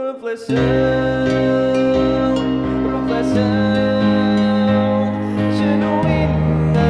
Reflexão, 0.00 0.56
reflexão 2.86 3.42
genuína 5.58 6.80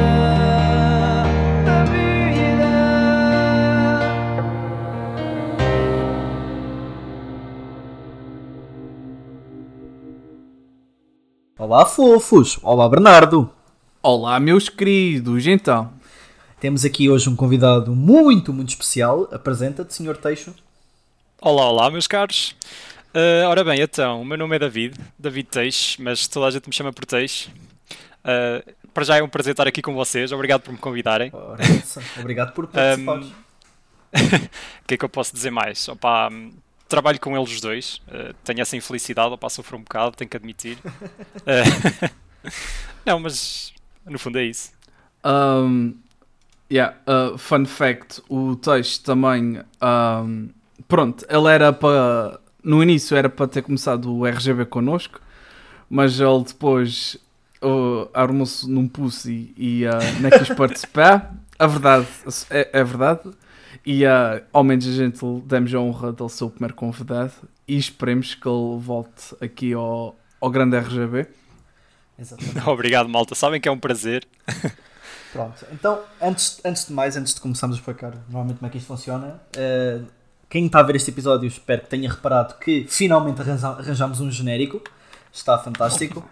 da 1.65 1.83
vida. 1.83 2.71
Olá, 11.59 11.85
fofos! 11.85 12.57
Olá, 12.63 12.87
Bernardo! 12.87 13.49
Olá, 14.01 14.39
meus 14.39 14.69
queridos, 14.69 15.45
então. 15.45 15.91
Temos 16.61 16.85
aqui 16.85 17.09
hoje 17.09 17.27
um 17.27 17.35
convidado 17.35 17.93
muito, 17.93 18.53
muito 18.53 18.69
especial. 18.69 19.27
Apresenta-te, 19.33 19.93
Sr. 19.93 20.15
Teixo. 20.15 20.55
Olá, 21.41 21.69
olá, 21.69 21.89
meus 21.89 22.07
caros. 22.07 22.55
Ah, 23.13 23.49
ora 23.49 23.63
bem, 23.63 23.81
então, 23.81 24.21
o 24.21 24.25
meu 24.25 24.37
nome 24.37 24.55
é 24.55 24.59
David, 24.59 24.95
David 25.17 25.49
Teixe, 25.49 26.01
mas 26.01 26.27
toda 26.27 26.47
a 26.47 26.51
gente 26.51 26.67
me 26.67 26.73
chama 26.73 26.93
por 26.93 27.05
Teixe. 27.05 27.49
Ah, 28.23 28.63
para 28.93 29.03
já 29.03 29.17
é 29.17 29.23
um 29.23 29.29
prazer 29.29 29.51
estar 29.51 29.67
aqui 29.67 29.81
com 29.81 29.93
vocês, 29.93 30.31
obrigado 30.31 30.61
por 30.61 30.71
me 30.71 30.77
convidarem. 30.77 31.29
Ora. 31.33 31.61
Obrigado 32.19 32.53
por 32.53 32.67
participares. 32.67 33.27
O 34.83 34.87
que 34.91 34.95
é 34.95 34.97
que 34.97 35.05
eu 35.05 35.09
posso 35.09 35.33
dizer 35.33 35.51
mais? 35.51 35.87
Opa, 35.87 36.29
trabalho 36.89 37.17
com 37.17 37.37
eles 37.37 37.49
os 37.49 37.61
dois, 37.61 38.01
ah, 38.09 38.33
tenho 38.43 38.61
essa 38.61 38.75
infelicidade, 38.75 39.33
opa, 39.33 39.49
sofro 39.49 39.77
um 39.77 39.83
bocado, 39.83 40.17
tenho 40.17 40.29
que 40.29 40.35
admitir. 40.35 40.77
Não, 43.05 43.19
mas 43.19 43.73
no 44.05 44.19
fundo 44.19 44.39
é 44.39 44.43
isso. 44.43 44.71
Um, 45.23 45.95
yeah, 46.71 46.97
uh, 47.07 47.37
fun 47.37 47.65
fact: 47.65 48.21
o 48.29 48.55
texto 48.55 49.05
também. 49.05 49.61
um, 49.81 50.49
pronto, 50.87 51.25
ele 51.29 51.47
era 51.47 51.71
para. 51.71 52.39
No 52.63 52.81
início 52.81 53.17
era 53.17 53.29
para 53.29 53.47
ter 53.47 53.61
começado 53.61 54.13
o 54.13 54.25
RGB 54.25 54.65
connosco, 54.65 55.19
mas 55.89 56.19
ele 56.19 56.43
depois 56.43 57.17
uh, 57.61 58.09
armou-se 58.13 58.69
num 58.69 58.87
pussy 58.87 59.53
e 59.57 59.85
uh, 59.85 60.21
não 60.21 60.29
quis 60.29 60.49
participar. 60.55 61.33
A 61.57 61.67
verdade 61.67 62.07
é, 62.49 62.69
é 62.73 62.83
verdade. 62.83 63.29
E 63.85 64.05
uh, 64.05 64.43
ao 64.53 64.63
menos 64.63 64.87
a 64.87 64.91
gente 64.91 65.25
lhe 65.25 65.41
demos 65.41 65.73
a 65.73 65.79
honra 65.79 66.13
de 66.13 66.21
ele 66.21 66.29
ser 66.29 66.43
o 66.43 66.49
primeiro 66.49 66.75
convidado 66.75 67.33
e 67.67 67.77
esperemos 67.77 68.35
que 68.35 68.47
ele 68.47 68.77
volte 68.79 69.35
aqui 69.41 69.73
ao, 69.73 70.15
ao 70.39 70.49
grande 70.49 70.77
RGB. 70.77 71.27
Exatamente. 72.17 72.59
Obrigado, 72.69 73.09
malta. 73.09 73.33
Sabem 73.33 73.59
que 73.59 73.67
é 73.67 73.71
um 73.71 73.79
prazer. 73.79 74.27
Pronto, 75.31 75.65
então, 75.71 76.01
antes, 76.21 76.59
antes 76.63 76.87
de 76.87 76.93
mais, 76.93 77.15
antes 77.15 77.33
de 77.33 77.39
começarmos 77.39 77.77
a 77.77 77.79
explicar 77.79 78.13
normalmente 78.27 78.57
como 78.57 78.67
é 78.67 78.69
que 78.69 78.77
isto 78.77 78.87
funciona, 78.87 79.41
eh, 79.55 80.01
quem 80.51 80.65
está 80.67 80.79
a 80.81 80.83
ver 80.83 80.97
este 80.97 81.09
episódio, 81.09 81.47
espero 81.47 81.81
que 81.81 81.87
tenha 81.89 82.09
reparado 82.09 82.55
que 82.59 82.85
finalmente 82.87 83.41
arranjamos 83.41 84.19
um 84.19 84.29
genérico. 84.29 84.81
Está 85.33 85.57
fantástico. 85.57 86.23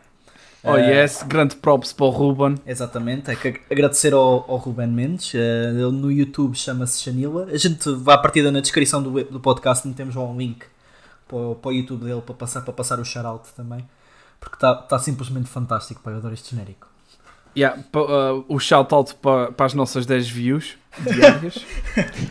Oh 0.62 0.75
Eh, 0.78 1.03
yes, 1.03 1.23
grande 1.23 1.56
props 1.56 1.94
para 1.94 2.06
o 2.06 2.09
Ruben. 2.09 2.56
Exatamente, 2.67 3.31
é 3.31 3.36
que 3.38 3.62
agradecer 3.72 4.14
ao, 4.14 4.44
ao 4.52 4.58
Ruben 4.58 4.88
Mendes, 4.90 5.34
eh, 5.34 5.70
ele 5.70 5.92
no 5.92 6.12
YouTube 6.12 6.53
chama-se 6.53 7.02
Chanila. 7.02 7.45
A 7.45 7.56
gente 7.58 7.90
vai 7.94 8.16
à 8.16 8.17
partida 8.17 8.52
na 8.52 8.59
descrição 8.59 9.02
do, 9.02 9.09
do 9.23 9.40
podcast, 9.40 9.88
metemos 9.88 10.16
lá 10.16 10.23
um 10.23 10.38
link 10.38 10.66
para, 11.30 11.38
o- 11.38 11.56
para 11.56 11.70
o 11.70 11.72
YouTube 11.73 12.03
dele 12.03 12.22
para 12.22 12.36
passar, 12.36 12.59
para 12.62 12.73
passar 12.73 13.00
o 13.00 13.06
shout-out 13.06 13.47
também, 13.56 13.88
porque 14.38 14.58
está 14.58 14.75
tá 14.75 15.00
simplesmente 15.00 15.47
fantástico, 15.47 16.02
pá, 16.03 16.12
eu 16.12 16.17
adoro 16.17 16.34
este 16.34 16.50
genérico. 16.53 16.88
Yeah, 17.58 17.81
uh, 17.95 18.44
o 18.50 18.59
shout-out 18.59 19.16
para, 19.16 19.53
para 19.53 19.66
as 19.66 19.73
nossas 19.73 20.06
10 20.06 20.30
views 20.30 20.78
diárias. 20.97 21.65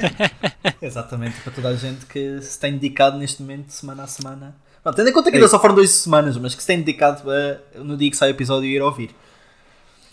Exatamente, 0.83 1.41
para 1.41 1.53
toda 1.53 1.69
a 1.69 1.77
gente 1.77 2.07
que 2.07 2.41
se 2.41 2.59
tem 2.59 2.73
dedicado 2.73 3.19
neste 3.19 3.43
momento, 3.43 3.71
semana 3.71 4.05
a 4.05 4.07
semana. 4.07 4.57
Pronto, 4.83 4.97
tendo 4.97 5.09
em 5.09 5.13
conta 5.13 5.31
que 5.31 5.37
ainda 5.37 5.49
só 5.49 5.61
foram 5.61 5.75
duas 5.75 5.91
semanas, 5.91 6.37
mas 6.37 6.55
que 6.55 6.61
se 6.61 6.67
tem 6.67 6.79
dedicado 6.79 7.31
a, 7.31 7.79
no 7.79 7.97
dia 7.97 8.11
que 8.11 8.17
sai 8.17 8.31
o 8.31 8.33
episódio 8.33 8.69
ir 8.69 8.81
ouvir. 8.81 9.15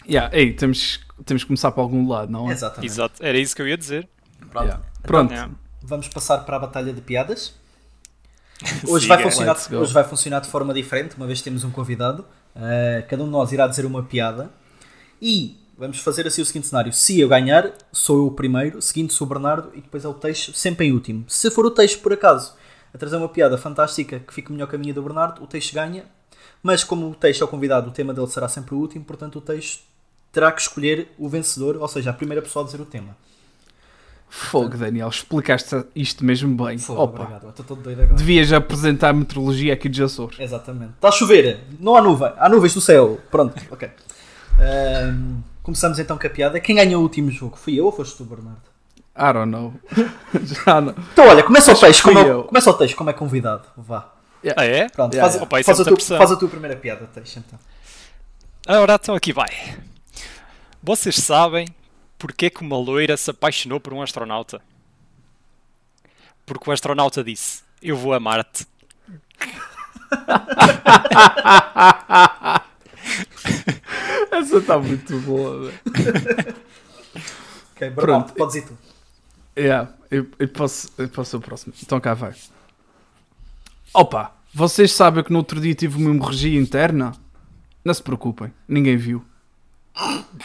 yeah, 0.07 0.35
ei, 0.35 0.53
temos, 0.53 0.99
temos 1.25 1.43
que 1.43 1.47
começar 1.47 1.71
para 1.71 1.83
algum 1.83 2.07
lado, 2.07 2.31
não 2.31 2.49
é? 2.49 2.53
Exatamente. 2.53 2.91
Exato, 2.91 3.23
era 3.23 3.37
isso 3.37 3.55
que 3.55 3.61
eu 3.61 3.67
ia 3.67 3.77
dizer. 3.77 4.07
Pronto. 4.51 4.65
Yeah. 4.65 4.83
Pronto. 5.03 5.33
É. 5.33 5.49
Vamos 5.83 6.07
passar 6.07 6.39
para 6.39 6.55
a 6.57 6.59
batalha 6.59 6.93
de 6.93 7.01
piadas. 7.01 7.53
Hoje, 8.87 9.03
Siga. 9.03 9.15
vai 9.15 9.23
funcionar, 9.23 9.57
hoje 9.73 9.93
vai 9.93 10.03
funcionar 10.05 10.39
de 10.39 10.47
forma 10.47 10.73
diferente, 10.73 11.17
uma 11.17 11.27
vez 11.27 11.39
que 11.39 11.43
temos 11.43 11.65
um 11.65 11.71
convidado. 11.71 12.25
Uh, 12.55 13.05
cada 13.09 13.21
um 13.21 13.25
de 13.25 13.31
nós 13.31 13.51
irá 13.51 13.67
dizer 13.67 13.85
uma 13.85 14.01
piada. 14.01 14.49
E 15.21 15.59
vamos 15.77 15.99
fazer 15.99 16.25
assim 16.27 16.41
o 16.41 16.45
seguinte 16.45 16.67
cenário: 16.67 16.91
se 16.93 17.19
eu 17.19 17.27
ganhar, 17.27 17.71
sou 17.91 18.17
eu 18.17 18.27
o 18.27 18.31
primeiro, 18.31 18.81
seguindo 18.81 19.11
sou 19.11 19.25
o 19.25 19.29
Bernardo 19.29 19.71
e 19.73 19.81
depois 19.81 20.03
é 20.05 20.07
o 20.07 20.13
Teixo, 20.13 20.53
sempre 20.53 20.87
em 20.87 20.91
último. 20.91 21.25
Se 21.27 21.49
for 21.51 21.65
o 21.65 21.71
Teixo, 21.71 21.99
por 21.99 22.13
acaso, 22.13 22.53
a 22.93 22.97
trazer 22.97 23.17
uma 23.17 23.29
piada 23.29 23.57
fantástica 23.57 24.19
que 24.19 24.33
fique 24.33 24.51
melhor 24.51 24.67
que 24.67 24.75
a 24.75 24.79
minha 24.79 24.93
do 24.93 25.01
Bernardo, 25.01 25.43
o 25.43 25.47
Teixo 25.47 25.73
ganha. 25.73 26.05
Mas 26.63 26.83
como 26.83 27.09
o 27.09 27.15
Teixo 27.15 27.43
é 27.43 27.45
o 27.45 27.47
convidado, 27.47 27.89
o 27.89 27.93
tema 27.93 28.13
dele 28.13 28.27
será 28.27 28.47
sempre 28.47 28.73
o 28.73 28.77
último, 28.77 29.05
portanto 29.05 29.37
o 29.37 29.41
Teixo 29.41 29.79
terá 30.31 30.51
que 30.51 30.61
escolher 30.61 31.09
o 31.17 31.29
vencedor, 31.29 31.77
ou 31.77 31.87
seja, 31.87 32.09
a 32.09 32.13
primeira 32.13 32.41
pessoa 32.41 32.63
a 32.63 32.65
dizer 32.65 32.81
o 32.81 32.85
tema. 32.85 33.15
Fogo, 34.27 34.75
Daniel, 34.75 35.07
explicaste 35.07 35.85
isto 35.95 36.25
mesmo 36.25 36.65
bem. 36.65 36.77
Fogo, 36.77 37.01
Opa, 37.03 37.21
obrigado. 37.21 37.49
Estou 37.49 37.65
todo 37.65 37.81
doido 37.81 38.01
agora. 38.01 38.17
devias 38.17 38.51
apresentar 38.51 39.09
a 39.09 39.13
meteorologia 39.13 39.73
aqui 39.73 39.87
de 39.87 40.03
Açores. 40.03 40.39
Exatamente. 40.39 40.93
Está 40.95 41.07
a 41.09 41.11
chover, 41.11 41.59
não 41.79 41.95
há 41.95 42.01
nuvem, 42.01 42.33
há 42.35 42.49
nuvens 42.49 42.75
no 42.75 42.81
céu. 42.81 43.19
Pronto, 43.31 43.55
ok. 43.71 43.89
Ahm, 44.59 45.41
começamos 45.65 45.97
então 45.97 46.17
com 46.17 46.27
a 46.27 46.29
piada. 46.29 46.59
Quem 46.59 46.75
ganhou 46.75 47.01
o 47.01 47.03
último 47.03 47.31
jogo? 47.31 47.57
Fui 47.57 47.73
eu 47.77 47.85
ou 47.85 47.91
foste 47.91 48.15
tu, 48.15 48.23
Bernardo? 48.23 48.61
I 49.17 49.33
don't 49.33 49.51
know. 49.51 49.73
Já 50.43 50.79
não. 50.79 50.93
Então, 51.11 51.27
olha, 51.27 51.41
começa 51.43 51.73
o 51.73 51.79
texto, 51.79 52.03
como 52.03 52.19
é, 52.19 52.29
eu. 52.29 52.43
começa 52.43 52.69
o 52.69 52.73
texto 52.73 52.95
como 52.95 53.09
é 53.09 53.13
convidado. 53.13 53.63
Vá. 53.75 54.13
Ah, 54.55 54.63
é? 54.63 54.87
Pronto, 54.89 55.15
Yeah, 55.15 55.31
faz, 55.31 55.33
yeah. 55.33 55.43
Opa, 55.43 55.63
faz 55.63 55.79
é 55.79 55.81
a 55.81 55.85
pressão. 55.85 56.17
faz 56.19 56.31
a 56.31 56.35
tua 56.35 56.47
primeira 56.47 56.75
piada, 56.75 57.07
texto 57.07 57.37
então. 57.37 57.57
Ora, 58.67 58.93
então 58.93 59.15
aqui 59.15 59.33
vai. 59.33 59.49
Vocês 60.83 61.15
sabem 61.15 61.67
porque 62.19 62.45
é 62.45 62.49
que 62.51 62.61
uma 62.61 62.77
loira 62.77 63.17
se 63.17 63.31
apaixonou 63.31 63.79
por 63.79 63.91
um 63.91 64.03
astronauta? 64.03 64.61
Porque 66.45 66.69
o 66.69 66.73
astronauta 66.73 67.23
disse: 67.23 67.63
Eu 67.81 67.97
vou 67.97 68.13
a 68.13 68.19
Marte. 68.19 68.67
Essa 74.31 74.57
está 74.57 74.77
muito 74.79 75.17
boa. 75.19 75.71
Ok, 77.73 77.89
Bernardo, 77.89 78.01
Pronto. 78.01 78.33
podes 78.33 78.55
ir 78.55 78.61
tu. 78.63 78.77
Yeah, 79.57 79.91
eu, 80.11 80.27
eu 80.37 80.47
posso, 80.49 80.89
eu 80.97 81.07
posso 81.09 81.37
o 81.37 81.41
próximo. 81.41 81.73
Então 81.81 81.99
cá 81.99 82.13
vai. 82.13 82.33
Opa, 83.93 84.33
vocês 84.53 84.91
sabem 84.91 85.23
que 85.23 85.31
no 85.31 85.39
outro 85.39 85.59
dia 85.61 85.73
tive 85.73 85.97
uma 85.97 86.09
hemorragia 86.09 86.59
interna? 86.59 87.13
Não 87.83 87.93
se 87.93 88.03
preocupem, 88.03 88.51
ninguém 88.67 88.97
viu. 88.97 89.23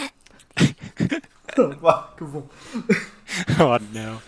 Vá, 1.81 2.13
que 2.17 2.25
bom. 2.25 2.47
Oh 3.61 3.79
não. 3.95 4.21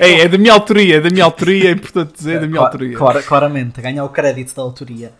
Ei, 0.00 0.22
é 0.22 0.28
da 0.28 0.36
minha 0.36 0.52
autoria, 0.52 0.96
é 0.96 1.00
da 1.00 1.08
minha 1.10 1.24
autoria, 1.24 1.68
é 1.68 1.72
importante 1.72 2.14
dizer, 2.16 2.36
é 2.36 2.40
da 2.40 2.46
minha 2.48 2.58
Cla- 2.58 2.66
autoria. 2.66 2.98
clara- 2.98 3.22
claramente, 3.22 3.80
ganhar 3.80 4.04
o 4.04 4.08
crédito 4.08 4.52
da 4.54 4.62
autoria. 4.62 5.12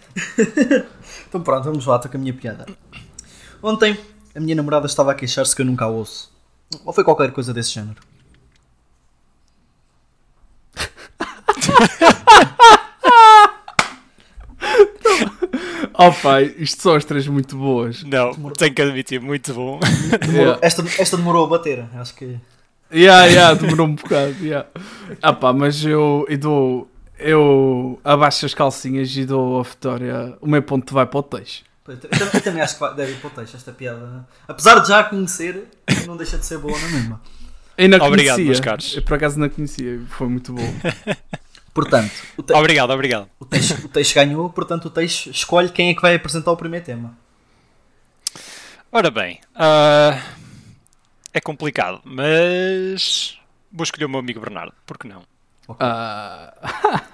Então 1.29 1.41
pronto, 1.43 1.65
vamos 1.65 1.87
lá, 1.87 1.97
estou 1.97 2.11
com 2.11 2.17
a 2.17 2.21
minha 2.21 2.35
piada. 2.35 2.67
Ontem, 3.63 3.97
a 4.35 4.41
minha 4.41 4.55
namorada 4.55 4.87
estava 4.87 5.13
a 5.13 5.15
queixar-se 5.15 5.55
que 5.55 5.63
eu 5.63 5.67
nunca 5.67 5.85
a 5.85 5.89
ouço. 5.89 6.33
Ou 6.85 6.93
foi 6.93 7.05
qualquer 7.05 7.33
coisa 7.33 7.53
desse 7.55 7.71
género. 7.73 8.01
Opa, 15.95 16.43
isto 16.43 16.83
são 16.83 16.95
as 16.95 17.05
três 17.05 17.27
muito 17.27 17.57
boas. 17.57 18.03
Não, 18.05 18.33
tenho 18.53 18.75
que 18.75 18.83
admitir, 18.83 19.21
muito 19.21 19.55
bom. 19.55 19.81
Demorou- 20.21 20.45
Yeah. 20.47 20.59
esta, 20.63 20.85
esta 20.99 21.17
demorou 21.17 21.47
a 21.47 21.49
bater, 21.49 21.87
acho 21.95 22.15
que. 22.15 22.37
Yeah, 22.93 23.25
yeah, 23.27 23.55
demorou 23.55 23.87
um 23.87 23.95
bocado. 23.95 24.35
Yeah. 24.43 24.69
Ah 25.23 25.33
pá, 25.33 25.53
mas 25.53 25.85
eu, 25.85 26.25
eu 26.29 26.39
dou. 26.39 26.91
Eu 27.19 28.01
abaixo 28.05 28.45
as 28.47 28.55
calcinhas 28.55 29.15
e 29.17 29.25
dou 29.25 29.61
a 29.61 29.63
vitória. 29.63 30.37
O 30.41 30.47
meu 30.47 30.63
ponto 30.63 30.93
vai 30.95 31.07
para 31.07 31.19
o 31.19 31.23
teixe. 31.23 31.63
Eu 31.89 32.43
também 32.43 32.61
acho 32.63 32.75
que 32.75 32.81
vai- 32.81 32.95
deve 32.95 33.13
ir 33.13 33.17
para 33.21 33.29
o 33.29 33.31
texto 33.31 33.55
esta 33.57 33.73
piada. 33.73 34.27
Apesar 34.49 34.81
de 34.81 34.89
já 34.89 35.01
a 35.01 35.05
conhecer, 35.05 35.69
não 36.07 36.17
deixa 36.17 36.37
de 36.37 36.45
ser 36.45 36.59
boa 36.59 36.77
na 36.79 36.89
mesma. 36.89 37.23
Eu 37.79 37.89
não 37.89 37.99
Obrigado, 38.07 38.37
conhecia. 38.37 38.45
meus 38.45 38.61
caros. 38.61 38.97
Eu 38.97 39.03
por 39.03 39.15
acaso 39.15 39.39
não 39.39 39.49
conhecia, 39.49 40.01
foi 40.09 40.29
muito 40.29 40.53
bom. 40.53 40.63
Portanto, 41.73 42.11
o, 42.39 42.43
te 42.43 42.55
Obrigado, 42.55 42.91
obrigado. 42.91 43.29
o, 43.39 43.45
texto, 43.45 43.85
o 43.85 43.89
texto 43.89 44.15
ganhou, 44.15 44.49
portanto 44.49 44.87
o 44.87 44.91
texto 44.91 45.29
escolhe 45.29 45.69
quem 45.69 45.91
é 45.91 45.95
que 45.95 46.01
vai 46.01 46.15
apresentar 46.15 46.51
o 46.51 46.57
primeiro 46.57 46.87
tema. 46.87 47.15
Ora 48.91 49.11
bem, 49.11 49.41
ah, 49.55 50.19
é 51.35 51.41
complicado, 51.41 52.01
mas 52.03 53.39
vou 53.71 53.85
escolher 53.85 54.07
o 54.07 54.09
meu 54.09 54.21
amigo 54.21 54.41
Bernardo, 54.41 54.73
por 54.87 54.97
que 54.97 55.07
não? 55.07 55.23
Ah, 55.79 56.55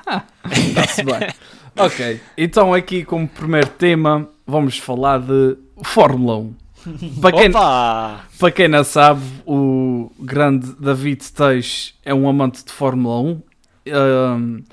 Está-se 0.73 1.05
bem. 1.05 1.29
Ok, 1.75 2.21
então 2.37 2.75
aqui 2.75 3.03
como 3.03 3.27
primeiro 3.27 3.69
tema 3.69 4.29
vamos 4.47 4.77
falar 4.77 5.19
de 5.21 5.57
Fórmula 5.83 6.37
1. 6.37 6.55
Para 7.19 7.33
quem, 7.33 7.49
Opa! 7.49 8.25
para 8.39 8.51
quem 8.51 8.69
não 8.69 8.85
sabe, 8.85 9.23
o 9.47 10.13
grande 10.21 10.71
David 10.79 11.33
Teix 11.33 11.95
é 12.05 12.13
um 12.13 12.29
amante 12.29 12.63
de 12.63 12.71
Fórmula 12.71 13.21
1. 13.23 13.43
Ahm, 13.91 14.65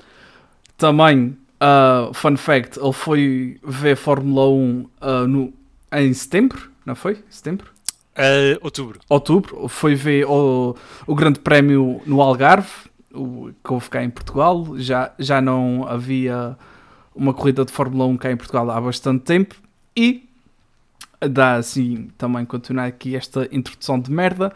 também 0.76 1.38
uh, 1.60 2.12
fun 2.12 2.36
fact, 2.36 2.78
ele 2.78 2.92
foi 2.92 3.58
ver 3.64 3.96
Fórmula 3.96 4.50
1 4.50 4.86
uh, 5.00 5.26
no, 5.26 5.54
em 5.92 6.12
setembro, 6.12 6.70
não 6.84 6.94
foi? 6.94 7.24
Setembro? 7.30 7.70
Ah, 8.14 8.58
outubro. 8.60 9.00
Outubro. 9.08 9.68
Foi 9.68 9.94
ver 9.94 10.26
o, 10.26 10.76
o 11.06 11.14
Grande 11.14 11.38
Prémio 11.38 12.02
no 12.04 12.20
Algarve, 12.20 12.89
o, 13.12 13.50
que 13.64 13.72
houve 13.72 13.88
cá 13.90 14.02
em 14.02 14.10
Portugal. 14.10 14.78
Já, 14.78 15.12
já 15.18 15.40
não 15.40 15.86
havia 15.86 16.56
uma 17.14 17.34
corrida 17.34 17.64
de 17.64 17.72
Fórmula 17.72 18.06
1 18.06 18.16
cá 18.16 18.32
em 18.32 18.36
Portugal 18.36 18.70
há 18.70 18.80
bastante 18.80 19.24
tempo. 19.24 19.56
E 19.96 20.28
dá 21.28 21.56
assim 21.56 22.08
também 22.16 22.44
continuar 22.44 22.86
aqui 22.86 23.16
esta 23.16 23.48
introdução 23.52 23.98
de 23.98 24.10
merda. 24.10 24.52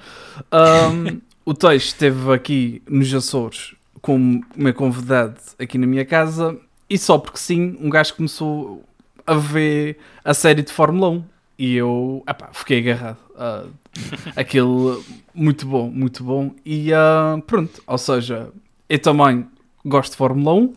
Um, 0.53 1.21
o 1.45 1.53
Teix 1.53 1.85
esteve 1.85 2.33
aqui 2.33 2.83
nos 2.89 3.13
Açores 3.13 3.75
como 4.01 4.45
meu 4.55 4.75
convidado 4.75 5.41
aqui 5.59 5.79
na 5.79 5.87
minha 5.87 6.05
casa 6.05 6.59
e 6.89 6.99
só 6.99 7.17
porque 7.17 7.39
sim, 7.39 7.77
um 7.81 7.89
gajo 7.89 8.15
começou 8.15 8.85
a 9.27 9.35
ver 9.35 9.97
a 10.23 10.35
série 10.35 10.63
de 10.63 10.71
Fórmula 10.71 11.09
1 11.09 11.25
e 11.59 11.75
eu 11.77 12.23
epá, 12.29 12.51
fiquei 12.53 12.81
agarrado. 12.81 13.19
Uh, 13.31 13.71
aquilo 14.37 15.03
muito 15.35 15.67
bom, 15.67 15.91
muito 15.91 16.23
bom. 16.23 16.53
E 16.65 16.93
ah, 16.93 17.41
pronto, 17.47 17.83
ou 17.87 17.99
seja, 17.99 18.51
eu 18.89 18.99
também 18.99 19.47
gosto 19.85 20.13
de 20.13 20.17
Fórmula 20.17 20.55
1. 20.55 20.75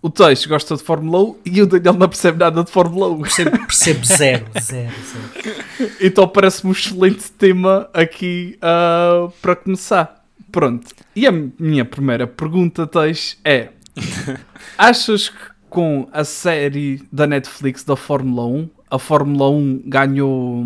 O 0.00 0.08
Teixo 0.10 0.48
gosta 0.48 0.76
de 0.76 0.82
Fórmula 0.82 1.24
1 1.24 1.36
e 1.44 1.62
o 1.62 1.66
Daniel 1.66 1.94
não 1.94 2.08
percebe 2.08 2.38
nada 2.38 2.62
de 2.62 2.70
Fórmula 2.70 3.08
1. 3.08 3.22
Percebo, 3.22 3.50
percebo 3.66 4.04
zero, 4.04 4.46
zero, 4.60 4.94
zero. 5.04 5.92
Então 6.00 6.28
parece-me 6.28 6.70
um 6.70 6.72
excelente 6.72 7.30
tema 7.32 7.88
aqui 7.92 8.56
ah, 8.62 9.28
para 9.42 9.56
começar. 9.56 10.24
Pronto. 10.50 10.94
E 11.14 11.26
a 11.26 11.32
minha 11.32 11.84
primeira 11.84 12.26
pergunta, 12.26 12.86
Teix, 12.86 13.38
é: 13.44 13.70
Achas 14.78 15.28
que 15.28 15.58
com 15.68 16.08
a 16.12 16.24
série 16.24 17.02
da 17.12 17.26
Netflix 17.26 17.84
da 17.84 17.96
Fórmula 17.96 18.46
1, 18.46 18.70
a 18.90 18.98
Fórmula 18.98 19.50
1 19.50 19.82
ganhou 19.86 20.64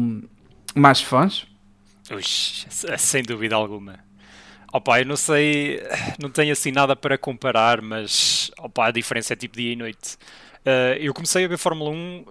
mais 0.75 1.03
fãs? 1.03 1.47
Ux, 2.17 2.67
sem 2.99 3.23
dúvida 3.23 3.55
alguma. 3.55 3.99
Opa, 4.73 5.00
eu 5.00 5.06
não 5.06 5.17
sei, 5.17 5.82
não 6.19 6.31
tenho 6.31 6.53
assim 6.53 6.73
nada 6.73 6.97
para 6.97 7.19
comparar, 7.19 7.82
mas 7.82 8.50
opa, 8.59 8.87
a 8.87 8.91
diferença 8.91 9.35
é 9.35 9.37
tipo 9.37 9.56
dia 9.56 9.73
e 9.73 9.76
noite. 9.76 10.17
Uh, 10.64 10.97
eu 10.99 11.12
comecei 11.12 11.44
a 11.44 11.49
ver 11.49 11.59
Fórmula 11.59 11.91
1 11.91 12.25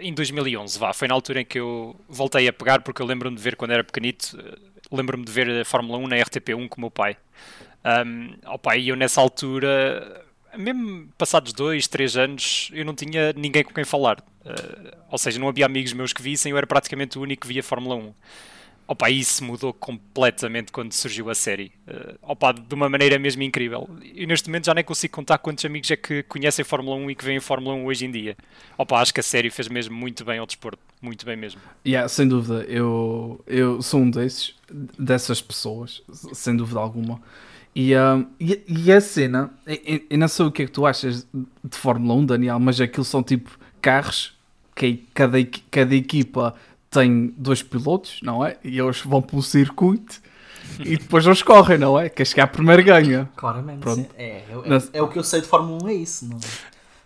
em 0.00 0.12
2011, 0.12 0.78
vá, 0.78 0.92
foi 0.92 1.08
na 1.08 1.14
altura 1.14 1.40
em 1.40 1.44
que 1.44 1.58
eu 1.58 1.96
voltei 2.08 2.46
a 2.48 2.52
pegar, 2.52 2.82
porque 2.82 3.00
eu 3.00 3.06
lembro-me 3.06 3.36
de 3.36 3.42
ver 3.42 3.56
quando 3.56 3.70
era 3.70 3.82
pequenito, 3.82 4.36
uh, 4.36 4.94
lembro-me 4.94 5.24
de 5.24 5.32
ver 5.32 5.48
a 5.62 5.64
Fórmula 5.64 5.98
1 5.98 6.08
na 6.08 6.16
RTP1 6.16 6.68
com 6.68 6.76
o 6.76 6.80
meu 6.80 6.90
pai. 6.90 7.16
Um, 8.04 8.34
opa, 8.52 8.76
e 8.76 8.88
eu 8.88 8.96
nessa 8.96 9.20
altura, 9.20 10.24
mesmo 10.54 11.08
passados 11.16 11.52
dois, 11.52 11.86
três 11.86 12.16
anos, 12.16 12.68
eu 12.74 12.84
não 12.84 12.94
tinha 12.94 13.32
ninguém 13.32 13.64
com 13.64 13.72
quem 13.72 13.84
falar. 13.84 14.18
Uh, 14.44 14.96
ou 15.10 15.16
seja, 15.16 15.38
não 15.38 15.48
havia 15.48 15.64
amigos 15.64 15.92
meus 15.92 16.12
que 16.12 16.20
vissem, 16.20 16.50
eu 16.50 16.58
era 16.58 16.66
praticamente 16.66 17.18
o 17.18 17.22
único 17.22 17.42
que 17.42 17.48
via 17.48 17.62
Fórmula 17.62 17.94
1. 17.94 18.12
Opa, 18.88 19.10
isso 19.10 19.42
mudou 19.44 19.72
completamente 19.72 20.70
quando 20.70 20.92
surgiu 20.92 21.28
a 21.28 21.34
série. 21.34 21.72
Uh, 21.88 22.14
opa, 22.22 22.52
de 22.52 22.74
uma 22.74 22.88
maneira 22.88 23.18
mesmo 23.18 23.42
incrível. 23.42 23.88
E 24.02 24.26
neste 24.26 24.48
momento 24.48 24.66
já 24.66 24.74
nem 24.74 24.84
consigo 24.84 25.14
contar 25.14 25.38
quantos 25.38 25.64
amigos 25.64 25.90
é 25.90 25.96
que 25.96 26.22
conhecem 26.22 26.64
Fórmula 26.64 26.96
1 26.96 27.10
e 27.10 27.14
que 27.16 27.24
veem 27.24 27.40
Fórmula 27.40 27.74
1 27.74 27.84
hoje 27.84 28.06
em 28.06 28.10
dia. 28.10 28.36
Opa, 28.78 29.00
acho 29.00 29.12
que 29.12 29.20
a 29.20 29.24
série 29.24 29.50
fez 29.50 29.68
mesmo 29.68 29.96
muito 29.96 30.24
bem 30.24 30.38
ao 30.38 30.46
desporto. 30.46 30.78
Muito 31.02 31.26
bem 31.26 31.36
mesmo. 31.36 31.60
Yeah, 31.84 32.08
sem 32.08 32.28
dúvida, 32.28 32.64
eu, 32.68 33.42
eu 33.46 33.82
sou 33.82 34.00
um 34.00 34.10
desses, 34.10 34.54
dessas 34.98 35.42
pessoas, 35.42 36.02
sem 36.32 36.56
dúvida 36.56 36.78
alguma. 36.78 37.20
E, 37.74 37.94
um, 37.94 38.26
e, 38.40 38.62
e 38.66 38.92
a 38.92 39.00
cena, 39.00 39.50
eu, 39.66 40.00
eu 40.08 40.18
não 40.18 40.28
sei 40.28 40.46
o 40.46 40.50
que 40.50 40.62
é 40.62 40.66
que 40.66 40.72
tu 40.72 40.86
achas 40.86 41.26
de 41.62 41.76
Fórmula 41.76 42.14
1, 42.20 42.26
Daniel, 42.26 42.58
mas 42.58 42.80
aquilo 42.80 43.04
são 43.04 43.22
tipo 43.22 43.58
carros 43.82 44.34
que 44.74 45.04
cada, 45.12 45.38
cada 45.70 45.94
equipa 45.94 46.54
tem 47.00 47.34
dois 47.36 47.62
pilotos, 47.62 48.18
não 48.22 48.44
é? 48.44 48.56
E 48.64 48.78
eles 48.78 49.00
vão 49.00 49.20
pelo 49.20 49.42
circuito 49.42 50.20
e 50.80 50.96
depois 50.96 51.26
eles 51.26 51.42
correm, 51.42 51.78
não 51.78 51.98
é? 51.98 52.08
Quem 52.08 52.24
chegar 52.24 52.46
primeiro 52.48 52.82
ganha. 52.82 53.28
Claramente. 53.36 53.80
Pronto. 53.80 54.08
É, 54.16 54.28
é, 54.28 54.44
é 54.92 55.02
o 55.02 55.08
que 55.08 55.18
eu 55.18 55.24
sei 55.24 55.40
de 55.40 55.46
Fórmula 55.46 55.78
1 55.84 55.88
é 55.88 55.94
isso. 55.94 56.24
Não, 56.26 56.38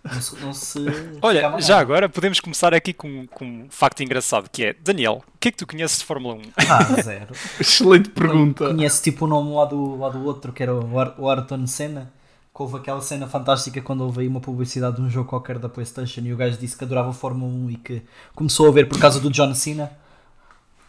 não 0.04 0.20
se. 0.20 0.40
Não 0.40 0.52
se 0.54 0.78
Olha, 1.20 1.40
já 1.40 1.50
nada. 1.50 1.78
agora 1.78 2.08
podemos 2.08 2.40
começar 2.40 2.72
aqui 2.72 2.92
com, 2.92 3.26
com 3.26 3.44
um 3.44 3.66
facto 3.68 4.02
engraçado 4.02 4.48
que 4.50 4.64
é 4.64 4.72
Daniel, 4.72 5.22
o 5.26 5.38
que 5.38 5.48
é 5.48 5.50
que 5.52 5.58
tu 5.58 5.66
conheces 5.66 5.98
de 5.98 6.04
Fórmula 6.04 6.34
1? 6.34 6.40
Ah, 6.68 7.02
zero. 7.02 7.34
Excelente 7.60 8.10
pergunta. 8.10 8.66
Conhece 8.66 9.02
tipo 9.02 9.24
o 9.24 9.28
nome 9.28 9.52
lá 9.54 9.64
do, 9.64 9.96
lá 9.96 10.08
do 10.08 10.24
outro, 10.24 10.52
que 10.52 10.62
era 10.62 10.74
o, 10.74 10.98
Ar, 10.98 11.14
o 11.18 11.28
Ayrton 11.28 11.66
Senna. 11.66 12.12
Que 12.60 12.64
houve 12.64 12.76
aquela 12.76 13.00
cena 13.00 13.26
fantástica 13.26 13.80
quando 13.80 14.02
houve 14.02 14.20
aí 14.20 14.28
uma 14.28 14.38
publicidade 14.38 14.96
de 14.96 15.00
um 15.02 15.08
jogo 15.08 15.30
qualquer 15.30 15.58
da 15.58 15.66
Playstation 15.66 16.20
e 16.20 16.30
o 16.34 16.36
gajo 16.36 16.58
disse 16.58 16.76
que 16.76 16.84
adorava 16.84 17.08
a 17.08 17.12
Fórmula 17.14 17.50
1 17.50 17.70
e 17.70 17.76
que 17.76 18.02
começou 18.34 18.68
a 18.68 18.70
ver 18.70 18.86
por 18.86 18.98
causa 18.98 19.18
do 19.18 19.30
John 19.30 19.54
Cena. 19.54 19.90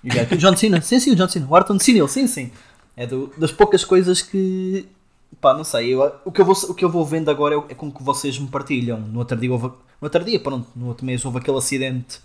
E 0.04 0.10
o 0.10 0.14
gajo, 0.14 0.36
o 0.36 0.38
John 0.38 0.58
Cena? 0.58 0.82
Sim, 0.82 1.00
sim, 1.00 1.12
o 1.12 1.16
John 1.16 1.30
Cena. 1.30 1.48
O 1.50 1.56
Ayrton 1.56 1.80
Senna, 1.80 2.00
ele, 2.00 2.08
sim, 2.10 2.28
sim. 2.28 2.52
É 2.98 3.08
do- 3.08 3.32
das 3.38 3.54
poucas 3.54 3.86
coisas 3.86 4.22
que. 4.22 4.86
Pá, 5.40 5.54
não 5.54 5.64
sei. 5.64 5.94
Eu, 5.94 6.12
o, 6.26 6.32
que 6.34 6.42
eu 6.42 6.46
vou, 6.46 6.56
o 6.56 6.74
que 6.74 6.84
eu 6.84 6.90
vou 6.90 7.06
vendo 7.06 7.32
agora 7.32 7.56
é, 7.56 7.58
o- 7.58 7.66
é 7.70 7.74
com 7.74 7.90
que 7.90 8.04
vocês 8.04 8.38
me 8.38 8.50
partilham. 8.50 9.00
No 9.00 9.20
outro 9.20 9.38
dia, 9.38 9.50
houve, 9.50 9.68
no 9.68 9.74
outro 10.02 10.26
dia, 10.26 10.42
pronto, 10.42 10.68
no 10.76 10.88
outro 10.88 11.06
mês 11.06 11.24
houve 11.24 11.38
aquele 11.38 11.58
acidente. 11.58 12.20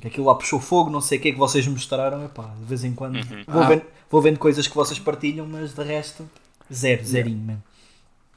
que 0.00 0.08
aquilo 0.08 0.24
lá 0.24 0.34
puxou 0.34 0.58
fogo, 0.58 0.88
não 0.88 1.02
sei 1.02 1.18
o 1.18 1.20
que 1.20 1.28
é 1.28 1.32
que 1.32 1.38
vocês 1.38 1.66
me 1.66 1.74
mostraram. 1.74 2.24
Epá, 2.24 2.54
de 2.58 2.64
vez 2.64 2.84
em 2.84 2.94
quando 2.94 3.18
vou, 3.46 3.62
Ah. 3.62 3.66
vendo, 3.68 3.82
vou 4.10 4.22
vendo 4.22 4.38
coisas 4.38 4.66
que 4.66 4.74
vocês 4.74 4.98
partilham, 4.98 5.46
mas 5.46 5.74
de 5.74 5.82
resto, 5.84 6.26
zero, 6.72 7.04
zerinho 7.04 7.36
mesmo. 7.38 7.62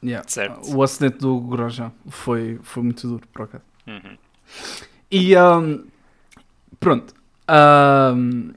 Yeah. 0.06 0.28
Certo. 0.28 0.76
O 0.76 0.84
acidente 0.84 1.18
do 1.18 1.40
Grosjean 1.40 1.92
foi, 2.10 2.60
foi 2.64 2.84
muito 2.84 3.08
duro, 3.08 3.28
por 3.34 3.44
acaso. 3.44 3.64
Uhum. 3.88 4.18
E 5.12 5.36
um, 5.38 5.86
pronto. 6.80 7.14
Um, 7.50 8.54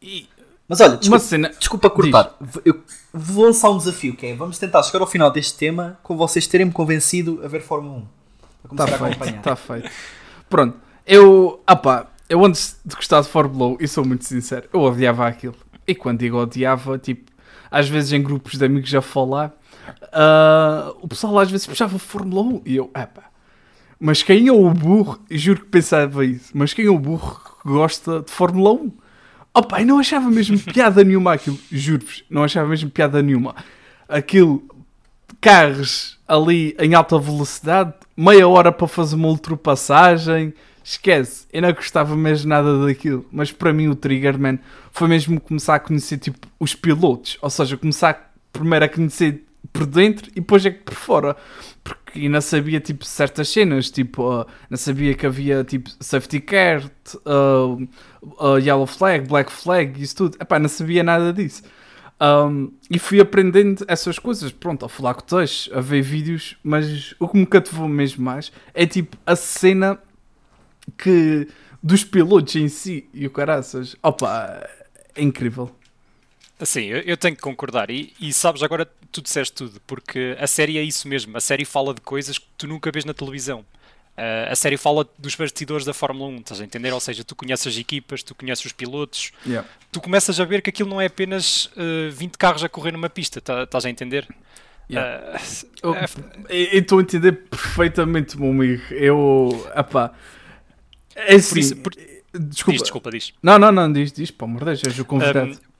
e 0.00 0.28
Mas 0.68 0.80
olha, 0.80 0.90
uma 0.92 0.98
desculpa, 0.98 1.18
cena. 1.20 1.48
desculpa 1.50 1.90
cortar. 1.90 2.36
Eu 2.64 2.82
vou 3.12 3.44
lançar 3.46 3.70
um 3.70 3.78
desafio 3.78 4.16
que 4.16 4.26
é: 4.26 4.34
vamos 4.34 4.58
tentar 4.58 4.82
chegar 4.82 5.00
ao 5.00 5.06
final 5.06 5.30
deste 5.30 5.56
tema 5.58 5.98
com 6.02 6.16
vocês 6.16 6.46
terem-me 6.46 6.72
convencido 6.72 7.40
a 7.44 7.48
ver 7.48 7.60
Fórmula 7.62 7.98
1. 7.98 8.06
Para 8.62 8.68
começar 8.68 8.84
Está 8.84 8.94
a 8.94 8.98
feito, 8.98 9.12
acompanhar. 9.12 9.38
está 9.38 9.56
feito. 9.56 9.90
Pronto, 10.48 10.76
eu, 11.06 11.60
opá, 11.68 12.06
eu 12.28 12.44
antes 12.44 12.78
de 12.84 12.94
gostar 12.94 13.20
de 13.20 13.28
Fórmula 13.28 13.74
1, 13.74 13.76
e 13.80 13.88
sou 13.88 14.04
muito 14.04 14.24
sincero, 14.24 14.68
eu 14.72 14.80
odiava 14.80 15.26
aquilo. 15.26 15.54
E 15.86 15.94
quando 15.94 16.20
digo 16.20 16.36
odiava, 16.38 16.98
tipo, 16.98 17.30
às 17.70 17.88
vezes 17.88 18.12
em 18.12 18.22
grupos 18.22 18.56
de 18.58 18.64
amigos 18.64 18.94
a 18.94 19.00
falar, 19.02 19.52
ah, 20.12 20.92
o 21.00 21.08
pessoal 21.08 21.38
às 21.38 21.50
vezes 21.50 21.66
puxava 21.66 21.98
Fórmula 21.98 22.42
1 22.42 22.62
e 22.66 22.76
eu, 22.76 22.90
epá, 22.96 23.24
mas 23.98 24.22
quem 24.22 24.48
é 24.48 24.52
o 24.52 24.68
burro, 24.70 25.20
juro 25.30 25.60
que 25.60 25.66
pensava 25.66 26.24
isso, 26.24 26.50
mas 26.54 26.74
quem 26.74 26.86
é 26.86 26.90
o 26.90 26.98
burro 26.98 27.40
que 27.62 27.68
gosta 27.68 28.20
de 28.20 28.30
Fórmula 28.30 28.72
1? 28.72 28.92
Opa, 29.54 29.80
e 29.80 29.84
não 29.84 29.98
achava 29.98 30.30
mesmo 30.30 30.58
piada 30.72 31.04
nenhuma 31.04 31.34
aquilo, 31.34 31.58
juro-vos, 31.70 32.24
não 32.28 32.42
achava 32.42 32.68
mesmo 32.68 32.90
piada 32.90 33.22
nenhuma. 33.22 33.54
Aquilo, 34.08 34.62
carros 35.40 36.18
ali 36.26 36.74
em 36.78 36.94
alta 36.94 37.18
velocidade, 37.18 37.94
meia 38.16 38.48
hora 38.48 38.72
para 38.72 38.88
fazer 38.88 39.14
uma 39.14 39.28
ultrapassagem, 39.28 40.52
esquece, 40.82 41.46
eu 41.52 41.62
não 41.62 41.72
gostava 41.72 42.16
mesmo 42.16 42.48
nada 42.48 42.84
daquilo. 42.84 43.24
Mas 43.30 43.52
para 43.52 43.72
mim 43.72 43.88
o 43.88 43.94
trigger, 43.94 44.38
man, 44.38 44.58
foi 44.90 45.08
mesmo 45.08 45.40
começar 45.40 45.76
a 45.76 45.80
conhecer 45.80 46.18
tipo 46.18 46.48
os 46.58 46.74
pilotos, 46.74 47.38
ou 47.40 47.50
seja, 47.50 47.76
começar 47.76 48.32
primeiro 48.52 48.84
a 48.84 48.88
conhecer 48.88 49.44
por 49.72 49.86
dentro 49.86 50.30
e 50.32 50.40
depois 50.40 50.64
é 50.66 50.70
que 50.70 50.82
por 50.82 50.94
fora. 50.94 51.36
Porque 51.82 52.20
ainda 52.20 52.40
sabia 52.40 52.80
tipo 52.80 53.04
certas 53.04 53.48
cenas, 53.48 53.90
tipo, 53.90 54.30
ah, 54.30 54.46
não 54.70 54.76
sabia 54.76 55.14
que 55.14 55.26
havia 55.26 55.64
tipo 55.64 55.90
safety 56.00 56.40
car, 56.40 56.82
ah, 57.26 57.76
ah, 58.38 58.58
yellow 58.58 58.86
flag, 58.86 59.26
black 59.26 59.50
flag, 59.50 60.00
isso 60.00 60.16
tudo. 60.16 60.36
Epá, 60.40 60.58
não 60.58 60.68
sabia 60.68 61.02
nada 61.02 61.32
disso. 61.32 61.62
Um, 62.22 62.72
e 62.88 63.00
fui 63.00 63.20
aprendendo 63.20 63.84
essas 63.88 64.16
coisas, 64.16 64.52
pronto, 64.52 64.84
a 64.84 64.88
falar 64.88 65.14
com 65.14 65.22
texto, 65.22 65.76
a 65.76 65.80
ver 65.80 66.02
vídeos, 66.02 66.56
mas 66.62 67.16
o 67.18 67.26
que 67.26 67.36
me 67.36 67.44
cativou 67.44 67.88
mesmo 67.88 68.24
mais 68.24 68.52
é 68.72 68.86
tipo 68.86 69.16
a 69.26 69.34
cena 69.34 69.98
que 70.96 71.48
dos 71.82 72.04
pilotos 72.04 72.54
em 72.54 72.68
si 72.68 73.08
e 73.12 73.26
o 73.26 73.30
caraças, 73.30 73.96
opa, 74.00 74.64
é 75.16 75.22
incrível. 75.22 75.74
Assim, 76.62 76.84
eu, 76.86 77.16
tenho 77.16 77.34
que 77.34 77.42
concordar. 77.42 77.90
E, 77.90 78.12
e 78.20 78.32
sabes, 78.32 78.62
agora 78.62 78.88
tu 79.10 79.20
disseste 79.20 79.52
tudo, 79.52 79.80
porque 79.86 80.36
a 80.38 80.46
série 80.46 80.78
é 80.78 80.82
isso 80.82 81.08
mesmo. 81.08 81.36
A 81.36 81.40
série 81.40 81.64
fala 81.64 81.92
de 81.92 82.00
coisas 82.00 82.38
que 82.38 82.46
tu 82.56 82.66
nunca 82.68 82.90
vês 82.92 83.04
na 83.04 83.12
televisão. 83.12 83.64
Ah, 84.16 84.48
a 84.52 84.54
série 84.54 84.76
fala 84.76 85.08
dos 85.18 85.34
bastidores 85.34 85.84
da 85.84 85.92
Fórmula 85.92 86.28
1, 86.30 86.36
estás 86.36 86.60
a 86.60 86.64
entender? 86.64 86.92
Ou 86.92 87.00
seja, 87.00 87.24
tu 87.24 87.34
conheces 87.34 87.66
as 87.66 87.76
equipas, 87.78 88.22
tu 88.22 88.34
conheces 88.34 88.64
os 88.66 88.72
pilotos, 88.72 89.32
Yeah. 89.46 89.66
tu 89.90 90.00
começas 90.00 90.38
a 90.38 90.44
ver 90.44 90.62
que 90.62 90.70
aquilo 90.70 90.88
não 90.88 91.00
é 91.00 91.06
apenas 91.06 91.70
ah, 91.76 92.10
20 92.12 92.36
carros 92.38 92.62
a 92.62 92.68
correr 92.68 92.92
numa 92.92 93.10
pista, 93.10 93.40
tá- 93.40 93.64
estás 93.64 93.84
a 93.84 93.90
entender? 93.90 94.28
Yeah. 94.90 95.32
Ah, 95.34 95.40
Eu 95.82 95.94
é- 95.96 96.76
estou 96.78 96.98
a 96.98 97.02
entender 97.02 97.32
perfeitamente, 97.32 98.38
meu 98.38 98.50
amigo. 98.50 98.82
Eu, 98.90 99.66
epá, 99.74 100.12
é 101.16 101.34
assim, 101.34 101.48
Por 101.50 101.58
isso- 101.58 101.76
por- 101.76 101.92
desculpa. 102.38 102.72
diz, 102.72 102.82
desculpa, 102.82 103.10
diz. 103.10 103.32
Não, 103.42 103.58
não, 103.58 103.72
não, 103.72 103.92
diz, 103.92 104.12
diz, 104.12 104.30
pelo 104.30 104.50
amor 104.50 104.60
de 104.60 104.64
Deus, 104.66 104.84
és 104.84 104.98
o 104.98 105.04
convidado. 105.04 105.52
Um, 105.52 105.71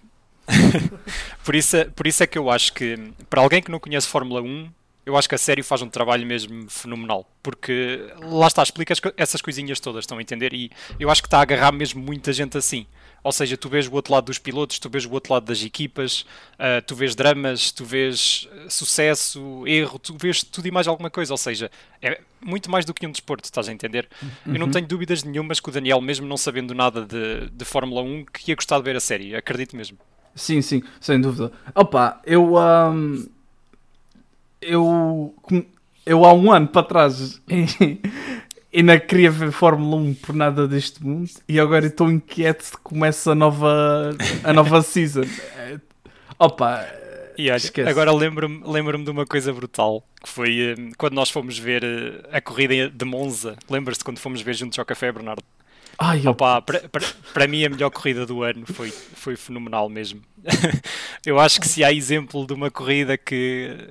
por, 1.44 1.54
isso, 1.54 1.76
é- 1.76 1.84
por 1.84 2.06
isso 2.06 2.22
é 2.22 2.26
que 2.26 2.38
eu 2.38 2.50
acho 2.50 2.72
que 2.72 2.96
para 3.28 3.40
alguém 3.40 3.62
que 3.62 3.70
não 3.70 3.78
conhece 3.80 4.06
Fórmula 4.06 4.40
1, 4.42 4.70
eu 5.04 5.16
acho 5.16 5.28
que 5.28 5.34
a 5.34 5.38
série 5.38 5.62
faz 5.62 5.82
um 5.82 5.88
trabalho 5.88 6.24
mesmo 6.26 6.70
fenomenal. 6.70 7.26
Porque 7.42 8.08
lá 8.20 8.46
está, 8.46 8.62
explica 8.62 8.94
essas 9.16 9.42
coisinhas 9.42 9.80
todas, 9.80 10.04
estão 10.04 10.18
a 10.18 10.22
entender? 10.22 10.52
E 10.52 10.70
eu 10.98 11.10
acho 11.10 11.20
que 11.22 11.26
está 11.26 11.38
a 11.38 11.42
agarrar 11.42 11.72
mesmo 11.72 12.00
muita 12.00 12.32
gente 12.32 12.56
assim. 12.56 12.86
Ou 13.24 13.30
seja, 13.30 13.56
tu 13.56 13.68
vês 13.68 13.86
o 13.86 13.92
outro 13.92 14.12
lado 14.12 14.26
dos 14.26 14.38
pilotos, 14.38 14.80
tu 14.80 14.90
vês 14.90 15.04
o 15.04 15.10
outro 15.12 15.32
lado 15.32 15.44
das 15.44 15.62
equipas, 15.62 16.26
ah, 16.58 16.82
tu 16.84 16.94
vês 16.96 17.14
dramas, 17.14 17.70
tu 17.70 17.84
vês 17.84 18.48
ah, 18.52 18.68
sucesso, 18.68 19.64
erro, 19.66 19.98
tu 19.98 20.16
vês 20.18 20.42
tudo 20.42 20.66
e 20.66 20.70
mais 20.72 20.88
alguma 20.88 21.08
coisa. 21.10 21.32
Ou 21.32 21.38
seja, 21.38 21.70
é 22.00 22.20
muito 22.44 22.68
mais 22.70 22.84
do 22.84 22.92
que 22.94 23.06
um 23.06 23.10
desporto, 23.12 23.44
estás 23.44 23.68
a 23.68 23.72
entender? 23.72 24.08
Eu 24.46 24.58
não 24.58 24.70
tenho 24.70 24.86
dúvidas 24.86 25.22
nenhumas 25.22 25.60
que 25.60 25.68
o 25.68 25.72
Daniel, 25.72 26.00
mesmo 26.00 26.26
não 26.26 26.36
sabendo 26.36 26.74
nada 26.74 27.04
de, 27.04 27.48
de 27.50 27.64
Fórmula 27.64 28.02
1, 28.02 28.24
que 28.26 28.50
ia 28.50 28.56
gostar 28.56 28.78
de 28.78 28.84
ver 28.84 28.96
a 28.96 29.00
série. 29.00 29.34
Acredito 29.36 29.76
mesmo. 29.76 29.98
Sim, 30.34 30.62
sim, 30.62 30.82
sem 31.00 31.20
dúvida. 31.20 31.52
Opa, 31.74 32.20
eu. 32.24 32.56
ahm, 32.56 33.26
eu. 34.60 35.34
Eu 36.04 36.24
há 36.24 36.32
um 36.32 36.50
ano 36.50 36.66
para 36.66 36.82
trás 36.82 37.40
ainda 38.74 38.98
queria 38.98 39.30
ver 39.30 39.52
Fórmula 39.52 39.94
1 40.02 40.14
por 40.14 40.34
nada 40.34 40.66
deste 40.66 41.04
mundo 41.04 41.30
e 41.48 41.60
agora 41.60 41.86
estou 41.86 42.10
inquieto 42.10 42.64
de 42.64 42.70
que 42.72 42.78
começa 42.78 43.30
a 43.30 43.34
nova, 43.36 44.10
a 44.42 44.52
nova 44.52 44.82
season. 44.82 45.22
É, 45.56 45.78
Opa, 46.36 46.84
E 47.38 47.48
olha, 47.50 47.56
Esquece. 47.56 47.88
agora 47.88 48.12
lembro-me 48.12 48.62
lembro 48.66 48.98
de 49.04 49.10
uma 49.10 49.24
coisa 49.24 49.52
brutal, 49.52 50.02
que 50.20 50.28
foi 50.28 50.74
eh, 50.76 50.90
quando 50.98 51.14
nós 51.14 51.30
fomos 51.30 51.56
ver 51.56 51.84
eh, 51.84 52.20
a 52.36 52.40
corrida 52.40 52.88
de 52.90 53.04
Monza. 53.04 53.54
Lembras-te 53.70 54.02
quando 54.02 54.18
fomos 54.18 54.40
ver 54.42 54.54
juntos 54.54 54.76
ao 54.76 54.84
café, 54.84 55.12
Bernardo? 55.12 55.44
Ai, 55.98 56.26
opa, 56.26 56.58
Opa, 56.58 56.62
para- 56.62 56.88
para 56.88 57.04
para 57.32 57.46
mim 57.48 57.64
a 57.64 57.70
melhor 57.70 57.90
corrida 57.90 58.26
do 58.26 58.42
ano 58.42 58.64
foi, 58.66 58.90
foi 58.90 59.36
fenomenal 59.36 59.88
mesmo. 59.88 60.20
Eu 61.24 61.38
acho 61.38 61.60
que 61.60 61.68
se 61.68 61.82
há 61.84 61.92
exemplo 61.92 62.46
de 62.46 62.52
uma 62.52 62.70
corrida 62.70 63.16
que, 63.16 63.90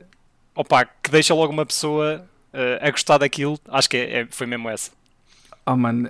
opa, 0.55 0.85
que 0.85 1.09
deixa 1.09 1.33
logo 1.33 1.51
uma 1.53 1.65
pessoa 1.65 2.25
eh, 2.53 2.79
a 2.81 2.91
gostar 2.91 3.17
daquilo, 3.17 3.57
acho 3.69 3.89
que 3.89 3.97
é- 3.97 4.19
é- 4.21 4.27
foi 4.29 4.45
mesmo 4.47 4.69
essa. 4.69 4.91
oh 5.65 5.75
mano. 5.75 6.09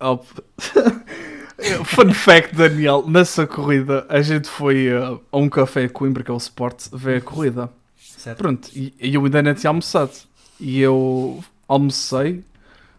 Op- 0.00 0.44
Fun 1.84 2.12
fact, 2.12 2.54
Daniel, 2.54 3.02
nessa 3.08 3.46
corrida 3.46 4.04
a 4.10 4.20
gente 4.20 4.46
foi 4.48 4.88
uh, 4.92 5.18
a 5.32 5.38
um 5.38 5.48
café 5.48 5.84
em 5.84 5.88
Coimbra, 5.88 6.22
que 6.22 6.30
é 6.30 6.34
o 6.34 6.36
Sport, 6.36 6.88
ver 6.92 7.16
a 7.16 7.20
corrida. 7.22 7.70
Certo? 7.98 8.36
Pronto, 8.38 8.68
e, 8.74 8.92
e 9.00 9.14
eu 9.14 9.24
ainda 9.24 9.42
não 9.42 9.54
tinha 9.54 9.70
almoçado. 9.70 10.12
E 10.60 10.80
eu 10.80 11.42
almocei, 11.66 12.44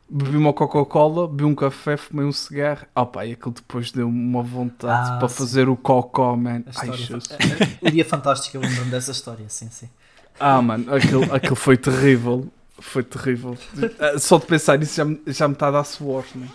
bebi 0.10 0.38
uma 0.38 0.54
Coca-Cola, 0.54 1.28
bebi 1.28 1.44
um 1.44 1.56
café, 1.56 1.98
fumei 1.98 2.26
um 2.26 2.32
cigarro. 2.32 2.86
Ah 2.96 3.06
pá, 3.06 3.26
e 3.26 3.34
aquilo 3.34 3.52
depois 3.52 3.92
deu 3.92 4.08
uma 4.08 4.42
vontade 4.44 5.12
Ah, 5.12 5.18
para 5.18 5.28
sim. 5.28 5.36
fazer 5.36 5.70
o 5.70 5.76
cocó, 5.76 6.36
man. 6.36 6.64
A 6.76 6.82
Ai, 6.82 6.94
Jesus. 6.94 7.28
fa- 7.28 7.36
o 7.82 7.92
dia 7.92 8.06
fantástico, 8.06 8.58
eu 8.58 8.62
lembro-me 8.62 8.92
dessa 8.92 9.12
história, 9.12 9.46
sim, 9.50 9.70
sim. 9.70 9.90
Ah, 10.40 10.62
mano, 10.62 10.94
aquilo, 10.94 11.34
aquilo 11.34 11.56
foi 11.56 11.78
terrível. 11.78 12.48
Foi 12.80 13.02
terrível. 13.04 13.58
Ah, 14.00 14.20
Só 14.20 14.38
de 14.38 14.46
pensar 14.46 14.78
nisso 14.78 14.96
já, 14.96 15.04
me- 15.06 15.20
já 15.28 15.48
me 15.48 15.56
está 15.56 15.68
a 15.70 15.72
dar 15.72 15.84
suor, 15.84 16.24
né? 16.36 16.48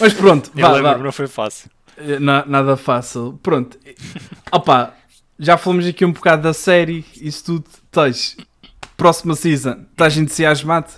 Mas 0.00 0.12
pronto, 0.14 0.50
Eu 0.56 0.62
vá, 0.66 0.72
lembro, 0.72 0.90
vá. 0.98 0.98
não 1.04 1.12
foi 1.12 1.26
fácil. 1.26 1.70
Eh, 1.96 2.18
na- 2.18 2.44
nada 2.46 2.76
fácil. 2.76 3.38
Pronto. 3.42 3.78
Opa, 4.50 4.94
já 5.38 5.56
falamos 5.58 5.86
aqui 5.86 6.04
um 6.04 6.12
bocado 6.12 6.42
da 6.42 6.52
série, 6.54 7.04
isso 7.20 7.44
tudo. 7.44 7.64
Tens, 7.90 8.36
próxima 8.96 9.34
season, 9.34 9.84
estás 9.90 10.16
entusiasmado? 10.16 10.90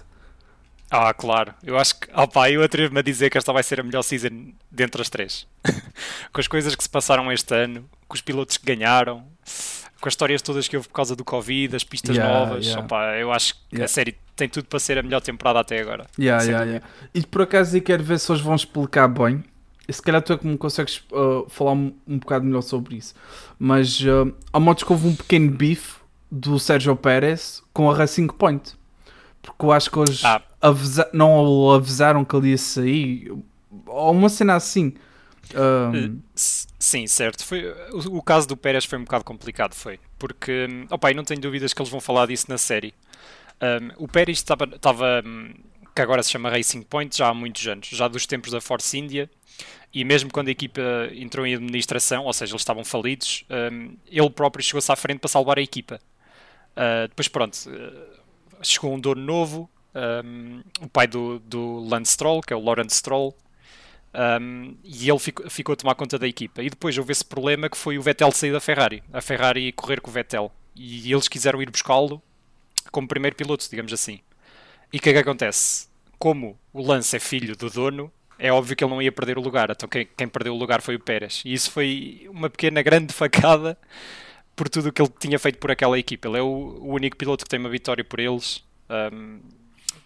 Ah, 0.95 1.13
claro. 1.15 1.55
Eu 1.65 1.79
acho 1.79 1.99
que, 1.99 2.09
opá, 2.15 2.51
eu 2.51 2.63
atrevo-me 2.63 3.01
a 3.01 3.03
dizer 3.03 3.31
que 3.31 3.39
esta 3.39 3.53
vai 3.53 3.63
ser 3.63 3.81
a 3.81 3.83
melhor 3.83 4.03
season 4.03 4.53
dentre 4.71 5.01
as 5.01 5.09
três. 5.09 5.47
com 6.33 6.41
as 6.41 6.47
coisas 6.47 6.75
que 6.75 6.83
se 6.83 6.89
passaram 6.91 7.33
este 7.33 7.55
ano, 7.55 7.85
com 8.07 8.15
os 8.15 8.21
pilotos 8.21 8.57
que 8.59 8.67
ganharam, 8.67 9.25
com 10.01 10.09
as 10.09 10.13
histórias 10.13 10.43
todas 10.43 10.69
que 10.69 10.77
houve 10.77 10.89
por 10.89 10.95
causa 10.95 11.17
do 11.17 11.25
Covid, 11.25 11.75
as 11.75 11.83
pistas 11.85 12.15
Yeah, 12.17 12.39
novas. 12.47 12.67
yeah. 12.67 12.85
Opá, 12.85 13.17
eu 13.17 13.33
acho 13.33 13.55
que 13.55 13.61
Yeah. 13.77 13.85
a 13.87 13.89
série 13.89 14.17
tem 14.37 14.49
tudo 14.49 14.67
para 14.67 14.79
ser 14.79 14.99
a 14.99 15.03
melhor 15.03 15.21
temporada 15.23 15.61
até 15.61 15.81
agora. 15.81 16.07
Yeah, 16.19 16.45
yeah, 16.45 16.65
yeah. 16.65 16.87
E 17.15 17.23
por 17.25 17.43
acaso 17.43 17.77
eu 17.77 17.81
quero 17.83 18.03
ver 18.05 18.19
se 18.19 18.31
eles 18.31 18.43
vão 18.43 18.55
explicar 18.55 19.09
bem. 19.09 19.43
E 19.89 19.93
se 19.93 20.01
calhar 20.03 20.21
tu 20.23 20.33
é 20.35 20.39
que 20.39 20.47
me 20.47 20.57
consegues 20.59 21.03
uh, 21.11 21.49
falar 21.49 21.73
um, 21.73 21.93
um 22.07 22.19
bocado 22.19 22.45
melhor 22.45 22.63
sobre 22.63 22.97
isso. 22.97 23.15
Mas 23.59 24.01
uh, 24.03 24.33
há 24.53 24.61
modos 24.61 24.83
que 24.85 24.93
houve 24.93 25.09
um 25.09 25.15
pequeno 25.17 25.51
bife 25.51 25.97
do 26.31 26.59
Sérgio 26.59 26.95
Pérez 26.97 27.63
com 27.73 27.91
a 27.91 27.95
Racing 27.97 28.29
Point. 28.29 28.75
Porque 29.43 29.65
eu 29.65 29.73
acho 29.73 29.91
que 29.91 29.99
hoje 29.99 30.25
Ah. 30.25 30.41
avisa- 30.61 31.11
não 31.13 31.45
o 31.45 31.73
avisaram 31.73 32.25
que 32.25 32.35
ele 32.37 32.51
ia 32.51 32.59
sair. 32.59 33.33
Ou 33.87 34.13
uma 34.13 34.29
cena 34.29 34.55
assim. 34.55 34.95
Um, 35.55 36.21
S- 36.35 36.67
Sim, 36.79 37.07
certo. 37.07 37.45
Foi, 37.45 37.65
o, 37.93 38.19
o 38.19 38.23
caso 38.23 38.49
do 38.49 38.57
Pérez 38.57 38.85
foi 38.85 38.99
um 38.99 39.05
bocado 39.05 39.25
complicado, 39.25 39.75
foi. 39.75 39.99
Porque, 40.19 40.67
hum, 40.71 40.87
opá, 40.91 41.11
eu 41.11 41.17
não 41.17 41.25
tenho 41.25 41.41
dúvidas 41.41 41.73
que 41.73 41.81
eles 41.83 41.91
vão 41.91 42.01
falar 42.01 42.27
disso 42.27 42.47
na 42.49 42.59
série. 42.59 42.95
Hum, 43.61 43.91
o 43.99 44.09
Pérez 44.09 44.39
estava, 44.39 45.23
hum, 45.25 45.53
que 45.95 46.03
agora 46.03 46.23
se 46.23 46.31
chama 46.31 46.49
Racing 46.51 46.83
Point, 46.83 47.17
já 47.17 47.29
há 47.29 47.35
muitos 47.35 47.67
anos, 47.67 47.89
já 47.89 48.09
dos 48.09 48.27
tempos 48.27 48.51
da 48.51 48.61
Force 48.61 48.97
India, 48.99 49.29
e 49.93 50.05
mesmo 50.05 50.31
quando 50.33 50.49
a 50.49 50.51
equipa 50.53 50.81
entrou 51.15 51.47
em 51.47 51.55
administração, 51.55 52.25
ou 52.25 52.33
seja, 52.33 52.53
eles 52.53 52.63
estavam 52.63 52.85
falidos, 52.85 53.45
hum, 53.73 53.95
ele 54.11 54.31
próprio 54.31 54.65
chegou-se 54.65 54.91
à 54.91 54.97
frente 54.97 55.19
para 55.19 55.29
salvar 55.29 55.59
a 55.59 55.63
equipa. 55.63 56.01
Ah, 56.75 57.07
depois, 57.09 57.29
pronto, 57.29 57.57
ah, 57.69 58.22
chegou 58.63 58.95
um 58.95 59.01
dono 59.01 59.23
novo, 59.23 59.71
hum, 60.25 60.63
o 60.81 60.89
pai 60.89 61.07
do, 61.07 61.39
do 61.41 61.81
Lance 61.81 62.13
Stroll, 62.13 62.41
que 62.41 62.53
é 62.53 62.57
o 62.57 62.61
Lawrence 62.61 62.97
Stroll, 62.97 63.37
um, 64.15 64.77
e 64.85 65.09
ele 65.09 65.19
ficou, 65.19 65.49
ficou 65.49 65.73
a 65.73 65.77
tomar 65.77 65.95
conta 65.95 66.19
da 66.19 66.29
equipa. 66.29 66.63
E 66.63 66.71
depois 66.71 66.97
houve 66.99 67.13
esse 67.13 67.25
problema 67.25 67.69
que 67.69 67.77
foi 67.77 67.99
o 67.99 68.03
Vettel 68.03 68.31
sair 68.33 68.53
da 68.53 68.61
Ferrari, 68.61 69.03
a 69.13 69.21
Ferrari 69.21 69.73
correr 69.73 70.01
com 70.01 70.11
o 70.11 70.13
Vettel. 70.13 70.53
E 70.75 71.11
eles 71.13 71.29
quiseram 71.29 71.63
ir 71.63 71.71
buscá-lo 71.71 72.23
como 72.91 73.09
primeiro 73.09 73.37
piloto, 73.37 73.69
digamos 73.69 73.93
assim. 73.93 74.21
E 74.93 74.99
o 74.99 75.01
que 75.01 75.11
é 75.11 75.13
que 75.13 75.19
acontece? 75.19 75.89
Como 76.19 76.59
o 76.73 76.83
Lance 76.83 77.17
é 77.17 77.19
filho 77.19 77.57
do 77.57 77.71
dono, 77.71 78.13
é 78.39 78.53
óbvio 78.53 78.77
que 78.77 78.85
ele 78.85 78.93
não 78.93 79.03
ia 79.03 79.13
perder 79.13 79.39
o 79.39 79.41
lugar. 79.41 79.71
Então 79.71 79.89
quem, 79.89 80.07
quem 80.17 80.29
perdeu 80.29 80.55
o 80.55 80.59
lugar 80.59 80.83
foi 80.83 80.97
o 80.97 81.01
Pérez. 81.01 81.43
E 81.45 81.53
isso 81.53 81.71
foi 81.71 82.27
uma 82.31 82.51
pequena, 82.51 82.83
grande 82.83 83.13
facada 83.13 83.79
por 84.55 84.69
tudo 84.69 84.89
o 84.89 84.93
que 84.93 85.01
ele 85.01 85.11
tinha 85.19 85.39
feito 85.39 85.59
por 85.59 85.71
aquela 85.71 85.99
equipa. 85.99 86.29
Ele 86.29 86.39
é 86.39 86.43
o, 86.43 86.47
o 86.47 86.95
único 86.95 87.17
piloto 87.17 87.45
que 87.45 87.51
tem 87.51 87.59
uma 87.59 87.69
vitória 87.69 88.05
por 88.05 88.21
eles. 88.21 88.65
um, 89.13 89.41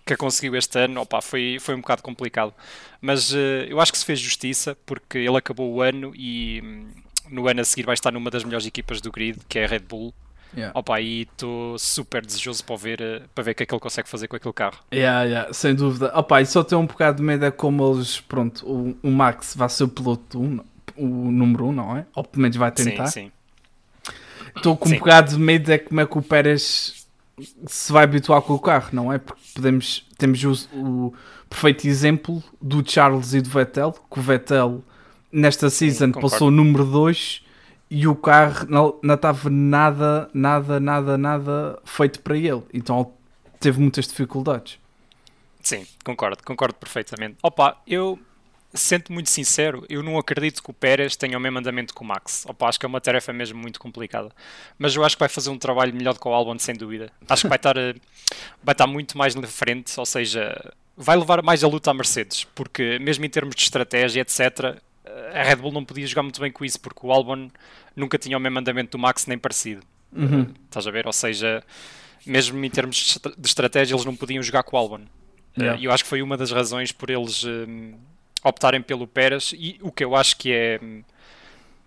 que 0.07 0.13
a 0.13 0.17
conseguiu 0.17 0.55
este 0.55 0.79
ano, 0.79 1.01
opa, 1.01 1.21
foi, 1.21 1.59
foi 1.61 1.75
um 1.75 1.81
bocado 1.81 2.01
complicado. 2.01 2.55
Mas 3.01 3.35
eh, 3.35 3.67
eu 3.69 3.81
acho 3.81 3.91
que 3.91 3.99
se 3.99 4.05
fez 4.05 4.21
justiça 4.21 4.79
porque 4.87 5.19
ele 5.19 5.37
acabou 5.37 5.75
o 5.75 5.83
ano 5.83 6.13
e 6.15 6.63
hum, 6.65 6.87
no 7.29 7.49
ano 7.49 7.61
a 7.61 7.65
seguir 7.65 7.85
vai 7.85 7.95
estar 7.95 8.13
numa 8.13 8.31
das 8.31 8.45
melhores 8.45 8.65
equipas 8.65 9.01
do 9.01 9.11
grid, 9.11 9.37
que 9.49 9.59
é 9.59 9.65
a 9.65 9.67
Red 9.67 9.81
Bull. 9.81 10.15
yeah. 10.55 10.79
Opa, 10.79 11.01
e 11.01 11.23
estou 11.23 11.77
super 11.77 12.25
desejoso 12.25 12.65
para 12.65 12.77
ver, 12.77 13.01
eh, 13.01 13.23
para 13.35 13.43
ver 13.43 13.51
o 13.51 13.55
que 13.57 13.65
é 13.65 13.67
que 13.67 13.75
ele 13.75 13.81
consegue 13.81 14.09
fazer 14.09 14.29
com 14.29 14.37
aquele 14.37 14.55
carro. 14.55 14.79
Yeah, 14.95 15.25
yeah, 15.25 15.53
sem 15.53 15.75
dúvida. 15.75 16.13
Opa, 16.17 16.41
e 16.41 16.47
só 16.47 16.63
tenho 16.63 16.81
um 16.81 16.87
bocado 16.87 17.17
de 17.17 17.25
medo 17.25 17.45
é 17.45 17.51
como 17.51 17.93
eles, 17.93 18.21
pronto, 18.21 18.65
o, 18.65 18.97
o 19.03 19.11
Max 19.11 19.57
vai 19.57 19.69
ser 19.69 19.85
o 19.85 19.89
piloto 19.89 20.41
um, 20.41 20.61
o 20.97 21.07
número 21.33 21.65
1, 21.65 21.69
um, 21.69 21.73
não 21.73 21.97
é? 21.97 22.07
Ou 22.15 22.23
pelo 22.23 22.43
menos 22.43 22.57
vai 22.57 22.71
tentar. 22.71 23.09
Sim, 23.09 23.23
sim. 23.23 23.33
Estou 24.57 24.77
com 24.77 24.89
um 24.89 24.99
bocado 24.99 25.31
de 25.33 25.39
medo 25.39 25.71
é 25.71 25.79
como 25.79 26.01
é 26.01 26.07
que 26.07 26.19
o 26.19 26.23
Pérez 26.23 27.07
se 27.67 27.93
vai 27.93 28.05
habituar 28.05 28.41
com 28.43 28.55
o 28.55 28.59
carro, 28.59 28.89
não 28.93 29.13
é? 29.13 29.19
Porque 29.19 29.43
podemos, 29.55 30.07
temos 30.17 30.43
o, 30.45 30.69
o 30.75 31.15
perfeito 31.49 31.87
exemplo 31.87 32.43
do 32.61 32.89
Charles 32.89 33.35
e 33.35 33.41
do 33.41 33.51
Vettel, 33.51 33.93
que 33.93 34.19
o 34.19 34.23
Vettel 34.23 34.83
nesta 35.31 35.69
season 35.69 36.13
passou 36.13 36.49
o 36.49 36.51
número 36.51 36.85
2 36.85 37.45
e 37.91 38.07
o 38.07 38.15
carro 38.15 38.67
não, 38.69 38.99
não 39.03 39.15
estava 39.15 39.51
nada, 39.51 40.31
nada, 40.33 40.81
nada, 40.81 41.19
nada 41.19 41.79
feito 41.85 42.21
para 42.21 42.37
ele. 42.37 42.63
Então 42.73 43.13
teve 43.61 43.81
muitas 43.81 44.07
dificuldades. 44.07 44.79
Sim, 45.61 45.87
concordo, 46.05 46.43
concordo 46.45 46.75
perfeitamente. 46.77 47.37
Opa, 47.43 47.77
eu 47.87 48.19
sendo 48.77 49.07
muito 49.11 49.31
sincero, 49.31 49.85
eu 49.89 50.03
não 50.03 50.19
acredito 50.19 50.63
que 50.63 50.71
o 50.71 50.73
Pérez 50.73 51.17
tenha 51.17 51.37
o 51.37 51.41
mesmo 51.41 51.59
andamento 51.59 51.95
que 51.95 52.01
o 52.01 52.05
Max. 52.05 52.45
Opa, 52.49 52.69
acho 52.69 52.79
que 52.79 52.87
é 52.87 52.89
uma 52.89 53.01
tarefa 53.01 53.33
mesmo 53.33 53.59
muito 53.59 53.81
complicada. 53.81 54.31
Mas 54.79 54.95
eu 54.95 55.05
acho 55.05 55.17
que 55.17 55.21
vai 55.21 55.29
fazer 55.29 55.51
um 55.51 55.59
trabalho 55.59 55.95
melhor 55.95 56.15
do 56.15 56.21
que 56.21 56.29
o 56.29 56.33
Albon, 56.33 56.59
sem 56.59 56.75
dúvida. 56.75 57.11
Acho 57.29 57.43
que 57.43 57.49
vai 57.49 57.57
estar, 57.57 57.77
eh, 57.77 57.95
vai 58.63 58.73
estar 58.73 58.87
muito 58.87 59.17
mais 59.19 59.35
na 59.35 59.47
frente, 59.47 59.99
ou 59.99 60.07
seja, 60.07 60.73
vai 60.97 61.17
levar 61.17 61.43
mais 61.43 61.65
a 61.65 61.69
luta 61.69 61.91
à 61.91 61.95
Mercedes, 61.95 62.45
porque 62.55 62.99
mesmo 63.01 63.25
em 63.25 63.31
termos 63.31 63.55
de 63.55 63.63
estratégia, 63.63 64.21
etc., 64.21 64.77
a 65.35 65.43
Red 65.43 65.57
Bull 65.57 65.73
não 65.73 65.85
podia 65.85 66.07
jogar 66.07 66.23
muito 66.23 66.41
bem 66.41 66.51
com 66.53 66.65
isso, 66.65 66.81
porque 66.81 67.01
o 67.07 67.13
Albon 67.13 67.49
nunca 67.95 68.19
tinha 68.19 68.37
o 68.37 68.41
mesmo 68.41 68.59
andamento 68.59 68.93
do 68.97 68.99
Max, 69.01 69.27
nem 69.27 69.39
parecido. 69.39 69.83
Uhum. 70.13 70.53
Estás 70.67 70.87
a 70.87 70.91
ver? 70.91 71.07
Ou 71.07 71.13
seja, 71.13 71.63
mesmo 72.25 72.63
em 72.65 72.71
termos 72.71 72.97
de 72.97 73.03
estra- 73.13 73.33
de 73.37 73.47
estratégia, 73.49 73.95
eles 73.95 74.05
não 74.05 74.17
podiam 74.17 74.43
jogar 74.43 74.63
com 74.63 74.77
o 74.77 74.79
Albon. 74.79 75.01
Yeah. 75.59 75.81
E 75.81 75.85
eu 75.87 75.93
acho 75.93 76.05
que 76.05 76.11
foi 76.11 76.21
uma 76.23 76.37
das 76.37 76.51
razões 76.51 76.93
por 76.93 77.09
eles 77.09 77.43
hum, 77.45 77.95
optarem 78.49 78.81
pelo 78.81 79.07
Pérez 79.07 79.53
e 79.57 79.79
o 79.83 79.91
que 79.91 80.05
eu 80.05 80.15
acho 80.15 80.37
que 80.37 80.53
é 80.53 80.81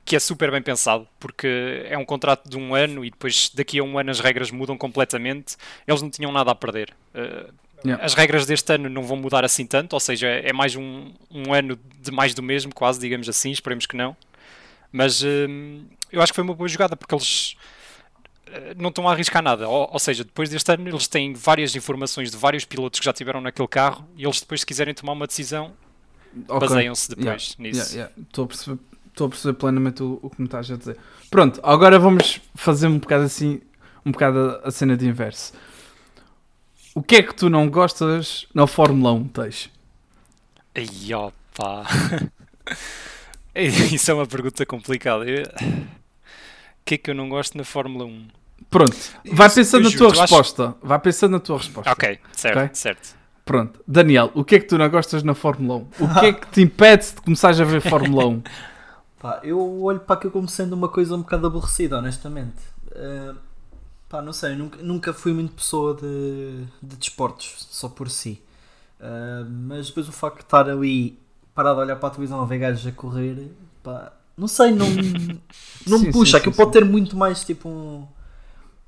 que 0.06 0.16
é 0.16 0.20
super 0.20 0.50
bem 0.50 0.62
pensado, 0.62 1.08
porque 1.20 1.86
é 1.86 1.96
um 1.96 2.04
contrato 2.04 2.50
de 2.50 2.58
um 2.58 2.74
ano 2.74 3.06
e 3.06 3.12
depois 3.12 3.52
daqui 3.54 3.78
a 3.78 3.84
um 3.84 4.00
ano 4.00 4.10
as 4.10 4.20
regras 4.20 4.50
mudam 4.50 4.76
completamente. 4.76 5.56
Eles 5.88 6.02
não 6.02 6.10
tinham 6.10 6.32
nada 6.32 6.50
a 6.52 6.56
perder. 6.56 6.94
Uh, 7.14 7.54
Yeah. 7.86 8.04
As 8.04 8.14
regras 8.14 8.46
deste 8.46 8.74
ano 8.74 8.90
não 8.90 9.04
vão 9.04 9.16
mudar 9.16 9.46
assim 9.46 9.66
tanto, 9.66 9.94
ou 9.94 10.02
seja, 10.02 10.28
é 10.28 10.52
mais 10.52 10.76
um, 10.76 11.14
um 11.32 11.54
ano 11.54 11.80
de 12.02 12.12
mais 12.12 12.34
do 12.34 12.44
mesmo, 12.44 12.76
quase, 12.76 13.00
digamos 13.00 13.30
assim, 13.30 13.52
esperemos 13.52 13.86
que 13.86 13.96
não. 13.96 14.18
Mas 14.92 15.24
hum, 15.24 15.86
eu 16.12 16.22
acho 16.22 16.34
que 16.34 16.36
foi 16.36 16.44
uma 16.44 16.54
boa 16.54 16.68
jogada, 16.68 16.98
porque 16.98 17.16
eles 17.16 17.56
eh, 18.48 18.74
não 18.76 18.90
estão 18.90 19.08
a 19.08 19.14
arriscar 19.14 19.42
nada. 19.42 19.68
Ou, 19.68 19.90
ou 19.92 20.00
seja, 20.00 20.24
depois 20.24 20.50
deste 20.50 20.70
ano 20.74 20.90
eles 20.90 21.08
têm 21.08 21.34
várias 21.34 21.76
informações 21.76 22.30
de 22.30 22.38
vários 22.38 22.66
pilotos 22.66 23.00
que 23.00 23.06
já 23.06 23.14
tiveram 23.14 23.40
naquele 23.40 23.68
carro 23.68 24.06
e 24.18 24.26
eles 24.26 24.40
depois 24.42 24.60
se 24.62 24.66
quiserem 24.66 24.94
tomar 24.94 25.14
uma 25.14 25.26
decisão 25.26 25.74
Ok. 26.48 26.68
baseiam-se 26.68 27.10
depois 27.16 27.56
nisso. 27.58 27.80
Yeah, 27.96 28.12
yeah. 28.12 28.14
Estou 28.22 28.46
a 28.46 28.48
perceber, 28.48 28.80
estou 29.08 29.28
a 29.28 29.30
perceber 29.30 29.54
plenamente 29.58 30.04
o, 30.04 30.20
o 30.22 30.30
que 30.30 30.40
me 30.42 30.46
estás 30.48 30.70
a 30.72 30.76
dizer. 30.78 30.98
Pronto, 31.30 31.60
agora 31.64 31.98
vamos 32.00 32.40
fazer 32.56 32.88
um 32.88 32.98
bocado 33.00 33.24
assim, 33.24 33.62
um 34.06 34.12
bocado 34.12 34.60
a, 34.64 34.68
a 34.68 34.72
cena 34.72 34.96
de 34.98 35.08
inverso. 35.08 35.54
O 36.96 37.02
que 37.04 37.18
é 37.18 37.24
que 37.24 37.34
tu 37.36 37.50
não 37.50 37.70
gostas 37.70 38.48
na 38.54 38.66
Fórmula 38.68 39.14
1, 39.14 39.28
Teix? 39.30 39.70
Ai, 40.76 41.14
opa. 41.14 41.86
Isso 43.56 44.12
é 44.12 44.14
uma 44.14 44.26
pergunta 44.28 44.66
complicada. 44.66 45.26
Eu- 45.30 45.44
O 45.44 46.86
que 46.90 46.96
é 46.96 46.98
que 46.98 47.10
eu 47.12 47.16
não 47.16 47.30
gosto 47.30 47.56
na 47.58 47.64
Fórmula 47.64 48.06
1? 48.06 48.28
Pronto, 48.70 48.96
vai 49.32 49.50
pensando 49.50 49.88
eu 49.88 49.92
na 49.92 49.98
tua 49.98 50.08
eu 50.08 50.12
acho- 50.12 50.22
resposta. 50.22 50.76
Vai 50.82 51.00
pensando 51.00 51.32
na 51.34 51.40
tua 51.40 51.58
resposta. 51.58 51.92
Ok, 51.92 52.20
certo, 52.34 52.58
Ok. 52.58 52.70
certo. 52.74 53.16
Pronto, 53.50 53.80
Daniel, 53.88 54.30
o 54.36 54.44
que 54.46 54.58
é 54.58 54.60
que 54.60 54.68
tu 54.68 54.78
não 54.78 54.88
gostas 54.92 55.24
na 55.24 55.34
Fórmula 55.34 55.80
1? 56.00 56.06
O 56.06 56.20
que 56.20 56.26
é 56.28 56.34
que 56.34 56.48
te 56.50 56.62
impede 56.62 57.08
de 57.16 57.22
começares 57.24 57.60
a 57.60 57.64
ver 57.64 57.82
Fórmula 57.82 58.28
1? 58.28 58.44
Pá, 59.20 59.40
eu 59.42 59.82
olho 59.82 60.00
para 60.02 60.18
aquilo 60.18 60.32
como 60.32 60.48
sendo 60.48 60.74
uma 60.74 60.88
coisa 60.88 61.16
um 61.16 61.22
bocado 61.22 61.48
aborrecida, 61.48 61.98
honestamente. 61.98 62.60
Uh, 62.92 63.36
pá, 64.08 64.22
não 64.22 64.32
sei, 64.32 64.56
nunca, 64.56 64.80
nunca 64.84 65.14
fui 65.14 65.34
muito 65.34 65.54
pessoa 65.54 65.96
de, 65.96 66.64
de 66.80 66.96
desportos, 66.96 67.68
só 67.72 67.90
por 67.90 68.08
si. 68.08 68.40
Uh, 69.00 69.50
mas 69.50 69.88
depois 69.88 70.08
o 70.08 70.12
facto 70.12 70.38
de 70.38 70.44
estar 70.44 70.70
ali 70.70 71.18
parado 71.56 71.80
a 71.80 71.84
olhar 71.86 71.96
para 71.96 72.10
a 72.10 72.12
televisão 72.12 72.40
a 72.40 72.46
ver 72.46 72.60
gajos 72.60 72.86
a 72.86 72.92
correr, 72.92 73.50
pá, 73.82 74.14
não 74.38 74.48
sei, 74.48 74.72
não, 74.72 74.86
não 75.88 75.98
Sim, 75.98 76.06
me 76.06 76.12
puxa. 76.12 76.38
Aquilo 76.38 76.54
pode 76.54 76.72
ter 76.72 76.86
muito 76.86 77.18
mais 77.18 77.44
tipo 77.44 77.68
um. 77.68 78.08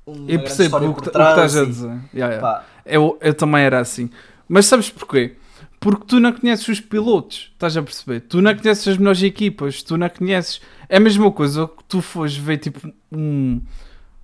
uma 0.06 0.30
Eu 0.30 0.38
percebo 0.38 0.76
o 0.76 0.80
que, 0.80 0.86
o 0.86 0.94
que 1.02 1.10
trás 1.10 1.30
estás 1.30 1.56
a 1.56 1.64
dizer. 1.64 2.00
Yeah, 2.14 2.34
yeah. 2.34 2.40
pá, 2.40 2.64
Eu, 2.86 3.18
eu 3.20 3.34
também 3.34 3.62
era 3.64 3.80
assim. 3.80 4.08
Mas 4.48 4.66
sabes 4.66 4.90
porquê? 4.90 5.36
Porque 5.80 6.04
tu 6.06 6.20
não 6.20 6.32
conheces 6.32 6.68
os 6.68 6.80
pilotos, 6.80 7.50
estás 7.52 7.76
a 7.76 7.82
perceber? 7.82 8.20
Tu 8.20 8.40
não 8.40 8.54
conheces 8.54 8.86
as 8.86 8.96
melhores 8.96 9.22
equipas, 9.22 9.82
tu 9.82 9.96
não 9.96 10.08
conheces. 10.08 10.60
É 10.88 10.98
a 10.98 11.00
mesma 11.00 11.30
coisa 11.32 11.66
que 11.66 11.82
tu 11.88 12.00
fores 12.00 12.36
ver 12.36 12.58
tipo 12.58 12.92
um. 13.10 13.60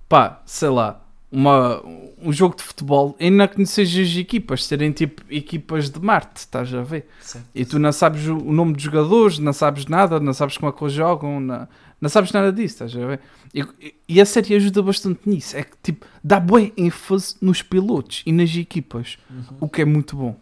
pá, 0.07 0.41
sei 0.45 0.69
lá, 0.69 1.01
uma, 1.31 1.81
um 2.21 2.31
jogo 2.31 2.55
de 2.55 2.63
futebol 2.63 3.15
e 3.19 3.29
não 3.29 3.47
conheces 3.47 3.93
as 3.93 4.17
equipas, 4.17 4.65
serem 4.65 4.91
tipo 4.91 5.21
equipas 5.29 5.89
de 5.89 5.99
Marte, 5.99 6.37
estás 6.37 6.73
a 6.73 6.81
ver? 6.81 7.07
E 7.53 7.65
tu 7.65 7.77
não 7.77 7.91
sabes 7.91 8.25
o, 8.27 8.37
o 8.37 8.53
nome 8.53 8.73
dos 8.73 8.83
jogadores, 8.83 9.37
não 9.37 9.53
sabes 9.53 9.85
nada, 9.85 10.19
não 10.19 10.33
sabes 10.33 10.57
como 10.57 10.71
é 10.71 10.75
que 10.75 10.83
eles 10.83 10.93
jogam, 10.93 11.39
não, 11.39 11.67
não 12.01 12.09
sabes 12.09 12.31
nada 12.31 12.51
disso, 12.51 12.83
estás 12.83 12.95
a 12.95 13.05
ver? 13.05 13.19
E, 13.53 13.93
e- 14.07 14.21
a 14.21 14.25
série 14.25 14.55
ajuda 14.55 14.81
bastante 14.81 15.27
nisso. 15.27 15.55
É 15.57 15.63
que 15.63 15.75
tipo, 15.83 16.05
dá 16.23 16.39
boa 16.39 16.61
ênfase 16.77 17.35
nos 17.41 17.61
pilotos 17.61 18.21
e 18.25 18.31
nas 18.31 18.55
equipas, 18.55 19.17
Uhum. 19.29 19.57
o 19.61 19.69
que 19.69 19.81
é 19.81 19.85
muito 19.85 20.15
bom. 20.15 20.39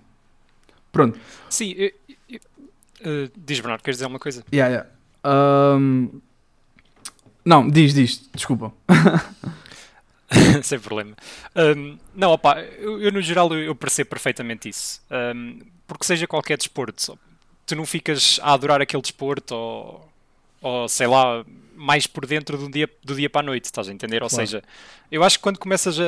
Pronto, 0.91 1.19
Sim, 1.49 1.71
eu- 1.77 1.91
eu- 2.29 2.39
eh, 3.01 3.29
diz 3.37 3.59
Bernardo, 3.59 3.81
queres 3.83 3.97
dizer 3.97 4.05
alguma 4.05 4.19
coisa? 4.19 4.43
yeah, 4.53 4.71
yeah. 4.73 4.89
Ahm, 5.23 6.19
não, 7.45 7.69
diz, 7.69 7.93
diz, 7.93 8.29
desculpa. 8.35 8.73
Sem 10.63 10.79
problema. 10.79 11.15
Um, 11.55 11.97
não, 12.13 12.31
opa, 12.31 12.59
eu, 12.61 13.01
eu 13.01 13.11
no 13.11 13.21
geral 13.21 13.53
eu, 13.53 13.61
eu 13.63 13.75
percebo 13.75 14.09
perfeitamente 14.09 14.67
isso. 14.67 15.01
Um, 15.09 15.59
porque 15.87 16.03
seja 16.03 16.27
qualquer 16.27 16.57
desporto, 16.57 17.17
tu 17.65 17.75
não 17.75 17.85
ficas 17.85 18.37
a 18.43 18.53
adorar 18.53 18.81
aquele 18.81 19.01
desporto 19.01 19.55
ou, 19.55 20.06
ou 20.61 20.87
sei 20.89 21.07
lá, 21.07 21.45
mais 21.75 22.07
por 22.07 22.25
dentro 22.25 22.57
do 22.57 22.69
dia, 22.71 22.89
do 23.03 23.15
dia 23.15 23.29
para 23.29 23.41
a 23.41 23.43
noite, 23.43 23.65
estás 23.65 23.87
a 23.89 23.93
entender? 23.93 24.23
Ou 24.23 24.29
Claro. 24.29 24.45
seja, 24.47 24.63
eu 25.11 25.23
acho 25.23 25.37
que 25.37 25.43
quando 25.43 25.59
começas 25.59 25.99
a, 25.99 26.03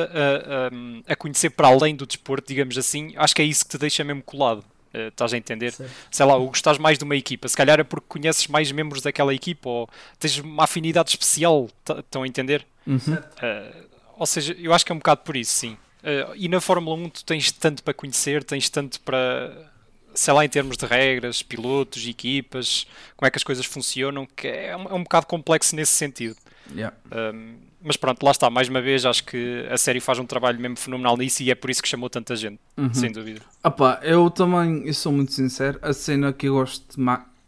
a, 1.08 1.12
a- 1.12 1.16
conhecer 1.16 1.50
para 1.50 1.68
além 1.68 1.94
do 1.94 2.06
desporto, 2.06 2.48
digamos 2.48 2.76
assim, 2.76 3.12
acho 3.16 3.34
que 3.34 3.42
é 3.42 3.44
isso 3.44 3.64
que 3.64 3.70
te 3.70 3.78
deixa 3.78 4.02
mesmo 4.04 4.22
colado. 4.22 4.64
eh, 4.92 5.06
estás 5.08 5.32
a 5.32 5.36
entender? 5.38 5.72
Sei 6.10 6.26
lá, 6.26 6.34
ou 6.36 6.48
gostas 6.48 6.76
mais 6.78 6.98
de 6.98 7.04
uma 7.04 7.14
equipa, 7.14 7.46
se 7.46 7.56
calhar 7.56 7.78
é 7.78 7.84
porque 7.84 8.06
conheces 8.08 8.48
mais 8.48 8.72
membros 8.72 9.00
daquela 9.02 9.32
equipa 9.32 9.68
ou 9.68 9.88
tens 10.18 10.36
uma 10.38 10.64
afinidade 10.64 11.10
especial, 11.10 11.68
tá- 11.84 12.00
estão 12.00 12.24
a 12.24 12.26
entender? 12.26 12.66
Uhum. 12.84 12.98
Uh, 13.14 13.84
ou 14.18 14.26
seja, 14.26 14.56
eu 14.58 14.74
acho 14.74 14.84
que 14.84 14.90
é 14.90 14.94
um 14.94 14.98
bocado 14.98 15.20
por 15.22 15.36
isso, 15.36 15.52
sim. 15.52 15.76
Uh, 16.02 16.34
e 16.34 16.48
na 16.48 16.60
Fórmula 16.60 16.96
1 16.96 17.08
tu 17.10 17.24
tens 17.24 17.52
tanto 17.52 17.84
para 17.84 17.94
conhecer, 17.94 18.42
tens 18.42 18.68
tanto 18.68 19.00
para, 19.02 19.69
sei 20.14 20.34
lá, 20.34 20.44
em 20.44 20.48
termos 20.48 20.76
de 20.76 20.86
regras, 20.86 21.42
pilotos, 21.42 22.06
equipas, 22.06 22.86
como 23.16 23.26
é 23.26 23.30
que 23.30 23.36
as 23.38 23.44
coisas 23.44 23.64
funcionam, 23.66 24.26
que 24.36 24.46
é 24.48 24.76
um, 24.76 24.82
é 24.84 24.94
um 24.94 25.02
bocado 25.02 25.26
complexo 25.26 25.74
nesse 25.76 25.92
sentido. 25.92 26.36
Yeah. 26.74 26.96
Um, 27.12 27.54
mas 27.82 27.96
pronto, 27.96 28.22
lá 28.22 28.30
está, 28.30 28.50
mais 28.50 28.68
uma 28.68 28.80
vez, 28.82 29.06
acho 29.06 29.24
que 29.24 29.66
a 29.70 29.78
série 29.78 30.00
faz 30.00 30.18
um 30.18 30.26
trabalho 30.26 30.60
mesmo 30.60 30.76
fenomenal 30.76 31.16
nisso 31.16 31.42
e 31.42 31.50
é 31.50 31.54
por 31.54 31.70
isso 31.70 31.82
que 31.82 31.88
chamou 31.88 32.10
tanta 32.10 32.36
gente, 32.36 32.60
Uhum. 32.76 32.92
sem 32.92 33.10
dúvida. 33.10 33.40
Pá, 33.76 33.98
eu 34.02 34.28
também, 34.30 34.86
eu 34.86 34.92
sou 34.92 35.10
muito 35.12 35.32
sincero, 35.32 35.78
a 35.80 35.92
cena 35.92 36.32
que 36.32 36.46
eu 36.46 36.54
gosto 36.54 36.98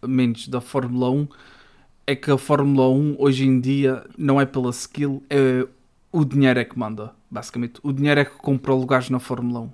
menos 0.03 0.49
da 0.49 0.61
Fórmula 0.61 1.11
1 1.11 1.29
é 2.07 2.17
que 2.17 2.31
a 2.31 2.39
Fórmula 2.39 2.89
1 2.89 3.17
hoje 3.19 3.45
em 3.47 3.61
dia 3.61 4.05
não 4.17 4.41
é 4.41 4.47
pela 4.47 4.71
skill, 4.71 5.23
é 5.29 5.67
o 6.11 6.25
dinheiro 6.25 6.59
é 6.59 6.65
que 6.65 6.79
manda, 6.79 7.13
basicamente. 7.31 7.75
O 7.83 7.93
dinheiro 7.93 8.21
é 8.21 8.25
que 8.25 8.33
compra 8.37 8.75
lugares 8.75 9.09
na 9.11 9.19
Fórmula 9.19 9.61
1. 9.61 9.71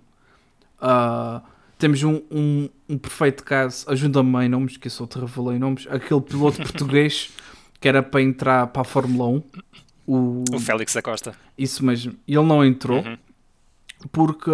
Ah, 0.80 1.42
temos 1.78 2.02
um, 2.02 2.20
um, 2.30 2.68
um 2.88 2.98
perfeito 2.98 3.44
caso, 3.44 3.88
ajuda-me 3.90 4.44
em 4.44 4.48
nomes, 4.48 4.76
que 4.76 4.88
eu 4.88 4.90
sou 4.90 5.06
te 5.06 5.18
revelei 5.18 5.58
nomes, 5.58 5.86
aquele 5.88 6.20
piloto 6.20 6.58
português 6.58 7.30
que 7.80 7.86
era 7.88 8.02
para 8.02 8.20
entrar 8.20 8.66
para 8.68 8.82
a 8.82 8.84
Fórmula 8.84 9.28
1. 9.28 9.42
O, 10.06 10.44
O 10.54 10.58
Félix 10.58 10.94
da 10.94 11.02
Costa. 11.02 11.34
isso 11.56 11.84
mesmo, 11.84 12.14
ele 12.26 12.42
não 12.42 12.64
entrou 12.64 12.98
Uhum. 13.02 13.16
porque 14.10 14.50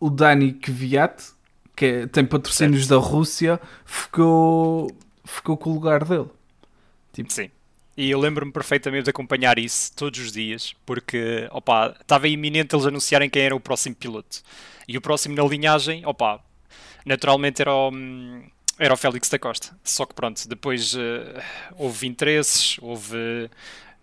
o 0.00 0.08
Dani 0.10 0.52
Kvyat, 0.54 1.32
que 1.76 1.84
é- 1.84 2.06
tem 2.06 2.24
patrocínios 2.24 2.86
da 2.86 2.96
Rússia, 2.96 3.60
ficou, 3.84 4.90
ficou 5.24 5.56
com 5.56 5.70
o 5.70 5.74
lugar 5.74 6.04
dele. 6.04 6.26
Sim. 7.28 7.50
E 7.96 8.10
eu 8.10 8.18
lembro-me 8.18 8.50
perfeitamente 8.52 9.04
de 9.04 9.10
acompanhar 9.10 9.58
isso 9.58 9.92
todos 9.94 10.18
os 10.18 10.32
dias, 10.32 10.74
porque 10.86 11.46
opa, 11.50 11.94
estava 12.00 12.26
iminente 12.26 12.74
eles 12.74 12.86
anunciarem 12.86 13.28
quem 13.28 13.42
era 13.42 13.54
o 13.54 13.60
próximo 13.60 13.94
piloto. 13.94 14.38
E 14.88 14.96
o 14.96 15.00
próximo 15.00 15.34
na 15.34 15.42
linhagem, 15.44 16.04
opa, 16.06 16.40
naturalmente 17.04 17.60
era 17.62 17.74
o, 17.74 17.90
hum, 17.90 18.42
era 18.78 18.94
o 18.94 18.96
Félix 18.96 19.28
da 19.28 19.38
Costa. 19.38 19.76
Só 19.84 20.06
que 20.06 20.14
pronto, 20.14 20.48
depois 20.48 20.94
eh, 20.96 21.42
houve 21.76 22.06
interesses, 22.06 22.76
houve. 22.80 23.50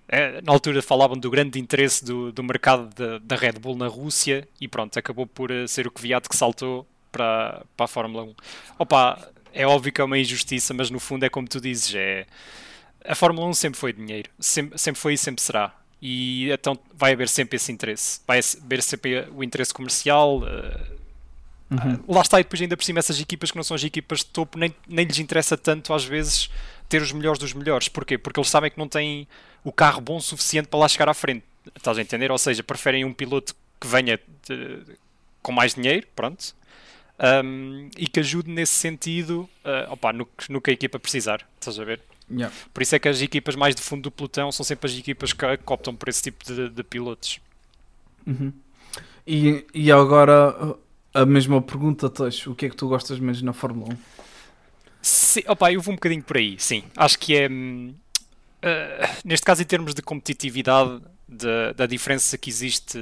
eh, 0.07 0.41
na 0.43 0.51
altura 0.51 0.81
falavam 0.81 1.17
do 1.17 1.29
grande 1.29 1.59
interesse 1.59 2.03
do, 2.03 2.31
do 2.31 2.43
mercado 2.43 2.89
da, 2.95 3.19
da 3.19 3.35
Red 3.35 3.53
Bull 3.53 3.75
na 3.77 3.87
Rússia 3.87 4.47
e 4.59 4.67
pronto, 4.67 4.97
acabou 4.97 5.27
por 5.27 5.51
eh, 5.51 5.67
ser 5.67 5.87
o 5.87 5.91
Kvyat 5.91 6.27
que 6.29 6.35
saltou 6.35 6.87
para, 7.11 7.63
para 7.77 7.85
a 7.85 7.87
Fórmula 7.87 8.23
1. 8.23 8.35
Opa, 8.79 9.31
é 9.53 9.65
óbvio 9.67 9.91
que 9.93 10.01
é 10.01 10.03
uma 10.03 10.17
injustiça, 10.17 10.73
mas 10.73 10.89
no 10.89 10.99
fundo 10.99 11.25
é 11.25 11.29
como 11.29 11.47
tu 11.47 11.59
dizes, 11.61 11.93
é 11.95 12.25
a 13.05 13.15
Fórmula 13.15 13.47
1 13.47 13.53
sempre 13.53 13.79
foi 13.79 13.93
dinheiro, 13.93 14.29
sempre, 14.39 14.77
sempre 14.77 15.01
foi 15.01 15.13
e 15.13 15.17
sempre 15.17 15.41
será. 15.41 15.73
E 16.01 16.49
então 16.51 16.77
vai 16.93 17.13
haver 17.13 17.27
sempre 17.27 17.55
esse 17.57 17.71
interesse, 17.71 18.21
vai 18.27 18.39
haver 18.39 18.81
sempre 18.83 19.27
o 19.35 19.43
interesse 19.43 19.73
comercial. 19.73 20.41
Ah, 21.71 21.99
lá 22.07 22.21
está, 22.21 22.39
e 22.39 22.43
depois 22.43 22.61
ainda 22.61 22.75
por 22.75 22.83
cima 22.83 22.99
essas 22.99 23.19
equipas 23.19 23.51
que 23.51 23.57
não 23.57 23.63
são 23.63 23.75
as 23.75 23.83
equipas 23.83 24.19
de 24.19 24.25
topo, 24.27 24.57
nem, 24.57 24.73
nem 24.87 25.05
lhes 25.05 25.19
interessa 25.19 25.55
tanto 25.57 25.93
às 25.93 26.03
vezes 26.03 26.49
ter 26.87 27.01
os 27.01 27.11
melhores 27.11 27.39
dos 27.39 27.53
melhores. 27.53 27.87
Porquê? 27.87 28.17
Porque 28.17 28.39
eles 28.39 28.49
sabem 28.49 28.71
que 28.71 28.77
não 28.77 28.87
têm 28.87 29.27
o 29.63 29.71
carro 29.71 30.01
bom 30.01 30.17
o 30.17 30.21
suficiente 30.21 30.67
para 30.67 30.79
lá 30.79 30.87
chegar 30.87 31.07
à 31.09 31.13
frente. 31.13 31.43
Estás 31.75 31.97
a 31.97 32.01
entender? 32.01 32.31
Ou 32.31 32.37
seja, 32.37 32.63
preferem 32.63 33.05
um 33.05 33.13
piloto 33.13 33.53
que 33.79 33.87
venha 33.87 34.19
de- 34.47 34.79
com 35.41 35.51
mais 35.51 35.75
dinheiro, 35.75 36.07
pronto, 36.15 36.55
um, 37.43 37.89
e 37.97 38.07
que 38.07 38.19
ajude 38.19 38.49
nesse 38.49 38.73
sentido 38.73 39.47
uh, 39.63 39.91
opa, 39.93 40.11
no, 40.11 40.25
que- 40.25 40.51
no 40.51 40.59
que 40.61 40.71
a 40.71 40.73
equipa 40.73 40.97
precisar. 40.99 41.47
Estás 41.59 41.77
a 41.79 41.83
ver? 41.83 42.01
Yeah. 42.31 42.55
Por 42.73 42.81
isso 42.83 42.95
é 42.95 42.99
que 42.99 43.07
as 43.07 43.21
equipas 43.21 43.55
mais 43.55 43.75
de 43.75 43.81
fundo 43.81 44.03
do 44.03 44.11
pelotão 44.11 44.51
são 44.51 44.63
sempre 44.63 44.89
as 44.89 44.97
equipas 44.97 45.33
que, 45.33 45.57
que 45.57 45.73
optam 45.73 45.95
por 45.95 46.09
esse 46.09 46.21
tipo 46.23 46.43
de, 46.45 46.69
de 46.69 46.83
pilotos. 46.83 47.39
Uhum. 48.25 48.53
E, 49.25 49.65
e 49.73 49.91
agora 49.91 50.75
a 51.13 51.25
mesma 51.25 51.61
pergunta, 51.61 52.09
Teixo, 52.09 52.51
o 52.51 52.55
que 52.55 52.65
é 52.65 52.69
que 52.69 52.75
tu 52.75 52.87
gostas 52.87 53.19
menos 53.19 53.41
na 53.41 53.53
Fórmula 53.53 53.93
1? 53.93 53.97
Sim, 55.01 55.43
opa, 55.47 55.71
eu 55.71 55.81
vou 55.81 55.93
um 55.93 55.95
bocadinho 55.95 56.23
por 56.23 56.37
aí, 56.37 56.55
sim. 56.59 56.83
Acho 56.95 57.17
que 57.19 57.35
é. 57.35 57.47
ah, 58.61 59.17
neste 59.23 59.45
caso, 59.45 59.61
em 59.61 59.65
termos 59.65 59.93
de 59.93 60.01
competitividade, 60.01 61.01
da- 61.27 61.73
da 61.73 61.85
diferença 61.85 62.37
que 62.37 62.49
existe 62.49 62.97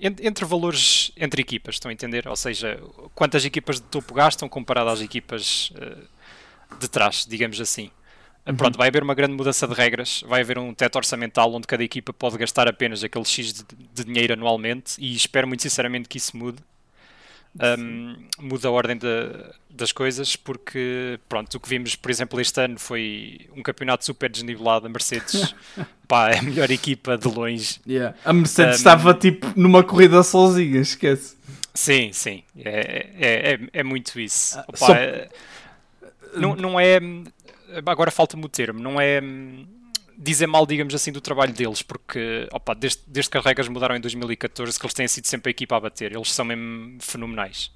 en- 0.00 0.16
entre 0.22 0.44
valores 0.44 1.12
entre 1.16 1.42
equipas, 1.42 1.76
estão 1.76 1.90
a 1.90 1.92
entender? 1.92 2.26
Ou 2.28 2.36
seja, 2.36 2.80
quantas 3.14 3.44
equipas 3.44 3.76
de 3.76 3.82
topo 3.82 4.14
gastam 4.14 4.48
comparado 4.48 4.90
às 4.90 5.00
equipas 5.00 5.72
ah, 5.76 6.76
de 6.80 6.88
trás, 6.88 7.26
digamos 7.28 7.60
assim. 7.60 7.90
Ah, 8.46 8.52
Pronto, 8.54 8.78
vai 8.78 8.88
haver 8.88 9.02
uma 9.02 9.14
grande 9.14 9.34
mudança 9.34 9.66
de 9.68 9.74
regras, 9.74 10.22
vai 10.26 10.40
haver 10.42 10.58
um 10.58 10.72
teto 10.74 10.96
orçamental 10.96 11.52
onde 11.52 11.66
cada 11.66 11.84
equipa 11.84 12.12
pode 12.12 12.38
gastar 12.38 12.68
apenas 12.68 13.04
aquele 13.04 13.24
X 13.24 13.52
de, 13.52 13.64
de 13.94 14.04
dinheiro 14.04 14.32
anualmente 14.34 14.94
e 14.98 15.14
espero 15.14 15.46
muito 15.48 15.62
sinceramente 15.62 16.08
que 16.08 16.18
isso 16.18 16.36
mude. 16.36 16.58
Um, 17.78 18.16
muda 18.40 18.68
a 18.68 18.70
ordem 18.70 18.96
da- 18.96 19.52
das 19.70 19.92
coisas 19.92 20.34
porque, 20.36 21.18
pronto, 21.28 21.54
o 21.56 21.60
que 21.60 21.68
vimos, 21.68 21.94
por 21.96 22.10
exemplo, 22.10 22.40
este 22.40 22.60
ano 22.60 22.78
foi 22.78 23.48
um 23.56 23.62
campeonato 23.62 24.04
super 24.04 24.28
desnivelado. 24.30 24.86
A 24.86 24.88
Mercedes, 24.90 25.54
pá, 26.08 26.30
é 26.30 26.38
a 26.38 26.42
melhor 26.42 26.70
equipa 26.70 27.16
de 27.16 27.28
longe. 27.28 27.80
Yeah. 27.86 28.16
A 28.24 28.32
Mercedes 28.32 28.74
Um, 28.74 28.78
estava 28.78 29.14
tipo 29.14 29.52
numa 29.56 29.82
corrida 29.84 30.22
sozinha, 30.22 30.80
esquece. 30.80 31.36
Sim, 31.74 32.12
sim, 32.12 32.42
é, 32.56 33.06
é, 33.18 33.52
é, 33.54 33.58
é 33.72 33.82
muito 33.84 34.18
isso. 34.18 34.58
Opa, 34.66 34.76
só- 34.76 34.94
é- 34.94 35.28
não, 36.34 36.54
não 36.56 36.78
é. 36.80 36.98
Agora 37.86 38.10
falta-me 38.10 38.44
o 38.44 38.48
termo, 38.48 38.80
não 38.80 39.00
é 39.00 39.20
dizer 40.20 40.48
mal, 40.48 40.66
digamos 40.66 40.94
assim, 40.94 41.12
do 41.12 41.20
trabalho 41.20 41.52
deles, 41.52 41.80
porque 41.80 42.48
opa, 42.52 42.74
desde, 42.74 43.00
desde 43.06 43.30
que 43.30 43.38
as 43.38 43.44
regras 43.44 43.68
mudaram 43.68 43.94
em 43.96 44.00
2014, 44.00 44.76
que 44.78 44.84
eles 44.84 44.94
têm 44.94 45.06
sido 45.06 45.26
sempre 45.26 45.50
a 45.50 45.52
equipa 45.52 45.76
a 45.76 45.80
bater, 45.80 46.12
eles 46.12 46.32
são 46.32 46.44
mesmo 46.44 46.98
fenomenais. 47.00 47.70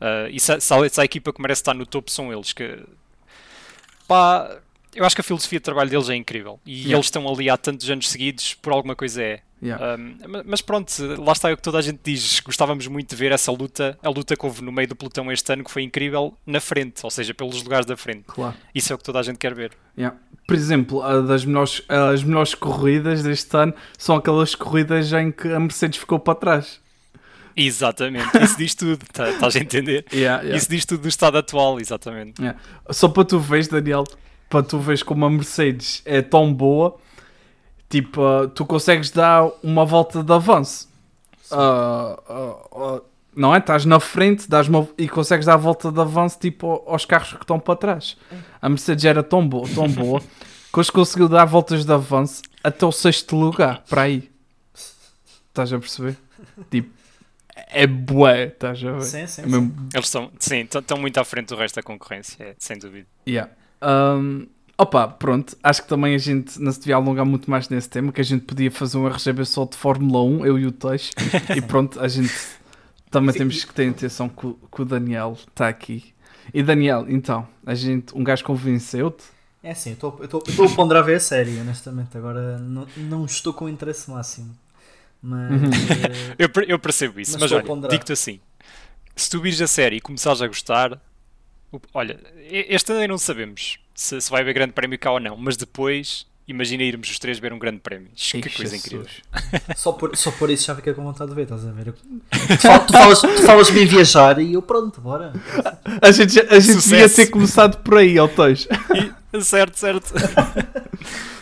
Ah, 0.00 0.26
e 0.30 0.40
se, 0.40 0.58
se 0.60 0.72
há- 0.74 0.88
se 0.88 1.00
a 1.00 1.04
equipa 1.04 1.30
que 1.32 1.42
merece 1.42 1.60
estar 1.60 1.74
no 1.74 1.84
topo, 1.84 2.10
são 2.10 2.32
eles. 2.32 2.52
Que, 2.54 2.78
pá, 4.08 4.58
eu 4.94 5.04
acho 5.04 5.14
que 5.14 5.20
a 5.20 5.24
filosofia 5.24 5.58
de 5.58 5.62
trabalho 5.64 5.90
deles 5.90 6.08
é 6.08 6.14
incrível 6.16 6.60
e 6.64 6.72
Yeah. 6.74 6.94
eles 6.94 7.06
estão 7.06 7.28
ali 7.28 7.50
há 7.50 7.56
tantos 7.56 7.90
anos 7.90 8.08
seguidos, 8.08 8.54
por 8.54 8.72
alguma 8.72 8.94
coisa 8.96 9.22
é. 9.22 9.40
Yeah. 9.64 9.96
Um, 9.96 10.16
ma- 10.28 10.42
mas 10.44 10.60
pronto, 10.60 10.92
lá 11.24 11.32
está 11.32 11.50
o 11.50 11.56
que 11.56 11.62
toda 11.62 11.78
a 11.78 11.82
gente 11.82 11.98
diz. 12.04 12.38
Gostávamos 12.40 12.86
muito 12.86 13.08
de 13.10 13.16
ver 13.16 13.32
essa 13.32 13.50
luta, 13.50 13.98
a 14.02 14.08
luta 14.10 14.36
que 14.36 14.44
houve 14.44 14.62
no 14.62 14.70
meio 14.70 14.86
do 14.86 14.94
pelotão 14.94 15.32
este 15.32 15.50
ano, 15.52 15.64
que 15.64 15.70
foi 15.70 15.82
incrível, 15.82 16.36
na 16.46 16.60
frente, 16.60 17.00
ou 17.02 17.10
seja, 17.10 17.32
pelos 17.32 17.62
lugares 17.62 17.86
da 17.86 17.96
frente. 17.96 18.24
Claro. 18.26 18.54
Isso 18.74 18.92
é 18.92 18.94
o 18.94 18.98
que 18.98 19.04
toda 19.04 19.20
a 19.20 19.22
gente 19.22 19.38
quer 19.38 19.54
ver. 19.54 19.72
Yeah. 19.96 20.16
Por 20.46 20.54
exemplo, 20.54 21.00
das 21.22 21.46
melhores, 21.46 21.80
as 21.88 22.22
melhores 22.22 22.54
corridas 22.54 23.22
deste 23.22 23.56
ano 23.56 23.72
são 23.96 24.16
aquelas 24.16 24.54
corridas 24.54 25.10
em 25.14 25.32
que 25.32 25.48
a 25.50 25.58
Mercedes 25.58 25.98
ficou 25.98 26.18
para 26.18 26.34
trás. 26.34 26.80
Exatamente, 27.56 28.36
isso 28.42 28.58
diz 28.58 28.74
tudo, 28.74 28.98
tá- 29.12 29.30
estás 29.30 29.54
a 29.56 29.58
entender? 29.60 30.04
Yeah, 30.12 30.42
yeah. 30.42 30.56
Isso 30.56 30.68
diz 30.68 30.84
tudo 30.84 31.02
do 31.02 31.08
estado 31.08 31.38
atual, 31.38 31.80
exatamente. 31.80 32.42
Só 32.90 33.08
para 33.08 33.24
tu 33.24 33.38
veres, 33.38 33.68
Daniel, 33.68 34.04
para 34.50 34.62
tu 34.62 34.78
veres 34.78 35.02
como 35.02 35.24
a 35.24 35.30
Mercedes 35.30 36.02
é 36.04 36.20
tão 36.20 36.52
boa, 36.52 36.98
tipo, 37.88 38.22
ah, 38.22 38.48
tu 38.48 38.64
consegues 38.64 39.10
dar 39.10 39.48
uma 39.62 39.84
volta 39.84 40.22
de 40.22 40.32
avanço. 40.32 40.88
Ah, 41.50 43.00
não 43.36 43.54
é? 43.54 43.58
Estás 43.58 43.84
na 43.84 43.98
frente 44.00 44.48
dás 44.48 44.68
uma- 44.68 44.88
e 44.96 45.08
consegues 45.08 45.46
dar 45.46 45.54
a 45.54 45.56
volta 45.56 45.90
de 45.90 46.00
avanço 46.00 46.38
tipo, 46.38 46.66
ao- 46.68 46.92
aos 46.92 47.04
carros 47.04 47.32
que 47.32 47.42
estão 47.42 47.58
para 47.58 47.76
trás. 47.76 48.16
A 48.60 48.68
Mercedes 48.68 49.04
era 49.04 49.22
tão 49.22 49.46
boa, 49.46 49.68
tão 49.74 49.88
boa, 49.88 50.20
que 50.72 50.80
hoje 50.80 50.90
conseguiu 50.92 51.28
dar 51.28 51.44
voltas 51.44 51.84
de 51.84 51.92
avanço 51.92 52.42
até 52.62 52.84
o 52.86 52.92
sexto 52.92 53.36
lugar, 53.36 53.82
para 53.88 54.02
aí. 54.02 54.30
Estás 55.48 55.72
a 55.72 55.78
perceber? 55.78 56.16
Tipo, 56.70 56.90
é 57.68 57.86
bué, 57.86 58.46
estás 58.46 58.84
a 58.84 58.92
ver? 58.92 59.02
Sim, 59.02 59.26
sim, 59.26 59.42
É 59.42 59.46
mesmo 59.46 59.72
Eles 59.92 60.06
estão, 60.06 60.30
sim, 60.38 60.60
estão- 60.60 60.80
estão 60.80 60.98
muito 60.98 61.18
à 61.18 61.24
frente 61.24 61.48
do 61.48 61.56
resto 61.56 61.76
da 61.76 61.82
concorrência, 61.82 62.42
é, 62.42 62.54
sem 62.58 62.78
dúvida. 62.78 63.06
Yeah. 63.28 63.52
Um, 63.82 64.46
opa, 64.78 65.08
pronto. 65.08 65.56
Acho 65.62 65.82
que 65.82 65.88
também 65.88 66.14
a 66.14 66.18
gente 66.18 66.60
não 66.60 66.72
se 66.72 66.80
devia 66.80 66.96
alongar 66.96 67.24
muito 67.26 67.50
mais 67.50 67.68
nesse 67.68 67.88
tema, 67.88 68.12
que 68.12 68.20
a 68.20 68.24
gente 68.24 68.44
podia 68.44 68.70
fazer 68.70 68.98
um 68.98 69.06
RGB 69.06 69.44
só 69.44 69.64
de 69.64 69.76
Fórmula 69.76 70.22
1, 70.22 70.46
eu 70.46 70.58
e 70.58 70.66
o 70.66 70.72
Teix. 70.72 71.10
e 71.56 71.60
pronto, 71.60 72.00
a 72.00 72.08
gente 72.08 72.32
também 73.10 73.32
Sim, 73.32 73.38
temos 73.38 73.64
que 73.64 73.72
ter 73.74 73.88
atenção 73.88 74.28
que, 74.28 74.46
o- 74.46 74.58
que 74.74 74.82
o 74.82 74.84
Daniel 74.84 75.32
está 75.38 75.68
aqui. 75.68 76.12
E 76.52 76.62
Daniel, 76.62 77.06
então, 77.08 77.46
a 77.64 77.74
gente, 77.74 78.14
um 78.16 78.22
gajo 78.22 78.44
convenceu-te? 78.44 79.24
É 79.62 79.70
assim, 79.70 79.96
eu 80.02 80.24
estou- 80.24 80.42
a 80.66 80.76
ponderar 80.76 81.02
ver 81.04 81.16
a 81.16 81.20
série, 81.20 81.58
honestamente. 81.58 82.16
Agora 82.18 82.58
não, 82.58 82.86
não 82.96 83.24
estou 83.24 83.54
com 83.54 83.66
interesse 83.68 84.10
máximo. 84.10 84.54
Mas. 85.22 85.50
Uhum. 85.52 85.70
eh, 85.70 86.34
Eu, 86.38 86.48
eu 86.68 86.78
percebo 86.78 87.18
isso, 87.18 87.32
Mas 87.32 87.40
mas, 87.42 87.50
estou 87.50 87.56
a 87.56 87.60
olha, 87.60 87.66
ponderar. 87.66 87.90
digo-te 87.92 88.12
assim: 88.12 88.40
se 89.16 89.30
tu 89.30 89.40
vires 89.40 89.58
a 89.62 89.66
série 89.66 89.96
e 89.96 90.00
começares 90.02 90.42
a 90.42 90.46
gostar, 90.46 91.00
olha, 91.94 92.20
este 92.50 92.92
ano 92.92 93.00
ainda 93.00 93.12
não 93.12 93.18
sabemos 93.18 93.78
se, 93.94 94.20
se 94.20 94.30
vai 94.30 94.40
haver 94.42 94.54
grande 94.54 94.72
prémio 94.72 94.98
cá 94.98 95.12
ou 95.12 95.20
não, 95.20 95.36
mas 95.36 95.56
depois, 95.56 96.26
imagina 96.48 96.82
irmos 96.82 97.10
os 97.10 97.18
três 97.18 97.38
ver 97.38 97.52
um 97.52 97.58
grande 97.58 97.78
prémio. 97.80 98.08
Ixi, 98.16 98.40
Que 98.40 98.50
coisa 98.50 98.72
Jesus. 98.76 98.84
incrível. 98.86 99.06
só, 99.76 99.92
por, 99.92 100.16
só 100.16 100.30
por 100.32 100.50
isso 100.50 100.66
já 100.66 100.74
fiquei 100.74 100.92
com 100.92 101.02
vontade 101.04 101.30
de 101.30 101.36
ver, 101.36 101.42
estás 101.42 101.66
a 101.66 101.70
ver? 101.72 101.92
Tu, 101.92 102.58
fal- 102.58 102.80
tu 102.86 102.92
falas, 102.92 103.20
tu 103.20 103.42
falas-me 103.42 103.82
em 103.82 103.86
viajar 103.86 104.38
e 104.40 104.54
eu 104.54 104.62
pronto, 104.62 105.00
bora. 105.00 105.32
A 106.02 106.10
gente, 106.10 106.38
a 106.40 106.58
gente 106.60 106.82
devia 106.88 107.08
ter 107.08 107.28
começado 107.28 107.78
por 107.82 107.98
aí, 107.98 108.18
ó 108.18 108.26
Teix. 108.28 108.66
E- 109.34 109.42
certo, 109.42 109.76
certo. 109.76 110.14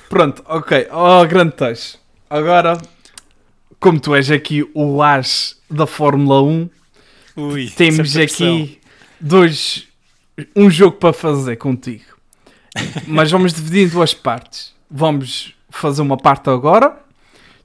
Pronto, 0.08 0.42
ok. 0.46 0.88
Oh, 0.90 1.26
grande 1.26 1.52
Teix. 1.52 1.98
Agora, 2.28 2.80
como 3.78 4.00
tu 4.00 4.14
és 4.14 4.30
aqui 4.30 4.64
o 4.74 5.02
as 5.02 5.58
da 5.70 5.86
Fórmula 5.86 6.42
1, 6.42 6.70
Ui, 7.36 7.68
temos 7.70 8.12
pressão. 8.14 8.46
aqui 8.62 8.78
dois 9.20 9.86
um 10.56 10.70
jogo 10.70 10.96
para 10.96 11.12
fazer 11.12 11.56
contigo 11.56 12.04
mas 13.06 13.30
vamos 13.30 13.52
dividir 13.52 13.86
em 13.86 13.88
duas 13.88 14.14
partes 14.14 14.74
vamos 14.90 15.54
fazer 15.70 16.02
uma 16.02 16.16
parte 16.16 16.50
agora 16.50 17.00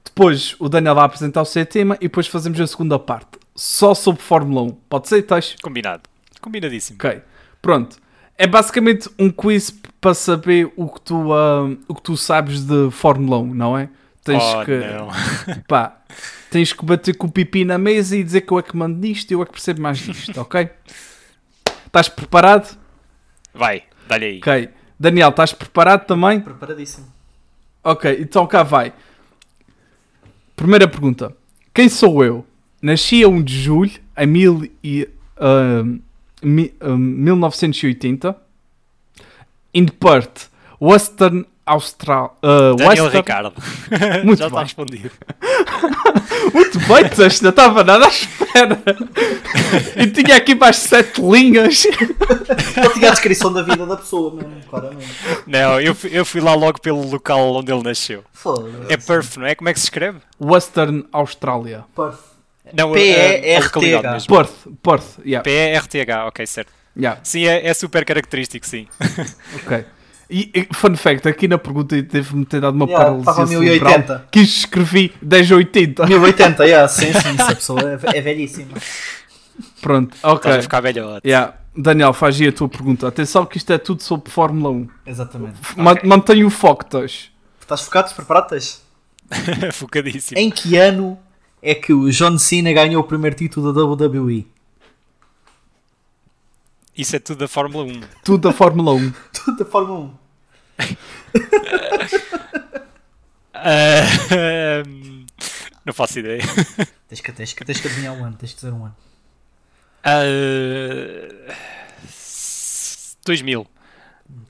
depois 0.04 0.56
o 0.58 0.68
Daniel 0.68 0.94
vai 0.94 1.04
apresentar 1.04 1.42
o 1.42 1.44
seu 1.44 1.64
tema 1.64 1.96
e 1.96 2.08
depois 2.08 2.26
fazemos 2.26 2.60
a 2.60 2.66
segunda 2.66 2.98
parte 2.98 3.38
só 3.54 3.94
sobre 3.94 4.22
Fórmula 4.22 4.62
1 4.62 4.70
pode 4.88 5.08
ser, 5.08 5.22
Teix? 5.22 5.56
Combinado. 5.62 6.02
Combinadíssimo. 6.40 6.98
ok, 6.98 7.20
pronto 7.60 7.98
é 8.38 8.46
basicamente 8.46 9.10
um 9.18 9.30
quiz 9.30 9.76
para 10.00 10.14
saber 10.14 10.72
o 10.76 10.88
que 10.88 11.00
tu, 11.00 11.34
ah, 11.34 11.68
o 11.88 11.94
que 11.94 12.02
tu 12.02 12.16
sabes 12.16 12.64
de 12.64 12.88
Fórmula 12.92 13.38
1, 13.38 13.54
não 13.54 13.76
é? 13.76 13.88
Tens 14.22 14.42
oh, 14.42 14.64
que 14.64 14.78
não. 14.78 15.08
pá, 15.66 16.00
tens 16.48 16.72
que 16.72 16.84
bater 16.84 17.16
com 17.16 17.26
o 17.26 17.32
pipi 17.32 17.64
na 17.64 17.76
mesa 17.76 18.16
e 18.16 18.22
dizer 18.22 18.42
que 18.42 18.52
eu 18.52 18.58
é 18.60 18.62
que 18.62 18.76
mando 18.76 18.96
nisto 18.96 19.28
e 19.32 19.34
eu 19.34 19.42
é 19.42 19.44
que 19.44 19.50
percebo 19.50 19.82
mais 19.82 19.98
disto, 19.98 20.40
ok? 20.40 20.70
Estás 21.86 22.08
preparado? 22.08 22.78
Vai, 23.52 23.82
dá-lhe 24.06 24.24
aí. 24.24 24.38
Ok. 24.38 24.68
Daniel, 24.98 25.30
estás 25.30 25.52
preparado 25.52 26.06
também? 26.06 26.40
Preparadíssimo. 26.40 27.06
Ok, 27.84 28.18
então 28.20 28.46
cá 28.46 28.62
vai. 28.62 28.92
Primeira 30.56 30.88
pergunta. 30.88 31.34
Quem 31.72 31.88
sou 31.88 32.24
eu? 32.24 32.44
Nasci 32.82 33.22
a 33.22 33.28
1 33.28 33.42
de 33.42 33.62
julho 33.62 33.92
em 34.16 34.26
mil 34.26 34.70
e, 34.82 35.08
ah, 35.36 35.82
mi- 36.42 36.72
ah, 36.80 36.96
1980 36.96 38.36
in 39.74 39.86
Perth, 39.86 40.48
Western 40.80 41.44
Austral, 41.68 42.36
ah, 42.42 42.74
Daniel 42.76 42.88
Western, 43.04 43.16
Ricardo. 43.16 43.52
Muito 44.24 44.38
Já 44.38 44.46
está 44.48 44.62
respondido. 44.62 45.10
Muito 46.54 46.78
bem, 46.80 47.08
Teste, 47.08 47.42
não 47.42 47.50
estava 47.50 47.84
nada 47.84 48.06
à 48.06 48.08
espera. 48.08 48.82
E 49.96 50.06
tinha 50.08 50.36
aqui 50.36 50.54
mais 50.54 50.76
sete 50.76 51.20
linhas. 51.20 51.84
Eu 52.82 52.92
tinha 52.94 53.08
a 53.08 53.12
descrição 53.12 53.52
da 53.52 53.62
vida 53.62 53.84
da 53.86 53.96
pessoa 53.96 54.34
mesmo, 54.34 54.60
claramente. 54.68 55.08
Não, 55.46 55.80
eu, 55.80 55.94
fui- 55.94 56.10
eu 56.12 56.24
fui 56.24 56.40
lá 56.40 56.54
logo 56.54 56.80
pelo 56.80 57.08
local 57.10 57.54
onde 57.54 57.70
ele 57.72 57.82
nasceu. 57.82 58.24
É 58.88 58.96
Perth, 58.96 59.36
não 59.36 59.46
é? 59.46 59.54
Como 59.54 59.68
é 59.68 59.72
que 59.74 59.80
se 59.80 59.86
escreve? 59.86 60.18
Western 60.40 61.04
Austrália. 61.12 61.84
Perth. 61.94 62.18
Não, 62.72 62.92
P-E-R-T-H. 62.92 63.64
localidade 63.64 64.14
mesmo. 64.14 64.36
Perth, 64.36 64.52
Perth, 64.82 65.18
yeah. 65.24 65.42
P-E-R-T-H, 65.42 66.26
ok, 66.26 66.46
certo. 66.46 66.70
yeah. 66.96 67.18
Sim, 67.22 67.46
é, 67.46 67.66
é 67.66 67.74
super 67.74 68.04
característico, 68.04 68.66
sim. 68.66 68.86
Ok. 69.64 69.84
E, 70.30 70.50
e, 70.54 70.74
fun 70.74 70.94
fact, 70.94 71.26
aqui 71.26 71.48
na 71.48 71.56
pergunta 71.56 72.00
teve-me 72.02 72.44
ter 72.44 72.60
dado 72.60 72.74
uma 72.74 72.84
Yeah, 72.84 73.04
paralisia 73.04 73.30
estava 73.30 73.42
a 73.42 73.46
cerebral 73.46 73.92
1080. 73.92 74.28
que 74.30 74.40
escrevi 74.40 75.12
1080. 75.22 76.06
1080, 76.06 76.64
yeah, 76.66 76.86
sim, 76.88 77.12
sim, 77.14 77.34
essa 77.38 77.54
pessoa 77.54 77.80
é, 78.12 78.18
é 78.18 78.20
velhíssima. 78.20 78.68
Pronto, 79.80 80.16
ok. 80.22 80.36
Estás 80.36 80.56
a 80.58 80.62
ficar 80.62 80.80
velhote. 80.80 81.26
Yeah. 81.26 81.54
Daniel, 81.76 82.12
faz 82.12 82.40
aí 82.40 82.48
a 82.48 82.52
tua 82.52 82.68
pergunta. 82.68 83.06
Atenção 83.08 83.46
que 83.46 83.56
isto 83.56 83.72
é 83.72 83.78
tudo 83.78 84.02
sobre 84.02 84.30
Fórmula 84.30 84.70
1. 84.70 84.88
Exatamente. 85.06 85.54
Ma- 85.76 85.92
Ok. 85.92 86.08
Mantenha 86.08 86.46
o 86.46 86.50
foco, 86.50 86.84
Teix. 86.84 87.30
Estás 87.60 87.82
focado? 87.82 88.12
Preparado? 88.14 88.56
Focadíssimo. 89.72 90.38
Em 90.40 90.50
que 90.50 90.76
ano 90.76 91.18
é 91.62 91.74
que 91.74 91.92
o 91.92 92.10
John 92.10 92.36
Cena 92.38 92.72
ganhou 92.72 93.00
o 93.02 93.04
primeiro 93.04 93.36
título 93.36 93.72
da 93.72 93.84
WWE? 93.84 94.46
Isso 96.98 97.14
é 97.14 97.20
tudo 97.20 97.38
da 97.38 97.48
Fórmula 97.48 97.84
1. 97.84 98.00
Tudo 98.24 98.48
da 98.48 98.52
Fórmula 98.52 98.92
1. 98.92 99.12
Tudo 99.32 99.58
da 99.58 99.64
Fórmula 99.64 100.00
1. 100.00 100.14
Ah, 103.54 104.02
não 105.86 105.92
faço 105.92 106.18
ideia. 106.18 106.42
Tens 107.08 107.20
que, 107.20 107.32
tens, 107.32 107.52
que, 107.52 107.64
tens 107.64 107.80
que 107.80 107.86
adivinhar 107.86 108.18
o 108.18 108.24
ano, 108.24 108.36
tens 108.36 108.50
que 108.52 108.56
dizer 108.56 108.72
um 108.72 108.84
ano. 108.84 108.96
Ah, 110.02 110.22
2000. 113.24 113.64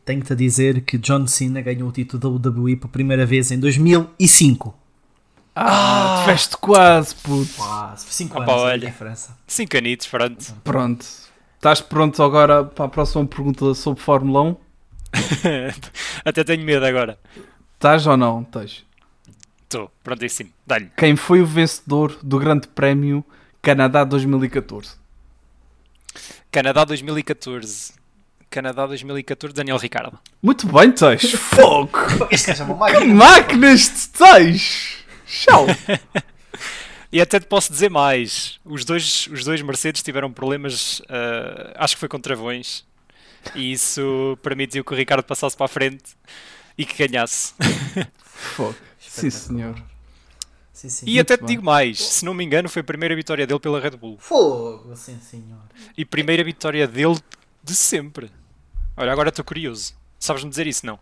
Tenho-te 0.07 0.33
a 0.33 0.37
dizer 0.37 0.81
que 0.81 0.97
John 0.97 1.27
Cena 1.27 1.61
ganhou 1.61 1.89
o 1.89 1.93
título 1.93 2.39
da 2.41 2.51
WWE 2.51 2.77
pela 2.77 2.89
primeira 2.91 3.27
vez 3.27 3.51
em 3.51 3.61
2005. 3.61 4.75
Ah, 5.55 6.21
tiveste 6.23 6.57
quase, 6.57 7.15
puto. 7.17 7.53
Quase, 7.57 8.07
5 8.09 8.41
Opa, 8.41 8.53
anos 8.53 8.63
de 8.63 8.69
olha. 8.69 8.87
diferença. 8.87 9.37
5 9.47 9.77
anitos, 9.77 10.07
pronto. 10.07 10.55
Pronto. 10.65 11.28
Estás 11.59 11.81
pronto 11.81 12.23
agora 12.23 12.63
para 12.63 12.85
a 12.85 12.89
próxima 12.89 13.27
pergunta 13.27 13.75
sobre 13.75 14.01
Fórmula 14.01 14.43
1? 14.43 14.57
Até 16.25 16.45
tenho 16.45 16.65
medo 16.65 16.87
agora. 16.87 17.19
Estás 17.75 18.07
ou 18.07 18.17
não? 18.17 18.45
Teix? 18.45 18.85
Estou, 19.65 19.91
prontíssimo. 20.05 20.51
Dá-lhe. 20.65 20.89
Quem 20.97 21.17
foi 21.17 21.43
o 21.43 21.47
vencedor 21.47 22.17
do 22.23 22.39
Grande 22.39 22.69
Prémio 22.69 23.25
Canadá 23.61 24.05
2014? 24.05 24.93
Canadá 26.53 26.85
2014. 26.85 27.93
Canadá 28.49 28.87
2014, 28.87 29.53
Daniel 29.53 29.79
Ricardo. 29.79 30.17
Muito 30.41 30.65
bem, 30.69 30.93
Teix. 30.93 31.33
Fogo! 31.33 31.99
Este 32.31 32.53
é 32.53 32.55
Que 32.55 32.63
máquina. 32.63 33.15
máquinas 33.15 33.81
de 33.81 34.09
Teix! 34.11 34.99
Tchau! 35.27 35.67
E 37.11 37.21
até 37.21 37.41
te 37.41 37.47
posso 37.47 37.73
dizer 37.73 37.91
mais: 37.91 38.61
os 38.65 38.85
dois, 38.85 39.27
os 39.29 39.45
dois 39.45 39.63
Mercedes 39.63 40.03
tiveram 40.03 40.33
problemas, 40.33 41.01
ah, 41.09 41.73
acho 41.77 41.95
que 41.95 42.01
foi 42.01 42.09
com 42.09 42.21
travões, 42.21 42.85
e 43.55 43.73
isso 43.73 44.39
permitiu 44.43 44.85
que 44.85 44.93
o 44.93 44.97
Ricardo 44.97 45.23
passasse 45.25 45.57
para 45.57 45.67
a 45.67 45.69
frente 45.69 46.17
e 46.77 46.85
que 46.85 47.07
ganhasse. 47.07 47.55
Fogo. 48.25 48.77
Sim, 49.01 49.31
senhor. 49.31 49.83
Sim, 50.73 50.89
sim. 50.91 51.07
E 51.07 51.15
Muito 51.15 51.23
até 51.23 51.37
te 51.37 51.41
bem. 51.41 51.49
digo 51.49 51.65
mais: 51.65 51.99
se 51.99 52.25
não 52.25 52.35
me 52.35 52.45
engano, 52.45 52.69
foi 52.69 52.81
a 52.81 52.85
primeira 52.85 53.17
vitória 53.17 53.47
dele 53.47 53.59
pela 53.59 53.81
Red 53.81 53.91
Bull 53.97 54.19
Fogo, 54.19 54.95
sim 54.95 55.19
senhor. 55.21 55.63
e 55.97 56.05
primeira 56.05 56.45
vitória 56.45 56.87
dele 56.87 57.19
de 57.65 57.75
sempre. 57.75 58.31
Olha, 58.97 59.11
agora 59.13 59.31
estou 59.31 59.45
curioso. 59.45 59.95
Sabes-me 60.19 60.51
dizer 60.51 60.67
isso, 60.67 60.85
não? 60.85 60.99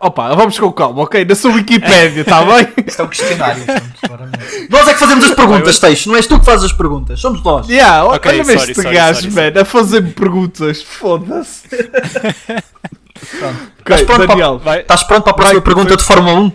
Opa, 0.00 0.34
vamos 0.34 0.58
com 0.58 0.72
calma, 0.72 1.02
ok? 1.02 1.24
Na 1.24 1.34
sua 1.34 1.52
Wikipédia, 1.52 2.22
está 2.22 2.42
bem? 2.44 2.72
Isto 2.86 3.02
é 3.02 3.04
um 3.04 3.08
questionário. 3.08 3.60
estamos, 3.62 4.00
claramente. 4.00 4.68
Nós 4.70 4.88
é 4.88 4.94
que 4.94 4.98
fazemos 5.00 5.24
as 5.24 5.34
perguntas, 5.34 5.78
Teixo. 5.78 6.08
Não 6.08 6.16
és 6.16 6.26
tu 6.26 6.38
que 6.38 6.44
fazes 6.46 6.64
as 6.64 6.72
perguntas. 6.72 7.20
Somos 7.20 7.42
nós. 7.44 7.68
Yeah, 7.68 8.04
o- 8.04 8.14
Ok, 8.14 8.32
olha 8.32 8.44
sorry, 8.44 8.58
este 8.58 8.74
sorry, 8.74 8.94
gajo, 8.96 9.30
sorry, 9.30 9.52
man, 9.54 9.60
a 9.60 9.64
fazer-me 9.66 10.10
perguntas. 10.12 10.82
Foda-se. 10.82 11.68
Pronto. 11.68 13.72
Ok, 13.80 13.96
Estás 13.96 14.02
pronto 14.02 14.26
Daniel. 14.26 14.60
Estás 14.80 15.02
pronto 15.04 15.22
para 15.24 15.32
a 15.32 15.34
próxima 15.34 15.60
Vai, 15.60 15.64
pergunta 15.64 15.88
foi- 15.88 15.96
de 15.98 16.04
Fórmula 16.04 16.40
1? 16.40 16.52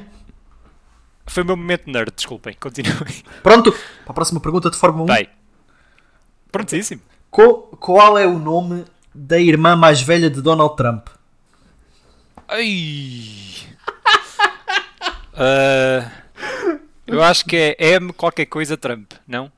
foi 1.28 1.44
o 1.44 1.46
meu 1.46 1.58
momento 1.58 1.90
nerd, 1.92 2.12
desculpem. 2.16 2.56
Continuem. 2.60 2.96
Pronto? 3.44 3.72
Para 3.72 3.82
a 4.10 4.14
próxima 4.14 4.40
pergunta 4.40 4.70
de 4.70 4.78
Fórmula 4.78 5.04
1. 5.04 5.08
Vai. 5.08 5.30
Prontíssimo. 6.52 7.02
Qual 7.30 8.18
é 8.18 8.26
o 8.26 8.38
nome 8.38 8.84
da 9.14 9.40
irmã 9.40 9.76
mais 9.76 10.02
velha 10.02 10.30
de 10.30 10.42
Donald 10.42 10.76
Trump? 10.76 11.08
Ai. 12.52 13.28
Ah, 15.34 16.12
eu 17.08 17.24
acho 17.24 17.46
que 17.46 17.56
é 17.56 17.94
M 17.96 18.12
qualquer 18.14 18.46
coisa 18.48 18.76
Trump, 18.78 19.14
não? 19.26 19.50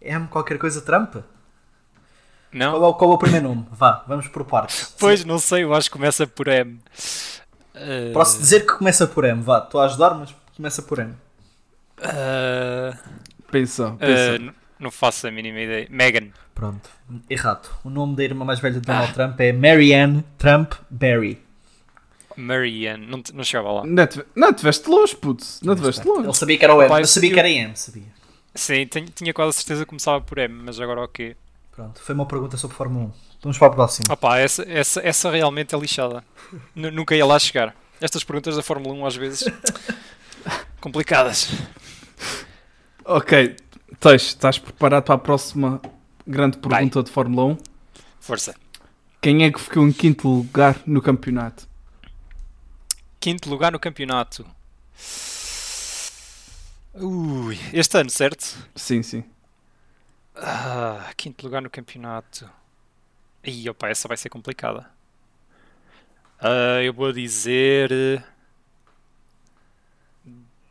M 0.00 0.28
qualquer 0.28 0.58
coisa 0.58 0.80
Trump? 0.82 1.12
Qual 1.14 1.24
Não? 2.52 2.74
é, 2.76 2.78
o- 2.86 2.94
qual 2.94 3.10
é 3.12 3.14
o 3.14 3.18
primeiro 3.18 3.48
nome? 3.48 3.66
Vá, 3.72 4.04
vamos 4.06 4.28
por 4.28 4.44
partes. 4.44 4.94
Pois, 5.00 5.24
não 5.24 5.38
sei, 5.38 5.64
eu 5.64 5.72
acho 5.74 5.88
que 5.90 5.96
começa 5.96 6.26
por 6.26 6.48
M. 6.48 6.78
Ah, 7.74 8.10
Posso 8.12 8.38
dizer 8.38 8.60
que 8.66 8.74
começa 8.74 9.06
por 9.06 9.24
M. 9.24 9.42
Vá, 9.42 9.58
estou 9.58 9.80
a 9.80 9.86
ajudar, 9.86 10.14
mas 10.14 10.34
começa 10.54 10.82
por 10.82 10.98
M. 10.98 11.14
ah, 12.02 12.96
Pensa, 13.50 13.88
ah, 13.88 13.96
pensa. 13.98 14.54
não 14.78 14.90
faço 14.90 15.26
a 15.26 15.30
mínima 15.30 15.60
ideia. 15.60 15.86
Megan. 15.90 16.28
Pronto. 16.54 16.90
Errado. 17.28 17.68
O 17.82 17.88
nome 17.90 18.14
da 18.16 18.22
irmã 18.22 18.44
mais 18.44 18.60
velha 18.60 18.74
de 18.74 18.86
Donald 18.86 19.12
Trump 19.14 19.40
é 19.40 19.50
Marianne 19.52 20.22
Trump 20.38 20.74
Barry. 20.90 21.42
Marianne. 22.36 23.06
Não, 23.06 23.22
te- 23.22 23.34
não 23.34 23.42
chegava 23.44 23.70
lá. 23.72 23.84
Não, 23.86 24.06
te- 24.06 24.24
não 24.34 24.52
longe, 24.90 25.14
puto. 25.16 25.44
Não 25.62 25.74
tiveste 25.76 26.00
Ele 26.02 26.10
longe. 26.10 26.38
sabia 26.38 26.58
que 26.58 26.64
era 26.64 26.74
o 26.74 26.82
M, 26.82 26.88
Pai, 26.88 27.00
mas 27.00 27.10
sabia 27.10 27.30
eu- 27.30 27.34
que 27.34 27.38
era 27.40 27.48
M, 27.50 27.76
sabia. 27.76 28.02
Sim, 28.54 28.86
tinha, 28.86 29.06
tinha 29.06 29.32
quase 29.34 29.50
a 29.50 29.52
certeza 29.52 29.80
que 29.84 29.88
começava 29.88 30.20
por 30.20 30.36
M, 30.38 30.62
mas 30.64 30.78
agora 30.80 31.00
ok. 31.02 31.34
Pronto, 31.74 32.00
foi 32.02 32.14
uma 32.14 32.26
pergunta 32.26 32.56
sobre 32.56 32.76
Fórmula 32.76 33.06
1. 33.06 33.12
Vamos 33.42 33.58
para 33.58 33.68
a 33.68 33.70
próxima. 33.70 34.04
Opa, 34.12 34.38
essa, 34.38 34.62
essa, 34.70 35.00
essa 35.00 35.30
realmente 35.30 35.74
é 35.74 35.78
lixada. 35.78 36.22
Nu- 36.74 36.90
nunca 36.90 37.14
ia 37.16 37.24
lá 37.24 37.38
chegar. 37.38 37.74
Estas 38.00 38.22
perguntas 38.22 38.56
da 38.56 38.62
Fórmula 38.62 38.94
1 38.94 39.06
às 39.06 39.16
vezes 39.16 39.44
complicadas. 40.80 41.48
Ok, 43.04 43.56
Teix, 43.98 44.22
estás 44.22 44.58
preparado 44.58 45.04
para 45.04 45.14
a 45.14 45.18
próxima 45.18 45.80
grande 46.26 46.58
pergunta 46.58 47.02
de 47.02 47.10
Fórmula 47.10 47.44
1? 47.54 47.58
Força. 48.20 48.54
Quem 49.20 49.44
é 49.44 49.50
que 49.50 49.60
ficou 49.60 49.86
em 49.86 49.92
quinto 49.92 50.28
lugar 50.28 50.76
no 50.86 51.00
campeonato? 51.00 51.66
Quinto 53.22 53.48
lugar 53.48 53.70
no 53.70 53.78
campeonato. 53.78 54.44
Ui, 56.92 57.56
este 57.72 57.96
ano, 57.96 58.10
certo? 58.10 58.44
Sim, 58.74 59.00
sim. 59.04 59.22
Ah, 60.34 61.08
quinto 61.16 61.44
lugar 61.46 61.62
no 61.62 61.70
campeonato. 61.70 62.50
Ih, 63.44 63.68
opa, 63.70 63.88
essa 63.88 64.08
vai 64.08 64.16
ser 64.16 64.28
complicada. 64.28 64.90
Ah, 66.40 66.82
eu 66.82 66.92
vou 66.92 67.12
dizer. 67.12 67.92
eh, 67.92 68.24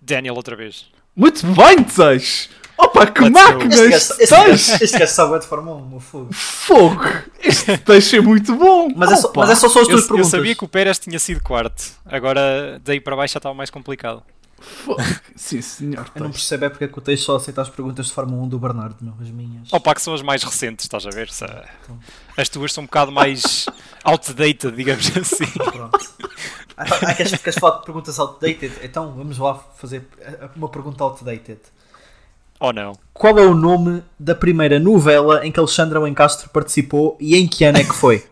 Daniel 0.01 0.35
outra 0.35 0.53
vez. 0.57 0.91
Muito 1.15 1.47
bem, 1.55 1.81
Teix! 1.85 2.49
Opa, 2.83 3.05
que 3.07 3.21
Let's 3.21 3.33
go. 3.33 3.39
máquinas! 3.39 3.79
Este 3.79 4.25
gajo, 4.27 4.51
este, 4.51 4.71
gajo, 4.71 4.83
este 4.83 4.99
gajo 4.99 5.11
sabe 5.13 5.39
de 5.39 5.45
Fórmula 5.47 5.77
1, 5.77 5.85
meu 5.89 5.99
fogo. 5.99 6.29
Fogo! 6.33 7.03
Este 7.39 7.77
Teix 7.77 8.13
é 8.13 8.21
muito 8.21 8.55
bom! 8.55 8.89
Mas 8.95 9.11
é, 9.11 9.15
só, 9.17 9.31
mas 9.35 9.49
é 9.49 9.55
só, 9.55 9.69
só 9.69 9.81
as 9.81 9.85
Eu, 9.87 9.91
tuas 9.91 10.01
eu 10.03 10.07
perguntas. 10.07 10.31
sabia 10.31 10.55
que 10.55 10.63
o 10.63 10.67
Pérez 10.67 10.97
tinha 10.99 11.19
sido 11.19 11.41
quarto. 11.41 11.83
Agora 12.05 12.79
daí 12.83 12.99
para 12.99 13.15
baixo 13.15 13.33
já 13.33 13.37
estava 13.39 13.53
mais 13.55 13.69
complicado. 13.69 14.23
Fogo. 14.59 15.01
Sim, 15.35 15.61
senhor. 15.61 16.05
Eu 16.13 16.23
não 16.23 16.31
percebo 16.31 16.65
é 16.65 16.69
porque 16.69 16.83
é 16.83 16.87
que 16.87 16.97
o 16.97 17.01
Teixo 17.01 17.23
só 17.23 17.35
aceita 17.35 17.61
as 17.63 17.69
perguntas 17.69 18.07
de 18.07 18.13
Fórmula 18.13 18.43
1 18.43 18.47
do 18.49 18.59
Bernardo, 18.59 18.97
meu, 19.01 19.13
as 19.19 19.29
minhas. 19.31 19.71
Opa, 19.73 19.95
que 19.95 20.01
são 20.01 20.13
as 20.13 20.21
mais 20.21 20.43
recentes, 20.43 20.85
estás 20.85 21.05
a 21.05 21.09
ver? 21.09 21.29
Se- 21.31 21.45
As 22.37 22.47
tuas 22.47 22.71
são 22.73 22.83
um 22.83 22.85
bocado 22.85 23.11
mais 23.11 23.65
outdated, 24.03 24.71
digamos 24.75 25.05
assim. 25.17 25.47
Pronto. 25.47 25.99
Ah, 26.77 26.85
ah, 27.07 27.13
queres, 27.15 27.35
queres 27.37 27.59
falar 27.59 27.79
de 27.79 27.85
perguntas 27.85 28.19
outdated? 28.19 28.71
Então 28.83 29.11
vamos 29.13 29.37
lá 29.39 29.55
fazer 29.77 30.07
uma 30.55 30.69
pergunta 30.69 31.03
outdated. 31.03 31.59
Ou 32.61 32.71
não? 32.71 32.93
Qual 33.11 33.39
é 33.39 33.41
o 33.45 33.55
nome 33.55 34.03
da 34.19 34.35
primeira 34.35 34.79
novela 34.79 35.43
em 35.45 35.51
que 35.51 35.59
Alexandra 35.59 35.99
Lencastre 35.99 36.47
participou 36.49 37.17
e 37.19 37.35
em 37.35 37.47
que 37.47 37.65
ano 37.65 37.79
é 37.79 37.83
que 37.83 37.93
foi? 37.93 38.23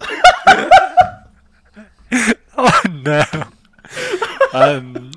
Oh 2.58 2.88
não! 2.88 3.52
Ahm. 4.54 5.10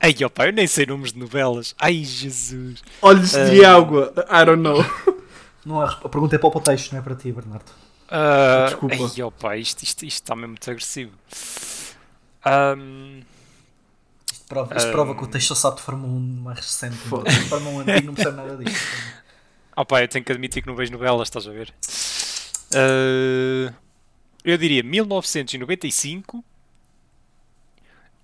Ai 0.00 0.14
opa, 0.24 0.46
eu 0.46 0.52
nem 0.52 0.66
sei 0.68 0.86
nomes 0.86 1.12
de 1.12 1.18
novelas. 1.18 1.74
Ai 1.80 2.04
Jesus! 2.04 2.80
Olhos 3.02 3.32
de 3.32 3.64
água. 3.64 4.12
I 4.30 4.44
don't 4.44 4.62
know. 4.62 4.84
Não 5.66 5.82
é, 5.82 5.86
a 5.86 6.08
pergunta 6.08 6.36
é 6.36 6.38
para 6.38 6.48
o 6.48 6.60
Teixo, 6.60 6.90
não 6.92 7.00
é 7.00 7.02
para 7.02 7.16
ti, 7.16 7.32
Bernardo. 7.32 7.64
Ah, 8.08 8.66
Desculpa. 8.68 8.94
Ai 8.94 9.22
opa, 9.22 9.56
isto, 9.56 9.82
isto, 9.82 10.04
isto 10.04 10.22
está 10.22 10.36
mesmo 10.36 10.50
muito 10.50 10.70
agressivo. 10.70 11.10
Ahm, 12.44 13.20
Isto 13.20 13.39
prova, 14.50 14.76
isto 14.76 14.88
Ah. 14.88 14.92
prova 14.92 15.14
que 15.14 15.24
o 15.24 15.26
Teixo 15.26 15.46
só 15.48 15.54
sabe 15.54 15.76
de 15.76 15.82
Fórmula 15.82 16.12
1 16.12 16.20
mais 16.42 16.58
recente. 16.58 16.96
Foda. 16.96 17.30
De 17.30 17.40
Fórmula 17.48 17.76
1 17.76 17.80
antigo 17.80 18.06
não 18.08 18.14
percebe 18.14 18.36
nada 18.36 18.56
disto. 18.62 18.86
opa, 19.76 20.02
eu 20.02 20.08
tenho 20.08 20.24
que 20.24 20.32
admitir 20.32 20.60
que 20.62 20.68
não 20.68 20.74
vejo 20.76 20.92
novelas, 20.92 21.28
estás 21.28 21.46
a 21.46 21.50
ver? 21.50 21.72
Ah, 22.74 23.72
eu 24.44 24.58
diria 24.58 24.82
1995 24.82 26.44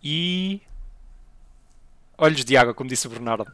e. 0.03 0.61
Olhos 2.19 2.45
de 2.47 2.57
água, 2.57 2.73
como 2.73 2.89
disse 2.89 3.07
o 3.07 3.11
Bernardo. 3.11 3.47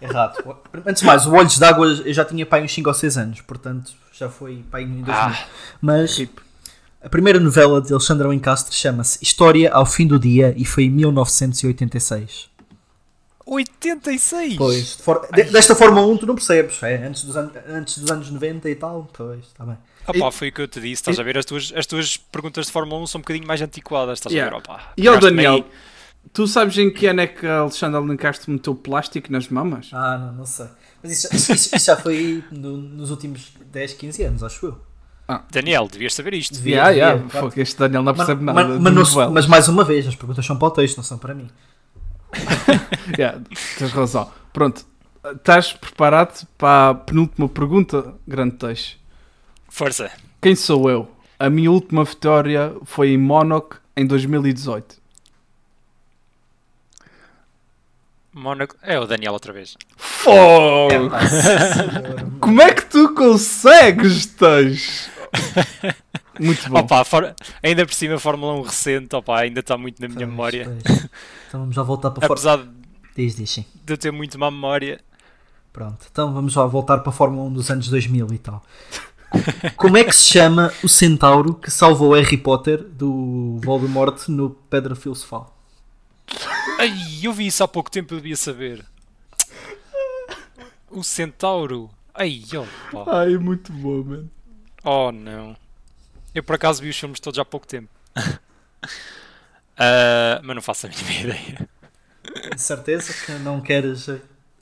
Errado. 0.00 0.56
Antes 0.86 1.00
de 1.00 1.06
mais, 1.06 1.26
o 1.26 1.32
Olhos 1.32 1.58
d'Água 1.58 1.86
eu 1.86 2.12
já 2.12 2.22
tinha 2.24 2.44
pai 2.44 2.62
uns 2.62 2.72
5 2.72 2.88
ou 2.88 2.94
6 2.94 3.16
anos, 3.16 3.40
portanto 3.40 3.92
já 4.12 4.28
foi 4.28 4.62
pai 4.70 4.82
em 4.82 5.02
2000. 5.02 5.14
Ah. 5.14 5.46
Mas 5.80 6.18
a 7.02 7.08
primeira 7.08 7.38
novela 7.38 7.80
de 7.80 7.92
Alexandra 7.92 8.28
Lencastre 8.28 8.74
chama-se 8.74 9.18
História 9.22 9.70
ao 9.72 9.86
Fim 9.86 10.06
do 10.06 10.18
Dia 10.18 10.52
e 10.56 10.64
foi 10.64 10.84
em 10.84 10.90
1986. 10.90 12.48
86! 13.46 14.56
Pois, 14.56 14.96
de 14.96 15.02
for- 15.02 15.26
de- 15.32 15.44
desta 15.44 15.74
Fórmula 15.74 16.06
1 16.06 16.18
tu 16.18 16.26
não 16.26 16.34
percebes, 16.34 16.82
é 16.82 17.06
antes 17.06 17.24
dos, 17.24 17.36
an- 17.36 17.50
antes 17.68 17.98
dos 17.98 18.10
anos 18.10 18.30
90 18.30 18.68
e 18.68 18.74
tal, 18.74 19.08
pois, 19.12 19.40
está 19.46 19.64
bem. 19.64 19.78
Opa, 20.06 20.30
foi 20.30 20.48
o 20.48 20.52
que 20.52 20.60
eu 20.62 20.68
te 20.68 20.80
disse, 20.80 21.00
estás 21.02 21.18
a 21.18 21.22
ver? 21.22 21.38
As 21.38 21.44
tuas, 21.46 21.72
as 21.74 21.86
tuas 21.86 22.16
perguntas 22.16 22.66
de 22.66 22.72
Fórmula 22.72 23.00
1 23.02 23.06
são 23.06 23.18
um 23.18 23.22
bocadinho 23.22 23.46
mais 23.46 23.60
antiquadas, 23.62 24.18
estás 24.18 24.34
Yeah. 24.34 24.54
a 24.54 24.60
ver? 24.60 24.64
Opa, 24.68 24.92
E 24.96 25.08
ao 25.08 25.18
Daniel, 25.18 25.54
aí. 25.54 25.64
tu 26.32 26.46
sabes 26.46 26.76
em 26.78 26.90
que 26.92 27.06
ano 27.06 27.22
é 27.22 27.26
que 27.26 27.46
a 27.46 27.60
Alexandra 27.60 28.00
Lencastre 28.00 28.50
meteu 28.50 28.74
plástico 28.74 29.30
nas 29.32 29.48
mamas? 29.48 29.88
Ah, 29.92 30.18
não, 30.18 30.32
não 30.34 30.46
sei. 30.46 30.66
Mas 31.02 31.12
isso, 31.12 31.34
isso- 31.34 31.52
isso- 31.52 31.76
isso 31.76 31.86
já 31.86 31.96
foi 31.96 32.44
no- 32.50 32.76
nos 32.76 33.10
últimos 33.10 33.52
10, 33.72 33.94
15 33.94 34.22
anos, 34.24 34.42
acho 34.42 34.66
eu. 34.66 34.87
Daniel, 35.50 35.86
devias 35.90 36.14
saber 36.14 36.32
isto. 36.34 36.54
Devia, 36.54 36.76
Yeah, 36.76 36.90
devia, 36.90 37.04
yeah. 37.06 37.28
claro. 37.30 37.50
Fogo, 37.50 37.60
este 37.62 37.78
Daniel 37.78 38.02
não 38.02 38.12
Mas, 38.12 38.16
percebe 38.26 38.42
mas- 38.44 38.54
nada. 38.54 38.78
mas 38.80 38.94
novelas. 38.94 39.32
mas 39.32 39.46
mais 39.46 39.68
uma 39.68 39.84
vez, 39.84 40.06
as 40.06 40.14
perguntas 40.16 40.44
são 40.46 40.56
para 40.58 40.68
o 40.68 40.70
texto, 40.70 40.96
não 40.96 41.04
são 41.04 41.18
para 41.18 41.34
mim. 41.34 41.48
Yeah, 43.18 43.40
tens 43.78 43.90
razão. 43.92 44.30
Pronto, 44.52 44.84
estás 45.34 45.72
preparado 45.72 46.46
para 46.58 46.90
a 46.90 46.94
penúltima 46.94 47.48
pergunta, 47.48 48.14
grande 48.26 48.56
texto? 48.56 48.98
Força. 49.68 50.10
Quem 50.40 50.54
sou 50.54 50.88
eu? 50.90 51.10
A 51.38 51.48
minha 51.48 51.70
última 51.70 52.04
vitória 52.04 52.74
foi 52.84 53.10
em 53.10 53.18
Monaco 53.18 53.78
em 53.96 54.06
2018. 54.06 54.96
Mónaco. 58.32 58.76
É 58.82 58.98
o 59.00 59.06
Daniel 59.06 59.32
outra 59.32 59.52
vez. 59.52 59.76
Fogo! 59.96 60.90
Senhor. 60.90 61.10
Como 62.40 62.60
é 62.62 62.72
que 62.72 62.84
tu 62.86 63.14
consegues, 63.14 64.26
Teix? 64.26 65.10
Muito 66.40 66.68
bom. 66.70 66.78
Opa, 66.78 67.04
for- 67.04 67.34
ainda 67.62 67.84
por 67.84 67.92
cima, 67.94 68.14
a 68.14 68.18
Fórmula 68.18 68.54
1 68.54 68.62
recente, 68.62 69.16
opa, 69.16 69.40
ainda 69.40 69.60
está 69.60 69.76
muito 69.76 70.00
na 70.00 70.06
minha 70.08 70.18
Pois, 70.20 70.30
memória. 70.30 70.64
pois. 70.84 71.08
Então 71.48 71.60
vamos 71.60 71.74
já 71.74 71.82
voltar 71.82 72.10
para 72.10 72.26
fora. 72.28 72.32
Apesar 72.34 72.56
de 72.58 72.68
Diz, 73.16 73.34
diz, 73.34 73.50
sim. 73.50 73.64
eu 73.86 73.96
ter 73.98 74.12
muito 74.12 74.38
má 74.38 74.50
memória. 74.50 75.00
Pronto, 75.72 76.06
então 76.10 76.32
vamos 76.32 76.54
lá 76.54 76.64
voltar 76.66 76.98
para 76.98 77.08
a 77.08 77.12
Fórmula 77.12 77.48
1 77.48 77.52
dos 77.54 77.70
anos 77.70 77.88
2000 77.88 78.28
e 78.34 78.38
tal. 78.38 78.62
Como 79.76 79.96
é 79.96 80.04
que 80.04 80.12
se 80.12 80.24
chama 80.30 80.72
o 80.84 80.88
centauro 80.88 81.54
que 81.54 81.70
salvou 81.70 82.12
Harry 82.14 82.36
Potter 82.36 82.82
do 82.82 83.58
Voldemort 83.64 84.28
no 84.28 84.50
Pedra 84.50 84.94
Filosofal? 84.94 85.56
Ai, 86.78 86.92
eu 87.22 87.32
vi 87.32 87.46
isso 87.46 87.64
há 87.64 87.68
pouco 87.68 87.90
tempo, 87.90 88.14
eu 88.14 88.18
devia 88.18 88.36
saber. 88.36 88.84
O 90.90 91.02
centauro. 91.02 91.90
Ai, 92.14 92.42
opa. 92.92 93.18
Ai, 93.20 93.36
muito 93.36 93.72
bom, 93.72 94.02
mano. 94.04 94.30
Oh, 94.84 95.10
não. 95.12 95.56
Eu 96.34 96.42
por 96.42 96.54
acaso 96.56 96.82
vi 96.82 96.88
os 96.90 96.98
filmes 96.98 97.20
todos 97.20 97.38
há 97.38 97.44
pouco 97.44 97.66
tempo. 97.66 97.88
Ah, 99.80 100.40
mas 100.42 100.56
não 100.56 100.62
faço 100.62 100.86
a 100.86 100.88
mínima 100.90 101.12
ideia. 101.12 101.68
De 102.52 102.60
certeza 102.60 103.12
que 103.24 103.32
não 103.44 103.60
queres 103.60 104.10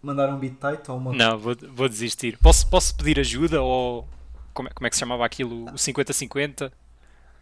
mandar 0.02 0.28
um 0.28 0.38
beat 0.38 0.54
tight 0.60 0.90
ou 0.90 0.98
uma. 0.98 1.12
Não, 1.14 1.38
vou, 1.38 1.56
vou 1.72 1.88
desistir. 1.88 2.36
Posso, 2.38 2.66
posso 2.68 2.94
pedir 2.94 3.18
ajuda 3.18 3.62
ou. 3.62 4.06
Como 4.52 4.68
é, 4.68 4.72
como 4.72 4.86
é 4.86 4.90
que 4.90 4.96
se 4.96 5.00
chamava 5.00 5.24
aquilo? 5.24 5.64
O 5.70 5.72
50-50? 5.72 6.70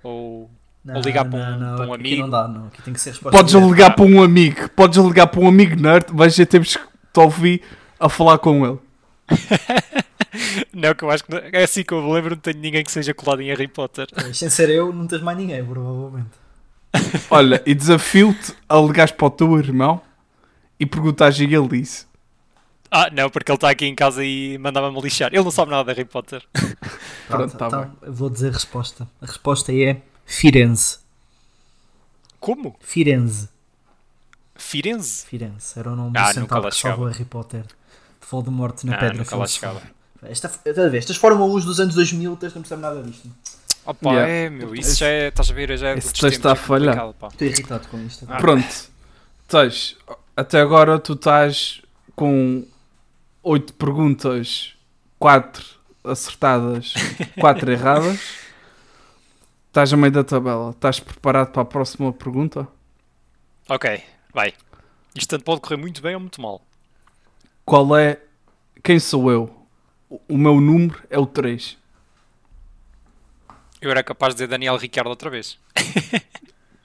Ou. 0.04 0.48
Não, 0.84 0.94
ou 0.96 1.00
ligar 1.02 1.24
para 1.24 1.50
não, 1.50 1.56
um- 1.56 1.60
não, 1.70 1.76
para 1.76 1.86
um 1.88 1.94
aqui 1.94 2.00
amigo. 2.02 2.22
não 2.22 2.30
dá, 2.30 2.46
não. 2.46 2.66
Aqui 2.68 2.82
tem 2.82 2.94
que 2.94 3.00
ser 3.00 3.10
resposta 3.10 3.36
Podes 3.36 3.54
ligar 3.54 3.96
para 3.96 4.04
um 4.04 4.22
amigo, 4.22 4.68
podes 4.70 4.98
ligar 5.02 5.26
para 5.26 5.40
um 5.40 5.48
amigo 5.48 5.74
nerd, 5.74 6.06
vais 6.12 6.34
já 6.34 6.46
temos 6.46 6.76
que 6.76 6.82
te 7.12 7.20
ouvir 7.20 7.62
a 7.98 8.08
falar 8.08 8.38
com 8.38 8.64
ele. 8.64 8.78
Não, 10.72 10.94
que 10.94 11.04
eu 11.04 11.10
acho 11.10 11.24
que 11.24 11.30
não- 11.30 11.38
é 11.52 11.62
assim 11.64 11.82
que 11.84 11.92
eu 11.94 12.02
me 12.02 12.12
lembro, 12.12 12.30
não 12.34 12.40
tenho 12.40 12.58
ninguém 12.58 12.82
que 12.84 12.90
seja 12.90 13.14
colado 13.14 13.40
em 13.40 13.46
Harry 13.48 13.68
Potter. 13.68 14.06
Pois, 14.12 14.36
Sem 14.38 14.50
ser 14.50 14.68
eu, 14.70 14.92
não 14.92 15.06
tens 15.06 15.22
mais 15.22 15.38
ninguém, 15.38 15.64
provavelmente. 15.64 16.30
Olha, 17.30 17.62
e 17.66 17.74
desafio-te 17.74 18.52
a 18.68 18.76
ligares 18.78 19.12
para 19.12 19.26
o 19.26 19.30
teu 19.30 19.56
irmão 19.58 20.00
e 20.78 20.84
perguntares 20.86 21.38
a 21.40 21.44
ele 21.44 21.78
isso. 21.78 22.06
Ah, 22.90 23.10
não, 23.12 23.28
porque 23.28 23.50
ele 23.50 23.56
está 23.56 23.70
aqui 23.70 23.86
em 23.86 23.94
casa 23.94 24.24
e 24.24 24.56
mandava-me 24.58 25.00
lixar. 25.00 25.30
Ele 25.32 25.42
não 25.42 25.50
sabe 25.50 25.70
nada 25.72 25.84
de 25.92 25.96
Harry 25.98 26.08
Potter. 26.08 26.44
Pronto, 27.26 27.56
tá 27.56 27.66
então 27.66 27.96
eu 28.02 28.12
vou 28.12 28.30
dizer 28.30 28.48
a 28.50 28.52
resposta. 28.52 29.08
A 29.20 29.26
resposta 29.26 29.72
é 29.72 30.00
Firenze. 30.24 30.98
Como? 32.38 32.76
Firenze. 32.80 33.48
Firenze? 34.54 35.26
Firenze. 35.26 35.78
Era 35.78 35.90
o 35.92 35.96
nome 35.96 36.12
Ah, 36.16 36.28
do 36.30 36.34
centauro 36.34 36.68
que 36.70 36.76
salvou. 36.76 37.06
Harry 37.06 37.24
Potter. 37.24 37.62
De 37.62 38.26
Voldemort 38.30 38.84
na 38.84 38.94
Ah, 38.94 38.98
Pedra 38.98 39.24
Filosofal. 39.24 39.82
Esta, 40.28 40.48
estás 40.48 40.78
a 40.78 40.88
ver, 40.88 40.98
estas 40.98 41.16
Fórmula 41.16 41.52
1 41.54 41.60
dos 41.60 41.80
anos 41.80 41.94
2000, 41.94 42.36
tens 42.36 42.54
não 42.54 42.62
percebe 42.62 42.82
nada 42.82 43.02
disto. 43.02 43.30
Opa, 43.86 44.12
Yeah. 44.12 44.32
é, 44.32 44.50
meu, 44.50 44.74
isso 44.74 44.96
já 44.96 45.06
é, 45.08 45.28
estás 45.28 45.50
a 45.50 45.54
ver, 45.54 45.76
já 45.76 45.88
é 45.88 45.98
Esse 45.98 46.12
texto 46.12 46.26
está 46.26 46.52
a 46.52 46.56
falhar. 46.56 46.96
Estou 47.30 47.46
irritado 47.46 47.86
com 47.88 47.98
isto. 47.98 48.26
Ah. 48.28 48.38
Pronto, 48.38 48.66
tens, 49.46 49.96
até 50.36 50.60
agora 50.60 50.98
tu 50.98 51.12
estás 51.12 51.82
com 52.16 52.64
8 53.42 53.74
perguntas, 53.74 54.72
4 55.18 55.62
acertadas, 56.04 56.94
4 57.38 57.72
erradas. 57.72 58.20
Estás 59.68 59.92
a 59.92 59.96
meio 59.96 60.12
da 60.12 60.22
tabela. 60.24 60.70
Estás 60.70 61.00
preparado 61.00 61.50
para 61.50 61.62
a 61.62 61.64
próxima 61.64 62.12
pergunta? 62.12 62.66
Ok, 63.68 64.02
vai. 64.32 64.54
Isto 65.14 65.30
tanto 65.30 65.44
pode 65.44 65.60
correr 65.60 65.76
muito 65.76 66.00
bem 66.00 66.14
ou 66.14 66.20
muito 66.20 66.40
mal. 66.40 66.62
Qual 67.64 67.96
é. 67.96 68.20
Quem 68.82 68.98
sou 69.00 69.30
eu? 69.30 69.63
O- 70.28 70.36
meu 70.38 70.60
número 70.60 71.02
é 71.10 71.18
o 71.18 71.26
3. 71.26 71.76
Eu 73.80 73.90
era 73.90 74.02
capaz 74.02 74.32
de 74.34 74.38
dizer 74.38 74.46
Daniel 74.48 74.76
Ricardo 74.76 75.08
outra 75.10 75.28
vez. 75.28 75.58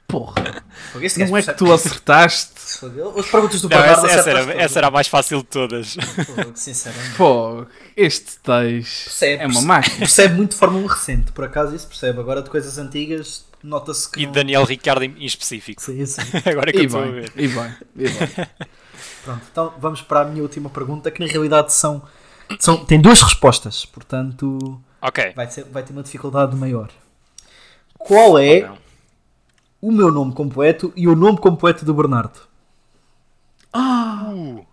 Porra, 0.07 0.63
não 0.93 1.01
gajo 1.01 1.37
é 1.37 1.41
que 1.43 1.53
tu 1.53 1.71
acertaste? 1.71 2.53
As 3.17 3.27
perguntas 3.29 3.61
do 3.61 3.69
Não, 3.69 3.77
essa, 3.77 4.07
essa, 4.07 4.29
era, 4.29 4.53
essa 4.53 4.79
era 4.79 4.87
a 4.87 4.91
mais 4.91 5.07
fácil 5.07 5.37
de 5.39 5.45
todas. 5.45 5.93
Fogo, 6.25 6.51
Sinceramente. 6.55 7.15
Pô, 7.15 7.65
este 7.95 8.37
texto 8.39 9.03
Percebe, 9.05 9.43
é 9.43 9.47
uma 9.47 9.61
máquina. 9.61 9.97
Percebe 9.97 10.33
muito 10.35 10.51
de 10.51 10.57
Fórmula 10.57 10.83
1 10.83 10.87
recente, 10.87 11.31
por 11.31 11.43
acaso 11.45 11.75
isso 11.75 11.87
percebe. 11.87 12.19
Agora 12.19 12.41
de 12.41 12.49
coisas 12.49 12.77
antigas, 12.79 13.45
nota-se 13.63 14.09
que. 14.11 14.21
E 14.21 14.25
não- 14.25 14.31
Daniel 14.33 14.63
Ricardo 14.65 15.03
em, 15.03 15.15
em 15.19 15.25
específico. 15.25 15.81
Sim, 15.81 16.03
sim. 16.05 16.21
Agora 16.49 16.69
é 16.69 16.73
que 16.73 16.79
eu 16.79 16.83
E 16.83 16.85
estou 16.87 17.03
a 17.03 17.05
ver. 17.07 17.31
e 17.35 17.47
bem, 17.47 17.75
e 17.95 18.09
bem. 18.09 18.47
Pronto, 19.23 19.41
então 19.51 19.73
vamos 19.79 20.01
para 20.01 20.21
a 20.21 20.25
minha 20.25 20.41
última 20.41 20.69
pergunta, 20.69 21.11
que 21.11 21.23
na 21.23 21.27
realidade 21.31 21.71
são, 21.71 22.01
são 22.59 22.83
tem 22.85 22.99
duas 23.01 23.21
respostas, 23.21 23.85
portanto 23.85 24.81
Ok. 25.01 25.33
vai, 25.35 25.49
ser, 25.49 25.63
vai 25.65 25.83
ter 25.83 25.93
uma 25.93 26.03
dificuldade 26.03 26.55
maior. 26.55 26.89
Qual 27.97 28.37
é 28.39 28.61
não. 28.61 28.77
o 29.81 29.91
meu 29.91 30.11
nome 30.11 30.33
completo 30.33 30.91
e 30.95 31.07
o 31.07 31.15
nome 31.15 31.37
completo 31.37 31.83
do 31.85 31.93
Bernardo? 31.93 32.39
Uh, 33.75 34.65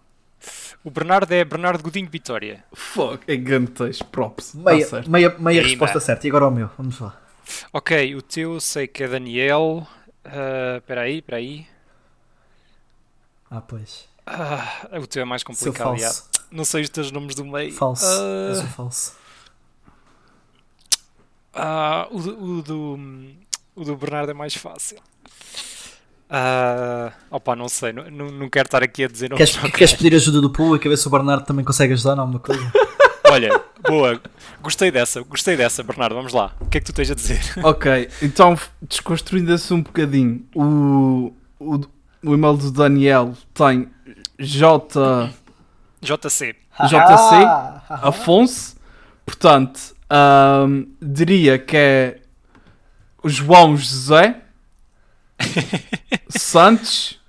o 0.85 0.91
Bernardo 0.91 1.31
é 1.33 1.45
Bernardo 1.45 1.83
Godinho 1.83 2.09
Vitória. 2.09 2.65
Fuck, 2.73 3.25
é 3.31 3.37
grande 3.37 3.73
texto, 3.73 4.05
props. 4.07 4.53
Tá 4.53 4.59
Meia, 4.73 4.87
certo. 4.87 5.11
meia, 5.11 5.37
meia 5.39 5.61
Aí, 5.61 5.69
resposta 5.69 6.01
certa. 6.01 6.27
E 6.27 6.31
agora 6.31 6.47
o 6.49 6.51
meu, 6.51 6.71
vamos 6.79 6.99
lá. 7.01 7.21
Ok, 7.73 8.15
o 8.17 8.23
teu 8.23 8.55
eu 8.55 8.61
sei 8.61 8.87
que 8.87 9.03
é 9.05 9.09
Daniel. 9.09 9.87
Ah, 10.25 10.77
Espera 10.79 11.03
aí, 11.03 11.19
espera 11.19 11.37
aí. 11.39 11.67
Ah, 13.51 13.61
pois. 13.61 14.09
Ah, 14.27 14.89
o 15.01 15.07
teu 15.07 15.23
é 15.23 15.25
mais 15.25 15.43
Seu 15.43 15.73
complicado. 15.73 15.97
já. 15.99 16.07
falso. 16.07 16.31
Não 16.57 16.65
sei 16.65 16.83
os 16.83 16.89
teus 16.89 17.13
nomes 17.13 17.35
do 17.35 17.45
meio. 17.45 17.73
Falso. 17.73 18.05
Ah, 18.07 18.49
És 18.51 18.59
o 18.61 18.67
falso. 18.69 19.13
ah, 21.55 22.07
o, 22.11 22.21
do- 22.21 22.45
o 22.59 22.63
do, 22.63 23.01
o 23.75 23.85
do 23.85 23.97
Bernardo 23.97 24.31
é 24.31 24.35
mais 24.35 24.55
fácil. 24.55 24.99
Ah, 26.29 27.13
opa, 27.31 27.55
não 27.55 27.69
sei. 27.69 27.93
Não, 27.93 28.11
não, 28.11 28.31
não 28.31 28.49
quero 28.51 28.67
estar 28.67 28.83
aqui 28.83 29.05
a 29.05 29.09
dizer. 29.09 29.31
Queres, 29.35 29.57
queres 29.57 29.93
pedir 29.95 30.15
ajuda 30.17 30.41
do 30.41 30.51
público 30.51 30.87
a 30.87 30.91
ver 30.91 30.97
se 30.97 31.07
o 31.07 31.11
Bernardo 31.11 31.45
também 31.45 31.65
consegue 31.65 31.93
ajudar 31.93 32.17
em 32.17 32.21
alguma 32.21 32.41
coisa? 32.41 32.73
Olha, 33.31 33.61
boa. 33.87 34.21
Gostei 34.63 34.91
dessa, 34.91 35.21
gostei 35.23 35.57
dessa, 35.57 35.83
Bernardo. 35.83 36.15
Vamos 36.15 36.33
lá. 36.33 36.55
O 36.61 36.67
que 36.67 36.79
é 36.79 36.81
que 36.81 36.87
tu 36.87 36.93
tens 36.93 37.11
a 37.11 37.15
dizer? 37.15 37.41
Ok, 37.65 38.09
então 38.23 38.59
desconstruindo-se 38.83 39.73
um 39.75 39.83
bocadinho, 39.83 40.45
o, 40.55 41.33
o, 41.59 41.81
o 42.25 42.35
e-mail 42.35 42.57
do 42.57 42.71
Daniel 42.71 43.35
tem 43.53 43.89
J, 44.39 45.31
JC. 46.07 46.55
JC 46.89 46.97
Ah, 46.99 47.83
ah, 47.89 48.09
Afonso, 48.09 48.77
portanto, 49.25 49.95
diria 51.03 51.59
que 51.59 51.77
é 51.77 52.21
o 53.23 53.29
João 53.29 53.77
José 53.77 54.41
Santos 56.29 57.21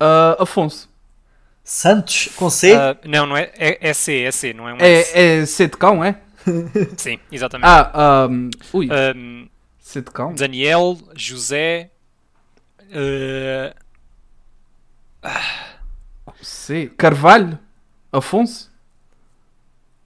ah, 0.00 0.36
Afonso. 0.40 0.88
Santos 1.64 2.30
com 2.36 2.48
C? 2.48 2.72
Ah, 2.74 2.96
não, 3.04 3.26
não 3.26 3.36
é. 3.36 3.50
É, 3.58 3.90
é 3.90 3.92
C, 3.92 4.22
é 4.22 4.30
C, 4.32 4.52
não 4.54 4.68
é 4.68 4.72
um 4.72 4.76
S. 4.78 5.18
É, 5.18 5.40
é 5.40 5.46
C 5.46 5.66
de 5.68 5.76
cão, 5.76 6.02
é? 6.02 6.18
Sim, 6.96 7.18
exatamente. 7.30 7.68
Ah, 7.68 8.24
ahm, 8.24 8.48
ui, 8.72 8.88
Ahm, 8.90 9.48
C 9.78 10.00
de 10.00 10.10
cão. 10.10 10.34
Daniel, 10.34 10.96
José. 11.14 11.90
ah, 15.22 15.77
C. 16.42 16.92
Carvalho 16.96 17.58
Afonso. 18.12 18.70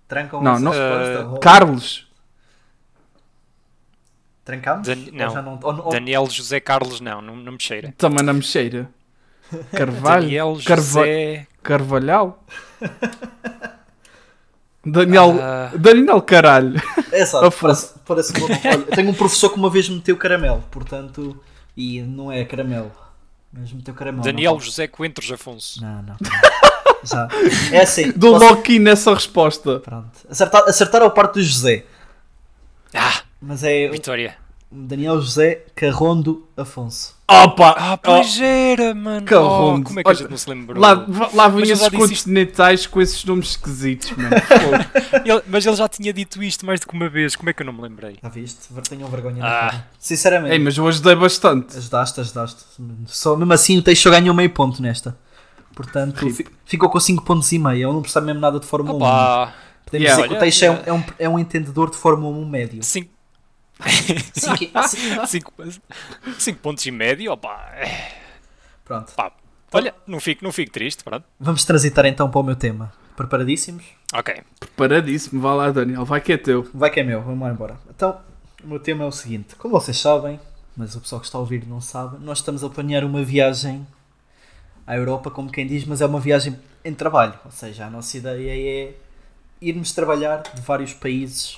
Trancam 0.08 0.42
Não, 0.42 0.58
não. 0.58 1.32
Ou- 1.32 1.38
Carlos. 1.40 2.06
Trancamos? 4.44 4.86
Dan- 4.88 4.96
não. 5.12 5.42
não- 5.42 5.60
ou- 5.62 5.84
ou- 5.86 5.90
Daniel, 5.92 6.26
José 6.28 6.58
Carlos, 6.60 7.00
não, 7.00 7.22
não, 7.22 7.36
não 7.36 7.52
me 7.52 7.60
cheira. 7.60 7.94
Também 7.96 8.24
na 8.24 8.32
mexeira. 8.32 8.90
Carvalho. 9.72 10.22
Daniel, 10.24 10.58
Carva- 10.64 10.82
José. 11.00 11.46
Carvalhal. 11.62 12.44
Daniel. 14.84 15.36
Ah. 15.40 15.70
Daniel 15.76 16.20
Caralho. 16.22 16.80
É 17.12 17.24
só, 17.24 17.48
parece, 17.52 17.94
parece. 18.04 18.32
Olha, 18.42 18.74
eu 18.74 18.82
tenho 18.86 19.10
um 19.10 19.14
professor 19.14 19.50
que 19.50 19.56
uma 19.56 19.70
vez 19.70 19.88
meteu 19.88 20.16
caramelo, 20.16 20.62
portanto. 20.70 21.40
E 21.76 22.02
não 22.02 22.30
é 22.30 22.44
caramelo. 22.44 22.90
Mas 23.52 23.72
meteu 23.72 23.92
caramelo. 23.94 24.24
Daniel 24.24 24.52
não, 24.54 24.60
José 24.60 24.86
Coentros 24.86 25.30
Afonso. 25.30 25.80
não, 25.82 26.02
não. 26.02 26.16
Já. 27.04 27.28
É 27.72 27.80
assim. 27.82 28.12
Dou 28.16 28.38
posso- 28.38 28.44
logo 28.54 28.62
nessa 28.80 29.12
resposta. 29.12 29.80
Pronto. 29.80 30.10
Acertar, 30.30 30.62
acertar 30.68 31.02
ao 31.02 31.10
parte 31.10 31.34
do 31.34 31.42
José. 31.42 31.84
Ah, 32.94 33.22
Mas 33.40 33.62
é 33.64 33.88
Vitória. 33.88 34.36
Daniel 34.70 35.20
José 35.20 35.64
Carrondo 35.74 36.46
Afonso. 36.56 37.14
Opa! 37.44 37.74
Ah, 37.78 37.96
pois 37.96 38.40
era, 38.40 38.94
mano. 38.94 39.26
Carrondo. 39.26 39.80
Oh, 39.80 39.84
como 39.84 40.00
é 40.00 40.02
que 40.02 40.08
a 40.08 40.10
Olha, 40.10 40.18
gente 40.18 40.30
não 40.30 40.36
se 40.36 40.50
lembrou? 40.50 40.80
Lá, 40.80 41.06
lá 41.34 41.48
vêm 41.48 41.62
esses 41.70 41.80
isto. 41.82 41.96
continentais 41.96 42.86
com 42.86 43.00
esses 43.00 43.24
nomes 43.24 43.50
esquisitos, 43.50 44.10
mano. 44.12 44.30
Ele- 45.24 45.42
mas 45.48 45.64
ele 45.66 45.76
já 45.76 45.88
tinha 45.88 46.12
dito 46.12 46.42
isto 46.42 46.64
mais 46.66 46.80
do 46.80 46.86
que 46.86 46.94
uma 46.94 47.08
vez. 47.08 47.34
Como 47.36 47.48
é 47.50 47.52
que 47.52 47.62
eu 47.62 47.66
não 47.66 47.72
me 47.72 47.82
lembrei? 47.82 48.16
Já 48.22 48.28
viste? 48.28 48.68
Tenham 48.88 49.08
vergonha 49.08 49.36
na 49.36 49.46
Ah. 49.46 49.60
cara. 49.70 49.86
Sinceramente. 49.98 50.52
Ei, 50.52 50.58
mas 50.58 50.76
eu 50.76 50.86
ajudei 50.88 51.14
bastante. 51.14 51.76
Ajudaste, 51.76 52.20
ajudaste. 52.20 52.64
Só, 53.06 53.36
mesmo 53.36 53.52
assim 53.52 53.78
o 53.78 53.82
Teixeira 53.82 54.18
ganhou 54.20 54.34
meio 54.34 54.50
ponto 54.50 54.80
nesta. 54.82 55.16
Portanto, 55.74 56.28
fi- 56.30 56.46
ficou 56.66 56.90
com 56.90 57.00
5 57.00 57.24
pontos 57.24 57.50
e 57.52 57.58
meio. 57.58 57.82
Eu 57.88 57.92
não 57.92 58.02
percebo 58.02 58.26
mesmo 58.26 58.40
nada 58.40 58.60
de 58.60 58.66
Fórmula 58.66 58.94
1. 58.94 58.96
Opa, 58.98 59.54
Podemos 59.86 60.04
Yeah, 60.04 60.16
dizer 60.16 60.28
que 60.28 60.28
o 60.28 60.36
olha, 60.36 60.40
Teixeira 60.40 60.74
yeah. 60.74 60.90
é, 60.90 60.92
um, 60.92 61.04
é 61.18 61.28
um 61.28 61.38
entendedor 61.38 61.90
de 61.90 61.96
Fórmula 61.96 62.36
1 62.38 62.46
médio. 62.48 62.82
5 63.82 65.26
Cinco- 65.26 65.52
cinco- 66.38 66.58
pontos 66.60 66.84
e 66.86 66.90
médio. 66.90 67.32
Opa, 67.32 67.70
é, 67.74 68.12
Pronto. 68.84 69.12
pá. 69.14 69.32
Olha, 69.72 69.94
não 70.06 70.20
fico, 70.20 70.44
não 70.44 70.52
fico 70.52 70.70
triste, 70.70 71.02
pronto. 71.02 71.24
Vamos 71.40 71.64
transitar 71.64 72.04
então 72.06 72.30
para 72.30 72.40
o 72.40 72.42
meu 72.42 72.54
tema. 72.56 72.92
Preparadíssimos? 73.16 73.84
Ok. 74.12 74.42
Preparadíssimo, 74.60 75.40
vá 75.40 75.54
lá, 75.54 75.70
Daniel, 75.70 76.04
vai 76.04 76.20
que 76.20 76.32
é 76.32 76.36
teu. 76.36 76.68
Vai 76.74 76.90
que 76.90 77.00
é 77.00 77.02
meu, 77.02 77.22
vamos 77.22 77.40
lá 77.40 77.50
embora. 77.52 77.78
Então, 77.88 78.20
o 78.62 78.66
meu 78.66 78.78
tema 78.78 79.04
é 79.04 79.06
o 79.06 79.12
seguinte: 79.12 79.54
como 79.56 79.72
vocês 79.78 79.98
sabem, 79.98 80.38
mas 80.76 80.94
o 80.94 81.00
pessoal 81.00 81.20
que 81.20 81.26
está 81.26 81.38
a 81.38 81.40
ouvir 81.40 81.66
não 81.66 81.80
sabe, 81.80 82.22
nós 82.22 82.38
estamos 82.38 82.62
a 82.62 82.68
planear 82.68 83.04
uma 83.04 83.22
viagem 83.24 83.86
à 84.86 84.96
Europa, 84.96 85.30
como 85.30 85.50
quem 85.50 85.66
diz, 85.66 85.84
mas 85.86 86.00
é 86.02 86.06
uma 86.06 86.20
viagem 86.20 86.58
em 86.84 86.92
trabalho. 86.94 87.34
Ou 87.44 87.50
seja, 87.50 87.86
a 87.86 87.90
nossa 87.90 88.16
ideia 88.16 88.50
é 88.90 88.94
irmos 89.60 89.92
trabalhar 89.92 90.42
de 90.42 90.60
vários 90.60 90.92
países 90.92 91.56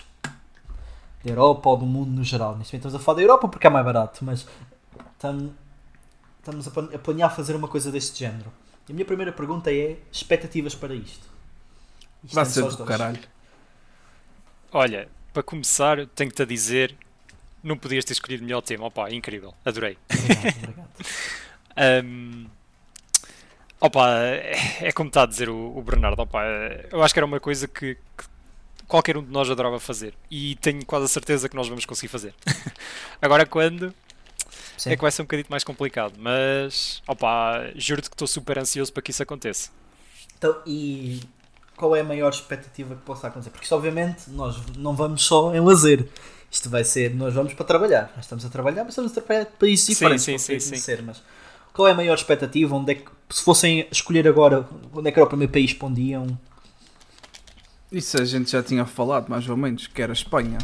da 1.24 1.30
Europa 1.30 1.68
ou 1.70 1.76
do 1.76 1.86
mundo 1.86 2.10
no 2.10 2.22
geral. 2.24 2.56
Neste 2.56 2.72
momento 2.74 2.86
estamos 2.88 2.94
a 2.94 2.98
falar 3.04 3.16
da 3.16 3.22
Europa 3.22 3.48
porque 3.48 3.66
é 3.66 3.70
mais 3.70 3.84
barato, 3.84 4.24
mas 4.24 4.46
tam- 5.18 5.50
estamos 6.38 6.68
a 6.68 6.70
plan- 6.70 6.90
a 6.94 6.98
planear 6.98 7.34
fazer 7.34 7.56
uma 7.56 7.68
coisa 7.68 7.90
deste 7.90 8.18
género. 8.18 8.52
E 8.88 8.92
a 8.92 8.94
minha 8.94 9.04
primeira 9.06 9.32
pergunta 9.32 9.72
é: 9.72 9.96
expectativas 10.12 10.74
para 10.74 10.94
isto? 10.94 11.26
Isto 12.22 12.34
Vai 12.34 12.44
ser 12.44 12.62
do 12.62 12.76
dois. 12.76 12.88
caralho. 12.88 13.18
Olha, 14.72 15.08
para 15.32 15.42
começar, 15.42 16.06
tenho-te 16.08 16.42
a 16.42 16.44
dizer, 16.44 16.96
não 17.62 17.76
podias 17.76 18.04
ter 18.04 18.12
escolhido 18.12 18.42
melhor 18.44 18.60
tema. 18.60 18.86
Opa, 18.86 19.10
incrível, 19.10 19.54
adorei. 19.64 19.96
Obrigado, 20.10 20.56
obrigado. 20.58 20.88
Ahm, 21.76 22.46
opa, 23.80 24.08
é, 24.20 24.88
é 24.88 24.92
como 24.92 25.08
está 25.08 25.22
a 25.22 25.26
dizer 25.26 25.48
o, 25.48 25.76
o 25.76 25.82
Bernardo. 25.82 26.20
Opa, 26.22 26.42
eu 26.90 27.02
acho 27.02 27.12
que 27.14 27.18
era 27.20 27.26
uma 27.26 27.40
coisa 27.40 27.66
que, 27.68 27.94
que 28.16 28.24
qualquer 28.88 29.16
um 29.16 29.22
de 29.22 29.30
nós 29.30 29.50
adorava 29.50 29.80
fazer 29.80 30.14
e 30.30 30.56
tenho 30.56 30.84
quase 30.84 31.06
a 31.06 31.08
certeza 31.08 31.48
que 31.48 31.56
nós 31.56 31.68
vamos 31.68 31.84
conseguir 31.84 32.08
fazer. 32.08 32.34
Agora, 33.20 33.46
quando 33.46 33.94
Sim. 34.76 34.90
é 34.90 34.96
que 34.96 35.02
vai 35.02 35.10
ser 35.10 35.22
um 35.22 35.24
bocadinho 35.24 35.46
mais 35.50 35.64
complicado, 35.64 36.14
mas 36.18 37.02
opa, 37.06 37.70
juro-te 37.76 38.08
que 38.10 38.14
estou 38.14 38.28
super 38.28 38.58
ansioso 38.58 38.92
para 38.92 39.02
que 39.02 39.10
isso 39.10 39.22
aconteça. 39.22 39.70
Então, 40.36 40.56
e 40.66 41.20
qual 41.76 41.94
é 41.96 42.00
a 42.00 42.04
maior 42.04 42.30
expectativa 42.30 42.94
que 42.94 43.02
possa 43.02 43.28
acontecer? 43.28 43.50
Porque 43.50 43.64
isto, 43.64 43.74
obviamente, 43.74 44.30
nós 44.30 44.56
não 44.76 44.94
vamos 44.94 45.22
só 45.22 45.54
em 45.54 45.60
lazer. 45.60 46.08
Isto 46.50 46.70
vai 46.70 46.84
ser, 46.84 47.14
nós 47.14 47.34
vamos 47.34 47.52
para 47.54 47.64
trabalhar. 47.64 48.12
Nós 48.14 48.26
estamos 48.26 48.44
a 48.44 48.48
trabalhar, 48.48 48.84
mas 48.84 48.92
estamos 48.92 49.10
a 49.10 49.14
trabalhar 49.14 49.44
de 49.44 49.56
países 49.56 49.86
Sim, 49.86 49.92
diferentes. 49.92 50.24
sim, 50.24 50.32
para 50.32 50.38
sim, 50.38 50.46
poder 50.46 50.60
sim. 50.60 50.70
conhecer, 50.70 51.02
Mas 51.02 51.22
qual 51.72 51.88
é 51.88 51.90
a 51.90 51.94
maior 51.94 52.14
expectativa? 52.14 52.76
Onde 52.76 52.92
é 52.92 52.94
que, 52.94 53.10
se 53.30 53.42
fossem 53.42 53.88
escolher 53.90 54.28
agora, 54.28 54.64
onde 54.92 55.08
é 55.08 55.12
que 55.12 55.18
era 55.18 55.26
o 55.26 55.28
primeiro 55.28 55.52
país 55.52 55.72
para 55.72 55.88
onde 55.88 56.00
iam? 56.02 56.38
Isso 57.96 58.20
a 58.20 58.24
gente 58.24 58.50
já 58.50 58.62
tinha 58.62 58.84
falado, 58.84 59.28
mais 59.28 59.48
ou 59.48 59.56
menos, 59.56 59.86
que 59.86 60.02
era 60.02 60.12
Espanha. 60.12 60.58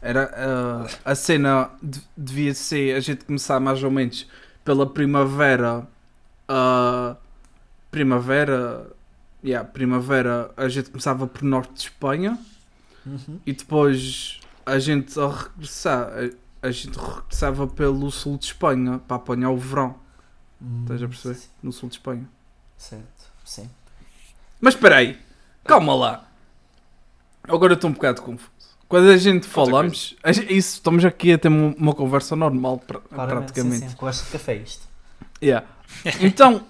Era 0.00 0.30
ah, 0.36 0.86
a 1.04 1.14
cena 1.14 1.70
de- 1.82 2.00
devia 2.16 2.54
ser 2.54 2.94
a 2.96 3.00
gente 3.00 3.24
começar 3.24 3.58
mais 3.58 3.82
ou 3.82 3.90
menos 3.90 4.26
pela 4.64 4.86
primavera. 4.88 5.86
ah, 6.48 7.16
primavera. 7.90 8.86
Yeah, 9.44 9.68
primavera 9.68 10.50
a 10.56 10.68
gente 10.68 10.90
começava 10.90 11.26
por 11.26 11.42
norte 11.42 11.72
de 11.74 11.80
Espanha 11.82 12.36
Uhum. 13.04 13.38
e 13.46 13.52
depois 13.52 14.40
a 14.64 14.78
gente 14.78 15.18
a 15.20 15.28
regressar. 15.28 16.08
A, 16.62 16.66
a 16.66 16.70
gente 16.72 16.98
regressava 16.98 17.66
pelo 17.68 18.10
sul 18.10 18.36
de 18.38 18.46
Espanha 18.46 18.98
para 19.06 19.16
apanhar 19.16 19.50
o 19.50 19.56
verão. 19.56 19.94
Estás 20.82 21.02
a 21.02 21.06
perceber? 21.08 21.34
Sim, 21.34 21.48
No 21.62 21.72
sul 21.72 21.88
de 21.88 21.94
Espanha. 21.96 22.28
Certo, 22.76 23.30
sim. 23.44 23.70
Mas 24.60 24.74
espera 24.74 24.96
aí, 24.96 25.18
calma 25.66 25.94
lá. 25.94 26.28
Agora 27.44 27.72
eu 27.72 27.76
estou 27.76 27.90
um 27.90 27.92
bocado 27.92 28.22
confuso. 28.22 28.50
Quando 28.88 29.08
a 29.10 29.16
gente 29.16 29.46
falamos, 29.46 30.14
a 30.22 30.30
gente- 30.32 30.52
isso, 30.56 30.74
estamos 30.74 31.04
aqui 31.04 31.32
a 31.32 31.38
ter 31.38 31.48
uma, 31.48 31.74
uma 31.76 31.92
conversa 31.94 32.36
normal, 32.36 32.78
pra- 32.78 33.00
Claramente, 33.00 33.46
praticamente. 33.52 33.78
sim, 33.84 33.88
sim. 33.90 33.96
Conversa 33.96 34.24
de 34.24 34.30
café 34.30 34.54
isto. 34.56 34.86
Yeah. 35.42 35.66
Então, 36.20 36.64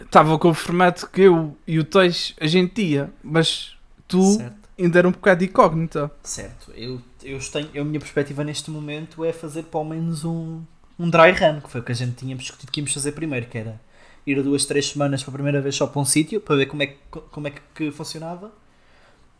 estava 0.00 0.38
confirmado 0.38 1.06
que 1.08 1.22
eu 1.22 1.56
e 1.66 1.78
o 1.78 1.84
Teix 1.84 2.34
a 2.40 2.46
gente 2.46 2.80
ia, 2.82 3.10
mas 3.22 3.76
tu 4.06 4.22
Certo. 4.34 4.56
ainda 4.78 4.98
era 4.98 5.08
um 5.08 5.12
bocado 5.12 5.44
incógnita. 5.44 6.10
Certo. 6.22 6.72
Eu, 6.74 7.00
eu 7.22 7.38
tenho, 7.50 7.68
eu, 7.74 7.82
a 7.82 7.86
minha 7.86 8.00
perspectiva 8.00 8.42
neste 8.44 8.70
momento 8.70 9.24
é 9.24 9.32
fazer 9.32 9.64
pelo 9.64 9.84
menos 9.84 10.24
um, 10.24 10.62
um 10.98 11.08
dry 11.10 11.32
run, 11.32 11.60
que 11.60 11.70
foi 11.70 11.80
o 11.80 11.84
que 11.84 11.92
a 11.92 11.94
gente 11.94 12.14
tínhamos 12.16 12.44
discutido 12.44 12.72
que 12.72 12.80
íamos 12.80 12.92
fazer 12.94 13.12
primeiro, 13.12 13.46
que 13.46 13.58
era 13.58 13.80
ir 14.26 14.42
duas, 14.42 14.64
três 14.64 14.88
semanas 14.88 15.22
para 15.22 15.30
a 15.30 15.34
primeira 15.34 15.60
vez 15.60 15.74
só 15.76 15.86
para 15.86 16.00
um 16.00 16.04
sítio, 16.04 16.40
para 16.40 16.56
ver 16.56 16.66
como 16.66 16.82
é, 16.82 16.86
que, 16.88 16.96
como 17.30 17.48
é 17.48 17.52
que, 17.74 17.90
funcionava. 17.90 18.52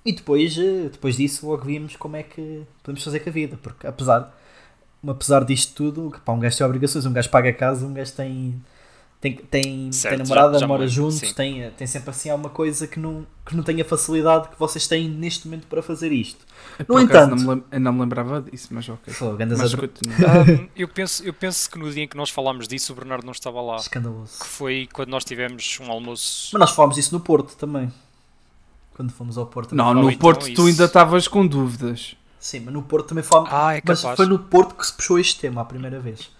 E 0.04 0.12
depois, 0.12 0.56
eh, 0.56 0.88
depois 0.90 1.16
disso 1.16 1.46
logo 1.46 1.64
víamos 1.64 1.96
como 1.96 2.16
é 2.16 2.22
que 2.22 2.62
podemos 2.82 3.04
fazer 3.04 3.20
com 3.20 3.30
a 3.30 3.32
vida, 3.32 3.58
porque 3.62 3.86
apesar, 3.86 4.34
apesar 5.06 5.44
disto 5.44 5.74
tudo, 5.74 6.18
pá, 6.24 6.32
um 6.32 6.40
gajo 6.40 6.56
tem 6.56 6.66
obrigações, 6.66 7.04
um 7.04 7.12
gajo 7.12 7.30
paga 7.30 7.50
a 7.50 7.52
casa, 7.52 7.86
um 7.86 7.92
gajo 7.92 8.12
tem, 8.14 8.62
tem, 9.20 9.34
tem, 9.36 9.90
Certo, 9.92 10.14
tem 10.16 10.22
namorada, 10.24 10.52
já- 10.54 10.58
já 10.60 10.66
mora 10.68 10.86
juntos, 10.86 11.18
sim. 11.18 11.32
tem, 11.34 11.62
eh, 11.62 11.70
tem 11.70 11.86
sempre 11.88 12.10
assim 12.10 12.30
alguma 12.30 12.50
coisa 12.50 12.86
que 12.86 13.00
não, 13.00 13.26
que 13.44 13.56
não 13.56 13.64
tem 13.64 13.80
a 13.80 13.84
facilidade 13.84 14.48
que 14.48 14.58
vocês 14.58 14.86
têm 14.86 15.08
neste 15.08 15.46
momento 15.48 15.66
para 15.66 15.82
fazer 15.82 16.12
isto. 16.12 16.46
Por 16.86 16.86
No 17.00 17.04
acaso, 17.04 17.32
entanto- 17.32 17.44
não 17.44 17.56
me, 17.56 17.62
eu 17.72 17.80
não 17.80 17.92
me 17.92 18.00
lembrava 18.02 18.40
disso, 18.42 18.68
mas 18.70 18.88
ok. 18.88 19.12
Mas. 19.38 19.74
Ahm, 19.74 20.68
eu, 20.76 20.86
penso, 20.88 21.24
eu 21.24 21.32
penso 21.34 21.68
que 21.70 21.78
no 21.78 21.90
dia 21.90 22.04
em 22.04 22.08
que 22.08 22.16
nós 22.16 22.30
falámos 22.30 22.68
disso, 22.68 22.92
o 22.92 22.96
Bernardo 22.96 23.24
não 23.24 23.32
estava 23.32 23.60
lá. 23.60 23.76
Escandaloso. 23.76 24.38
Que 24.38 24.46
foi 24.46 24.88
quando 24.92 25.08
nós 25.08 25.24
tivemos 25.24 25.78
um 25.80 25.90
almoço. 25.90 26.50
Mas 26.52 26.60
nós 26.60 26.70
falámos 26.70 26.96
isso 26.96 27.12
no 27.12 27.20
Porto 27.20 27.56
também. 27.56 27.92
Quando 28.94 29.12
fomos 29.12 29.36
ao 29.38 29.46
Porto. 29.46 29.74
Não, 29.74 29.94
no 29.94 30.08
então 30.10 30.18
Porto 30.18 30.44
tu 30.46 30.50
isso- 30.52 30.66
ainda 30.66 30.84
estavas 30.84 31.26
com 31.28 31.46
dúvidas. 31.46 32.14
Sim, 32.40 32.60
mas 32.60 32.74
no 32.74 32.82
Porto 32.82 33.08
também 33.08 33.24
falámos. 33.24 33.50
Ah, 33.52 33.76
é 33.76 33.82
mas 33.84 34.00
foi 34.00 34.26
no 34.26 34.38
Porto 34.38 34.74
que 34.76 34.86
se 34.86 34.92
puxou 34.92 35.18
este 35.18 35.40
tema 35.40 35.60
a 35.62 35.64
primeira 35.64 35.98
vez. 35.98 36.30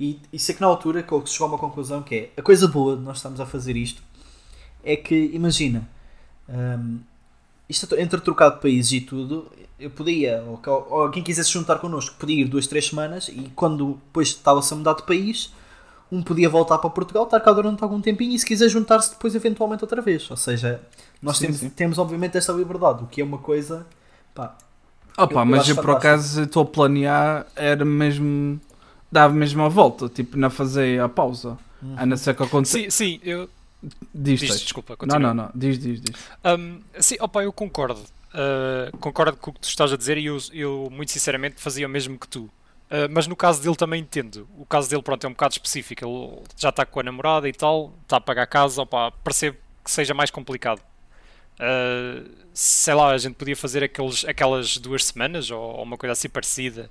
E 0.00 0.18
isso 0.32 0.50
é 0.50 0.54
que 0.54 0.62
na 0.62 0.66
altura 0.66 1.02
que 1.02 1.20
se 1.26 1.34
chegou 1.34 1.48
a 1.48 1.50
uma 1.50 1.58
conclusão 1.58 2.02
que 2.02 2.14
é 2.14 2.30
a 2.38 2.42
coisa 2.42 2.66
boa 2.66 2.96
de 2.96 3.02
nós 3.02 3.18
estarmos 3.18 3.38
a 3.40 3.46
fazer 3.46 3.76
isto 3.76 4.02
é 4.82 4.96
que, 4.96 5.30
imagina, 5.34 5.86
hum, 6.48 7.00
isto 7.68 7.94
entre 7.96 8.20
trocar 8.20 8.50
de 8.50 8.60
países 8.60 8.92
e 8.92 9.00
tudo, 9.02 9.52
eu 9.78 9.90
podia, 9.90 10.42
ou, 10.42 10.60
ou 10.90 11.10
quem 11.10 11.22
quisesse 11.22 11.50
juntar 11.52 11.78
connosco, 11.78 12.16
podia 12.18 12.40
ir 12.42 12.46
duas, 12.48 12.66
três 12.66 12.88
semanas 12.88 13.28
e 13.28 13.52
quando 13.54 13.94
depois 14.06 14.28
estava-se 14.28 14.72
a 14.72 14.76
mudar 14.76 14.94
de 14.94 15.02
país, 15.02 15.52
um 16.10 16.22
podia 16.22 16.48
voltar 16.48 16.78
para 16.78 16.90
Portugal, 16.90 17.24
estar 17.24 17.40
cá 17.40 17.52
durante 17.52 17.82
algum 17.82 18.00
tempinho 18.00 18.34
e 18.34 18.38
se 18.38 18.46
quiser 18.46 18.68
juntar-se 18.68 19.10
depois 19.10 19.34
eventualmente 19.34 19.84
outra 19.84 20.02
vez. 20.02 20.28
Ou 20.30 20.36
seja, 20.36 20.80
nós 21.22 21.38
Sim, 21.38 21.46
temos, 21.46 21.60
sim. 21.60 21.70
temos 21.70 21.98
obviamente 21.98 22.36
esta 22.38 22.52
liberdade, 22.52 23.04
o 23.04 23.06
que 23.06 23.20
é 23.20 23.24
uma 23.24 23.38
coisa 23.38 23.86
pá, 24.34 24.56
Opa, 25.16 25.40
eu 25.40 25.44
mas 25.44 25.68
eu 25.68 25.76
por 25.76 25.90
acaso 25.90 26.42
estou 26.42 26.62
a 26.62 26.66
planear, 26.66 27.46
era 27.54 27.84
mesmo. 27.84 28.60
Dava 29.10 29.34
mesmo 29.34 29.62
a 29.62 29.68
volta, 29.68 30.08
tipo, 30.08 30.36
não 30.36 30.50
fazer 30.50 31.00
a 31.00 31.08
pausa. 31.08 31.58
A 31.96 32.04
não 32.04 32.16
ser 32.16 32.34
que 32.34 32.42
aconteça. 32.42 32.78
Sim, 32.78 32.90
sim, 32.90 33.20
eu. 33.22 33.48
Diz, 34.14 34.40
Diz, 34.40 34.60
desculpa, 34.60 34.92
Não, 34.92 34.96
continua. 34.98 35.18
não, 35.20 35.34
não. 35.34 35.50
Diz, 35.54 35.78
diz, 35.78 36.00
diz. 36.00 36.14
Um, 36.44 36.80
sim, 37.00 37.16
opa, 37.20 37.42
eu 37.42 37.52
concordo. 37.52 38.00
Uh, 38.34 38.96
concordo 38.98 39.36
com 39.38 39.50
o 39.50 39.54
que 39.54 39.60
tu 39.60 39.68
estás 39.68 39.90
a 39.90 39.96
dizer 39.96 40.18
e 40.18 40.26
eu, 40.26 40.36
eu, 40.52 40.88
muito 40.90 41.10
sinceramente, 41.10 41.60
fazia 41.60 41.86
o 41.86 41.90
mesmo 41.90 42.18
que 42.18 42.28
tu. 42.28 42.42
Uh, 42.42 43.08
mas 43.10 43.26
no 43.26 43.34
caso 43.34 43.62
dele 43.62 43.76
também 43.76 44.02
entendo. 44.02 44.46
O 44.58 44.66
caso 44.66 44.90
dele, 44.90 45.00
pronto, 45.00 45.24
é 45.24 45.28
um 45.28 45.32
bocado 45.32 45.52
específico. 45.52 46.04
Ele 46.04 46.42
já 46.58 46.68
está 46.68 46.84
com 46.84 47.00
a 47.00 47.02
namorada 47.02 47.48
e 47.48 47.52
tal, 47.52 47.94
está 48.02 48.18
a 48.18 48.20
pagar 48.20 48.42
a 48.42 48.46
casa, 48.46 48.82
opa, 48.82 49.10
percebo 49.24 49.56
que 49.82 49.90
seja 49.90 50.12
mais 50.12 50.30
complicado. 50.30 50.82
Uh, 51.58 52.28
sei 52.52 52.92
lá, 52.92 53.12
a 53.12 53.18
gente 53.18 53.34
podia 53.34 53.56
fazer 53.56 53.82
aqueles, 53.82 54.24
aquelas 54.26 54.76
duas 54.76 55.04
semanas 55.06 55.50
ou, 55.50 55.58
ou 55.60 55.82
uma 55.82 55.96
coisa 55.96 56.12
assim 56.12 56.28
parecida. 56.28 56.90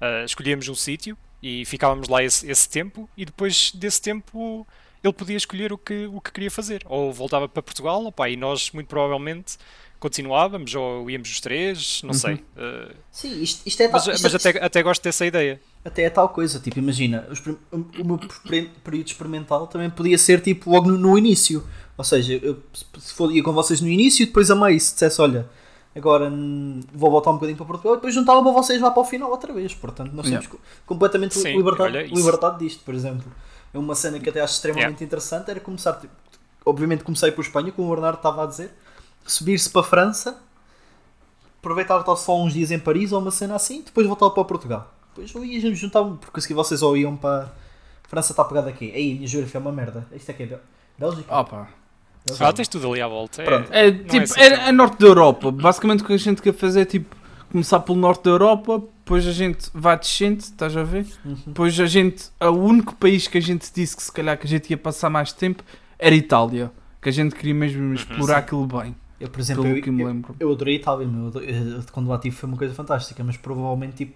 Uh, 0.00 0.24
escolhíamos 0.26 0.68
um 0.68 0.74
sítio 0.74 1.16
e 1.42 1.64
ficávamos 1.64 2.08
lá 2.08 2.22
esse, 2.22 2.50
esse 2.50 2.68
tempo 2.68 3.08
e 3.16 3.24
depois 3.24 3.70
desse 3.72 4.00
tempo 4.02 4.66
ele 5.02 5.12
podia 5.12 5.36
escolher 5.36 5.72
o 5.72 5.78
que, 5.78 6.06
o 6.06 6.20
que 6.20 6.32
queria 6.32 6.50
fazer. 6.50 6.82
Ou 6.86 7.12
voltava 7.12 7.48
para 7.48 7.62
Portugal, 7.62 8.04
opa, 8.04 8.28
e 8.28 8.36
nós 8.36 8.70
muito 8.72 8.88
provavelmente 8.88 9.56
continuávamos, 10.00 10.74
ou 10.74 11.10
íamos 11.10 11.28
os 11.30 11.40
três, 11.40 12.02
não 12.04 12.14
sei. 12.14 12.34
Uh, 12.34 12.94
Sim, 13.10 13.42
isto, 13.42 13.66
isto 13.66 13.82
é 13.82 13.88
mas 13.88 14.04
tal- 14.04 14.14
isto 14.14 14.22
mas 14.22 14.32
é- 14.34 14.36
até, 14.50 14.64
até 14.64 14.82
gosto 14.82 15.02
dessa 15.02 15.26
ideia. 15.26 15.60
até 15.84 16.02
é 16.04 16.10
tal 16.10 16.28
coisa, 16.28 16.60
tipo, 16.60 16.78
imagina, 16.78 17.26
os 17.30 17.40
o 17.44 17.56
o 17.72 18.04
meu 18.04 18.18
período 18.84 19.06
experimental 19.08 19.66
também 19.66 19.90
podia 19.90 20.16
ser 20.16 20.40
tipo 20.40 20.70
logo 20.70 20.88
no, 20.88 20.96
no 20.98 21.18
início. 21.18 21.66
Ou 21.96 22.04
seja, 22.04 22.34
eu 22.34 22.62
se- 22.72 22.84
se 23.00 23.12
for 23.12 23.32
ia 23.34 23.42
com 23.42 23.52
vocês 23.52 23.80
no 23.80 23.88
início 23.88 24.22
e 24.22 24.26
depois 24.26 24.50
a 24.52 24.54
meio, 24.54 24.78
se 24.78 24.92
dissesse, 24.92 25.20
olha, 25.20 25.48
agora 25.98 26.30
hum, 26.30 26.80
vou 26.92 27.10
voltar 27.10 27.30
um 27.30 27.34
bocadinho 27.34 27.56
para 27.56 27.66
Portugal 27.66 27.94
e 27.94 27.96
depois 27.96 28.14
juntava 28.14 28.42
para 28.42 28.52
vocês 28.52 28.80
lá 28.80 28.90
para 28.90 29.00
o 29.02 29.04
final 29.04 29.30
outra 29.30 29.52
vez. 29.52 29.74
Portanto, 29.74 30.12
nós 30.12 30.26
temos 30.30 30.46
co- 30.46 30.58
completamente 30.86 31.34
Sim, 31.34 31.40
isso. 32.06 32.14
liberdade 32.14 32.58
disto, 32.58 32.84
por 32.84 32.94
exemplo. 32.94 33.30
É 33.74 33.78
uma 33.78 33.94
cena 33.94 34.18
que 34.18 34.28
até 34.30 34.40
acho 34.40 34.54
extremamente 34.54 35.04
interessante, 35.04 35.50
era 35.50 35.60
começar, 35.60 35.92
tipo, 35.94 36.12
obviamente 36.64 37.04
comecei 37.04 37.30
por 37.32 37.42
Espanha, 37.42 37.70
como 37.72 37.88
o 37.88 37.90
Bernardo 37.90 38.16
estava 38.16 38.44
a 38.44 38.46
dizer, 38.46 38.72
subir-se 39.26 39.68
para 39.70 39.82
a 39.82 39.84
França, 39.84 40.38
aproveitar 41.58 42.00
estar 42.00 42.16
só 42.16 42.40
uns 42.40 42.52
dias 42.52 42.70
em 42.70 42.78
Paris 42.78 43.12
ou 43.12 43.20
uma 43.20 43.30
cena 43.30 43.54
assim, 43.56 43.82
depois 43.82 44.06
voltar 44.06 44.30
para 44.30 44.44
Portugal. 44.44 44.92
Depois 45.14 45.34
eu 45.34 45.44
ia 45.44 45.74
juntar, 45.74 46.02
porque 46.04 46.40
se 46.40 46.54
vocês 46.54 46.80
ou 46.82 46.96
iam 46.96 47.16
para 47.16 47.44
a 47.44 48.08
França 48.08 48.32
está 48.32 48.44
pegada 48.44 48.70
aqui. 48.70 48.90
Aí, 48.94 49.14
minha 49.16 49.26
geografia 49.26 49.58
é 49.58 49.60
uma 49.60 49.72
merda. 49.72 50.06
Isto 50.12 50.30
é 50.30 50.34
que 50.34 50.42
é 50.44 50.46
Bel- 50.46 50.60
Bélgica? 50.96 51.36
Opa. 51.40 51.68
Bélgica? 52.30 52.48
Ah, 52.48 52.52
tens 52.52 52.68
tudo 52.68 52.90
ali 52.92 53.00
à 53.00 53.08
volta. 53.08 53.42
É- 53.42 53.44
Pronto. 53.44 53.68
É, 53.72 53.90
não 53.90 54.04
tipo, 54.04 54.22
assim 54.24 54.40
é, 54.40 54.68
é 54.68 54.72
norte 54.72 54.98
da 54.98 55.06
Europa. 55.06 55.50
Basicamente 55.50 56.02
o 56.02 56.06
que 56.06 56.12
a 56.12 56.16
gente 56.18 56.42
quer 56.42 56.52
fazer 56.54 56.80
é 56.82 56.84
tipo 56.84 57.16
começar 57.50 57.80
pelo 57.80 57.98
norte 57.98 58.24
da 58.24 58.30
Europa, 58.30 58.82
depois 58.98 59.26
a 59.26 59.32
gente 59.32 59.70
vai 59.72 59.98
descendo, 59.98 60.40
estás 60.40 60.76
a 60.76 60.82
ver? 60.82 61.06
Uhum. 61.24 61.36
Depois 61.46 61.78
a 61.80 61.86
gente. 61.86 62.26
O 62.40 62.50
único 62.50 62.94
país 62.96 63.26
que 63.26 63.38
a 63.38 63.40
gente 63.42 63.70
disse 63.74 63.96
que 63.96 64.02
se 64.02 64.12
calhar 64.12 64.36
que 64.38 64.46
a 64.46 64.48
gente 64.50 64.68
ia 64.70 64.76
passar 64.76 65.08
mais 65.08 65.32
tempo 65.32 65.62
era 65.98 66.14
Itália. 66.14 66.70
Que 67.00 67.08
a 67.08 67.12
gente 67.12 67.34
queria 67.34 67.54
mesmo 67.54 67.94
explorar 67.94 68.38
aquilo 68.38 68.66
bem. 68.66 68.94
Eu, 69.20 69.28
por 69.28 69.40
exemplo, 69.40 69.66
eu, 69.66 69.82
que 69.82 69.90
me 69.90 70.02
eu, 70.02 70.06
lembro. 70.08 70.36
eu 70.38 70.52
adorei 70.52 70.76
Itália, 70.76 71.06
meu. 71.06 71.30
Eu 71.34 71.42
eu- 71.42 71.82
quando 71.90 72.08
lá 72.08 72.16
estive 72.16 72.36
foi 72.36 72.48
uma 72.48 72.56
coisa 72.58 72.74
fantástica, 72.74 73.24
mas 73.24 73.36
provavelmente 73.36 73.94
tipo, 73.96 74.14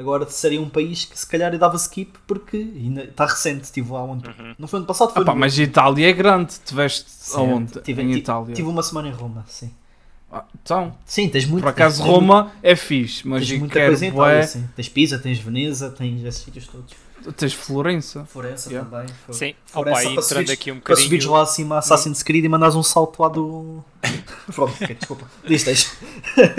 agora 0.00 0.28
seria 0.28 0.60
um 0.60 0.68
país 0.68 1.04
que 1.04 1.16
se 1.18 1.26
calhar 1.26 1.56
dava 1.58 1.76
skip 1.76 2.18
porque 2.26 2.56
ainda 2.56 3.04
está 3.04 3.26
recente, 3.26 3.64
estive 3.64 3.92
lá 3.92 4.02
onde. 4.02 4.24
Não 4.58 4.66
foi 4.66 4.78
ano 4.78 4.86
passado, 4.86 5.12
foi 5.12 5.22
Ah, 5.22 5.26
no- 5.26 5.36
mas 5.36 5.58
Itália 5.58 6.08
é 6.08 6.12
grande. 6.12 6.54
Tiveste 6.64 7.08
Certo. 7.10 7.38
aonde? 7.38 7.80
Tive, 7.82 8.02
em 8.02 8.12
Itália. 8.12 8.54
Tive 8.54 8.68
uma 8.68 8.82
semana 8.82 9.08
em 9.08 9.12
Roma, 9.12 9.44
sim. 9.48 9.70
Ah, 10.32 10.44
então, 10.62 10.94
Sim, 11.04 11.28
tens 11.28 11.44
muito. 11.44 11.62
por 11.64 11.70
acaso 11.70 11.96
tens, 11.98 12.04
tens 12.06 12.14
Roma 12.14 12.52
é 12.62 12.76
fixe, 12.76 13.26
mas 13.26 13.46
Tens 13.48 13.58
muita 13.58 13.84
coisa 13.84 14.06
em 14.06 14.08
Itália, 14.10 14.34
bué- 14.38 14.46
sim. 14.46 14.68
Tens 14.76 14.88
Pisa, 14.88 15.18
tens 15.18 15.38
Veneza, 15.40 15.90
tens 15.90 16.24
esses 16.24 16.42
sítios 16.44 16.66
todos. 16.68 16.92
Tens 17.36 17.52
Florença. 17.52 18.24
Florença 18.26 18.70
Yeah. 18.70 18.88
também. 18.88 19.08
foi- 19.26 19.34
Sim, 19.34 19.54
Florença, 19.66 20.00
opa, 20.00 20.02
para 20.02 20.10
entrando 20.12 20.22
subires- 20.28 20.50
aqui 20.50 20.72
um 20.72 20.80
Para 20.80 20.96
subires 20.96 21.24
bocadinho. 21.24 21.32
lá 21.32 21.42
acima 21.42 21.74
a 21.74 21.78
Assassin's 21.80 22.22
Creed 22.22 22.44
e 22.44 22.48
mandares 22.48 22.76
um 22.76 22.82
salto 22.82 23.20
lá 23.22 23.28
do. 23.28 23.84
Pronto, 24.54 24.72
ok, 24.82 24.94
desculpa. 24.94 25.30
Diz, 25.46 25.64
tens. 25.64 25.96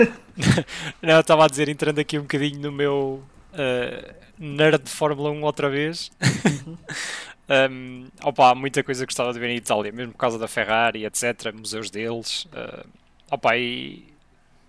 Não, 1.02 1.14
eu 1.14 1.20
estava 1.20 1.44
a 1.44 1.48
dizer, 1.48 1.68
entrando 1.68 1.98
aqui 1.98 2.18
um 2.18 2.22
bocadinho 2.22 2.58
no 2.60 2.72
meu 2.72 3.22
eh, 3.52 4.14
nerd 4.38 4.82
de 4.84 4.90
Fórmula 4.90 5.30
1 5.30 5.42
outra 5.42 5.68
vez. 5.68 6.10
um, 7.70 8.06
opa, 8.22 8.54
muita 8.54 8.82
coisa 8.82 9.04
que 9.06 9.10
gostava 9.10 9.32
de 9.32 9.38
ver 9.38 9.50
em 9.50 9.56
Itália, 9.56 9.92
mesmo 9.92 10.12
por 10.12 10.18
causa 10.18 10.38
da 10.38 10.48
Ferrari, 10.48 11.04
etc. 11.04 11.52
Museus 11.54 11.90
deles. 11.90 12.46
eh, 12.52 12.84
opa, 13.30 13.56
e 13.56 14.04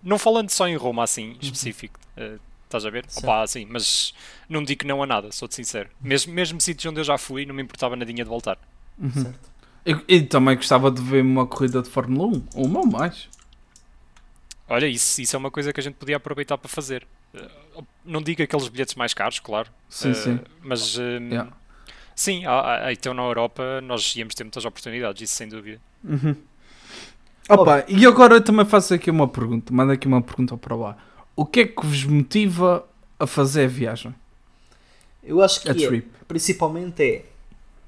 não 0.01 0.17
falando 0.19 0.49
só 0.49 0.67
em 0.67 0.75
Roma 0.75 1.03
assim, 1.03 1.37
específico. 1.41 1.99
eh, 2.17 2.37
Estás 2.65 2.85
a 2.87 2.89
ver? 2.89 3.05
Certo. 3.07 3.23
Opa, 3.25 3.43
assim, 3.43 3.65
mas 3.69 4.15
não 4.49 4.63
digo 4.63 4.87
não 4.87 5.03
a 5.03 5.05
nada, 5.05 5.31
sou-te 5.31 5.53
sincero. 5.53 5.89
Mesmo, 6.01 6.33
mesmo 6.33 6.59
sítios 6.59 6.89
onde 6.91 6.99
eu 6.99 7.03
já 7.03 7.19
fui, 7.19 7.45
não 7.45 7.53
me 7.53 7.61
importava 7.61 7.95
nadinha 7.95 8.23
de 8.23 8.29
voltar. 8.29 8.57
Uhum. 8.97 9.11
Certo. 9.11 9.52
Eu, 9.85 10.01
eu 10.07 10.27
também 10.27 10.55
gostava 10.55 10.89
de 10.89 11.01
ver 11.01 11.21
uma 11.21 11.45
corrida 11.45 11.81
de 11.81 11.89
Fórmula 11.89 12.37
1. 12.55 12.61
Uma 12.65 12.79
ou 12.81 12.87
mais. 12.87 13.27
Olha, 14.69 14.87
isso, 14.87 15.21
isso 15.21 15.35
é 15.35 15.39
uma 15.39 15.51
coisa 15.51 15.73
que 15.73 15.79
a 15.79 15.83
gente 15.83 15.95
podia 15.95 16.15
aproveitar 16.17 16.57
para 16.57 16.69
fazer. 16.69 17.05
Eh, 17.33 17.49
não 18.05 18.21
digo 18.21 18.41
aqueles 18.41 18.67
bilhetes 18.69 18.95
mais 18.95 19.13
caros, 19.13 19.39
claro. 19.39 19.69
Sim, 19.89 20.11
eh, 20.11 20.13
sim. 20.13 20.39
Mas 20.61 20.97
hum, 20.97 21.27
Yeah. 21.29 21.51
sim, 22.15 22.45
há- 22.45 22.85
há- 22.87 22.93
então 22.93 23.13
na 23.13 23.23
Europa 23.23 23.81
nós 23.81 24.15
íamos 24.15 24.33
ter 24.35 24.43
muitas 24.45 24.63
oportunidades, 24.65 25.21
isso 25.21 25.35
sem 25.35 25.49
dúvida. 25.49 25.81
Uhum. 26.03 26.35
Opa, 27.49 27.83
e 27.89 28.05
agora 28.05 28.35
eu 28.35 28.41
também 28.43 28.65
faço 28.65 28.93
aqui 28.93 29.11
uma 29.11 29.27
pergunta. 29.27 29.73
Manda 29.73 29.93
aqui 29.93 30.07
uma 30.07 30.21
pergunta 30.21 30.55
para 30.55 30.75
lá. 30.75 30.97
O 31.35 31.45
que 31.45 31.59
é 31.61 31.67
que 31.67 31.85
vos 31.85 32.05
motiva 32.05 32.87
a 33.19 33.27
fazer 33.27 33.65
a 33.65 33.67
viagem? 33.67 34.15
Eu 35.21 35.41
acho 35.41 35.61
que 35.61 35.67
A 35.69 35.71
é, 35.71 35.75
trip. 35.75 36.07
principalmente 36.27 37.03
é 37.03 37.25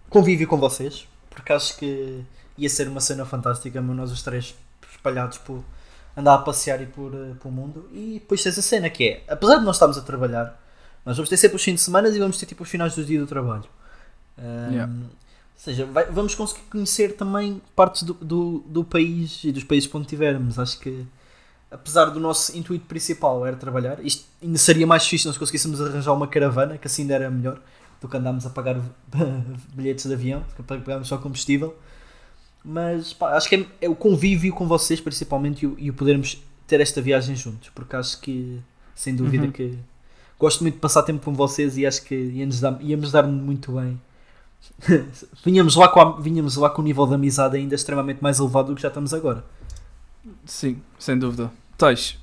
convívio 0.10 0.48
com 0.48 0.58
vocês, 0.58 1.08
porque 1.36 1.54
acho 1.54 1.78
que 1.78 2.24
ia 2.58 2.70
ser 2.70 2.88
uma 2.88 3.02
cena 3.02 3.26
fantástica, 3.26 3.82
meu, 3.82 3.94
nós 3.94 4.12
os 4.12 4.24
três 4.24 4.56
espalhados 4.92 5.38
por 5.38 5.64
andar 6.18 6.36
a 6.36 6.38
passear 6.40 6.82
e 6.82 6.86
por, 6.86 7.14
eh, 7.14 7.34
pelo 7.42 7.54
mundo. 7.54 7.88
E 7.94 8.14
depois 8.20 8.42
tens 8.42 8.58
a 8.58 8.62
cena 8.62 8.90
que 8.90 9.04
é, 9.10 9.24
apesar 9.28 9.58
de 9.58 9.66
nós 9.66 9.76
estarmos 9.76 9.98
a 9.98 10.02
trabalhar, 10.02 10.60
nós 11.06 11.18
vamos 11.18 11.30
ter 11.30 11.38
sempre 11.38 11.58
os 11.58 11.64
fins 11.64 11.76
de 11.76 11.82
semana 11.82 12.08
e 12.10 12.18
vamos 12.20 12.38
ter 12.38 12.46
tipo 12.46 12.64
os 12.64 12.70
finais 12.70 12.96
do 12.96 13.04
dia 13.04 13.20
do 13.20 13.28
trabalho. 13.28 13.66
Ahm, 14.38 14.72
Yeah. 14.74 14.92
Ou 14.94 15.62
seja, 15.66 15.86
vai- 15.86 16.06
vamos 16.12 16.36
conseguir 16.36 16.62
conhecer 16.70 17.16
também 17.16 17.62
partes 17.76 18.04
do, 18.04 18.14
do, 18.14 18.60
do 18.68 18.84
país 18.84 19.42
e 19.44 19.52
dos 19.52 19.64
países 19.64 19.88
por 19.90 19.98
onde 19.98 20.06
estivermos. 20.08 20.60
Acho 20.60 20.78
que, 20.80 21.06
apesar 21.72 22.06
do 22.06 22.20
nosso 22.20 22.56
intuito 22.58 22.86
principal 22.86 23.46
era 23.46 23.56
trabalhar, 23.56 23.98
isto 24.06 24.26
ainda 24.44 24.58
seria 24.58 24.86
mais 24.86 25.08
fixe 25.08 25.24
se 25.24 25.28
nós 25.28 25.38
conseguíssemos 25.38 25.82
arranjar 25.82 26.14
uma 26.14 26.28
caravana, 26.28 26.78
que 26.78 26.88
assim 26.88 27.04
ainda 27.04 27.16
era 27.16 27.30
melhor 27.32 27.60
do 28.06 28.10
que 28.10 28.18
andarmos 28.18 28.46
a 28.46 28.50
pagar 28.50 28.80
bilhetes 29.74 30.06
de 30.06 30.14
avião, 30.14 30.44
que 30.56 30.64
pagarmos 30.64 31.08
só 31.08 31.18
combustível. 31.18 31.76
Mas 32.64 33.14
pá, 33.14 33.36
acho 33.36 33.48
que 33.50 33.56
é, 33.56 33.66
é 33.82 33.90
o 33.90 33.96
convívio 33.96 34.54
com 34.54 34.68
vocês, 34.68 35.00
principalmente, 35.00 35.64
e 35.64 35.68
o, 35.68 35.76
e 35.78 35.90
o 35.90 35.94
podermos 35.94 36.42
ter 36.68 36.82
esta 36.82 37.02
viagem 37.02 37.36
juntos, 37.36 37.70
porque 37.76 37.96
acho 37.96 38.20
que, 38.22 38.60
sem 38.96 39.16
dúvida, 39.16 39.46
Uhum. 39.46 39.52
que 39.52 39.78
gosto 40.40 40.62
muito 40.62 40.76
de 40.76 40.80
passar 40.80 41.04
tempo 41.04 41.24
com 41.24 41.34
vocês 41.34 41.78
e 41.78 41.86
acho 41.86 42.04
que 42.04 42.16
íamos 42.16 42.60
dar, 42.60 42.78
íamos 42.82 43.12
dar 43.12 43.24
muito 43.28 43.72
bem. 43.74 44.02
vinhamos, 45.46 45.76
lá 45.76 45.88
com 45.88 46.00
a, 46.00 46.20
vinhamos 46.20 46.56
lá 46.58 46.70
com 46.70 46.82
o 46.82 46.86
nível 46.86 47.06
de 47.06 47.14
amizade 47.14 47.56
ainda 47.56 47.76
extremamente 47.76 48.22
mais 48.22 48.40
elevado 48.40 48.70
do 48.70 48.76
que 48.76 48.82
já 48.82 48.88
estamos 48.88 49.14
agora. 49.14 49.46
Sim, 50.46 50.82
sem 50.98 51.18
dúvida. 51.20 51.52
Tens. 51.78 52.18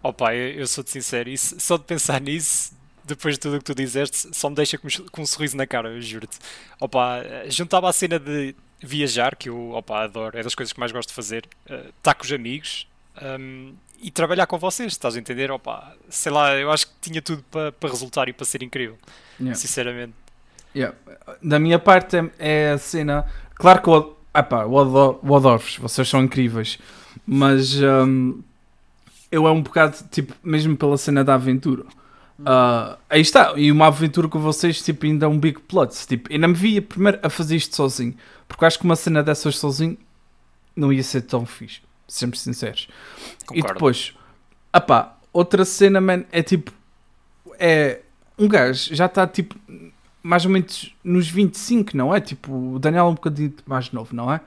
Opa, 0.00 0.32
eu, 0.32 0.60
eu 0.60 0.66
sou-te 0.68 0.90
sincero, 0.92 1.28
isso, 1.28 1.56
só 1.58 1.76
de 1.76 1.82
pensar 1.82 2.20
nisso, 2.20 2.72
depois 3.06 3.34
de 3.34 3.40
tudo 3.40 3.56
o 3.56 3.58
que 3.58 3.64
tu 3.64 3.74
dizeste, 3.74 4.28
só 4.32 4.48
me 4.50 4.56
deixa 4.56 4.76
com, 4.78 4.88
com 5.10 5.22
um 5.22 5.26
sorriso 5.26 5.56
na 5.56 5.66
cara, 5.66 6.00
juro-te. 6.00 6.38
Opa, 6.80 7.22
juntava 7.48 7.88
a 7.88 7.92
cena 7.92 8.18
de 8.18 8.54
viajar, 8.82 9.36
que 9.36 9.48
eu 9.48 9.70
opa, 9.72 10.04
adoro, 10.04 10.36
é 10.38 10.42
das 10.42 10.54
coisas 10.54 10.72
que 10.72 10.80
mais 10.80 10.92
gosto 10.92 11.08
de 11.08 11.14
fazer, 11.14 11.46
eh, 11.68 11.86
estar 11.96 12.14
com 12.14 12.24
os 12.24 12.32
amigos 12.32 12.86
hum, 13.40 13.74
e 14.02 14.10
trabalhar 14.10 14.46
com 14.46 14.58
vocês, 14.58 14.92
estás 14.92 15.16
a 15.16 15.18
entender? 15.18 15.50
Opa, 15.50 15.94
sei 16.10 16.30
lá, 16.30 16.54
eu 16.56 16.70
acho 16.70 16.86
que 16.86 16.92
tinha 17.00 17.22
tudo 17.22 17.42
para 17.50 17.72
para 17.72 17.88
resultar 17.90 18.28
e 18.28 18.32
para 18.32 18.44
ser 18.44 18.62
incrível, 18.62 18.98
Yeah. 19.40 19.54
sinceramente. 19.54 20.12
Yeah. 20.74 20.96
Da 21.42 21.58
minha 21.58 21.78
parte 21.78 22.16
é, 22.16 22.30
é 22.38 22.70
a 22.72 22.78
cena. 22.78 23.26
Claro 23.54 23.82
que 23.82 23.88
eu, 23.88 24.16
epá, 24.34 24.62
eu 24.62 24.78
adoro- 24.78 25.20
eu 25.24 25.34
adoro-vos, 25.36 25.76
vocês 25.78 26.06
são 26.08 26.22
incríveis, 26.22 26.78
mas 27.26 27.74
hum, 27.82 28.42
eu 29.30 29.46
é 29.46 29.50
um 29.50 29.62
bocado 29.62 29.96
tipo, 30.10 30.34
mesmo 30.42 30.76
pela 30.76 30.96
cena 30.98 31.24
da 31.24 31.34
aventura. 31.34 31.84
Ah, 32.44 32.98
aí 33.08 33.20
está, 33.20 33.54
e 33.56 33.72
uma 33.72 33.86
aventura 33.86 34.28
com 34.28 34.38
vocês 34.38 34.82
tipo, 34.82 35.06
ainda 35.06 35.26
é 35.26 35.28
um 35.28 35.38
big 35.38 35.60
plot. 35.60 35.94
Tipo, 36.06 36.36
não 36.38 36.48
me 36.48 36.54
via 36.54 36.82
primeiro 36.82 37.18
a 37.22 37.30
fazer 37.30 37.56
isto 37.56 37.74
sozinho, 37.74 38.14
porque 38.46 38.64
acho 38.64 38.78
que 38.78 38.84
uma 38.84 38.96
cena 38.96 39.22
dessas 39.22 39.58
sozinho 39.58 39.96
não 40.74 40.92
ia 40.92 41.02
ser 41.02 41.22
tão 41.22 41.46
fixe, 41.46 41.80
sempre 42.06 42.38
sinceros. 42.38 42.88
E 43.44 43.46
Concordo. 43.46 43.74
depois, 43.74 44.14
apá, 44.72 45.16
outra 45.32 45.64
cena, 45.64 46.00
man, 46.00 46.24
é 46.30 46.42
tipo, 46.42 46.72
é 47.58 48.00
um 48.38 48.46
gajo 48.46 48.94
já 48.94 49.06
está 49.06 49.26
tipo 49.26 49.54
mais 50.22 50.44
ou 50.44 50.50
menos 50.50 50.94
nos 51.04 51.28
25, 51.28 51.96
não 51.96 52.12
é? 52.14 52.20
Tipo, 52.20 52.74
o 52.74 52.78
Daniel 52.80 53.06
é 53.06 53.08
um 53.10 53.14
bocadinho 53.14 53.54
mais 53.64 53.92
novo, 53.92 54.14
não 54.14 54.32
é? 54.32 54.40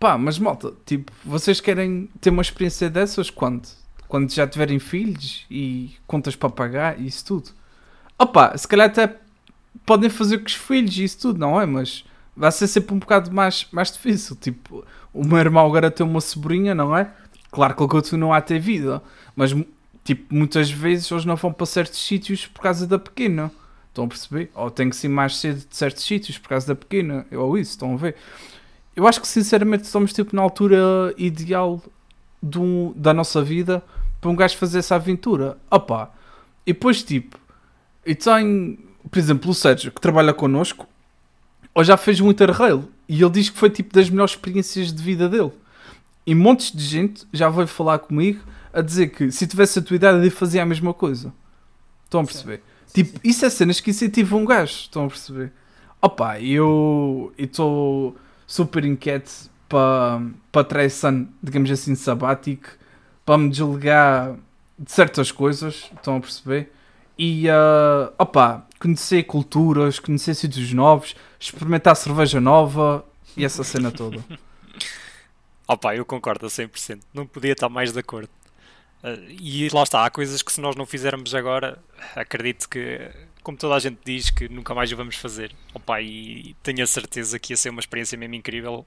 Pá, 0.00 0.16
mas 0.16 0.38
malta, 0.38 0.72
tipo, 0.86 1.12
vocês 1.24 1.60
querem 1.60 2.08
ter 2.20 2.30
uma 2.30 2.40
experiência 2.40 2.88
dessas 2.88 3.28
quando? 3.28 3.68
Quando 4.08 4.32
já 4.32 4.46
tiverem 4.46 4.78
filhos 4.78 5.46
e 5.50 5.94
contas 6.06 6.34
para 6.34 6.48
pagar 6.48 6.98
e 6.98 7.06
isso 7.06 7.24
tudo. 7.24 7.50
Opá, 8.18 8.56
se 8.56 8.66
calhar 8.66 8.86
até 8.86 9.16
podem 9.84 10.10
fazer 10.10 10.38
com 10.38 10.46
os 10.46 10.54
filhos 10.54 10.96
e 10.98 11.04
isso 11.04 11.20
tudo, 11.20 11.38
não 11.38 11.60
é? 11.60 11.66
Mas 11.66 12.04
vai 12.36 12.50
ser 12.50 12.66
sempre 12.66 12.94
um 12.94 12.98
bocado 12.98 13.32
mais, 13.32 13.66
mais 13.70 13.92
difícil. 13.92 14.36
Tipo, 14.36 14.84
o 15.12 15.26
meu 15.26 15.38
irmão 15.38 15.66
agora 15.66 15.90
tem 15.90 16.06
uma 16.06 16.20
sobrinha, 16.20 16.74
não 16.74 16.96
é? 16.96 17.12
Claro 17.50 17.74
que 17.74 17.82
ele 17.82 17.90
continua 17.90 18.36
a 18.36 18.40
ter 18.40 18.58
vida, 18.58 19.02
mas 19.34 19.54
tipo, 20.04 20.34
muitas 20.34 20.70
vezes 20.70 21.10
eles 21.10 21.24
não 21.24 21.36
vão 21.36 21.52
para 21.52 21.66
certos 21.66 21.98
sítios 22.04 22.46
por 22.46 22.62
causa 22.62 22.86
da 22.86 22.98
pequena. 22.98 23.50
Estão 23.88 24.04
a 24.04 24.08
perceber? 24.08 24.50
Ou 24.54 24.70
tem 24.70 24.90
que 24.90 24.96
ser 24.96 25.08
mais 25.08 25.36
cedo 25.36 25.66
de 25.68 25.76
certos 25.76 26.04
sítios 26.04 26.38
por 26.38 26.50
causa 26.50 26.66
da 26.66 26.74
pequena, 26.74 27.26
ou 27.32 27.58
isso, 27.58 27.72
estão 27.72 27.94
a 27.94 27.96
ver? 27.96 28.16
Eu 28.94 29.06
acho 29.06 29.20
que 29.20 29.28
sinceramente 29.28 29.84
estamos 29.84 30.12
tipo 30.12 30.34
na 30.36 30.42
altura 30.42 31.14
ideal 31.16 31.82
do, 32.42 32.92
da 32.94 33.14
nossa 33.14 33.42
vida 33.42 33.82
para 34.20 34.30
um 34.30 34.36
gajo 34.36 34.56
fazer 34.56 34.78
essa 34.78 34.94
aventura. 34.94 35.56
Opa! 35.70 36.10
E 36.66 36.72
depois 36.72 37.02
tipo, 37.02 37.38
e 38.04 38.14
tem, 38.14 38.78
por 39.10 39.18
exemplo, 39.18 39.50
o 39.50 39.54
Sérgio 39.54 39.92
que 39.92 40.00
trabalha 40.00 40.32
connosco, 40.32 40.86
ou 41.74 41.84
já 41.84 41.96
fez 41.96 42.20
um 42.20 42.30
Interrail 42.30 42.88
e 43.08 43.22
ele 43.22 43.30
diz 43.30 43.48
que 43.48 43.58
foi 43.58 43.70
tipo 43.70 43.94
das 43.94 44.10
melhores 44.10 44.32
experiências 44.32 44.92
de 44.92 45.02
vida 45.02 45.28
dele. 45.28 45.52
E 46.26 46.34
montes 46.34 46.72
de 46.72 46.84
gente 46.84 47.26
já 47.32 47.48
veio 47.48 47.66
falar 47.66 48.00
comigo 48.00 48.40
a 48.72 48.82
dizer 48.82 49.08
que 49.08 49.30
se 49.30 49.46
tivesse 49.46 49.78
a 49.78 49.82
tua 49.82 49.96
idade 49.96 50.18
ele 50.18 50.30
fazia 50.30 50.62
a 50.62 50.66
mesma 50.66 50.92
coisa. 50.92 51.32
Estão 52.04 52.20
a 52.20 52.24
perceber? 52.24 52.62
Tipo, 52.92 53.20
isso 53.22 53.44
é 53.44 53.50
cenas 53.50 53.80
que 53.80 53.90
incentivam 53.90 54.40
um 54.40 54.44
gajo. 54.44 54.72
Estão 54.72 55.04
a 55.04 55.08
perceber? 55.08 55.52
Opa, 56.00 56.40
eu 56.40 57.32
estou 57.38 58.16
super 58.46 58.84
inquieto 58.84 59.50
para 59.68 60.22
para 60.50 60.64
traição, 60.64 61.28
digamos 61.42 61.70
assim, 61.70 61.94
sabático, 61.94 62.68
para 63.28 63.36
me 63.36 63.50
desligar 63.50 64.36
de 64.78 64.90
certas 64.90 65.30
coisas. 65.30 65.90
Estão 65.94 66.16
a 66.16 66.20
perceber? 66.20 66.72
E, 67.18 67.46
ah, 67.50 68.10
opa, 68.16 68.66
conhecer 68.80 69.24
culturas, 69.24 69.98
conhecer 69.98 70.34
sítios 70.34 70.72
novos, 70.72 71.14
experimentar 71.38 71.94
cerveja 71.94 72.40
nova 72.40 73.04
e 73.36 73.44
essa 73.44 73.62
cena 73.62 73.90
toda. 73.90 74.24
Opa, 75.70 75.94
eu 75.94 76.06
concordo 76.06 76.46
a 76.46 76.48
100%. 76.48 77.00
Não 77.12 77.26
podia 77.26 77.52
estar 77.52 77.68
mais 77.68 77.92
de 77.92 77.98
acordo. 77.98 78.30
Eh, 79.02 79.36
e 79.38 79.68
lá 79.68 79.82
está, 79.82 80.06
há 80.06 80.08
coisas 80.08 80.40
que 80.40 80.50
se 80.50 80.62
nós 80.62 80.74
não 80.74 80.86
fizermos 80.86 81.34
agora, 81.34 81.78
acredito 82.16 82.66
que, 82.66 83.10
como 83.42 83.58
toda 83.58 83.74
a 83.74 83.78
gente 83.78 83.98
diz, 84.02 84.30
que 84.30 84.48
nunca 84.48 84.74
mais 84.74 84.90
o 84.90 84.96
vamos 84.96 85.16
fazer. 85.16 85.54
Opa, 85.74 86.00
e 86.00 86.56
tenho 86.62 86.82
a 86.82 86.86
certeza 86.86 87.38
que 87.38 87.52
ia 87.52 87.56
ser 87.58 87.68
uma 87.68 87.80
experiência 87.80 88.16
mesmo 88.16 88.34
incrível 88.34 88.86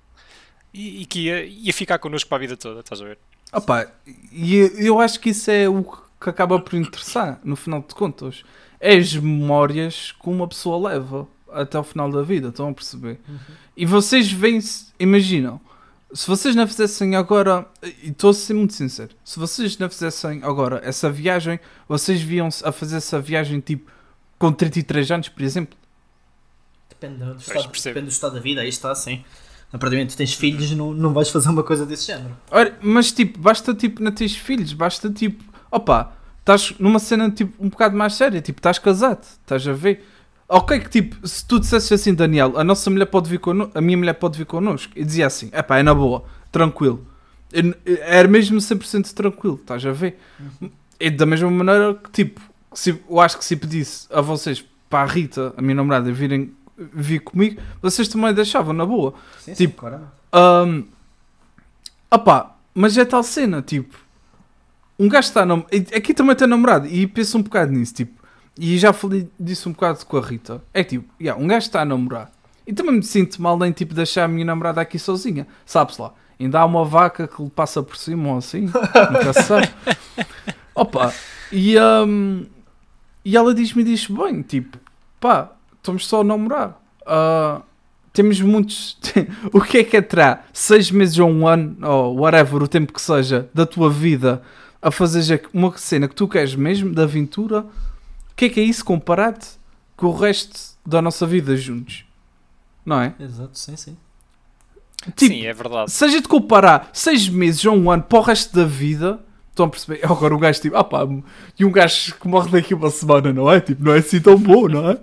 e, 0.73 1.03
e 1.03 1.05
que 1.05 1.25
ia, 1.25 1.45
ia 1.45 1.71
ficar 1.71 1.99
connosco 1.99 2.27
para 2.27 2.37
a 2.37 2.39
vida 2.39 2.57
toda, 2.57 2.79
estás 2.79 2.99
a 2.99 3.05
ver? 3.05 3.19
Opa, 3.51 3.91
e 4.31 4.71
eu 4.77 4.99
acho 4.99 5.19
que 5.19 5.31
isso 5.31 5.51
é 5.51 5.67
o 5.67 5.83
que 5.83 6.29
acaba 6.29 6.59
por 6.59 6.75
interessar, 6.75 7.39
no 7.43 7.55
final 7.55 7.81
de 7.81 7.93
contas. 7.93 8.43
É 8.79 8.95
as 8.95 9.13
memórias 9.13 10.13
que 10.13 10.29
uma 10.29 10.47
pessoa 10.47 10.89
leva 10.89 11.27
até 11.51 11.77
o 11.77 11.83
final 11.83 12.09
da 12.09 12.21
vida, 12.21 12.47
estão 12.47 12.69
a 12.69 12.73
perceber? 12.73 13.19
E 13.75 13.85
vocês 13.85 14.31
veem-se, 14.31 14.87
imaginam, 14.99 15.59
se 16.13 16.27
vocês 16.27 16.55
não 16.55 16.67
fizessem 16.67 17.15
agora, 17.15 17.65
e 18.03 18.09
estou 18.09 18.29
a 18.29 18.33
ser 18.33 18.53
muito 18.53 18.73
sincero, 18.73 19.15
se 19.23 19.39
vocês 19.39 19.77
não 19.77 19.89
fizessem 19.89 20.41
agora 20.43 20.81
essa 20.83 21.09
viagem, 21.09 21.59
vocês 21.87 22.21
viam-se 22.21 22.65
a 22.65 22.71
fazer 22.71 22.97
essa 22.97 23.19
viagem 23.19 23.59
tipo 23.59 23.91
com 24.37 24.51
33 24.51 25.11
anos, 25.11 25.29
por 25.29 25.43
exemplo? 25.43 25.77
Depende 26.89 27.23
do, 27.23 27.37
estado, 27.37 27.71
depende 27.71 28.05
do 28.07 28.11
estado 28.11 28.33
da 28.33 28.39
vida, 28.39 28.61
aí 28.61 28.69
está 28.69 28.91
assim. 28.91 29.23
A 29.73 29.77
partir 29.77 30.03
do 30.03 30.15
tens 30.15 30.33
filhos, 30.33 30.71
não, 30.71 30.93
não 30.93 31.13
vais 31.13 31.29
fazer 31.29 31.49
uma 31.49 31.63
coisa 31.63 31.85
desse 31.85 32.07
género. 32.07 32.35
Ora, 32.49 32.77
mas 32.81 33.11
tipo, 33.11 33.39
basta 33.39 33.73
tipo 33.73 34.03
não 34.03 34.11
teres 34.11 34.35
filhos, 34.35 34.73
basta 34.73 35.09
tipo, 35.09 35.43
opa, 35.71 36.13
estás 36.39 36.73
numa 36.77 36.99
cena 36.99 37.31
tipo 37.31 37.53
um 37.63 37.69
bocado 37.69 37.95
mais 37.95 38.15
séria, 38.15 38.41
tipo, 38.41 38.59
estás 38.59 38.77
casado, 38.77 39.23
estás 39.23 39.65
a 39.67 39.73
ver? 39.73 40.05
Ok, 40.47 40.79
que 40.81 40.89
tipo, 40.89 41.25
se 41.25 41.45
tu 41.45 41.59
dissesses 41.59 41.91
assim, 41.93 42.13
Daniel, 42.13 42.57
a 42.57 42.63
nossa 42.63 42.89
mulher 42.89 43.05
pode 43.05 43.29
vir 43.29 43.39
connosco, 43.39 43.77
a 43.77 43.79
minha 43.79 43.97
mulher 43.97 44.13
pode 44.13 44.37
vir 44.37 44.45
connosco, 44.45 44.91
e 44.93 45.05
dizia 45.05 45.27
assim, 45.27 45.49
epá, 45.53 45.77
é 45.77 45.83
na 45.83 45.93
boa, 45.93 46.25
tranquilo. 46.51 47.07
Era 47.85 48.27
mesmo 48.27 48.57
100% 48.57 49.13
tranquilo, 49.13 49.55
estás 49.61 49.85
a 49.85 49.91
ver? 49.93 50.19
E 50.99 51.09
da 51.09 51.25
mesma 51.25 51.49
maneira 51.49 51.93
que 51.93 52.11
tipo, 52.11 52.41
se, 52.73 52.99
eu 53.09 53.19
acho 53.21 53.37
que 53.37 53.45
se 53.45 53.55
pedisse 53.55 54.07
a 54.11 54.19
vocês, 54.19 54.63
para 54.89 55.03
a 55.03 55.05
Rita, 55.05 55.53
a 55.55 55.61
minha 55.61 55.75
namorada, 55.75 56.11
virem 56.11 56.53
vir 56.93 57.19
comigo, 57.21 57.61
vocês 57.81 58.07
também 58.07 58.33
deixavam 58.33 58.73
na 58.73 58.85
boa. 58.85 59.13
Sim, 59.39 59.53
Tipo, 59.53 59.77
claramente. 59.81 60.11
Um, 60.33 60.85
opá, 62.09 62.55
mas 62.73 62.97
é 62.97 63.05
tal 63.05 63.23
cena, 63.23 63.61
tipo, 63.61 63.95
um 64.99 65.07
gajo 65.09 65.27
está 65.27 65.45
nam- 65.45 65.65
aqui 65.95 66.13
também 66.13 66.35
tem 66.35 66.47
namorado 66.47 66.87
e 66.87 67.07
penso 67.07 67.37
um 67.37 67.41
bocado 67.41 67.71
nisso, 67.71 67.93
tipo, 67.95 68.21
e 68.59 68.77
já 68.77 68.93
falei 68.93 69.29
disso 69.39 69.69
um 69.69 69.71
bocado 69.71 70.05
com 70.05 70.17
a 70.17 70.21
Rita. 70.21 70.61
É 70.73 70.83
tipo, 70.83 71.07
yeah, 71.19 71.41
um 71.41 71.47
gajo 71.47 71.65
está 71.67 71.81
a 71.81 71.85
namorar 71.85 72.31
e 72.67 72.73
também 72.73 72.95
me 72.95 73.03
sinto 73.03 73.41
mal 73.41 73.63
em 73.65 73.71
tipo 73.71 73.93
deixar 73.93 74.25
a 74.25 74.27
minha 74.27 74.45
namorada 74.45 74.79
aqui 74.81 74.99
sozinha, 74.99 75.47
sabes 75.65 75.97
lá? 75.97 76.13
Ainda 76.39 76.59
há 76.59 76.65
uma 76.65 76.83
vaca 76.85 77.27
que 77.27 77.41
lhe 77.41 77.49
passa 77.49 77.81
por 77.83 77.95
cima 77.95 78.29
ou 78.29 78.37
assim, 78.37 78.61
nunca 78.61 79.33
se 79.33 79.43
sabe. 79.43 79.69
Opa, 80.73 81.13
e, 81.51 81.75
um, 81.79 82.45
e 83.23 83.35
ela 83.37 83.53
diz-me 83.53 83.83
diz 83.83 84.07
bem, 84.07 84.41
tipo, 84.41 84.77
pá, 85.19 85.51
estamos 85.81 86.07
só 86.07 86.21
a 86.21 86.23
namorar. 86.23 86.79
Ah, 87.05 87.61
temos 88.13 88.39
muitos. 88.39 88.97
o 89.51 89.59
que 89.61 89.79
é 89.79 89.83
que 89.83 89.97
é 89.97 90.01
terá 90.01 90.43
seis 90.53 90.91
meses 90.91 91.17
ou 91.17 91.29
um 91.29 91.47
ano, 91.47 91.75
ou 91.87 92.19
whatever, 92.19 92.61
o 92.63 92.67
tempo 92.67 92.93
que 92.93 93.01
seja, 93.01 93.49
da 93.53 93.65
tua 93.65 93.89
vida 93.89 94.41
a 94.81 94.89
fazer 94.89 95.47
uma 95.53 95.75
cena 95.77 96.07
que 96.07 96.15
tu 96.15 96.27
queres 96.27 96.55
mesmo, 96.55 96.93
de 96.93 97.01
aventura? 97.01 97.61
O 97.61 98.35
que 98.35 98.45
é 98.45 98.49
que 98.49 98.59
é 98.59 98.63
isso 98.63 98.83
comparado 98.83 99.45
com 99.95 100.07
o 100.07 100.15
resto 100.15 100.59
da 100.85 101.01
nossa 101.01 101.25
vida 101.27 101.55
juntos? 101.55 102.05
Não 102.85 102.99
é? 102.99 103.13
Exato, 103.19 103.57
sim, 103.57 103.75
sim. 103.75 103.97
Tipo, 105.15 105.33
Sim, 105.33 105.45
é 105.45 105.53
verdade. 105.53 105.89
seja 105.89 106.21
de 106.21 106.27
comparar 106.27 106.91
seis 106.93 107.27
meses 107.27 107.65
ou 107.65 107.75
um 107.75 107.89
ano 107.89 108.03
para 108.03 108.19
o 108.19 108.21
resto 108.21 108.55
da 108.55 108.65
vida, 108.65 109.19
estão 109.51 109.65
a 109.65 109.69
perceber? 109.69 110.01
Agora 110.03 110.33
o 110.33 110.39
gajo 110.39 110.61
tipo, 110.61 110.75
ah 110.75 110.83
pá, 110.83 111.07
e 111.59 111.63
um 111.63 111.71
gajo 111.71 112.15
que 112.15 112.27
morre 112.27 112.49
daqui 112.49 112.73
uma 112.73 112.89
semana, 112.89 113.31
não 113.31 113.51
é? 113.51 113.59
Tipo, 113.59 113.83
não 113.83 113.93
é 113.93 113.99
assim 113.99 114.19
tão 114.19 114.37
bom, 114.37 114.67
não 114.67 114.89
é? 114.89 114.97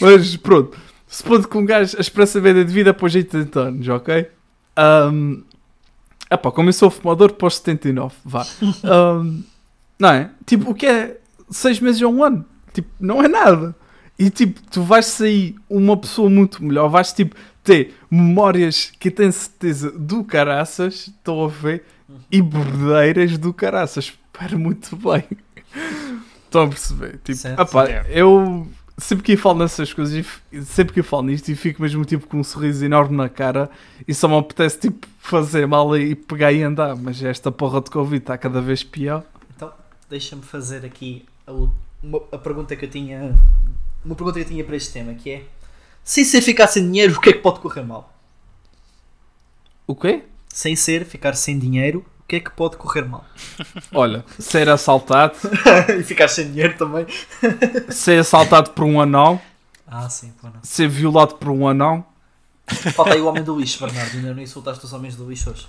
Mas 0.00 0.36
pronto, 0.36 0.76
supondo 1.06 1.46
que 1.46 1.58
um 1.58 1.64
gajo, 1.64 1.96
a 1.96 2.00
esperança 2.00 2.40
média 2.40 2.64
de 2.64 2.72
vida 2.72 2.90
é 2.90 2.92
para 2.92 3.06
os 3.06 3.14
80 3.14 3.60
anos, 3.60 3.88
ok? 3.88 4.28
Um, 4.78 5.42
ah 6.30 6.38
pá, 6.38 6.50
como 6.50 6.68
eu 6.68 6.72
sou 6.72 6.90
fumador, 6.90 7.32
para 7.34 7.48
os 7.48 7.56
79, 7.56 8.14
vá. 8.24 8.46
Um, 8.84 9.42
não 9.98 10.10
é? 10.10 10.30
Tipo, 10.46 10.70
o 10.70 10.74
que 10.74 10.86
é 10.86 11.18
seis 11.50 11.80
meses 11.80 12.00
ou 12.02 12.12
um 12.12 12.22
ano? 12.22 12.44
Tipo, 12.72 12.88
não 13.00 13.22
é 13.22 13.28
nada. 13.28 13.74
E 14.18 14.30
tipo, 14.30 14.60
tu 14.70 14.82
vais 14.82 15.06
sair 15.06 15.56
uma 15.68 15.96
pessoa 15.96 16.28
muito 16.28 16.62
melhor, 16.62 16.88
vais 16.88 17.12
tipo 17.12 17.36
ter 17.62 17.94
memórias 18.10 18.92
que 18.98 19.10
tenho 19.10 19.32
certeza 19.32 19.90
do 19.92 20.24
caraças, 20.24 21.08
estão 21.08 21.44
a 21.44 21.48
ver, 21.48 21.84
e 22.30 22.40
bordeiras 22.42 23.36
do 23.38 23.52
caraças. 23.52 24.04
Espero 24.32 24.58
muito 24.58 24.96
bem. 24.96 25.24
Estão 26.44 26.62
a 26.62 26.68
perceber? 26.68 27.18
Tipo, 27.24 27.34
Certo. 27.38 27.60
opá, 27.60 27.86
Certo. 27.86 28.08
eu 28.10 28.66
sempre 28.96 29.24
que 29.24 29.32
eu 29.32 29.38
falo 29.38 29.58
nessas 29.58 29.92
coisas, 29.92 30.26
e 30.52 30.62
sempre 30.62 30.94
que 30.94 31.00
eu 31.00 31.04
falo 31.04 31.24
nisto, 31.24 31.48
e 31.50 31.54
fico 31.54 31.82
mesmo 31.82 32.04
tipo 32.04 32.26
com 32.26 32.38
um 32.40 32.44
sorriso 32.44 32.84
enorme 32.84 33.16
na 33.16 33.28
cara, 33.28 33.70
e 34.06 34.14
só 34.14 34.26
me 34.28 34.36
apetece 34.38 34.78
tipo 34.80 35.06
fazer 35.20 35.66
mal 35.66 35.96
e 35.96 36.14
pegar 36.14 36.52
e 36.52 36.62
andar. 36.62 36.96
Mas 36.96 37.22
esta 37.22 37.52
porra 37.52 37.80
de 37.80 37.90
Covid 37.90 38.22
está 38.22 38.38
cada 38.38 38.60
vez 38.62 38.82
pior. 38.82 39.24
Então, 39.54 39.72
deixa-me 40.08 40.42
fazer 40.42 40.84
aqui 40.86 41.24
a, 41.46 41.52
uma- 41.52 42.22
a 42.32 42.38
pergunta 42.38 42.74
que 42.76 42.84
eu 42.86 42.90
tinha. 42.90 43.36
Uma 44.04 44.14
pergunta 44.14 44.38
que 44.38 44.44
eu 44.46 44.48
tinha 44.48 44.64
para 44.64 44.76
este 44.76 44.92
tema, 44.92 45.12
que 45.14 45.30
é 45.30 45.44
sem 46.02 46.24
ser 46.24 46.40
ficar 46.40 46.66
sem 46.68 46.82
dinheiro, 46.84 47.14
o 47.16 47.20
que 47.20 47.28
é 47.28 47.32
que 47.34 47.40
pode 47.40 47.60
correr 47.60 47.82
mal? 47.82 48.14
O 49.86 49.94
quê? 49.94 50.22
Sem 50.58 50.74
ser 50.74 51.04
ficar 51.04 51.34
sem 51.34 51.56
dinheiro, 51.56 52.04
o 52.18 52.26
que 52.26 52.34
é 52.34 52.40
que 52.40 52.50
pode 52.50 52.76
correr 52.76 53.02
mal? 53.02 53.24
Olha, 53.94 54.24
ser 54.40 54.68
assaltado, 54.68 55.36
e 55.96 56.02
ficar 56.02 56.26
sem 56.26 56.50
dinheiro 56.50 56.76
também. 56.76 57.06
ser 57.90 58.18
assaltado 58.18 58.70
por 58.72 58.82
um 58.84 59.00
anão, 59.00 59.40
Ah, 59.86 60.08
sim, 60.10 60.32
pô, 60.40 60.48
não. 60.48 60.58
ser 60.64 60.88
violado 60.88 61.36
por 61.36 61.50
um 61.50 61.68
anão, 61.68 62.04
Falta 62.92 63.14
aí 63.14 63.20
o 63.20 63.26
homem 63.26 63.44
do 63.44 63.56
lixo, 63.56 63.78
Bernardo. 63.86 64.16
Ainda 64.16 64.34
não 64.34 64.42
insultaste 64.42 64.84
os 64.84 64.92
homens 64.92 65.14
do 65.14 65.30
lixo 65.30 65.48
hoje. 65.50 65.68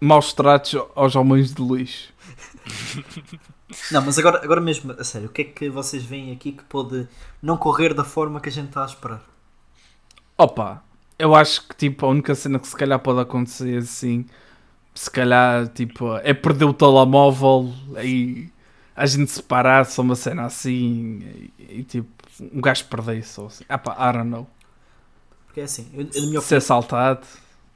maus 0.00 0.32
tratos 0.32 0.74
aos 0.96 1.14
homens 1.14 1.54
de 1.54 1.62
lixo. 1.62 2.12
Não, 3.92 4.02
mas 4.02 4.18
agora, 4.18 4.42
agora 4.42 4.60
mesmo, 4.60 4.90
a 4.98 5.04
sério, 5.04 5.28
o 5.28 5.30
que 5.32 5.42
é 5.42 5.44
que 5.44 5.70
vocês 5.70 6.02
veem 6.02 6.32
aqui 6.32 6.50
que 6.50 6.64
pode 6.64 7.06
não 7.40 7.56
correr 7.56 7.94
da 7.94 8.02
forma 8.02 8.40
que 8.40 8.48
a 8.48 8.52
gente 8.52 8.68
está 8.70 8.82
a 8.82 8.86
esperar? 8.86 9.22
Opa, 10.36 10.82
eu 11.18 11.34
acho 11.34 11.66
que 11.68 11.76
tipo 11.76 12.06
a 12.06 12.08
única 12.08 12.34
cena 12.34 12.58
que 12.58 12.66
se 12.66 12.76
calhar 12.76 12.98
pode 12.98 13.20
acontecer 13.20 13.78
assim, 13.78 14.26
se 14.94 15.10
calhar 15.10 15.68
tipo, 15.68 16.16
é 16.18 16.32
perder 16.34 16.64
o 16.64 16.72
telemóvel 16.72 17.72
e 18.02 18.48
a 18.94 19.06
gente 19.06 19.30
separar-se 19.30 19.98
ou 20.00 20.04
uma 20.04 20.16
cena 20.16 20.44
assim 20.44 21.50
e, 21.58 21.80
e, 21.80 21.82
tipo 21.84 22.08
um 22.52 22.60
gajo 22.60 22.84
perder-se 22.86 23.40
ou 23.40 23.46
assim. 23.46 23.64
Ah 23.68 23.78
pá, 23.78 23.92
I 23.92 24.12
don't 24.12 24.28
know. 24.28 24.46
Porque 25.46 25.60
é 25.60 25.64
assim, 25.64 25.88
eu, 25.94 26.32
eu, 26.32 26.40
Ser 26.42 26.56
assaltado. 26.56 27.26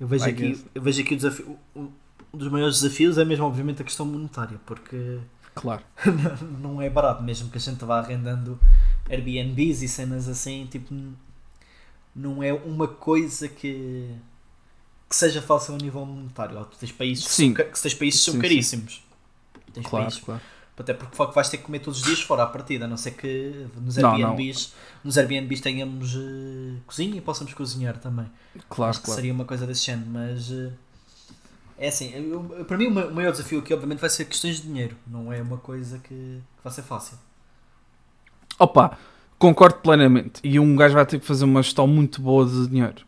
Eu 0.00 0.06
vejo, 0.06 0.26
I 0.26 0.30
aqui, 0.30 0.48
guess. 0.48 0.66
eu 0.74 0.82
vejo 0.82 1.00
aqui 1.00 1.14
o 1.14 1.16
desafio. 1.16 1.58
Um 1.76 1.90
dos 2.32 2.48
maiores 2.48 2.80
desafios 2.80 3.18
é 3.18 3.24
mesmo, 3.24 3.46
obviamente, 3.46 3.82
a 3.82 3.84
questão 3.84 4.04
monetária, 4.04 4.60
porque 4.66 5.18
Claro. 5.60 5.82
não 6.60 6.80
é 6.80 6.88
barato, 6.88 7.22
mesmo 7.22 7.50
que 7.50 7.58
a 7.58 7.60
gente 7.60 7.84
vá 7.84 7.98
arrendando 7.98 8.58
Airbnbs 9.10 9.82
e 9.82 9.88
cenas 9.88 10.28
assim, 10.28 10.66
tipo, 10.70 10.94
não 12.18 12.42
é 12.42 12.52
uma 12.52 12.88
coisa 12.88 13.48
que, 13.48 14.10
que 15.08 15.16
seja 15.16 15.40
fácil 15.42 15.74
a 15.74 15.78
nível 15.78 16.04
monetário. 16.06 16.64
Tu 16.66 16.78
tens 16.78 16.92
países, 16.92 17.26
que 17.26 17.34
Sim. 17.34 17.54
são, 17.54 17.54
que 17.54 17.64
tens 17.82 17.94
países 17.94 18.22
são 18.22 18.34
Sim, 18.34 18.44
sim. 18.44 18.44
caríssimos. 18.44 19.02
Tens 19.72 19.86
Claro, 19.86 19.88
países, 19.88 20.22
claro. 20.24 20.42
até 20.78 20.94
porque 20.94 21.16
vais 21.34 21.50
ter 21.50 21.58
que 21.58 21.64
comer 21.64 21.80
todos 21.80 22.00
os 22.00 22.06
dias 22.06 22.22
fora 22.22 22.44
à 22.44 22.46
partida, 22.46 22.86
a 22.86 22.88
não 22.88 22.96
ser 22.98 23.12
que 23.12 23.66
nos 23.80 23.96
Não, 23.96 24.18
não. 24.18 24.34
Airbnbs, 24.36 24.74
Nos 25.04 25.18
Airbnbs 25.18 25.60
tenhamos 25.60 26.14
eh, 26.16 26.80
cozinha 26.86 27.16
e 27.18 27.20
possamos 27.20 27.54
cozinhar 27.54 27.98
também. 27.98 28.26
Claro, 28.68 28.90
Acho 28.90 29.02
que 29.02 29.06
claro. 29.06 29.10
seria 29.10 29.32
uma 29.32 29.44
coisa 29.44 29.66
desse 29.66 29.86
género, 29.86 30.08
mas 30.10 30.50
eh, 30.52 30.72
é 31.76 31.88
assim, 31.88 32.10
eu- 32.14 32.64
para 32.66 32.76
mim 32.76 32.86
o 32.86 33.14
maior 33.14 33.30
desafio 33.32 33.60
aqui 33.60 33.72
obviamente 33.72 34.00
vai 34.00 34.10
ser 34.10 34.24
questões 34.24 34.56
de 34.56 34.62
dinheiro, 34.62 34.96
não 35.06 35.32
é 35.32 35.40
uma 35.40 35.58
coisa 35.58 35.98
que, 35.98 36.08
que 36.08 36.62
vai 36.64 36.72
ser 36.72 36.82
fácil. 36.82 37.18
Opa, 38.58 38.98
concordo 39.38 39.76
plenamente. 39.76 40.40
E 40.42 40.58
um 40.58 40.76
gajo 40.76 40.94
vai 40.94 41.06
ter 41.06 41.18
que 41.18 41.26
fazer 41.26 41.44
uma 41.44 41.62
gestão 41.62 41.86
muito 41.86 42.20
boa 42.20 42.44
de 42.44 42.66
dinheiro. 42.68 43.06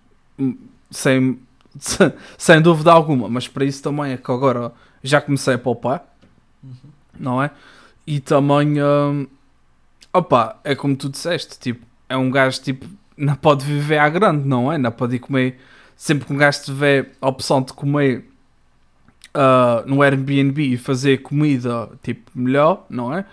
Sem, 0.91 1.39
sem, 2.39 2.61
dúvida 2.61 2.93
alguma. 2.93 3.29
Mas 3.29 3.49
para 3.49 3.65
isso 3.65 3.83
também 3.83 4.13
é 4.13 4.17
que 4.17 4.31
agora 4.31 4.73
já 5.03 5.21
comecei 5.21 5.55
a 5.55 5.59
poupar. 5.59 6.05
Não 7.19 7.43
é? 7.43 7.51
E 8.07 8.21
também, 8.21 8.83
hum, 8.83 9.27
opa, 10.13 10.59
é 10.65 10.75
como 10.75 10.97
tu 10.97 11.09
disseste, 11.09 11.59
tipo, 11.59 11.87
é 12.09 12.17
um 12.17 12.31
gajo 12.31 12.61
tipo, 12.61 12.87
não 13.17 13.35
pode 13.35 13.65
viver 13.65 13.99
à 13.99 14.09
grande, 14.09 14.49
não 14.49 14.73
é? 14.73 14.79
Não 14.79 14.91
pode 14.91 15.17
ir 15.17 15.19
comer. 15.19 15.59
Sempre 15.97 16.27
que 16.27 16.33
um 16.33 16.37
gajo 16.37 16.63
tiver 16.63 17.13
a 17.21 17.29
opção 17.29 17.61
de 17.63 17.73
comer 17.75 18.31
ah, 19.33 19.85
no 19.87 20.03
Airbnb 20.03 20.61
e 20.61 20.77
fazer 20.77 21.19
comida 21.19 21.89
tipo 22.03 22.31
melhor, 22.35 22.85
não 22.89 23.15
é? 23.15 23.25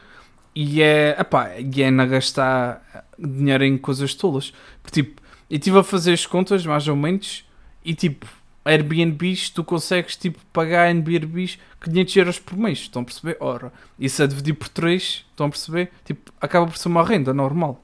E 0.60 0.82
é, 0.82 1.16
epá, 1.20 1.52
e 1.60 1.84
é 1.84 1.92
na 1.92 2.04
gastar 2.08 2.82
dinheiro 3.20 3.64
em 3.64 3.78
coisas 3.78 4.16
tolas. 4.16 4.52
Porque, 4.82 5.04
tipo, 5.04 5.22
eu 5.52 5.56
estive 5.58 5.78
a 5.78 5.84
fazer 5.84 6.14
as 6.14 6.26
contas, 6.26 6.66
mais 6.66 6.88
ou 6.88 6.96
menos, 6.96 7.46
e 7.86 7.94
tipo, 7.94 8.26
Airbnbs, 8.66 9.52
tu 9.52 9.64
consegues 9.64 10.16
tipo, 10.16 10.40
pagar 10.52 10.88
Airbnbs 10.88 11.60
500 11.80 12.16
euros 12.16 12.40
por 12.40 12.58
mês, 12.58 12.80
estão 12.80 13.04
a 13.04 13.06
perceber? 13.06 13.38
Ora, 13.40 13.72
isso 14.00 14.24
a 14.24 14.26
dividir 14.26 14.56
por 14.56 14.68
3, 14.68 15.24
estão 15.30 15.46
a 15.46 15.50
perceber? 15.50 15.92
Tipo, 16.04 16.32
acaba 16.42 16.66
por 16.66 16.76
ser 16.76 16.88
uma 16.88 17.04
renda 17.04 17.36
normal, 17.36 17.80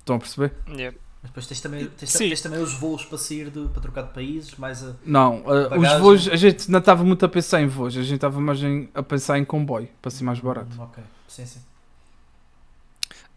estão 0.00 0.16
a 0.16 0.18
perceber? 0.18 0.52
Yeah. 0.68 0.94
Mas 1.22 1.30
depois 1.30 1.46
tens 1.46 1.60
também, 1.62 1.86
tens, 1.86 2.12
tens 2.12 2.40
também 2.42 2.60
os 2.62 2.74
voos 2.74 3.06
para 3.06 3.16
sair, 3.16 3.48
de, 3.50 3.68
para 3.68 3.80
trocar 3.80 4.02
de 4.02 4.12
países, 4.12 4.54
mais 4.56 4.84
a, 4.84 4.92
Não, 5.04 5.38
uh, 5.40 5.64
os 5.64 5.68
Bagagem. 5.70 5.98
voos, 6.00 6.28
a 6.28 6.36
gente 6.36 6.70
não 6.70 6.78
estava 6.78 7.02
muito 7.04 7.24
a 7.24 7.28
pensar 7.28 7.62
em 7.62 7.66
voos, 7.66 7.96
a 7.96 8.02
gente 8.02 8.16
estava 8.16 8.38
mais 8.38 8.62
em- 8.62 8.88
a 8.94 9.02
pensar 9.02 9.38
em 9.38 9.44
comboio, 9.46 9.88
para 10.02 10.10
ser 10.10 10.24
mais 10.24 10.40
barato. 10.40 10.76
Hum, 10.78 10.82
Ok, 10.84 11.02
sim, 11.26 11.46
sim. 11.46 11.60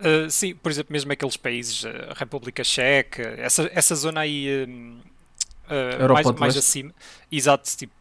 Uh, 0.03 0.29
sim, 0.29 0.53
por 0.53 0.69
exemplo, 0.69 0.91
mesmo 0.91 1.11
aqueles 1.13 1.37
países, 1.37 1.83
uh, 1.83 1.87
República 2.15 2.61
Checa, 2.63 3.35
essa, 3.37 3.69
essa 3.73 3.95
zona 3.95 4.19
aí, 4.19 4.65
uh, 5.69 5.73
Europa 5.73 6.23
mais, 6.23 6.39
mais 6.39 6.57
acima. 6.57 6.93
Exato, 7.31 7.69
tipo, 7.77 7.93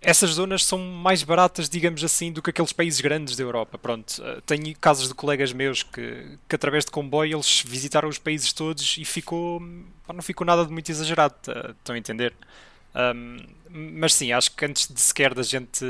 essas 0.00 0.30
zonas 0.30 0.64
são 0.64 0.78
mais 0.78 1.22
baratas, 1.22 1.68
digamos 1.68 2.02
assim, 2.02 2.32
do 2.32 2.40
que 2.40 2.48
aqueles 2.48 2.72
países 2.72 3.00
grandes 3.02 3.36
da 3.36 3.44
Europa. 3.44 3.76
Pronto, 3.76 4.22
uh, 4.22 4.40
tenho 4.40 4.74
casos 4.78 5.08
de 5.08 5.14
colegas 5.14 5.52
meus 5.52 5.82
que, 5.82 6.38
que 6.48 6.56
através 6.56 6.84
de 6.86 6.90
comboio 6.90 7.36
eles 7.36 7.62
visitaram 7.64 8.08
os 8.08 8.18
países 8.18 8.50
todos 8.52 8.96
e 8.96 9.04
ficou, 9.04 9.60
pá, 10.06 10.14
não 10.14 10.22
ficou 10.22 10.46
nada 10.46 10.64
de 10.64 10.72
muito 10.72 10.90
exagerado, 10.90 11.34
tá- 11.42 11.74
estão 11.78 11.94
a 11.94 11.98
entender? 11.98 12.32
Um, 12.94 13.36
mas 13.70 14.14
sim, 14.14 14.32
acho 14.32 14.50
que 14.52 14.64
antes 14.64 14.88
de 14.88 15.00
sequer 15.00 15.34
da 15.34 15.42
gente 15.42 15.84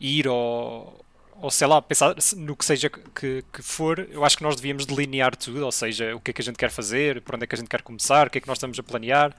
ir 0.00 0.28
ou, 0.28 1.04
ou 1.42 1.50
sei 1.50 1.66
lá, 1.66 1.82
pensar 1.82 2.14
no 2.36 2.54
que 2.54 2.64
seja 2.64 2.88
que, 2.88 3.44
que 3.52 3.62
for, 3.62 3.98
eu 3.98 4.24
acho 4.24 4.36
que 4.36 4.44
nós 4.44 4.54
devíamos 4.54 4.86
delinear 4.86 5.34
tudo, 5.34 5.64
ou 5.64 5.72
seja, 5.72 6.14
o 6.14 6.20
que 6.20 6.30
é 6.30 6.34
que 6.34 6.40
a 6.40 6.44
gente 6.44 6.56
quer 6.56 6.70
fazer, 6.70 7.20
por 7.20 7.34
onde 7.34 7.42
é 7.42 7.46
que 7.48 7.54
a 7.56 7.58
gente 7.58 7.68
quer 7.68 7.82
começar, 7.82 8.28
o 8.28 8.30
que 8.30 8.38
é 8.38 8.40
que 8.40 8.46
nós 8.46 8.58
estamos 8.58 8.78
a 8.78 8.82
planear, 8.82 9.36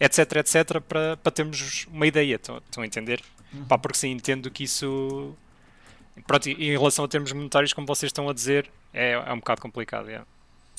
etc, 0.00 0.36
etc, 0.36 0.80
para, 0.80 1.18
para 1.18 1.30
termos 1.30 1.86
uma 1.92 2.06
ideia, 2.06 2.36
estão, 2.36 2.56
estão 2.56 2.82
a 2.82 2.86
entender? 2.86 3.22
Pá, 3.68 3.76
porque 3.76 3.98
sim, 3.98 4.12
entendo 4.12 4.50
que 4.50 4.64
isso. 4.64 5.36
Pronto, 6.26 6.48
e 6.48 6.52
em 6.52 6.70
relação 6.70 7.04
a 7.04 7.08
termos 7.08 7.30
monetários, 7.32 7.74
como 7.74 7.86
vocês 7.86 8.08
estão 8.08 8.30
a 8.30 8.32
dizer, 8.32 8.70
é, 8.94 9.12
é 9.12 9.32
um 9.32 9.38
bocado 9.38 9.60
complicado. 9.60 10.08
é. 10.08 10.22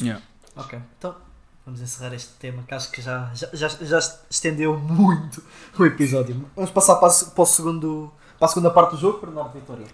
Yeah. 0.02 0.24
Ok, 0.56 0.80
então 0.98 1.16
vamos 1.64 1.82
encerrar 1.82 2.16
este 2.16 2.34
tema 2.40 2.64
que 2.64 2.74
acho 2.74 2.92
que 2.92 3.00
já, 3.00 3.32
já, 3.36 3.48
já, 3.54 3.68
já 3.68 4.00
estendeu 4.28 4.76
muito 4.80 5.44
o 5.78 5.86
episódio. 5.86 6.50
Vamos 6.56 6.72
passar 6.72 6.96
para, 6.96 7.14
para, 7.14 7.44
o 7.44 7.46
segundo, 7.46 8.12
para 8.40 8.48
a 8.48 8.50
segunda 8.50 8.72
parte 8.72 8.92
do 8.96 8.98
jogo, 8.98 9.24
Bernardo 9.24 9.54
Vitória. 9.54 9.86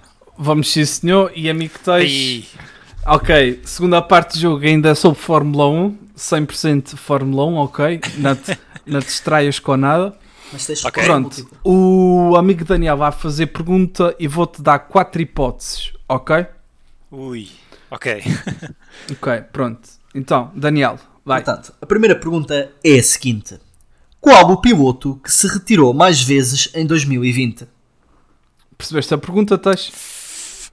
Vamos 0.42 0.72
sim, 0.72 0.86
senhor. 0.86 1.34
E 1.36 1.50
amigo 1.50 1.74
Teix. 1.84 2.48
Ok, 3.06 3.62
segunda 3.66 4.02
parte 4.02 4.36
do 4.36 4.40
jogo 4.40 4.66
ainda 4.66 4.90
é 4.90 4.96
sobre 4.96 5.20
Fórmula 5.20 5.68
1. 5.68 5.98
100% 6.18 6.96
Fórmula 6.96 7.46
1, 7.46 7.56
ok. 7.58 8.02
Não 8.18 8.36
te, 8.38 8.58
não 8.88 9.02
te 9.02 9.08
distraias 9.08 9.60
com 9.60 9.76
nada. 9.76 10.18
Mas 10.54 10.66
tens 10.66 10.84
Ok. 10.86 11.04
resposta 11.04 11.44
Pronto, 11.44 11.58
o 11.64 12.36
amigo 12.38 12.64
Daniel 12.64 12.96
vai 12.96 13.12
fazer 13.12 13.48
pergunta 13.48 14.16
e 14.18 14.30
vou-te 14.30 14.62
dar 14.62 14.80
quatro 14.80 15.22
hipóteses, 15.22 15.92
ok? 16.08 16.46
ui, 17.12 17.50
ok. 17.92 18.24
Ok, 19.12 19.42
pronto. 19.52 19.90
Então, 20.16 20.52
Daniel, 20.56 20.98
vai. 21.26 21.44
Portanto, 21.44 21.74
a 21.82 21.86
primeira 21.86 22.16
pergunta 22.16 22.72
é 22.84 22.98
a 22.98 23.04
seguinte: 23.04 23.60
Qual 24.22 24.52
o 24.52 24.62
piloto 24.62 25.20
que 25.24 25.32
se 25.32 25.48
retirou 25.48 25.94
mais 25.94 26.22
vezes 26.22 26.70
em 26.74 26.86
2020? 26.86 27.68
Percebeste 28.78 29.14
a 29.14 29.18
pergunta, 29.18 29.58
Teix? 29.58 29.92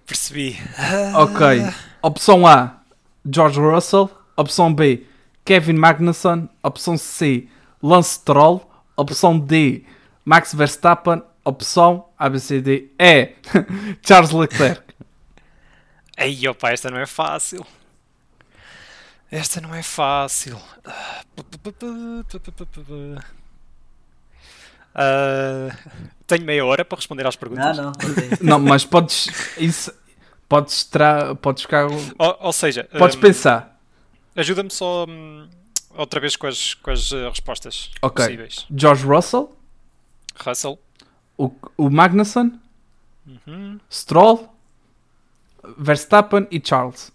Percebi. 0.06 0.56
Ok. 1.14 1.40
Opção 2.00 2.46
A, 2.46 2.80
George 3.28 3.60
Russell. 3.60 4.10
Opção 4.36 4.72
B, 4.72 5.04
Kevin 5.44 5.74
Magnussen. 5.74 6.48
Opção 6.62 6.96
C, 6.96 7.48
Lance 7.82 8.14
Stroll. 8.14 8.70
Opção 8.96 9.38
D, 9.38 9.84
Max 10.24 10.54
Verstappen. 10.54 11.22
Opção 11.44 12.08
ABCD 12.18 12.90
E, 12.98 13.34
Charles 14.02 14.32
Leclerc. 14.32 14.82
Aí, 16.16 16.48
opa, 16.48 16.70
esta 16.70 16.90
não 16.90 16.98
é 16.98 17.06
fácil. 17.06 17.64
Esta 19.30 19.60
não 19.60 19.74
é 19.74 19.82
fácil. 19.82 20.60
Ah, 24.94 25.70
tenho 26.26 26.44
meia 26.44 26.64
hora 26.64 26.84
para 26.84 26.96
responder 26.96 27.26
às 27.26 27.36
perguntas. 27.36 27.76
Não, 27.76 27.84
não. 27.84 27.92
não 28.42 28.58
mas 28.58 28.84
podes. 28.84 29.28
Isso, 29.58 29.92
podes, 30.48 30.84
tra, 30.84 31.34
podes 31.36 31.62
ficar. 31.62 31.86
Ou, 31.86 32.36
ou 32.40 32.52
seja. 32.52 32.88
Podes 32.98 33.16
um, 33.16 33.20
pensar. 33.20 33.78
Ajuda-me 34.34 34.70
só 34.70 35.06
um, 35.08 35.48
outra 35.94 36.20
vez 36.20 36.36
com 36.36 36.46
as, 36.46 36.74
com 36.74 36.90
as 36.90 37.10
uh, 37.12 37.28
respostas 37.28 37.90
okay. 38.02 38.24
possíveis. 38.24 38.66
George 38.74 39.06
Russell. 39.06 39.56
Russell. 40.44 40.78
O, 41.38 41.50
o 41.76 41.88
Magnussen. 41.90 42.60
Uhum. 43.26 43.78
Stroll. 43.90 44.52
Verstappen 45.78 46.46
e 46.50 46.60
Charles. 46.64 47.12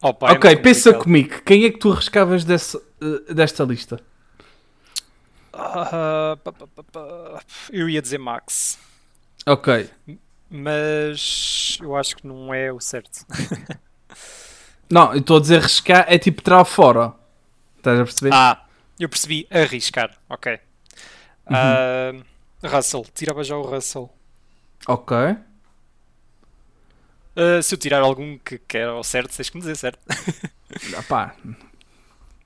Oh, 0.00 0.12
pai, 0.14 0.34
é 0.34 0.36
ok, 0.36 0.56
pensa 0.56 0.94
comigo. 0.94 1.42
Quem 1.44 1.64
é 1.64 1.70
que 1.70 1.78
tu 1.78 1.90
arriscavas 1.90 2.44
desse, 2.44 2.76
eh, 3.00 3.34
desta 3.34 3.64
lista? 3.64 4.00
Pa. 5.56 7.40
Eu 7.72 7.88
ia 7.88 8.02
dizer 8.02 8.18
Max, 8.18 8.78
Ok. 9.46 9.88
mas 10.50 11.78
eu 11.80 11.96
acho 11.96 12.16
que 12.16 12.26
não 12.26 12.52
é 12.52 12.72
o 12.72 12.80
certo. 12.80 13.24
Não, 14.88 15.12
eu 15.12 15.18
estou 15.18 15.38
a 15.38 15.40
dizer 15.40 15.56
arriscar 15.58 16.04
é 16.06 16.16
tipo 16.16 16.40
tirar 16.42 16.64
fora. 16.64 17.12
Estás 17.76 17.98
a 17.98 18.04
perceber? 18.04 18.30
Ah, 18.32 18.64
eu 19.00 19.08
percebi 19.08 19.44
arriscar. 19.50 20.16
Ok. 20.28 20.52
Uhum. 20.52 21.56
Ah, 21.56 22.12
Russell, 22.68 23.04
tirava 23.12 23.42
já 23.42 23.56
o 23.56 23.62
Russell. 23.62 24.08
Ok. 24.86 25.16
Ah, 27.34 27.60
se 27.62 27.74
eu 27.74 27.78
tirar 27.78 28.00
algum 28.00 28.38
que, 28.38 28.58
que 28.58 28.78
era 28.78 28.94
o 28.94 29.02
certo, 29.02 29.36
tens 29.36 29.50
que 29.50 29.56
me 29.56 29.60
dizer 29.62 29.76
certo. 29.76 29.98
Ah, 30.96 31.02
pá. 31.02 31.34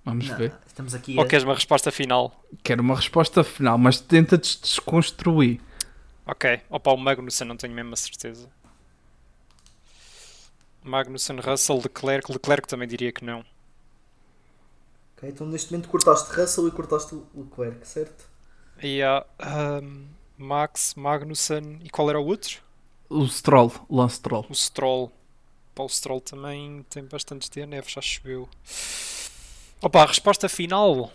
Vamos 0.05 0.29
Não, 0.29 0.37
ver. 0.37 0.55
Estamos 0.67 0.95
aqui 0.95 1.21
Ou 1.21 1.25
a... 1.25 1.27
queres 1.27 1.45
uma 1.45 1.55
resposta 1.55 1.91
final? 1.93 2.47
Quero 2.63 2.83
uma 2.83 2.97
resposta 2.97 3.45
final, 3.45 3.77
mas 3.79 4.01
tenta 4.01 4.39
des- 4.39 4.59
desconstruir. 4.61 5.61
Ok. 6.27 6.45
Opa, 6.71 6.93
o 6.93 6.97
Magnussen 6.97 7.47
não 7.47 7.57
tenho 7.59 7.75
mesmo 7.75 7.93
a 7.93 7.97
certeza. 7.97 8.51
Magnussen, 10.85 11.39
Russell, 11.41 11.81
Leclerc. 11.81 12.31
Leclerc 12.31 12.69
também 12.69 12.87
diria 12.87 13.11
que 13.13 13.25
não. 13.25 13.43
Ok, 15.17 15.29
então 15.29 15.47
neste 15.47 15.71
momento 15.73 15.89
cortaste 15.89 16.33
Russell 16.35 16.67
e 16.67 16.73
cortaste 16.73 17.15
o 17.15 17.25
Leclerc, 17.35 17.87
certo? 17.87 18.25
E 18.83 19.01
há 19.03 19.25
ahm, 19.39 20.09
Max, 20.37 20.95
Magnussen 20.97 21.79
e 21.85 21.91
qual 21.91 22.09
era 22.11 22.19
o 22.21 22.27
outro? 22.27 22.63
O 23.11 23.27
Stroll, 23.29 23.71
Lance 23.91 24.17
Stroll. 24.17 24.47
O 24.49 24.55
Stroll. 24.55 25.11
Pá, 25.75 25.85
o 25.85 25.89
Stroll 25.89 26.21
também 26.21 26.85
tem 26.91 27.05
bastantes 27.05 27.49
DNFs, 27.49 27.93
já 27.95 28.01
choveu. 28.03 28.49
Opa, 29.83 30.03
a 30.03 30.07
resposta 30.07 30.49
final. 30.49 31.11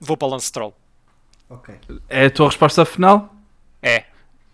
Vou 0.00 0.16
para 0.16 0.28
Lance 0.28 0.46
Stroll. 0.46 0.74
Ok. 1.48 1.74
É 2.08 2.26
a 2.26 2.30
tua 2.30 2.46
resposta 2.48 2.84
final? 2.84 3.34
É. 3.82 4.04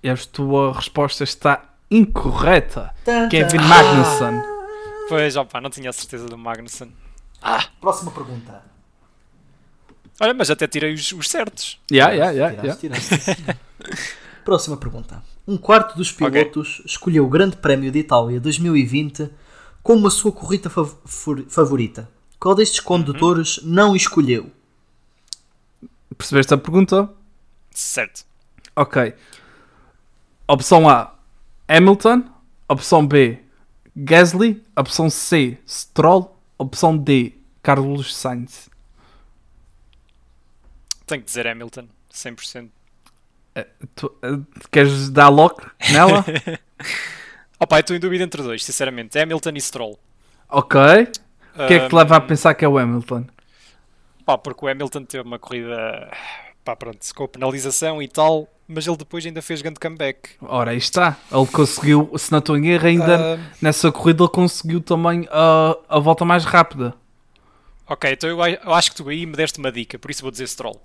E 0.03 0.09
a 0.09 0.17
tua 0.17 0.73
resposta 0.73 1.25
está 1.25 1.65
incorreta. 1.91 2.95
Tan, 3.05 3.29
Kevin 3.29 3.59
tan. 3.59 3.65
Magnussen. 3.65 4.43
Pois, 5.09 5.37
opa, 5.37 5.61
não 5.61 5.71
tinha 5.71 5.91
a 5.91 5.93
certeza 5.93 6.27
do 6.27 6.39
Magnussen. 6.39 6.93
Próxima 7.81 8.11
pergunta. 8.11 8.63
Olha, 10.21 10.35
mas 10.35 10.51
até 10.51 10.67
tirei 10.67 10.93
os, 10.93 11.13
os 11.13 11.29
certos. 11.29 11.81
Yeah, 11.91 12.13
yeah, 12.13 12.33
yeah, 12.53 12.77
Tiraste, 12.77 12.87
yeah. 12.87 13.01
tiraste. 13.01 13.59
Próxima 14.45 14.77
pergunta. 14.77 15.23
Um 15.47 15.57
quarto 15.57 15.97
dos 15.97 16.13
pilotos 16.13 16.83
escolheu 16.85 17.25
o 17.25 17.29
Grande 17.29 17.57
Prémio 17.57 17.91
de 17.91 17.99
Itália 17.99 18.39
2020 18.41 19.31
como 19.83 20.07
a 20.07 20.11
sua 20.11 20.31
corrida 20.33 20.69
fav- 20.69 20.95
favorita. 21.49 22.09
Qual 22.41 22.55
destes 22.55 22.81
condutores 22.81 23.61
não 23.63 23.95
escolheu? 23.95 24.51
Percebeste 26.17 26.55
a 26.55 26.59
pergunta? 26.59 27.13
Certo. 27.71 28.25
Ok. 28.75 29.15
Opção 30.49 30.89
A, 30.89 31.15
Hamilton. 31.69 32.25
Opção 32.67 33.07
B, 33.07 33.39
Gasly. 33.95 34.65
Opção 34.75 35.11
C, 35.11 35.59
Stroll. 35.69 36.35
Opção 36.57 36.97
D, 36.97 37.35
Carlos 37.63 38.17
Sainz. 38.17 38.71
Tenho 41.07 41.21
que 41.21 41.27
dizer 41.27 41.47
Hamilton. 41.47 41.89
100%. 42.13 42.71
Tu, 43.95 44.19
eh, 44.23 44.39
queres 44.71 45.11
dar 45.11 45.29
lock 45.29 45.67
nela? 45.93 46.25
Opa, 47.61 47.81
estou 47.81 47.95
em 47.95 48.01
dúvida 48.01 48.25
entre 48.25 48.43
dois, 48.43 48.65
sinceramente. 48.65 49.19
Hamilton 49.19 49.53
e 49.57 49.61
Stroll. 49.61 49.99
ok. 50.49 50.81
O 51.55 51.67
que 51.67 51.75
é 51.75 51.81
que 51.81 51.89
te 51.89 51.95
leva 51.95 52.17
a 52.17 52.21
pensar 52.21 52.55
que 52.55 52.65
é 52.65 52.69
o 52.69 52.79
Hamilton? 52.79 53.27
Pá, 54.25 54.39
porque 54.39 54.65
o 54.65 54.69
Hamilton 54.69 55.05
teve 55.05 55.25
uma 55.27 55.39
corrida, 55.39 56.11
pá, 56.65 56.77
pronto, 56.77 56.99
com 57.15 57.25
a 57.25 57.29
penalização 57.29 58.01
e 58.03 58.07
tal, 58.09 58.47
mas 58.69 58.87
ele 58.87 58.97
depois 58.97 59.27
ainda 59.27 59.43
fez 59.43 59.61
grande 59.61 59.81
comeback. 59.81 60.31
Ora, 60.41 60.71
aí 60.71 60.77
está. 60.79 61.17
Ele 61.33 61.47
conseguiu, 61.47 62.11
se 62.17 62.31
não 62.31 62.39
estou 62.39 62.57
em 62.57 62.69
erro, 62.69 62.87
ainda 62.87 63.35
Ah, 63.37 63.39
nessa 63.61 63.91
corrida 63.91 64.23
ele 64.23 64.31
conseguiu 64.31 64.81
também 64.81 65.27
a, 65.31 65.77
a 65.89 65.99
volta 65.99 66.25
mais 66.25 66.45
rápida. 66.45 66.95
ok, 67.89 68.13
então 68.13 68.31
eu, 68.31 68.39
eu 68.39 68.73
acho 68.75 68.91
que 68.91 68.97
tu 68.97 69.09
aí 69.09 69.27
me 69.27 69.33
deste 69.33 69.59
uma 69.59 69.73
dica, 69.73 69.99
por 69.99 70.11
isso 70.11 70.23
vou 70.23 70.31
dizer 70.31 70.47
Stroll. 70.47 70.81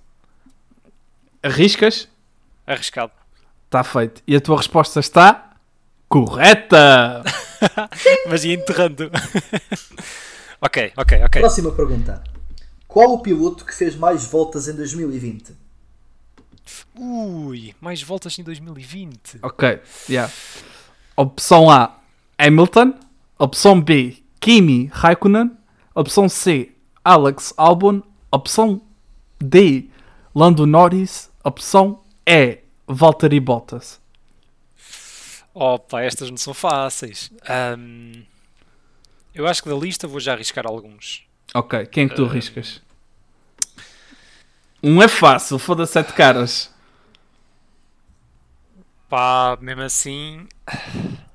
Arriscas? 1.43 2.07
Arriscado. 2.65 3.11
Está 3.65 3.83
feito. 3.83 4.23
E 4.27 4.35
a 4.35 4.41
tua 4.41 4.57
resposta 4.57 4.99
está 4.99 5.51
correta. 6.09 7.23
mas 8.27 8.43
ia 8.43 8.55
enterrando. 8.55 9.11
ok, 10.65 10.93
ok, 10.97 11.23
ok. 11.23 11.41
Próxima 11.41 11.71
pergunta. 11.71 12.23
Qual 12.87 13.13
o 13.13 13.19
piloto 13.19 13.65
que 13.65 13.73
fez 13.73 13.95
mais 13.95 14.25
voltas 14.25 14.67
em 14.67 14.73
2020? 14.75 15.53
Ui, 16.97 17.75
mais 17.81 18.01
voltas 18.01 18.37
em 18.39 18.43
2020. 18.43 19.39
ok. 19.41 19.79
Yeah. 20.09 20.31
Opção 21.15 21.69
A, 21.69 21.99
Hamilton. 22.37 22.93
Opção 23.37 23.81
B, 23.81 24.23
Kimi 24.39 24.89
Raikkonen. 24.93 25.51
Opção 25.93 26.27
C, 26.29 26.71
Alex 27.03 27.53
Albon. 27.57 28.01
Opção 28.31 28.81
D. 29.39 29.89
Lando 30.33 30.65
Norris. 30.65 31.29
Opção 31.43 32.01
E. 32.25 32.59
Valtteri 32.87 33.39
Bottas. 33.39 33.99
Opa, 35.53 36.01
estas 36.01 36.29
não 36.29 36.37
são 36.37 36.53
fáceis. 36.53 37.31
Ahm, 37.47 38.23
eu 39.35 39.45
acho 39.47 39.61
que 39.61 39.69
da 39.69 39.75
lista 39.75 40.07
vou 40.07 40.19
já 40.19 40.33
arriscar 40.33 40.65
alguns. 40.65 41.23
Ok, 41.53 41.85
quem 41.87 42.05
é 42.05 42.09
que 42.09 42.15
tu 42.15 42.25
Ah. 42.25 42.29
arriscas? 42.29 42.81
Um 44.81 45.01
é 45.01 45.07
fácil, 45.07 45.57
foda 45.59 45.85
sete 45.85 46.13
caras. 46.13 46.73
Pá, 49.09 49.57
mesmo 49.61 49.81
assim. 49.83 50.47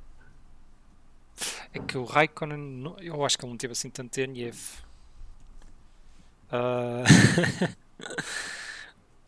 É 1.73 1.79
que 1.79 1.97
o 1.97 2.05
Raikkonen. 2.05 2.59
não- 2.59 2.97
Eu 2.99 3.25
acho 3.25 3.39
que 3.39 3.45
ele 3.45 3.53
não 3.53 3.57
teve 3.57 3.73
assim 3.73 3.89
tanto 3.91 4.11
TNF. 4.11 4.79
Ah, 6.51 7.05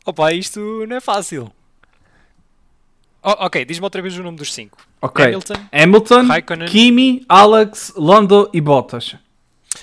Opa, 0.05 0.33
isto 0.33 0.59
não 0.89 0.97
é 0.97 1.01
fácil. 1.01 1.53
Oh, 3.23 3.47
ok, 3.47 3.64
diz-me 3.64 3.85
outra 3.85 4.03
vez 4.03 4.16
o 4.18 4.23
nome 4.23 4.37
dos 4.37 4.53
cinco: 4.53 4.79
Ok. 5.01 5.25
Hamilton. 5.25 5.55
Hamilton, 5.73 6.27
Raikkonen. 6.27 6.68
Kimi, 6.68 7.25
Alex, 7.29 7.93
Lando 7.97 8.51
e 8.53 8.61
Bottas. 8.61 9.16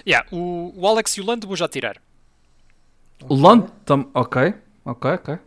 Yeah, 0.05 0.27
o, 0.31 0.73
o 0.75 0.87
Alex 0.87 1.15
e 1.17 1.21
o 1.21 1.25
Lando 1.25 1.47
vou 1.47 1.55
já 1.55 1.67
tirar. 1.67 1.97
O 3.27 3.35
Lando 3.35 3.71
tam... 3.85 4.09
Ok, 4.13 4.53
ok, 4.85 5.11
ok. 5.11 5.37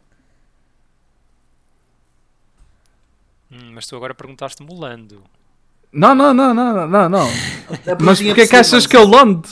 Hum, 3.51 3.73
mas 3.75 3.87
tu 3.87 3.97
agora 3.97 4.15
perguntaste-me 4.15 4.71
o 4.71 4.79
Lando. 4.79 5.23
Não, 5.93 6.15
não, 6.15 6.33
não, 6.33 6.55
não, 6.55 6.87
não, 6.89 7.09
não. 7.09 7.29
Mas 8.01 8.21
porquê 8.23 8.41
é 8.43 8.47
que 8.47 8.57
achas 8.57 8.73
mas- 8.73 8.87
que 8.87 8.97
é 8.97 8.99
o 8.99 9.07
Lando? 9.07 9.47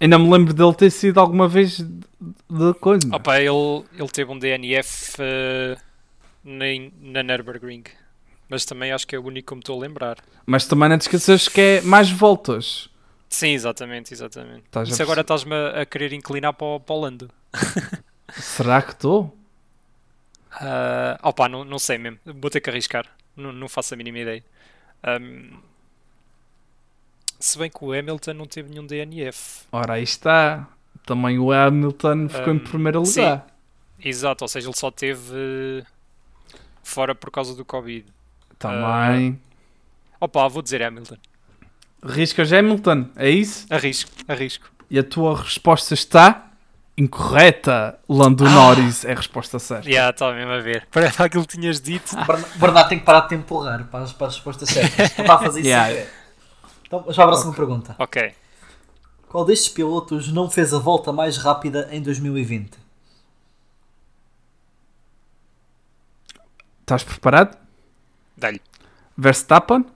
Ainda 0.00 0.18
me 0.18 0.28
lembro 0.28 0.52
dele 0.52 0.74
ter 0.74 0.90
sido 0.90 1.20
alguma 1.20 1.46
vez 1.46 1.78
de 1.78 2.02
de 2.50 2.74
coisa. 2.74 3.08
Opa, 3.12 3.38
ele, 3.40 3.84
ele 3.96 4.08
teve 4.08 4.30
um 4.30 4.38
DNF 4.38 5.14
eh, 5.18 5.76
na, 6.44 6.64
na 7.00 7.22
Nürburgring. 7.22 7.84
Mas 8.48 8.64
também 8.64 8.92
acho 8.92 9.06
que 9.06 9.16
é 9.16 9.18
o 9.18 9.24
único 9.24 9.48
que 9.48 9.54
me 9.54 9.60
estou 9.60 9.78
a 9.78 9.82
lembrar. 9.82 10.18
Mas 10.44 10.66
também 10.66 10.88
não 10.88 10.98
te 10.98 11.02
esqueças 11.02 11.48
que 11.48 11.60
é 11.60 11.80
mais 11.82 12.10
voltas. 12.10 12.88
Sim, 13.28 13.48
exatamente, 13.52 14.12
exatamente. 14.12 14.64
Estás 14.66 14.88
Isso 14.90 15.02
agora 15.02 15.22
estás-me 15.22 15.54
a, 15.54 15.86
querer 15.86 16.12
inclinar 16.12 16.52
para 16.52 16.66
o, 16.66 16.80
para 16.80 16.94
o 16.94 17.00
Lando. 17.00 17.30
Será 18.36 18.82
que 18.82 18.92
estou? 18.92 19.36
Ah, 20.50 21.18
opa, 21.22 21.48
não, 21.48 21.64
não 21.64 21.78
sei 21.78 21.98
mesmo. 21.98 22.18
Vou 22.26 22.50
ter 22.50 22.60
que 22.60 22.68
arriscar. 22.70 23.06
Não, 23.36 23.52
não 23.52 23.68
faço 23.68 23.94
a 23.94 23.96
mínima 23.96 24.18
ideia. 24.18 24.44
Ahm, 25.02 25.58
se 27.40 27.58
bem 27.58 27.70
que 27.70 27.84
o 27.84 27.92
Hamilton 27.92 28.34
não 28.34 28.46
teve 28.46 28.70
nenhum 28.70 28.86
DNF. 28.86 29.64
Ora, 29.72 29.94
aí 29.94 30.02
está. 30.02 30.68
Também 31.04 31.38
o 31.38 31.50
Hamilton 31.52 32.28
ficou 32.28 32.52
em 32.54 32.58
Um, 32.58 32.60
primeiro 32.60 33.04
sim. 33.04 33.20
lugar. 33.22 33.46
Exato, 34.04 34.44
ou 34.44 34.48
seja, 34.48 34.68
ele 34.68 34.76
só 34.76 34.90
teve 34.90 35.84
fora 36.82 37.14
por 37.14 37.30
causa 37.30 37.54
do 37.54 37.64
Covid. 37.64 38.06
Também. 38.58 39.40
Opa, 40.20 40.46
vou 40.48 40.62
dizer 40.62 40.82
Hamilton. 40.82 41.16
Riscas 42.04 42.52
Hamilton, 42.52 43.06
é 43.16 43.30
isso? 43.30 43.66
Arrisco, 43.70 44.10
arrisco. 44.28 44.70
E 44.90 44.98
a 44.98 45.04
tua 45.04 45.36
resposta 45.40 45.94
está 45.94 46.50
incorreta. 46.96 47.98
Lando 48.08 48.44
Ah. 48.46 48.50
Norris 48.50 49.04
é 49.04 49.12
a 49.12 49.16
resposta 49.16 49.58
certa. 49.58 49.90
Já, 49.90 50.10
está 50.10 50.32
mesmo 50.32 50.52
a 50.52 50.60
ver. 50.60 50.86
Para 50.90 51.08
aquilo 51.24 51.46
que 51.46 51.56
tinhas 51.58 51.80
dito. 51.80 52.14
Bern- 52.26 52.44
Bernardo 52.56 52.88
tem 52.88 52.98
que 52.98 53.04
parar 53.04 53.20
de 53.20 53.28
te 53.30 53.34
empurrar 53.36 53.84
para 53.86 54.04
as, 54.04 54.12
para 54.12 54.26
as 54.28 54.34
respostas 54.34 54.68
certas. 54.68 55.10
Está 55.18 55.34
a 55.34 55.38
fazer 55.38 55.60
isso 55.60 55.68
Yeah. 55.68 56.06
Então, 56.86 57.04
já 57.08 57.24
a 57.24 57.26
próxima 57.26 57.54
pergunta. 57.54 57.96
Ok. 57.98 58.34
Qual 59.28 59.44
destes 59.46 59.68
pilotos 59.72 60.30
não 60.30 60.50
fez 60.50 60.74
a 60.74 60.78
volta 60.78 61.10
mais 61.10 61.38
rápida 61.38 61.88
em 61.90 62.02
2020? 62.02 62.78
Estás 66.82 67.04
preparado? 67.04 67.56
Dá-lhe. 68.36 68.60
Verstappen, 69.16 69.86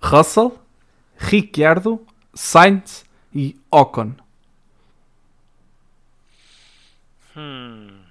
Russell, 0.00 0.52
Ricciardo, 1.16 2.06
Sainz 2.34 3.04
e 3.34 3.58
Ocon. 3.70 4.14
Hum. 7.34 8.02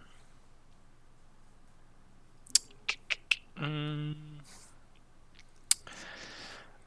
Hum. 3.60 4.16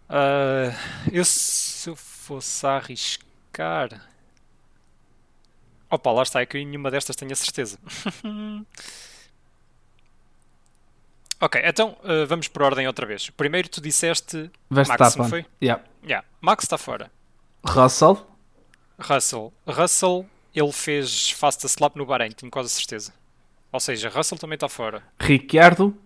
Ah, 0.09 0.73
eu 1.13 1.25
se 1.25 1.89
eu 1.89 1.97
fosse 1.97 2.67
arriscar. 2.67 4.11
Opa, 5.89 6.13
lá 6.13 6.23
está, 6.23 6.41
é 6.41 6.47
que 6.47 6.65
nenhuma 6.65 6.91
destas 6.91 7.17
tenho 7.17 7.33
a 7.33 7.37
certeza. 7.37 7.79
ok, 11.41 11.61
então 11.65 11.97
ah, 12.05 12.25
vamos 12.27 12.49
por 12.49 12.63
ordem 12.63 12.87
outra 12.87 13.07
vez. 13.07 13.31
Primeiro 13.31 13.69
tu 13.69 13.81
disseste 13.81 14.51
Max, 14.69 14.89
não 14.89 14.97
Verstappen. 14.97 15.29
foi? 15.29 15.47
Yeah. 15.63 15.83
Yeah, 16.05 16.27
Max 16.41 16.65
está 16.65 16.79
fora. 16.79 17.11
Russell, 17.65 18.27
Russell. 18.99 19.53
Russell, 19.67 20.27
ele 20.55 20.73
fez 20.73 21.31
fastest 21.31 21.79
lap 21.81 21.97
no 21.97 22.07
Bahrein, 22.07 22.31
tenho 22.31 22.51
quase 22.51 22.71
certeza. 22.71 23.13
Ou 23.73 23.79
seja, 23.81 24.09
Russell 24.09 24.39
também 24.39 24.55
está 24.57 24.69
fora. 24.69 25.03
Ricciardo, 25.21 25.97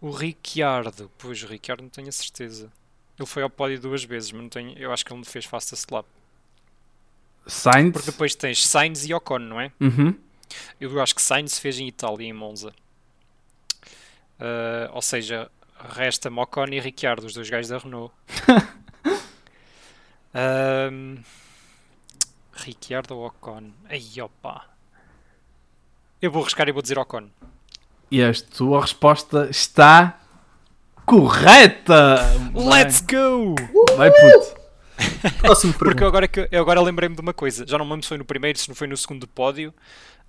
O 0.00 0.10
Ricciardo, 0.10 1.10
pois 1.18 1.42
o 1.42 1.46
Ricciardo 1.46 1.82
não 1.82 1.90
tenho 1.90 2.08
a 2.08 2.12
certeza. 2.12 2.70
Ele 3.18 3.26
foi 3.26 3.42
ao 3.42 3.50
pódio 3.50 3.78
duas 3.80 4.02
vezes, 4.02 4.32
mas 4.32 4.42
não 4.42 4.48
tenho, 4.48 4.76
eu 4.78 4.92
acho 4.92 5.04
que 5.04 5.12
ele 5.12 5.18
não 5.20 5.24
fez 5.24 5.44
fastest 5.44 5.88
lap. 5.90 6.06
Sainz. 7.46 7.92
Porque 7.92 8.10
depois 8.10 8.34
tens 8.34 8.66
Sainz 8.66 9.04
e 9.04 9.14
Ocon, 9.14 9.38
não 9.38 9.60
é? 9.60 9.70
Uhum. 9.80 10.14
Eu 10.80 11.00
acho 11.00 11.14
que 11.14 11.22
Sainz 11.22 11.58
fez 11.58 11.78
em 11.78 11.86
Itália, 11.86 12.26
em 12.26 12.32
Monza. 12.32 12.72
Ah, 14.40 14.90
ou 14.92 15.02
seja, 15.02 15.50
resta-me 15.94 16.40
Ocon 16.40 16.66
e 16.66 16.80
Ricciardo, 16.80 17.26
os 17.26 17.34
dois 17.34 17.48
gajos 17.48 17.68
da 17.70 17.78
Renault. 17.78 18.12
Ahm, 20.34 21.16
Ricciardo 22.52 23.16
ou 23.16 23.26
Ocon? 23.26 23.70
Ai, 23.88 24.02
opa. 24.20 24.64
Eu 26.20 26.30
vou 26.30 26.42
arriscar 26.42 26.68
e 26.68 26.72
vou 26.72 26.82
dizer 26.82 26.98
Ocon. 26.98 27.28
E 28.10 28.22
a 28.22 28.32
tua 28.56 28.80
resposta 28.80 29.48
está 29.50 30.18
correta! 31.06 32.16
Let's 32.54 33.00
go! 33.00 33.54
Vai, 33.96 34.10
puto. 34.10 34.64
Próxima 35.40 35.72
Porque 35.72 36.04
agora, 36.04 36.28
que- 36.28 36.48
eu 36.50 36.60
agora 36.62 36.80
lembrei-me 36.80 37.14
de 37.14 37.20
uma 37.20 37.34
coisa. 37.34 37.66
Já 37.66 37.76
não 37.78 37.84
me 37.84 37.90
lembro 37.92 38.04
se 38.04 38.08
foi 38.08 38.18
no 38.18 38.24
primeiro, 38.24 38.58
se 38.58 38.68
não 38.68 38.74
foi 38.74 38.86
no 38.86 38.96
segundo 38.96 39.26
pódio. 39.26 39.74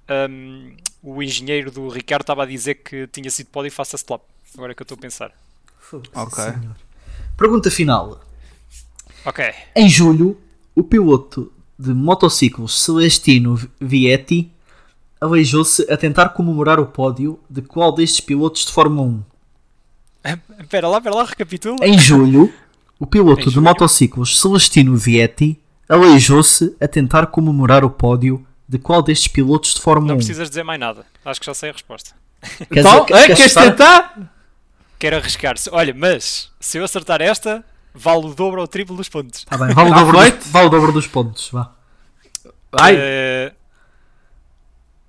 Ahm, 0.07 0.75
o 1.01 1.21
engenheiro 1.21 1.71
do 1.71 1.87
Ricardo 1.89 2.21
estava 2.21 2.43
a 2.43 2.45
dizer 2.45 2.75
que 2.75 3.07
tinha 3.07 3.29
sido 3.29 3.47
pódio 3.47 3.67
e 3.67 3.71
faça 3.71 3.95
slap. 3.95 4.21
Agora 4.55 4.71
é 4.71 4.75
que 4.75 4.81
eu 4.81 4.85
estou 4.85 4.97
a 4.97 5.01
pensar. 5.01 5.31
Ok. 6.13 6.43
senhor. 6.43 6.75
Pergunta 7.37 7.69
final. 7.69 8.21
Ok. 9.25 9.43
Em 9.75 9.89
julho, 9.89 10.39
o 10.73 10.83
piloto 10.83 11.51
de 11.77 11.93
motociclos 11.93 12.81
Celestino 12.81 13.59
Vietti 13.79 14.51
aleijou-se 15.19 15.91
a 15.91 15.97
tentar 15.97 16.29
comemorar 16.29 16.79
o 16.79 16.85
pódio 16.85 17.39
de 17.49 17.61
qual 17.61 17.91
destes 17.91 18.19
pilotos 18.21 18.65
de 18.65 18.71
Fórmula 18.71 19.07
1? 19.07 19.23
Espera 20.61 20.87
lá, 20.87 20.97
espera 20.97 21.15
lá, 21.15 21.23
recapitula. 21.23 21.77
Em 21.81 21.97
julho, 21.97 22.51
o 22.99 23.05
piloto 23.05 23.41
Em 23.41 23.45
de 23.45 23.51
julho? 23.51 23.63
motociclos 23.63 24.39
Celestino 24.39 24.95
Vietti 24.95 25.59
aleijou-se 25.87 26.75
a 26.81 26.87
tentar 26.87 27.27
comemorar 27.27 27.83
o 27.83 27.89
pódio 27.89 28.45
de 28.67 28.77
qual 28.79 29.01
destes 29.01 29.27
pilotos 29.27 29.73
de 29.75 29.81
Fórmula 29.81 30.07
Não 30.09 30.15
1? 30.15 30.17
precisas 30.17 30.49
dizer 30.49 30.63
mais 30.63 30.79
nada. 30.79 31.05
Acho 31.23 31.39
que 31.39 31.45
já 31.45 31.53
sei 31.53 31.69
a 31.69 31.73
resposta. 31.73 32.11
Queres- 32.41 32.67
Então, 32.71 33.05
queres 33.05 33.23
é, 33.23 33.35
queres 33.35 33.53
tentar? 33.53 34.31
Quero 34.99 35.17
arriscar-se. 35.17 35.69
Olha, 35.71 35.93
mas 35.95 36.49
se 36.59 36.77
eu 36.77 36.83
acertar 36.85 37.21
esta, 37.21 37.63
vale 37.93 38.25
o 38.25 38.33
dobro 38.33 38.59
ou 38.59 38.65
o 38.65 38.67
triplo 38.67 38.95
dos 38.95 39.09
pontos. 39.09 39.43
Tá 39.45 39.57
bem, 39.57 39.73
vale 39.73 39.89
o, 39.89 39.93
Tá 39.93 39.99
dobro 39.99 40.17
dos, 40.19 40.47
vale 40.51 40.67
o 40.67 40.69
dobro 40.69 40.91
dos 40.91 41.07
pontos. 41.07 41.49
Vá. 41.51 41.71
Vai. 42.71 42.95
Eh, 42.97 43.51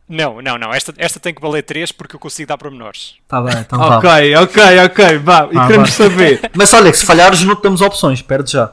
Não, 0.08 0.40
não, 0.40 0.56
não. 0.56 0.72
Esta, 0.72 0.94
esta 0.98 1.18
tem 1.18 1.34
que 1.34 1.40
valer 1.42 1.62
3 1.62 1.90
porque 1.92 2.14
eu 2.14 2.20
consigo 2.20 2.46
dar 2.48 2.56
para 2.56 2.70
menores. 2.70 3.14
Tá 3.26 3.40
bem, 3.40 3.56
então 3.58 3.78
vá. 3.78 3.98
Ok, 3.98 4.36
ok, 4.36 4.62
ok, 4.86 5.18
vá. 5.18 5.48
E 5.50 5.58
Ah, 5.58 5.66
queremos 5.66 5.90
vai. 5.96 6.08
saber. 6.08 6.50
Mas 6.54 6.72
olha, 6.74 6.92
que 6.92 6.98
se 6.98 7.04
falhares, 7.06 7.42
não 7.42 7.56
te 7.56 7.62
damos 7.62 7.80
opções, 7.80 8.22
perde 8.22 8.52
já. 8.52 8.72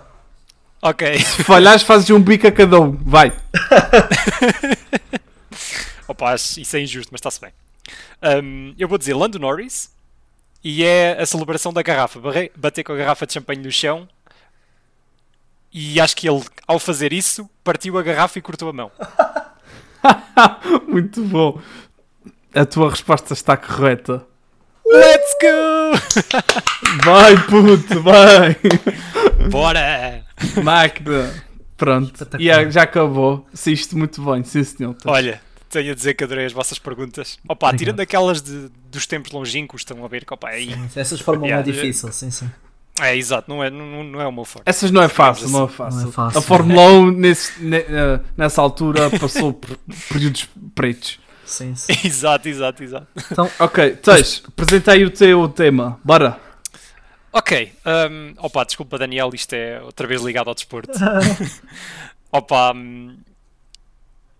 Ok. 0.83 1.17
Se 1.19 1.43
falhares, 1.45 1.81
fazes 1.81 2.09
um 2.09 2.19
bico 2.19 2.45
a 2.45 2.51
cada 2.51 2.77
um. 2.77 2.91
Vai. 2.91 3.31
Opa, 6.05 6.35
isso 6.35 6.75
é 6.75 6.81
injusto, 6.81 7.07
mas 7.09 7.19
está-se 7.19 7.39
bem. 7.39 7.51
Ahm, 8.21 8.73
eu 8.77 8.89
vou 8.89 8.97
dizer 8.97 9.13
Lando 9.13 9.39
Norris 9.39 9.89
e 10.61 10.83
é 10.83 11.17
a 11.17 11.25
celebração 11.25 11.71
da 11.71 11.81
garrafa. 11.81 12.19
Bater 12.53 12.83
com 12.83 12.91
a 12.91 12.97
garrafa 12.97 13.25
de 13.25 13.31
champanhe 13.31 13.61
no 13.61 13.71
chão 13.71 14.09
e 15.71 16.01
acho 16.01 16.17
que 16.17 16.29
ele, 16.29 16.43
ao 16.67 16.77
fazer 16.79 17.13
isso, 17.13 17.49
partiu 17.63 17.97
a 17.97 18.03
garrafa 18.03 18.37
e 18.37 18.41
cortou 18.41 18.67
a 18.67 18.73
mão. 18.73 18.91
Muito 20.85 21.23
bom. 21.23 21.61
A 22.53 22.65
tua 22.65 22.89
resposta 22.89 23.31
está 23.31 23.55
correta. 23.55 24.27
Let's 24.85 25.35
go! 25.41 25.93
Vai, 27.05 27.37
puto, 27.45 28.01
vai. 28.01 28.57
Bora! 29.49 30.22
Máquina. 30.63 31.33
Pronto. 31.77 32.13
Espetacular. 32.13 32.41
E 32.41 32.49
é- 32.49 32.71
já 32.71 32.83
acabou. 32.83 33.45
Assiste 33.53 33.95
muito 33.95 34.21
bem, 34.23 34.43
sim 34.43 34.63
senhor. 34.63 34.95
Olha, 35.05 35.41
tenho 35.69 35.91
a 35.91 35.95
dizer 35.95 36.13
que 36.13 36.23
adorei 36.23 36.45
as 36.45 36.53
vossas 36.53 36.77
perguntas. 36.79 37.37
Opa, 37.47 37.67
Obrigado. 37.67 37.79
tirando 37.79 37.99
aquelas 37.99 38.41
de, 38.41 38.69
dos 38.91 39.05
tempos 39.07 39.31
longínquos, 39.31 39.81
estão 39.81 40.03
a 40.05 40.07
ver 40.07 40.23
que 40.25 40.33
opa, 40.33 40.51
é, 40.51 40.55
aí, 40.55 40.75
Essas 40.95 41.19
Fórmula 41.19 41.47
1 41.47 41.49
é 41.49 41.53
Yeah, 41.57 41.71
difícil, 41.71 42.11
sim, 42.11 42.29
sim. 42.29 42.49
é 43.01 43.17
exato, 43.17 43.49
não 43.49 43.63
é, 43.63 43.69
não, 43.71 44.03
não 44.03 44.21
é 44.21 44.27
o 44.27 44.31
meu 44.31 44.45
forte. 44.45 44.63
Essas 44.67 44.91
não 44.91 45.01
é 45.01 45.09
fácil, 45.09 45.49
não 45.49 45.61
é 45.61 45.65
assim. 45.65 45.73
fácil. 45.73 46.01
Não 46.01 46.09
é 46.09 46.11
fácil. 46.11 46.39
A 46.39 46.41
Fórmula 46.41 46.81
1 46.91 47.11
nesse, 47.11 47.63
ne- 47.63 47.77
eh, 47.77 48.19
nessa 48.37 48.61
altura 48.61 49.09
passou 49.19 49.51
por 49.51 49.75
períodos 50.09 50.47
pretos. 50.75 51.19
sim, 51.43 51.73
sim. 51.75 51.93
Exato, 52.07 52.47
exato, 52.47 52.83
exato. 52.83 53.07
Ok, 53.59 53.95
Teix, 53.97 54.43
apresentei 54.47 55.03
o 55.03 55.09
teu 55.09 55.49
tema. 55.49 55.99
Bora. 56.03 56.39
Ok, 57.35 57.73
hum, 58.11 58.35
opa, 58.37 58.63
desculpa 58.63 58.97
Daniel, 58.99 59.31
isto 59.33 59.53
é 59.53 59.81
outra 59.81 60.05
vez 60.05 60.21
ligado 60.21 60.49
ao 60.49 60.53
desporto. 60.53 60.93
opa, 62.31 62.73
hum, 62.73 63.17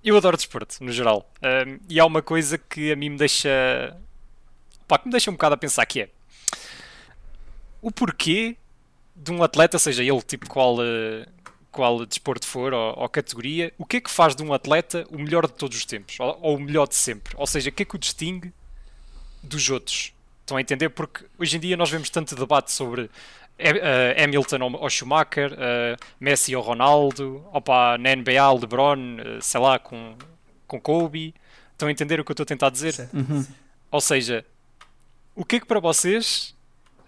eu 0.03 0.15
adoro 0.15 0.37
desporto, 0.37 0.83
no 0.83 0.91
geral. 0.91 1.27
Hum, 1.41 1.79
e 1.89 1.99
há 1.99 2.05
uma 2.05 2.21
coisa 2.21 2.55
que 2.55 2.91
a 2.91 2.95
mim 2.95 3.09
me 3.09 3.17
deixa. 3.17 3.97
Opa, 4.83 4.99
que 4.99 5.07
me 5.07 5.11
deixa 5.11 5.31
um 5.31 5.33
bocado 5.33 5.55
a 5.55 5.57
pensar 5.57 5.85
que 5.87 6.01
é 6.01 6.09
o 7.81 7.91
porquê 7.91 8.55
de 9.15 9.31
um 9.31 9.43
atleta, 9.43 9.77
seja 9.77 10.03
ele 10.03 10.21
tipo 10.21 10.47
qual, 10.47 10.77
eh, 10.81 11.27
qual 11.71 12.05
desporto 12.05 12.47
for 12.47 12.73
ou, 12.73 12.97
ou 12.97 13.09
categoria, 13.09 13.73
o 13.77 13.85
que 13.85 13.97
é 13.97 14.01
que 14.01 14.09
faz 14.09 14.35
de 14.35 14.41
um 14.41 14.53
atleta 14.53 15.05
o 15.09 15.17
melhor 15.17 15.45
de 15.47 15.53
todos 15.53 15.77
os 15.77 15.85
tempos? 15.85 16.17
Ou, 16.19 16.39
ou 16.41 16.55
o 16.57 16.59
melhor 16.59 16.87
de 16.87 16.95
sempre? 16.95 17.33
Ou 17.37 17.45
seja, 17.45 17.69
o 17.69 17.73
que 17.73 17.83
é 17.83 17.85
que 17.85 17.95
o 17.95 17.99
distingue 17.99 18.53
dos 19.43 19.69
outros? 19.69 20.13
Estão 20.54 20.58
a 20.58 20.62
entender? 20.62 20.89
Porque 20.89 21.26
hoje 21.39 21.58
em 21.58 21.60
dia 21.60 21.76
nós 21.76 21.89
vemos 21.89 22.12
tanto 22.12 22.36
debate 22.36 22.72
sobre 22.72 23.10
eh, 23.58 24.14
eh, 24.16 24.24
Hamilton 24.24 24.72
ou, 24.80 24.89
Schumacher, 24.89 25.51
eh, 25.58 25.95
Messi 26.20 26.56
ou 26.56 26.62
Ronaldo, 26.62 27.43
opa, 27.51 27.97
na 27.97 28.16
NBA, 28.16 28.54
LeBron, 28.60 29.39
sei 29.41 29.60
lá, 29.60 29.80
com, 29.80 30.16
com 30.68 30.80
Kobe. 30.80 31.34
Estão 31.72 31.88
a 31.88 31.91
entender 31.91 32.20
o 32.20 32.24
que 32.24 32.32
eu 32.32 32.34
estou 32.34 32.43
a 32.43 32.47
tentar 32.47 32.70
dizer? 32.70 33.10
Uhum. 33.12 33.43
Ou 33.89 33.99
seja, 33.99 34.45
o 35.36 35.43
que 35.43 35.56
é 35.56 35.60
que 35.60 35.66
para 35.66 35.80
vocês 35.80 36.56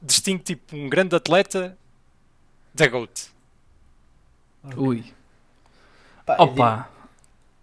distingue 0.01 0.41
tipo 0.41 0.75
um 0.75 0.89
grande 0.89 1.15
atleta 1.15 1.77
da 2.73 2.87
GOAT? 2.87 3.27
Ui. 4.75 5.05
Opa. 6.39 6.89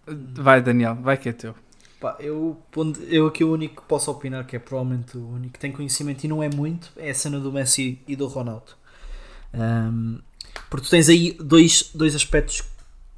Vai, 0.07 0.61
Daniel, 0.61 0.95
vai 0.95 1.17
que 1.17 1.27
é 1.27 1.33
teu. 1.33 1.53
Pá, 2.03 2.17
eu, 2.19 2.61
eu 3.07 3.27
aqui 3.27 3.45
o 3.45 3.53
único 3.53 3.81
que 3.81 3.87
posso 3.87 4.11
opinar, 4.11 4.45
que 4.45 4.57
é 4.57 4.59
provavelmente 4.59 5.17
o 5.17 5.25
único 5.25 5.53
que 5.53 5.59
tem 5.59 5.71
conhecimento 5.71 6.21
e 6.25 6.27
não 6.27 6.43
é 6.43 6.49
muito, 6.49 6.91
é 6.97 7.11
a 7.11 7.15
cena 7.15 7.39
do 7.39 7.49
Messi 7.49 8.01
e 8.05 8.13
do 8.13 8.27
Ronaldo. 8.27 8.73
Ahm, 9.53 10.17
porque 10.69 10.85
tu 10.85 10.89
tens 10.89 11.07
aí 11.07 11.31
dois, 11.39 11.91
dois 11.95 12.13
aspectos 12.13 12.61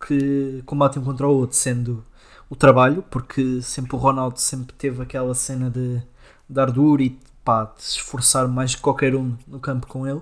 que 0.07 0.61
combatem 0.67 1.01
um 1.01 1.05
contra 1.05 1.27
o 1.27 1.31
outro, 1.31 1.57
sendo 1.57 2.05
o 2.47 2.55
trabalho, 2.55 3.03
porque 3.09 3.59
sempre 3.59 3.95
o 3.95 3.97
Ronaldo 3.97 4.39
sempre 4.39 4.75
teve 4.75 5.01
aquela 5.01 5.33
cena 5.33 5.67
de 5.67 5.99
dar 6.47 6.69
duro 6.69 7.01
e 7.01 7.17
pá, 7.43 7.63
de 7.65 7.81
se 7.81 7.97
esforçar 7.97 8.47
mais 8.47 8.75
que 8.75 8.81
qualquer 8.81 9.15
um 9.15 9.35
no 9.47 9.59
campo 9.59 9.87
com 9.87 10.05
ele. 10.05 10.21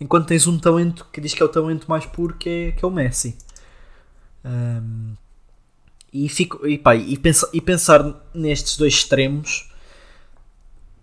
Enquanto 0.00 0.28
tens 0.28 0.46
um 0.46 0.60
talento 0.60 1.08
que 1.12 1.20
diz 1.20 1.34
que 1.34 1.42
é 1.42 1.44
o 1.44 1.48
talento 1.48 1.88
mais 1.88 2.06
puro, 2.06 2.36
que 2.36 2.48
é, 2.48 2.70
que 2.70 2.84
é 2.84 2.86
o 2.86 2.90
Messi. 2.92 3.36
Ahm, 4.44 5.14
e, 6.14 6.28
fico, 6.30 6.66
e, 6.66 6.78
pá, 6.78 6.94
e, 6.96 7.16
pensa- 7.18 7.50
e 7.52 7.60
pensar 7.60 8.02
nestes 8.34 8.76
dois 8.78 8.94
extremos 8.94 9.68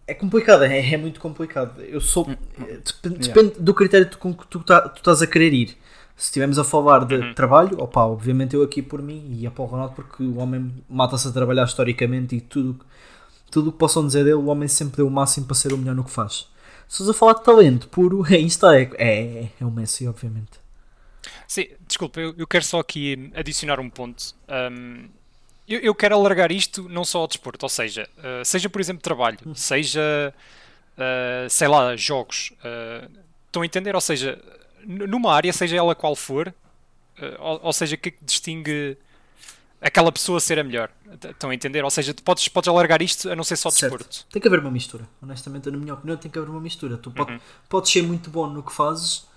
é 0.07 0.14
complicado, 0.14 0.64
é, 0.64 0.93
é 0.93 0.97
muito 0.97 1.20
complicado. 1.20 1.80
Eu 1.82 2.01
sou. 2.01 2.30
eh, 2.30 2.80
Depende, 3.03 3.28
depende 3.28 3.59
do 3.59 3.74
critério 3.74 4.09
com 4.18 4.34
que 4.34 4.45
tu, 4.47 4.59
tá- 4.62 4.82
tu 4.89 4.97
estás 4.97 5.22
a 5.22 5.28
querer 5.28 5.53
ir. 5.53 5.78
Se 6.18 6.26
estivermos 6.26 6.59
a 6.59 6.64
falar 6.64 7.05
de 7.05 7.16
Uhum. 7.16 7.34
trabalho, 7.34 7.80
opá, 7.82 8.03
obviamente 8.03 8.55
eu 8.55 8.62
aqui 8.64 8.82
por 8.82 9.01
mim 9.01 9.38
e 9.39 9.47
a 9.47 9.51
o 9.55 9.66
Ronaldo 9.66 9.95
porque 9.95 10.22
o 10.24 10.38
homem 10.38 10.72
mata-se 10.89 11.28
a 11.28 11.32
trabalhar 11.32 11.66
historicamente 11.66 12.36
e 12.36 12.41
tudo 12.41 12.80
tudo 13.49 13.70
o 13.70 13.72
que 13.74 13.78
possam 13.80 14.05
dizer 14.07 14.24
dele, 14.24 14.36
o 14.36 14.45
homem 14.47 14.68
sempre 14.68 14.97
deu 14.97 15.07
o 15.07 15.12
máximo 15.12 15.45
para 15.45 15.55
ser 15.55 15.74
o 15.74 15.78
melhor 15.78 15.93
no 15.95 16.05
que 16.05 16.12
faz. 16.12 16.47
Se 16.88 17.03
estás 17.03 17.09
a 17.09 17.14
falar 17.14 17.34
de 17.34 17.43
talento 17.43 17.88
puro, 17.89 18.24
aí 18.30 18.45
está, 18.45 18.78
é, 18.80 18.89
é, 18.97 19.51
é 19.59 19.66
o 19.66 19.72
Messi, 19.72 20.07
obviamente. 20.07 20.61
Sim, 21.52 21.68
desculpa, 21.86 22.22
eu, 22.22 22.34
eu 22.38 22.47
quero 22.47 22.64
só 22.64 22.80
aqui 22.80 23.30
adicionar 23.36 23.78
um 23.78 23.89
ponto. 23.89 24.34
Um, 24.72 25.10
eu, 25.68 25.82
eu 25.82 25.93
quero 25.93 26.16
alargar 26.16 26.49
isto 26.49 26.88
não 26.88 27.04
só 27.04 27.20
ao 27.20 27.28
desporto, 27.28 27.66
ou 27.66 27.70
seja, 27.70 28.08
uh, 28.20 28.45
seja 28.45 28.70
por 28.70 28.80
exemplo 28.80 29.04
trabalho, 29.04 29.38
seja 29.54 30.34
uh, 30.97 31.49
sei 31.49 31.68
lá, 31.68 31.93
jogos. 31.97 32.54
uh, 32.64 33.12
estão 33.47 33.64
a 33.64 33.66
entender? 33.66 33.93
Ou 33.95 33.99
seja, 33.99 34.41
numa 34.86 35.34
área, 35.34 35.52
seja 35.52 35.76
ela 35.76 35.93
qual 35.93 36.16
for, 36.16 36.54
ou, 37.39 37.60
ou 37.64 37.74
seja, 37.74 37.95
o 37.95 37.97
que 37.97 38.08
é 38.08 38.12
que 38.14 38.24
distingue 38.24 38.97
aquela 39.82 40.10
pessoa 40.10 40.39
ser 40.39 40.58
a 40.58 40.64
melhor? 40.64 40.89
Estão 41.22 41.49
a 41.49 41.54
entender? 41.54 41.84
Ou 41.84 41.91
seja, 41.91 42.14
tu 42.14 42.24
podes, 42.24 42.47
podes 42.47 42.70
alargar 42.70 43.02
isto 43.02 43.30
a 43.30 43.36
não 43.36 43.43
ser 43.43 43.58
só 43.58 43.70
Certo. 43.70 43.97
desporto. 43.97 44.26
Tem 44.32 44.41
que 44.41 44.47
haver 44.47 44.62
uma 44.62 44.72
mistura. 44.72 45.06
Honestamente, 45.22 45.70
na 45.70 45.78
minha 45.78 45.95
opinião, 45.95 46.16
tem 46.16 46.32
que 46.32 46.39
haver 46.39 46.49
uma 46.49 46.62
mistura. 46.62 46.95
Tu 46.95 47.12
pode- 47.12 47.41
podes 47.68 47.91
ser 47.91 48.04
muito 48.04 48.30
bom 48.30 48.47
no 48.47 48.64
que 48.64 48.72
fazes, 48.72 49.30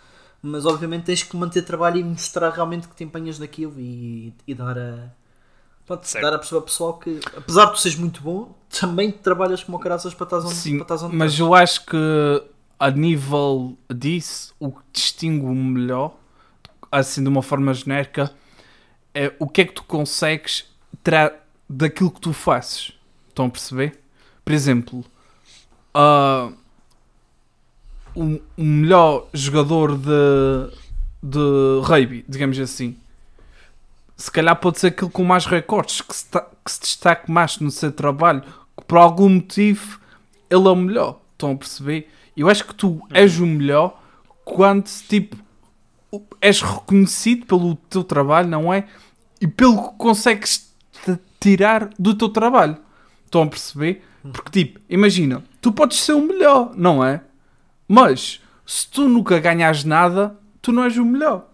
mas 0.45 0.67
obviamente 0.67 1.05
tens 1.05 1.23
que 1.23 1.37
manter 1.37 1.63
trabalho 1.63 1.99
e 1.99 2.05
mostrar 2.05 2.51
realmente 2.51 2.87
que 2.87 2.95
te 2.95 3.03
empenhas 3.05 3.39
naquilo 3.39 3.75
e, 3.79 4.33
e 4.47 4.55
dar 4.55 4.77
a. 4.79 5.09
Pronto, 5.87 6.07
Certo. 6.07 6.23
dar 6.25 6.35
a 6.35 6.39
pessoa 6.39 6.63
pessoal 6.63 6.99
que, 6.99 7.21
apesar 7.37 7.67
de 7.67 7.73
tu 7.73 7.79
seres 7.79 7.99
muito 7.99 8.23
bom, 8.23 8.55
também 8.81 9.11
trabalhas 9.11 9.63
como 9.63 9.79
caraças 9.79 10.15
para 10.15 10.25
estás 10.25 10.45
onde, 10.45 10.55
Sim, 10.55 10.77
para 10.77 10.85
estás 10.85 11.03
onde 11.03 11.15
mas 11.17 11.33
estás. 11.33 11.41
eu 11.49 11.55
acho 11.55 11.85
que 11.85 12.43
a 12.79 12.91
nível 12.91 13.77
disso, 13.95 14.55
o 14.59 14.71
que 14.73 14.83
distingue 14.93 15.45
o 15.45 15.55
melhor, 15.55 16.15
assim 16.91 17.23
de 17.23 17.29
uma 17.29 17.43
forma 17.43 17.73
genérica, 17.75 18.33
é 19.15 19.33
o 19.39 19.47
que 19.49 19.61
é 19.61 19.65
que 19.65 19.73
tu 19.75 19.85
consegues 19.85 20.65
tirar 21.03 21.33
daquilo 21.69 22.11
que 22.11 22.21
tu 22.21 22.33
fazes. 22.33 22.93
Estão 23.29 23.47
a 23.47 23.51
perceber? 23.51 24.01
Por 24.45 24.53
exemplo, 24.55 25.05
ah, 25.93 26.51
o, 28.15 28.41
o 28.57 28.65
melhor 28.65 29.29
jogador 29.33 29.97
de, 29.97 30.77
de 31.23 31.81
rugby, 31.83 32.25
digamos 32.29 32.59
assim, 32.59 32.97
se 34.17 34.31
calhar 34.31 34.57
pode 34.57 34.79
ser 34.79 34.89
aquele 34.89 35.11
com 35.11 35.25
mais 35.25 35.47
recordes, 35.47 36.01
que 36.01 36.15
se, 36.15 36.27
que 36.31 36.71
se 36.71 36.81
destaque 36.81 37.31
mais 37.31 37.59
no 37.59 37.71
seu 37.71 37.91
trabalho, 37.91 38.43
que 38.77 38.85
por 38.87 38.99
algum 38.99 39.29
motivo 39.29 40.01
ele 40.49 40.67
é 40.67 40.71
o 40.71 40.77
melhor. 40.77 41.21
Estão 41.33 41.53
a 41.53 41.57
perceber? 41.57 42.09
Eu 42.37 42.49
acho 42.49 42.65
que 42.65 42.75
tu 42.75 43.01
és 43.13 43.39
o 43.39 43.47
melhor 43.47 44.01
quando 44.45 44.85
tipo 44.85 45.37
és 46.41 46.63
reconhecido 46.63 47.45
pelo 47.47 47.75
teu 47.75 48.05
trabalho, 48.05 48.49
não 48.49 48.73
é? 48.73 48.87
E 49.41 49.49
pelo 49.49 49.91
que 49.91 49.99
consegues 49.99 50.73
te 51.05 51.19
tirar 51.41 51.91
do 51.99 52.15
teu 52.15 52.29
trabalho. 52.29 52.77
Estão 53.25 53.43
a 53.43 53.47
perceber? 53.47 54.05
Porque 54.33 54.65
tipo, 54.65 54.81
imagina, 54.89 55.43
tu 55.61 55.73
podes 55.73 56.01
ser 56.01 56.13
o 56.13 56.23
melhor, 56.23 56.73
não 56.77 57.05
é? 57.05 57.21
Mas 57.89 58.41
se 58.67 58.87
tu 58.89 59.09
nunca 59.09 59.39
ganhas 59.39 59.85
nada, 59.85 60.37
tu 60.63 60.73
não 60.73 60.85
és 60.85 60.97
o 60.97 61.05
melhor, 61.05 61.47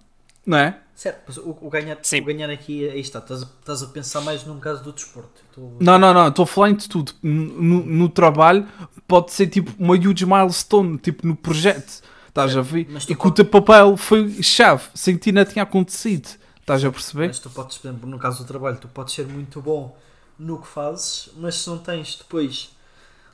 não 0.47 0.59
é? 0.59 0.79
Certo, 0.95 1.23
mas 1.27 1.39
o, 1.39 1.57
o 1.63 1.71
ganhar, 1.71 1.97
Sim. 2.03 2.21
o 2.21 2.25
ganhar 2.27 2.51
aqui, 2.51 2.87
aí 2.89 3.01
está, 3.01 3.21
estás 3.21 3.43
a, 3.43 3.47
estás 3.47 3.83
a 3.83 3.87
pensar 3.87 4.21
mais 4.21 4.45
num 4.45 4.61
caso 4.61 4.85
do 4.85 4.93
desporto. 4.93 5.41
Tu- 5.53 5.77
Não, 5.81 5.99
não, 5.99 6.13
não, 6.13 6.29
estou 6.29 6.43
a 6.43 6.47
falar 6.47 6.73
de 6.73 6.87
tudo. 6.89 7.13
No, 7.23 7.85
no 7.87 8.09
trabalho 8.09 8.69
pode 9.09 9.33
ser 9.33 9.47
tipo 9.47 9.73
uma 9.83 9.95
huge 9.95 10.27
milestone, 10.27 10.99
tipo 10.99 11.27
no 11.27 11.35
projeto. 11.35 12.03
Estás 12.29 12.55
a 12.55 12.61
ver? 12.61 12.87
Mas 12.91 13.05
E 13.05 13.15
que 13.15 13.27
o 13.27 13.31
teu 13.31 13.47
papel 13.47 13.97
foi 13.97 14.43
chave, 14.43 14.85
sem 14.95 15.17
ti 15.17 15.33
não 15.33 15.45
tinha 15.45 15.63
acontecido. 15.63 16.29
Estás 16.61 16.85
a 16.85 16.93
perceber? 16.93 17.29
Mas 17.29 17.39
tu 17.39 17.49
podes, 17.51 17.79
por 17.79 17.89
exemplo, 17.89 18.09
no 18.09 18.19
caso 18.19 18.45
do 18.45 18.47
trabalho, 18.47 18.77
tu 18.77 18.87
podes 18.87 19.15
ser 19.15 19.27
muito 19.27 19.61
bom 19.63 19.97
no 20.39 20.61
que 20.61 20.67
fazes, 20.69 21.31
mas 21.37 21.57
se 21.57 21.69
não 21.71 21.79
tens 21.79 22.15
depois 22.17 22.71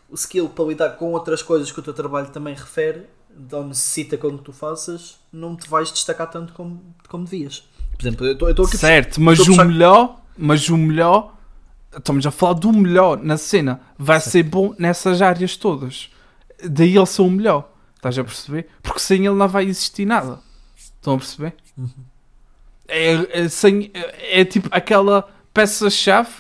o 0.08 0.14
skill 0.14 0.48
para 0.48 0.64
lidar 0.64 0.90
com 0.90 1.12
outras 1.12 1.42
coisas 1.42 1.70
que 1.72 1.80
o 1.80 1.82
teu 1.82 1.92
trabalho 1.94 2.28
também 2.28 2.54
refere, 2.54 3.06
ou 3.52 3.64
necessita 3.66 4.16
que 4.16 4.28
tu 4.38 4.52
faças, 4.52 5.18
não 5.32 5.54
te 5.56 5.68
vais 5.68 5.90
destacar 5.92 6.30
tanto 6.30 6.52
como, 6.52 6.82
como 7.08 7.24
devias. 7.24 7.68
Por 7.96 8.02
exemplo, 8.02 8.26
eu 8.26 8.50
estou- 8.50 8.66
aqui. 8.66 8.76
Certo, 8.78 9.20
mas 9.20 9.38
o 9.40 9.56
melhor, 9.64 10.20
mas 10.36 10.68
o 10.68 10.76
melhor, 10.76 11.34
estamos 11.96 12.26
a 12.26 12.30
falar 12.30 12.54
do 12.54 12.72
melhor 12.72 13.18
na 13.22 13.36
cena, 13.36 13.80
vai 13.98 14.20
ser 14.20 14.42
bom 14.42 14.74
nessas 14.78 15.20
áreas 15.22 15.56
todas. 15.56 16.10
Daí 16.64 16.96
ele 16.96 17.06
ser 17.06 17.22
o 17.22 17.30
melhor. 17.30 17.70
Estás 17.96 18.18
a 18.18 18.24
perceber? 18.24 18.68
Porque 18.82 19.00
sem 19.00 19.26
ele 19.26 19.34
não 19.34 19.48
vai 19.48 19.64
existir 19.64 20.06
nada. 20.06 20.38
Estão 20.76 21.14
a 21.14 21.18
perceber? 21.18 21.54
É, 22.88 23.40
é, 23.42 23.48
sem, 23.48 23.90
é, 23.94 24.40
é 24.40 24.44
tipo 24.44 24.68
aquela 24.70 25.28
peça-chave, 25.52 26.30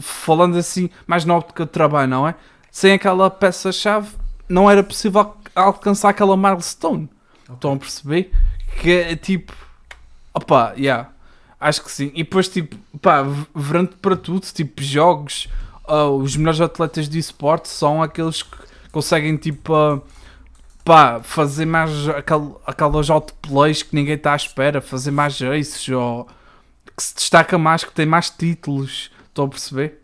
falando 0.00 0.56
assim, 0.56 0.88
mais 1.06 1.24
na 1.24 1.34
óptica 1.36 1.64
de 1.66 1.70
trabalho, 1.72 2.08
não 2.08 2.26
é? 2.26 2.34
Sem 2.76 2.94
aquela 2.94 3.30
peça-chave, 3.30 4.08
não 4.48 4.68
era 4.68 4.82
possível 4.82 5.20
al- 5.20 5.36
alcançar 5.54 6.08
aquela 6.08 6.36
milestone. 6.36 7.08
Estão 7.48 7.74
a 7.74 7.76
perceber? 7.76 8.32
Que 8.80 8.90
é 8.90 9.14
tipo, 9.14 9.52
opá, 10.34 10.72
yeah, 10.76 11.08
acho 11.60 11.84
que 11.84 11.92
sim. 11.92 12.10
E 12.16 12.24
depois, 12.24 12.48
tipo, 12.48 12.74
pá, 13.00 13.22
v- 13.22 13.46
virando 13.54 13.94
para 13.98 14.16
tudo, 14.16 14.40
tipo, 14.52 14.82
jogos, 14.82 15.46
ah, 15.86 16.06
os 16.08 16.36
melhores 16.36 16.60
atletas 16.60 17.08
de 17.08 17.16
esporte 17.16 17.68
são 17.68 18.02
aqueles 18.02 18.42
que 18.42 18.56
conseguem, 18.90 19.36
tipo, 19.36 19.72
ah, 19.72 20.00
pá, 20.84 21.20
fazer 21.22 21.66
mais 21.66 22.08
aquel, 22.08 22.60
aquelas 22.66 23.08
outplays 23.08 23.84
que 23.84 23.94
ninguém 23.94 24.14
está 24.16 24.32
à 24.32 24.36
espera, 24.36 24.80
fazer 24.80 25.12
mais 25.12 25.40
aces, 25.40 25.88
ou 25.90 26.26
que 26.96 27.02
se 27.04 27.14
destaca 27.14 27.56
mais, 27.56 27.84
que 27.84 27.92
tem 27.92 28.04
mais 28.04 28.30
títulos. 28.30 29.12
Estão 29.28 29.44
a 29.44 29.48
perceber? 29.48 30.00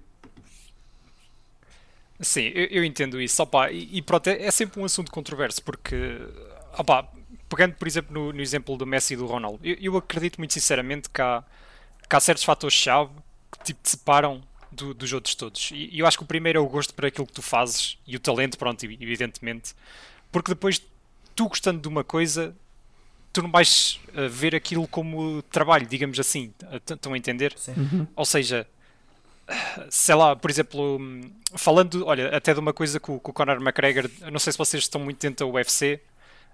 Sim, 2.20 2.52
eu, 2.54 2.66
eu 2.66 2.84
entendo 2.84 3.20
isso. 3.20 3.42
Opa, 3.42 3.70
e, 3.70 3.88
e 3.98 4.02
pronto, 4.02 4.26
é, 4.28 4.42
é 4.44 4.50
sempre 4.50 4.80
um 4.80 4.84
assunto 4.84 5.10
controverso, 5.10 5.62
porque, 5.62 5.96
opa, 6.76 7.08
pegando 7.48 7.74
por 7.74 7.88
exemplo 7.88 8.12
no, 8.12 8.32
no 8.32 8.40
exemplo 8.40 8.76
do 8.76 8.86
Messi 8.86 9.14
e 9.14 9.16
do 9.16 9.26
Ronaldo, 9.26 9.58
eu, 9.64 9.76
eu 9.80 9.96
acredito 9.96 10.38
muito 10.38 10.52
sinceramente 10.52 11.08
que 11.08 11.20
há, 11.20 11.42
que 12.08 12.14
há 12.16 12.20
certos 12.20 12.44
fatores-chave 12.44 13.10
que 13.50 13.64
tipo, 13.64 13.80
te 13.82 13.90
separam 13.90 14.42
do- 14.70 14.94
dos 14.94 15.12
outros 15.12 15.34
todos. 15.34 15.70
E, 15.72 15.98
eu 15.98 16.06
acho 16.06 16.18
que 16.18 16.24
o 16.24 16.26
primeiro 16.26 16.58
é 16.58 16.62
o 16.62 16.68
gosto 16.68 16.94
por 16.94 17.06
aquilo 17.06 17.26
que 17.26 17.32
tu 17.32 17.42
fazes 17.42 17.98
e 18.06 18.16
o 18.16 18.20
talento, 18.20 18.58
pronto, 18.58 18.84
evidentemente, 18.84 19.74
porque 20.30 20.50
depois 20.52 20.80
tu 21.34 21.48
gostando 21.48 21.80
de 21.80 21.88
uma 21.88 22.04
coisa. 22.04 22.54
Tu 23.32 23.42
não 23.42 23.50
vais 23.50 24.00
eh, 24.14 24.26
ver 24.28 24.56
aquilo 24.56 24.88
como 24.88 25.40
trabalho, 25.42 25.86
digamos 25.86 26.18
assim. 26.18 26.52
Estão 26.90 27.12
a 27.14 27.16
entender? 27.18 27.54
Sim. 27.56 28.08
Ou 28.16 28.24
seja, 28.24 28.66
sei 29.88 30.14
lá, 30.14 30.36
por 30.36 30.50
exemplo, 30.50 30.98
falando, 31.54 32.06
olha, 32.06 32.34
até 32.36 32.54
de 32.54 32.60
uma 32.60 32.72
coisa 32.72 33.00
que 33.00 33.10
o, 33.10 33.18
que 33.18 33.30
o 33.30 33.32
Conor 33.32 33.56
McGregor, 33.56 34.10
não 34.30 34.38
sei 34.38 34.52
se 34.52 34.58
vocês 34.58 34.84
estão 34.84 35.00
muito 35.00 35.20
dentro 35.20 35.46
da 35.46 35.52
UFC, 35.52 36.00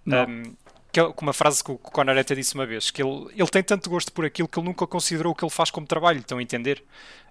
hum, 0.06 0.54
que 0.92 1.00
é 1.00 1.12
com 1.12 1.22
uma 1.26 1.32
frase 1.32 1.62
que 1.62 1.70
o 1.70 1.76
que 1.76 1.88
o 1.88 1.92
Conor 1.92 2.16
até 2.16 2.34
disse 2.34 2.54
uma 2.54 2.66
vez, 2.66 2.90
que 2.90 3.02
ele, 3.02 3.28
ele 3.36 3.48
tem 3.48 3.62
tanto 3.62 3.90
gosto 3.90 4.12
por 4.12 4.24
aquilo 4.24 4.48
que 4.48 4.58
ele 4.58 4.66
nunca 4.66 4.86
considerou 4.86 5.32
o 5.32 5.34
que 5.34 5.44
ele 5.44 5.50
faz 5.50 5.70
como 5.70 5.86
trabalho, 5.86 6.20
estão 6.20 6.38
a 6.38 6.42
entender? 6.42 6.82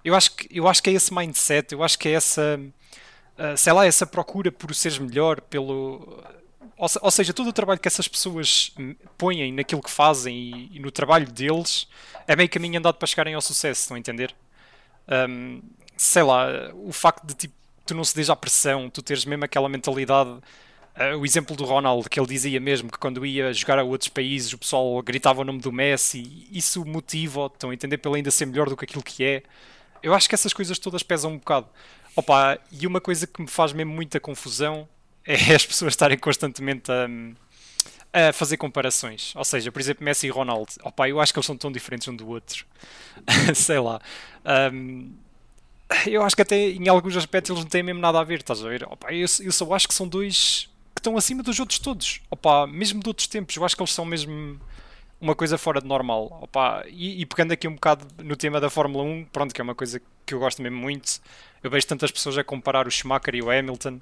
Eu 0.04 0.14
acho 0.14 0.36
que, 0.36 0.48
eu 0.50 0.68
acho 0.68 0.82
que 0.82 0.90
é 0.90 0.92
esse 0.92 1.12
mindset, 1.12 1.72
eu 1.72 1.82
acho 1.82 1.98
que 1.98 2.08
é 2.08 2.12
essa, 2.12 2.60
ah, 3.38 3.56
sei 3.56 3.72
lá, 3.72 3.86
essa 3.86 4.06
procura 4.06 4.50
por 4.50 4.74
seres 4.74 4.98
melhor, 4.98 5.40
pelo... 5.40 6.22
Ou, 6.78 6.88
ou 7.00 7.10
seja, 7.10 7.32
todo 7.32 7.48
o 7.48 7.52
trabalho 7.52 7.80
que 7.80 7.88
essas 7.88 8.06
pessoas 8.06 8.72
hum, 8.78 8.94
põem 9.16 9.50
naquilo 9.52 9.82
que 9.82 9.90
fazem 9.90 10.36
e, 10.36 10.76
e 10.76 10.78
no 10.78 10.90
trabalho 10.90 11.26
deles 11.26 11.88
é 12.26 12.36
meio 12.36 12.48
caminho 12.50 12.78
andado 12.78 12.96
para 12.96 13.06
chegarem 13.06 13.34
ao 13.34 13.40
sucesso, 13.40 13.80
estão 13.80 13.96
a 13.96 13.98
entender? 13.98 14.34
Hum, 15.08 15.62
sei 15.96 16.22
lá, 16.22 16.46
o 16.74 16.92
facto 16.92 17.26
de 17.26 17.34
tipo, 17.34 17.54
tu 17.86 17.94
não 17.94 18.04
cederes 18.04 18.30
à 18.30 18.36
pressão, 18.36 18.90
tu 18.90 19.02
teres 19.02 19.24
mesmo 19.24 19.44
aquela 19.44 19.68
mentalidade. 19.68 20.30
ah, 20.94 21.16
o 21.16 21.24
exemplo 21.24 21.56
do 21.56 21.64
Ronaldo, 21.64 22.08
que 22.08 22.18
ele 22.18 22.26
dizia 22.28 22.60
mesmo 22.60 22.90
que 22.90 22.98
quando 22.98 23.24
ia 23.26 23.52
jogar 23.52 23.78
a 23.78 23.84
outros 23.84 24.08
países 24.08 24.52
o 24.52 24.58
pessoal 24.58 25.00
gritava 25.02 25.42
o 25.42 25.44
nome 25.44 25.60
do 25.60 25.72
Messi, 25.72 26.48
isso 26.50 26.84
motiva, 26.84 27.46
estão 27.52 27.70
a 27.70 27.74
entender, 27.74 27.98
para 27.98 28.10
ele 28.10 28.18
ainda 28.18 28.30
ser 28.30 28.46
melhor 28.46 28.68
do 28.68 28.76
que 28.76 28.84
aquilo 28.84 29.02
que 29.02 29.24
é. 29.24 29.42
Eu 30.02 30.14
acho 30.14 30.28
que 30.28 30.34
essas 30.34 30.52
coisas 30.52 30.78
todas 30.78 31.02
pesam 31.02 31.32
um 31.32 31.38
bocado. 31.38 31.68
Opa, 32.14 32.58
e 32.72 32.86
uma 32.86 33.00
coisa 33.00 33.26
que 33.26 33.42
me 33.42 33.48
faz 33.48 33.72
mesmo 33.72 33.92
muita 33.92 34.18
confusão 34.20 34.88
é 35.24 35.34
as 35.54 35.66
pessoas 35.66 35.92
estarem 35.92 36.18
constantemente 36.18 36.90
a, 36.90 37.08
a 38.16 38.32
fazer 38.32 38.56
comparações. 38.56 39.34
Ou 39.36 39.44
seja, 39.44 39.70
por 39.70 39.78
exemplo, 39.78 40.02
Messi 40.02 40.26
e 40.26 40.30
Ronaldo. 40.30 40.72
Opa, 40.82 41.06
eu 41.06 41.20
acho 41.20 41.34
que 41.34 41.38
eles 41.38 41.46
são 41.46 41.56
tão 41.56 41.70
diferentes 41.70 42.08
um 42.08 42.16
do 42.16 42.26
outro. 42.28 42.64
Sei 43.54 43.78
lá. 43.78 44.00
Hum, 44.72 45.12
eu 46.06 46.22
acho 46.22 46.34
que 46.34 46.40
até 46.42 46.56
em 46.56 46.88
alguns 46.88 47.14
aspectos 47.14 47.50
eles 47.50 47.62
não 47.62 47.68
têm 47.68 47.82
mesmo 47.82 48.00
nada 48.00 48.18
a 48.18 48.24
ver, 48.24 48.38
estás 48.40 48.64
a 48.64 48.68
ver? 48.68 48.84
Opa, 48.84 49.12
eu, 49.12 49.26
eu 49.40 49.52
só 49.52 49.74
acho 49.74 49.86
que 49.86 49.92
são 49.92 50.08
dois 50.08 50.70
que 50.94 51.00
estão 51.00 51.16
acima 51.18 51.42
dos 51.42 51.60
outros 51.60 51.78
todos. 51.78 52.22
Opa, 52.30 52.66
mesmo 52.66 53.00
de 53.02 53.08
outros 53.08 53.26
tempos, 53.26 53.54
eu 53.54 53.64
acho 53.64 53.76
que 53.76 53.82
eles 53.82 53.92
são 53.92 54.06
mesmo 54.06 54.58
uma 55.20 55.34
coisa 55.34 55.58
fora 55.58 55.80
de 55.82 55.86
normal. 55.86 56.38
Opa, 56.40 56.84
e, 56.88 57.20
e 57.20 57.26
pegando 57.26 57.52
aqui 57.52 57.68
um 57.68 57.74
bocado 57.74 58.06
no 58.24 58.34
tema 58.34 58.58
da 58.60 58.70
Fórmula 58.70 59.04
1, 59.04 59.26
pronto, 59.26 59.54
que 59.54 59.60
é 59.60 59.64
uma 59.64 59.74
coisa 59.74 60.00
que 60.24 60.32
eu 60.32 60.38
gosto 60.38 60.62
mesmo 60.62 60.78
muito. 60.78 61.20
Eu 61.62 61.70
vejo 61.70 61.86
tantas 61.86 62.10
pessoas 62.10 62.38
a 62.38 62.44
comparar 62.44 62.88
o 62.88 62.90
Schumacher 62.90 63.34
e 63.34 63.42
o 63.42 63.50
Hamilton. 63.50 64.00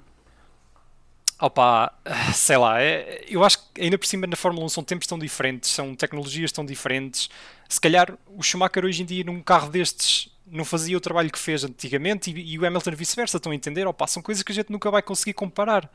Opa, 1.39 1.93
sei 2.33 2.57
lá, 2.57 2.81
é- 2.81 3.25
eu 3.27 3.43
acho 3.43 3.59
que 3.73 3.81
ainda 3.81 3.97
por 3.97 4.05
cima 4.07 4.25
na 4.25 4.35
Fórmula 4.37 4.65
1 4.65 4.69
são 4.69 4.83
tempos 4.83 5.05
tão 5.07 5.19
diferentes, 5.19 5.69
são 5.69 5.93
tecnologias 5.93 6.51
tão 6.51 6.65
diferentes. 6.65 7.29
Se 7.67 7.79
calhar 7.79 8.13
o 8.27 8.41
Schumacher 8.41 8.85
hoje 8.85 9.01
em 9.03 9.05
dia 9.05 9.23
num 9.23 9.41
carro 9.41 9.69
destes 9.69 10.29
não 10.47 10.63
fazia 10.63 10.95
o 10.95 11.01
trabalho 11.01 11.31
que 11.31 11.39
fez 11.39 11.63
antigamente 11.63 12.31
e, 12.31 12.53
e 12.53 12.59
o 12.59 12.65
Hamilton 12.65 12.91
vice-versa, 12.91 13.37
estão 13.37 13.51
a 13.51 13.55
entender? 13.55 13.85
Opa, 13.87 14.07
são 14.07 14.21
coisas 14.21 14.43
que 14.43 14.51
a 14.51 14.55
gente 14.55 14.71
nunca 14.71 14.89
vai 14.91 15.01
conseguir 15.01 15.33
comparar. 15.33 15.91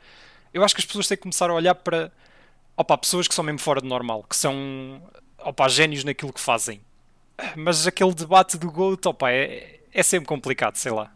Eu 0.53 0.63
acho 0.63 0.75
que 0.75 0.81
as 0.81 0.85
pessoas 0.85 1.07
têm 1.07 1.17
que 1.17 1.23
começar 1.23 1.49
a 1.49 1.53
olhar 1.53 1.73
para 1.75 2.11
opa, 2.77 2.97
pessoas 2.97 3.27
que 3.27 3.33
são 3.33 3.43
mesmo 3.43 3.59
fora 3.59 3.81
de 3.81 3.87
normal, 3.87 4.23
que 4.29 4.35
são 4.35 5.01
opa, 5.39 5.67
génios 5.69 6.03
naquilo 6.03 6.33
que 6.33 6.41
fazem. 6.41 6.81
Mas 7.55 7.87
aquele 7.87 8.13
debate 8.13 8.57
do 8.57 8.69
GOAT 8.71 9.07
opa, 9.07 9.31
é, 9.31 9.79
é 9.93 10.03
sempre 10.03 10.27
complicado, 10.27 10.75
sei 10.75 10.91
lá. 10.91 11.11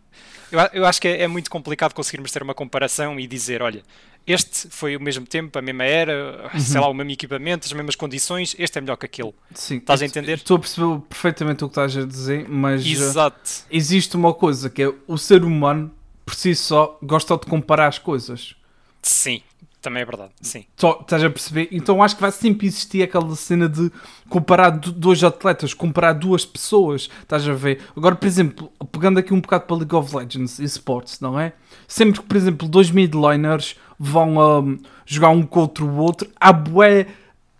Eu, 0.71 0.85
acho 0.85 1.01
que 1.01 1.07
é, 1.07 1.23
é 1.23 1.27
muito 1.27 1.49
complicado 1.49 1.93
conseguirmos 1.93 2.31
ter 2.31 2.41
uma 2.41 2.53
comparação 2.53 3.19
e 3.19 3.27
dizer, 3.27 3.61
olha, 3.61 3.83
este 4.27 4.69
foi 4.69 4.95
o 4.95 5.01
mesmo 5.01 5.25
tempo, 5.25 5.57
a 5.57 5.61
mesma 5.61 5.83
era, 5.83 6.49
sei 6.57 6.79
lá, 6.79 6.87
o 6.87 6.93
mesmo 6.93 7.11
equipamento, 7.11 7.65
as 7.65 7.73
mesmas 7.73 7.95
condições, 7.95 8.55
este 8.57 8.77
é 8.77 8.81
melhor 8.81 8.95
que 8.97 9.05
aquele. 9.05 9.33
Sim. 9.53 9.77
Estás 9.77 10.01
a 10.01 10.05
entender? 10.05 10.37
Estou 10.37 10.57
a 10.57 10.59
perceber 10.59 10.99
perfeitamente 11.07 11.63
o 11.63 11.67
que 11.67 11.71
estás 11.71 11.95
a 11.95 12.05
dizer, 12.05 12.47
mas 12.49 12.83
uh, 12.83 12.87
Exato. 12.87 13.51
existe 13.69 14.15
uma 14.15 14.33
coisa 14.33 14.69
que 14.69 14.83
é 14.83 14.93
o 15.07 15.17
ser 15.17 15.43
humano 15.43 15.91
por 16.25 16.33
si 16.33 16.55
só 16.55 16.97
gosta 17.03 17.37
de 17.37 17.45
comparar 17.45 17.87
as 17.87 17.99
coisas. 17.99 18.55
Sim, 19.01 19.43
também 19.85 20.01
é 20.03 20.05
verdade. 20.05 20.31
Sim. 20.41 20.65
Só- 20.75 20.99
Estás 21.01 21.23
a 21.23 21.29
perceber? 21.29 21.69
Então 21.71 22.03
acho 22.03 22.15
que 22.15 22.21
vai 22.21 22.31
sempre 22.31 22.67
existir 22.67 23.01
aquela 23.03 23.35
cena 23.35 23.69
de 23.69 23.91
comparar 24.29 24.71
dois 24.71 25.23
atletas, 25.23 25.73
comparar 25.73 26.13
duas 26.13 26.45
pessoas. 26.45 27.09
Estás 27.21 27.47
a 27.47 27.53
ver? 27.53 27.79
Agora, 27.95 28.15
por 28.15 28.25
exemplo, 28.27 28.71
pegando 28.91 29.19
aqui 29.19 29.33
um 29.33 29.39
bocado 29.39 29.65
para 29.65 29.77
League 29.77 29.95
of 29.95 30.15
Legends 30.15 30.59
e 30.59 30.63
Sports, 30.65 31.19
não 31.21 31.39
é? 31.39 31.53
Sempre 31.87 32.19
que, 32.19 32.25
por 32.27 32.35
exemplo, 32.35 32.67
dois 32.67 32.91
midliners 32.91 33.75
vão 33.97 34.37
um, 34.37 34.79
jogar 35.05 35.29
um 35.29 35.43
contra 35.43 35.85
o 35.85 35.95
outro, 35.97 36.27
há 36.39 36.51
bué, 36.51 37.07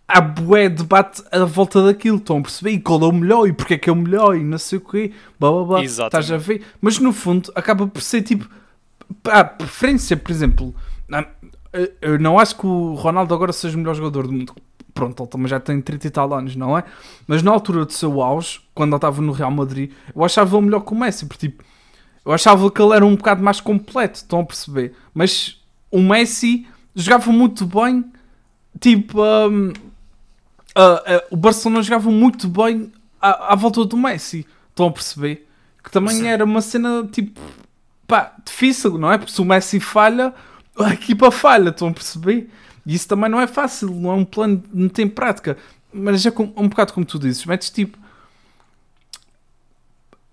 há 0.08 0.20
bué 0.20 0.68
debate 0.68 1.22
à 1.32 1.44
volta 1.44 1.82
daquilo. 1.84 2.18
Estão 2.18 2.38
a 2.38 2.42
perceber? 2.42 2.72
E 2.72 2.80
qual 2.80 3.00
é 3.02 3.06
o 3.06 3.12
melhor? 3.12 3.46
E 3.48 3.52
porque 3.52 3.74
é 3.74 3.78
que 3.78 3.88
é 3.88 3.92
o 3.92 3.96
melhor? 3.96 4.36
E 4.36 4.42
não 4.44 4.58
sei 4.58 4.78
o 4.78 4.80
quê. 4.82 5.12
Blá, 5.38 5.50
blá, 5.50 5.64
blá. 5.64 5.82
Exatamente. 5.84 6.24
Estás 6.24 6.30
a 6.32 6.36
ver? 6.44 6.62
Mas 6.80 6.98
no 6.98 7.12
fundo 7.12 7.50
acaba 7.54 7.86
por 7.86 8.02
ser 8.02 8.22
tipo 8.22 8.48
a 9.24 9.44
preferência, 9.44 10.16
por 10.16 10.30
exemplo, 10.32 10.74
na- 11.08 11.26
eu- 12.00 12.18
não 12.18 12.38
acho 12.38 12.56
que 12.56 12.66
o 12.66 12.94
Ronaldo 12.94 13.34
agora 13.34 13.52
seja 13.52 13.76
o 13.76 13.80
melhor 13.80 13.94
jogador 13.94 14.26
do 14.26 14.32
mundo. 14.32 14.54
Pronto, 14.94 15.22
ele 15.22 15.28
também 15.30 15.48
já 15.48 15.60
tem 15.60 15.80
30 15.80 16.06
e 16.06 16.10
tal 16.10 16.32
anos, 16.32 16.56
não 16.56 16.76
é? 16.76 16.84
Mas 17.26 17.42
na 17.42 17.50
altura 17.50 17.84
do 17.84 17.92
seu 17.92 18.22
auge, 18.22 18.60
quando 18.74 18.90
ele 18.92 18.96
estava 18.96 19.20
no 19.20 19.32
Real 19.32 19.50
Madrid, 19.50 19.92
eu 20.14 20.24
achava 20.24 20.56
ele 20.56 20.66
melhor 20.66 20.80
que 20.80 20.92
o 20.92 20.96
Messi, 20.96 21.26
porque 21.26 21.48
tipo, 21.48 21.62
eu 22.24 22.32
achava 22.32 22.70
que 22.70 22.80
ele 22.80 22.94
era 22.94 23.04
um 23.04 23.14
bocado 23.14 23.42
mais 23.42 23.60
completo, 23.60 24.16
estão 24.16 24.40
a 24.40 24.44
perceber? 24.44 24.94
Mas 25.12 25.60
o 25.90 26.00
Messi 26.00 26.66
jogava 26.94 27.30
muito 27.30 27.66
bem, 27.66 28.04
tipo, 28.80 29.20
hum, 29.22 29.72
ah, 30.74 31.02
ah, 31.06 31.24
o 31.30 31.36
Barcelona 31.36 31.82
jogava 31.82 32.10
muito 32.10 32.48
bem 32.48 32.92
à, 33.20 33.52
à 33.52 33.54
volta 33.56 33.84
do 33.84 33.96
Messi, 33.96 34.46
estão 34.70 34.86
a 34.86 34.92
perceber? 34.92 35.46
Que 35.82 35.90
também 35.90 36.16
Sim. 36.16 36.26
era 36.26 36.44
uma 36.44 36.60
cena 36.60 37.06
tipo, 37.10 37.40
pá, 38.06 38.32
difícil, 38.44 38.98
não 38.98 39.12
é? 39.12 39.18
Porque 39.18 39.32
se 39.32 39.40
o 39.40 39.44
Messi 39.44 39.78
falha, 39.78 40.34
a 40.78 40.92
equipa 40.92 41.30
falha, 41.30 41.70
estão 41.70 41.88
a 41.88 41.92
perceber? 41.92 42.48
E 42.84 42.94
isso 42.94 43.08
também 43.08 43.28
não 43.30 43.40
é 43.40 43.46
fácil, 43.46 43.90
não 43.90 44.10
é 44.10 44.14
um 44.14 44.24
plano 44.24 44.58
de 44.72 44.76
meter 44.82 45.02
em 45.02 45.08
prática. 45.08 45.56
Mas 45.92 46.24
é 46.26 46.30
com- 46.30 46.52
um 46.56 46.68
bocado 46.68 46.92
como 46.92 47.04
tu 47.06 47.18
dizes, 47.18 47.44
metes 47.46 47.70
tipo. 47.70 47.98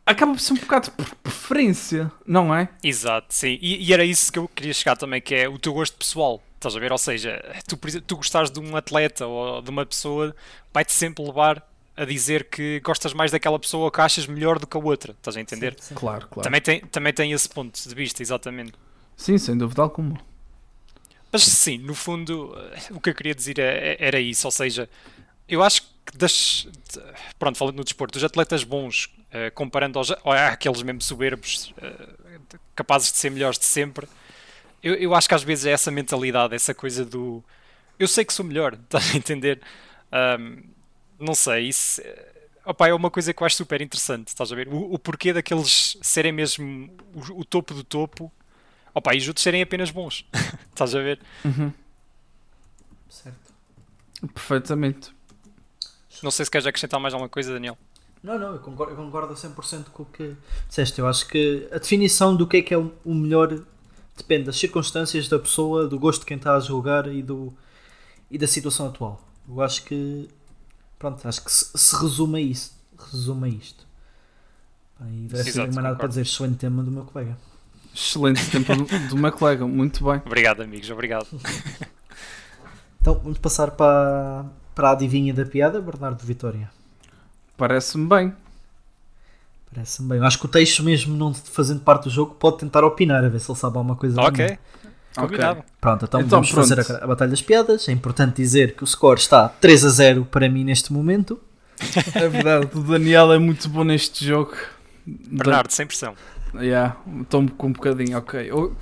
Acaba 0.05 0.33
por 0.33 0.39
ser 0.41 0.53
um 0.53 0.57
bocado 0.57 0.91
por 0.91 1.15
preferência, 1.15 2.11
não 2.27 2.53
é? 2.53 2.67
Exato, 2.83 3.27
sim. 3.33 3.57
E, 3.61 3.87
e 3.87 3.93
era 3.93 4.03
isso 4.03 4.31
que 4.33 4.37
eu 4.37 4.49
queria 4.49 4.73
chegar 4.73 4.97
também, 4.97 5.21
que 5.21 5.33
é 5.33 5.47
o 5.47 5.57
teu 5.57 5.73
gosto 5.73 5.95
pessoal. 5.97 6.43
Estás 6.55 6.75
a 6.75 6.79
ver? 6.79 6.91
Ou 6.91 6.97
seja, 6.97 7.41
tu, 7.67 7.77
tu 8.01 8.17
gostares 8.17 8.51
de 8.51 8.59
um 8.59 8.75
atleta 8.75 9.25
ou 9.25 9.61
de 9.61 9.69
uma 9.69 9.85
pessoa, 9.85 10.35
vai-te 10.73 10.91
sempre 10.91 11.23
levar 11.23 11.65
a 11.95 12.03
dizer 12.05 12.49
que 12.49 12.81
gostas 12.81 13.13
mais 13.13 13.31
daquela 13.31 13.57
pessoa 13.57 13.85
ou 13.85 13.91
que 13.91 14.01
achas 14.01 14.27
melhor 14.27 14.59
do 14.59 14.67
que 14.67 14.75
a 14.75 14.79
outra. 14.79 15.13
Estás 15.13 15.37
a 15.37 15.41
entender? 15.41 15.75
Sim, 15.79 15.89
sim. 15.89 15.95
Claro, 15.95 16.27
claro. 16.27 16.43
Também, 16.43 16.59
tem, 16.61 16.81
também 16.81 17.13
tem 17.13 17.31
esse 17.31 17.47
ponto 17.47 17.79
de 17.87 17.95
vista, 17.95 18.21
exatamente. 18.21 18.73
Sim, 19.15 19.37
sem 19.37 19.57
dúvida 19.57 19.81
alguma. 19.83 20.17
Mas 21.33 21.43
sim, 21.43 21.79
no 21.79 21.95
fundo, 21.95 22.55
eh, 22.73 22.93
o 22.93 23.01
que 23.01 23.09
eu 23.11 23.15
queria 23.15 23.35
dizer 23.35 23.59
é- 23.59 23.97
era 23.99 24.19
isso. 24.19 24.47
Ou 24.47 24.51
seja, 24.51 24.89
eu 25.47 25.63
acho 25.63 25.83
que 26.05 26.17
das. 26.17 26.67
Pronto, 27.39 27.57
falando 27.57 27.77
no 27.77 27.83
desporto, 27.85 28.13
dos 28.13 28.23
atletas 28.25 28.63
bons, 28.63 29.09
eh, 29.31 29.49
comparando 29.51 29.99
aos, 29.99 30.11
àqueles 30.11 30.83
mesmo 30.83 31.01
soberbos, 31.01 31.73
eh, 31.81 32.07
capazes 32.75 33.11
de 33.11 33.17
ser 33.17 33.31
melhores 33.31 33.59
de 33.59 33.65
sempre, 33.65 34.07
eu, 34.83 34.95
eu 34.95 35.15
acho 35.15 35.27
que 35.29 35.35
às 35.35 35.43
vezes 35.43 35.65
é 35.65 35.71
essa 35.71 35.91
mentalidade, 35.91 36.55
essa 36.55 36.73
coisa 36.73 37.05
do. 37.05 37.43
Eu 37.99 38.07
sei 38.07 38.25
que 38.25 38.33
sou 38.33 38.45
melhor, 38.45 38.73
estás 38.83 39.13
a 39.15 39.17
entender? 39.17 39.61
Ahm, 40.11 40.63
não 41.19 41.35
sei, 41.35 41.69
isso. 41.69 42.01
Opa, 42.65 42.87
é 42.87 42.93
uma 42.93 43.11
coisa 43.11 43.33
que 43.33 43.43
eu 43.43 43.47
acho 43.47 43.57
super 43.57 43.81
interessante, 43.81 44.29
estás 44.29 44.51
a 44.51 44.55
ver? 44.55 44.69
O, 44.69 44.93
o 44.95 44.99
porquê 44.99 45.33
daqueles 45.33 45.97
serem 46.01 46.31
mesmo 46.31 46.89
o, 47.13 47.41
o 47.41 47.45
topo 47.45 47.73
do 47.73 47.83
topo, 47.83 48.31
opa, 48.93 49.13
e 49.13 49.17
os 49.17 49.27
outros 49.27 49.43
serem 49.43 49.61
apenas 49.61 49.91
bons, 49.91 50.25
estás 50.69 50.93
a 50.95 50.99
ver? 50.99 51.19
Uhum. 51.43 51.71
Certo. 53.09 53.53
Perfeitamente. 54.33 55.13
Não 56.21 56.31
sei 56.31 56.45
se 56.45 56.51
queres 56.51 56.65
acrescentar 56.65 56.99
mais 56.99 57.13
alguma 57.13 57.29
coisa, 57.29 57.51
Daniel. 57.51 57.77
Não, 58.23 58.39
não, 58.39 58.53
eu 58.53 58.59
concordo, 58.59 58.93
eu 58.93 58.95
concordo 58.95 59.33
a 59.33 59.35
100% 59.35 59.89
com 59.91 60.03
o 60.03 60.05
que 60.05 60.35
disseste. 60.69 60.97
Eu 60.99 61.07
acho 61.07 61.27
que 61.27 61.67
a 61.71 61.77
definição 61.77 62.33
do 62.33 62.47
que 62.47 62.57
é 62.57 62.61
que 62.61 62.73
é 62.73 62.77
o 62.77 63.13
melhor 63.13 63.61
depende 64.15 64.45
das 64.45 64.55
circunstâncias 64.55 65.27
da 65.27 65.37
pessoa, 65.37 65.87
do 65.87 65.99
gosto 65.99 66.21
de 66.21 66.27
quem 66.27 66.37
está 66.37 66.55
a 66.55 66.59
jogar 66.61 67.07
e, 67.07 67.21
do, 67.21 67.53
e 68.31 68.37
da 68.37 68.47
situação 68.47 68.87
atual. 68.87 69.21
Eu 69.47 69.61
acho 69.61 69.83
que, 69.83 70.29
pronto, 70.97 71.27
acho 71.27 71.43
que 71.43 71.51
se, 71.51 71.77
se 71.77 71.95
resume 71.97 72.39
a 72.39 72.41
isso. 72.41 72.73
Resume 72.97 73.49
a 73.49 73.51
isto. 73.51 73.85
E 75.01 75.27
deve 75.27 75.51
ser 75.51 75.59
mais 75.59 75.75
nada 75.75 75.95
para 75.97 76.07
dizer. 76.07 76.21
Excelente 76.21 76.57
tema 76.57 76.81
do 76.81 76.91
meu 76.91 77.03
colega. 77.03 77.37
Excelente 77.93 78.49
tempo 78.49 78.73
do, 79.09 79.15
meu 79.17 79.31
colega, 79.31 79.67
muito 79.67 80.03
bem. 80.03 80.21
Obrigado, 80.25 80.61
amigos, 80.61 80.89
obrigado. 80.89 81.27
Então 83.01 83.19
vamos 83.21 83.37
passar 83.37 83.71
para, 83.71 84.45
para 84.73 84.87
a 84.87 84.91
adivinha 84.93 85.33
da 85.33 85.43
piada, 85.45 85.81
Bernardo 85.81 86.23
Vitória. 86.25 86.71
Parece-me 87.57 88.07
bem. 88.07 88.33
Parece-me 89.73 90.07
bem. 90.07 90.17
Eu 90.19 90.23
acho 90.23 90.39
que 90.39 90.45
o 90.45 90.47
texto, 90.47 90.81
mesmo 90.83 91.13
não 91.13 91.33
fazendo 91.33 91.81
parte 91.81 92.05
do 92.05 92.09
jogo, 92.09 92.35
pode 92.35 92.59
tentar 92.59 92.81
opinar, 92.85 93.21
a 93.25 93.27
ver 93.27 93.41
se 93.41 93.51
ele 93.51 93.59
sabe 93.59 93.75
alguma 93.77 93.97
coisa. 93.97 94.21
ok, 94.21 94.57
combinado. 95.17 95.63
Pronto, 95.81 96.05
então, 96.05 96.21
Então, 96.21 96.29
vamos 96.29 96.49
pronto. 96.51 96.65
fazer 96.69 96.93
a, 96.93 97.03
a 97.03 97.07
Batalha 97.07 97.31
das 97.31 97.41
Piadas. 97.41 97.89
É 97.89 97.91
importante 97.91 98.37
dizer 98.37 98.73
que 98.73 98.85
o 98.85 98.87
score 98.87 99.19
está 99.19 99.49
3 99.49 99.83
a 99.83 99.89
0 99.89 100.25
para 100.31 100.47
mim 100.47 100.63
neste 100.63 100.93
momento. 100.93 101.37
É 102.15 102.29
verdade, 102.29 102.69
o 102.73 102.79
Daniel 102.83 103.33
é 103.33 103.37
muito 103.37 103.67
bom 103.67 103.83
neste 103.83 104.25
jogo. 104.25 104.55
Bernardo, 105.05 105.71
sem 105.71 105.85
pressão. 105.85 106.15
Yeah, 106.55 106.97
estou 107.21 107.49
com 107.49 107.67
um 107.67 107.71
bocadinho, 107.73 108.17
ok. 108.17 108.49
Eu- 108.49 108.75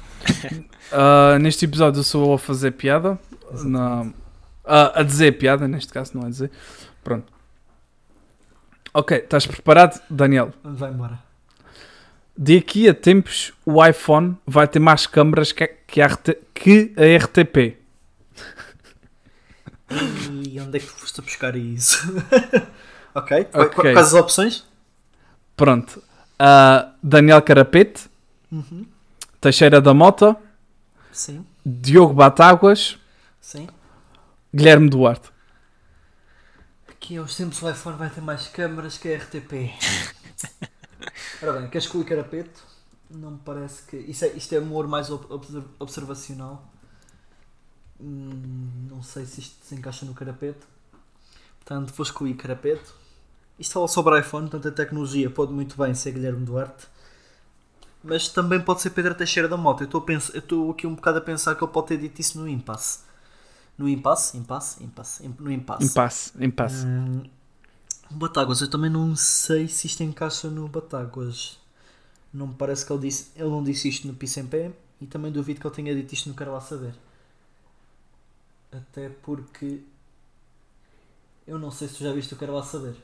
Ah, 0.92 1.38
neste 1.40 1.64
episódio 1.66 2.00
eu 2.00 2.04
sou 2.04 2.34
a 2.34 2.40
fazer 2.40 2.72
piada. 2.72 3.18
Na, 3.64 4.08
ah, 4.66 5.00
a 5.00 5.04
dizer 5.04 5.34
piada, 5.38 5.68
neste 5.68 5.92
caso, 5.94 6.12
não 6.18 6.26
a 6.26 6.30
dizer. 6.30 6.52
Pronto. 7.04 7.32
Ok, 8.94 9.18
estás 9.18 9.48
preparado, 9.48 10.02
Daniel? 10.10 10.54
Vai 10.64 10.92
embora. 10.92 11.20
De 12.38 12.58
aqui 12.58 12.90
a 12.90 12.94
tempos, 12.94 13.54
o 13.66 13.84
iPhone 13.86 14.38
vai 14.46 14.68
ter 14.68 14.80
mais 14.80 15.08
câmaras 15.08 15.52
que, 15.54 15.64
a- 15.64 15.68
que, 15.68 16.02
a, 16.02 16.08
RT 16.08 16.38
que 16.54 16.94
a 16.98 17.18
RTP. 17.24 17.78
E 20.44 20.60
onde 20.60 20.78
é 20.78 20.80
que 20.80 20.88
foste 20.88 21.20
a 21.20 21.24
buscar 21.24 21.56
isso? 21.56 21.98
ok. 23.16 23.44
Qu- 23.46 23.52
qu- 23.52 23.60
Ok. 23.80 23.94
Quais 23.94 24.08
as 24.08 24.14
opções? 24.14 24.66
Pronto. 25.56 26.02
Ah, 26.44 26.96
Daniel 27.04 27.42
Carapete, 27.44 28.10
Uhum. 28.52 28.86
Teixeira 29.40 29.80
da 29.82 29.94
Mota, 29.94 30.36
Sim, 31.12 31.46
Diogo 31.66 32.14
Batáguas, 32.14 32.98
sim. 33.42 33.68
Guilherme 34.54 34.90
Duarte. 34.90 35.30
Aqui 36.88 37.18
aos 37.18 37.36
tempos 37.36 37.62
o 37.64 37.70
iPhone 37.70 37.98
vai 37.98 38.10
ter 38.10 38.22
mais 38.22 38.48
câmaras 38.48 38.98
que 38.98 39.10
a 39.12 39.18
RTP. 39.18 39.74
Ora 41.42 41.54
bem, 41.54 41.70
queres 41.70 41.88
que 41.88 41.98
o 41.98 42.06
carapeto? 42.06 42.62
Não 43.10 43.32
me 43.32 43.40
parece 43.40 43.84
que. 43.84 43.98
Isto 43.98 44.26
é, 44.26 44.28
isto 44.30 44.54
é 44.56 44.60
humor 44.60 44.88
mais 44.88 45.10
ob- 45.10 45.30
obser- 45.32 45.64
observacional. 45.80 46.72
Hum, 48.00 48.88
não 48.90 49.04
sei 49.04 49.26
se 49.26 49.40
isto 49.42 49.66
se 49.66 49.76
encaixa 49.76 50.06
no 50.06 50.14
carapeto. 50.14 50.68
Portanto, 51.60 51.94
vou 51.94 52.04
escolher 52.04 52.34
carapeto. 52.36 52.94
Isto 53.62 53.74
fala 53.74 53.88
sobre 53.88 54.20
iPhone, 54.20 54.50
portanto 54.50 54.68
a 54.74 54.76
tecnologia 54.76 55.30
pode 55.30 55.54
muito 55.54 55.78
bem 55.78 55.94
ser 55.94 56.12
Guilherme 56.14 56.44
Duarte. 56.44 56.88
Mas 58.04 58.28
também 58.28 58.60
pode 58.60 58.82
ser 58.82 58.90
Pedro 58.90 59.14
Teixeira 59.14 59.48
da 59.48 59.56
Mota. 59.56 59.84
Eu 59.84 59.86
estou 60.40 60.72
aqui 60.72 60.88
um 60.88 60.96
bocado 60.96 61.20
a 61.20 61.22
pensar 61.22 61.54
que 61.56 61.64
ele 61.64 61.72
pode 61.72 61.88
ter 61.90 61.98
dito 61.98 62.20
isso 62.20 62.40
no 62.40 62.50
impasse. 62.50 63.00
No 63.78 63.88
impasse? 63.88 64.36
Impasse? 64.38 64.84
Impasse. 64.84 65.24
Im- 65.26 65.36
No 65.40 65.52
impasse. 65.52 65.86
Impasse, 65.86 66.32
impasse. 66.44 66.86
Hum, 66.88 67.24
Batáguas, 68.10 68.62
eu 68.62 68.70
também 68.70 68.90
não 68.90 69.16
sei 69.16 69.68
se 69.68 69.86
isto 69.88 70.02
encaixa 70.02 70.50
no 70.50 70.68
Batáguas. 70.68 71.60
Não 72.34 72.48
me 72.48 72.56
parece 72.56 72.86
que 72.86 72.92
ele 72.92 73.02
disse. 73.02 73.32
Ele 73.36 73.50
não 73.50 73.64
disse 73.64 73.88
isto 73.88 74.08
no 74.08 74.16
Pé 74.16 74.72
e 75.00 75.06
também 75.06 75.32
duvido 75.32 75.62
que 75.62 75.68
ele 75.68 75.76
tenha 75.76 75.96
dito 75.96 76.14
isto 76.14 76.30
no 76.30 76.36
Quero 76.36 76.52
Lá 76.54 76.62
Saber. 76.62 76.94
Até 78.72 79.10
porque 79.10 79.82
eu 81.48 81.60
não 81.60 81.72
sei 81.72 81.88
se 81.88 81.96
tu 81.96 82.04
já 82.04 82.14
viste 82.14 82.34
o 82.34 82.38
Quero 82.38 82.54
Lá 82.54 82.64
Saber. 82.64 82.96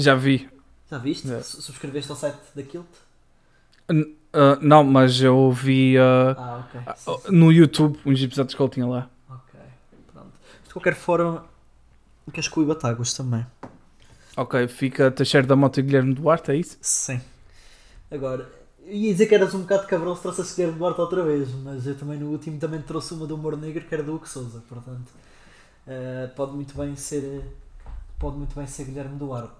Já 0.00 0.14
vi. 0.14 0.48
Já 0.90 0.98
viste? 0.98 1.28
Su- 1.42 1.62
Subscreveste 1.62 2.10
ao 2.10 2.16
site 2.16 2.38
da 2.54 2.62
Kilt? 2.62 2.86
N- 3.88 4.16
ah, 4.32 4.58
não, 4.60 4.82
mas 4.84 5.20
eu 5.20 5.50
vi 5.52 5.96
ah, 5.98 6.34
Ah, 6.36 6.64
ok. 6.66 6.80
ah, 6.86 6.94
Sim, 6.96 7.18
sim. 7.18 7.32
no 7.36 7.52
YouTube 7.52 7.98
uns 8.06 8.22
episódios 8.22 8.54
que 8.54 8.62
ele 8.62 8.70
tinha 8.70 8.86
lá. 8.86 9.08
Ok, 9.28 9.60
pronto. 10.12 10.32
De 10.66 10.72
qualquer 10.72 10.94
forma, 10.94 11.44
queres 12.32 12.48
que 12.48 12.60
o 12.60 12.66
Batáguas 12.66 13.12
também. 13.12 13.44
Ok, 14.36 14.68
fica 14.68 15.10
Teixeira 15.10 15.46
da 15.46 15.56
Mota 15.56 15.80
e 15.80 15.82
Guilherme 15.82 16.14
Duarte, 16.14 16.50
é 16.52 16.56
isso? 16.56 16.78
Sim. 16.80 17.20
Agora, 18.10 18.48
ia 18.86 19.12
dizer 19.12 19.26
que 19.26 19.34
eras 19.34 19.54
um 19.54 19.60
bocado 19.62 19.86
cabrão 19.86 20.14
se 20.16 20.22
trouxesse 20.22 20.54
Guilherme 20.56 20.78
Duarte 20.78 21.00
outra 21.00 21.22
vez, 21.24 21.50
mas 21.52 21.86
eu 21.86 21.96
também 21.96 22.18
no 22.18 22.30
último 22.30 22.58
também 22.58 22.80
trouxe 22.80 23.12
uma 23.14 23.26
do 23.26 23.34
humor 23.34 23.56
negro 23.56 23.84
que 23.84 23.94
era 23.94 24.02
do 24.02 24.14
Hugo 24.14 24.28
Souza, 24.28 24.62
portanto 24.68 25.10
eh, 25.86 26.30
pode 26.36 26.52
muito 26.52 26.76
bem 26.76 26.94
ser 26.96 27.42
pode 28.18 28.36
muito 28.36 28.54
bem 28.54 28.66
ser 28.66 28.84
Guilherme 28.84 29.16
Duarte. 29.18 29.52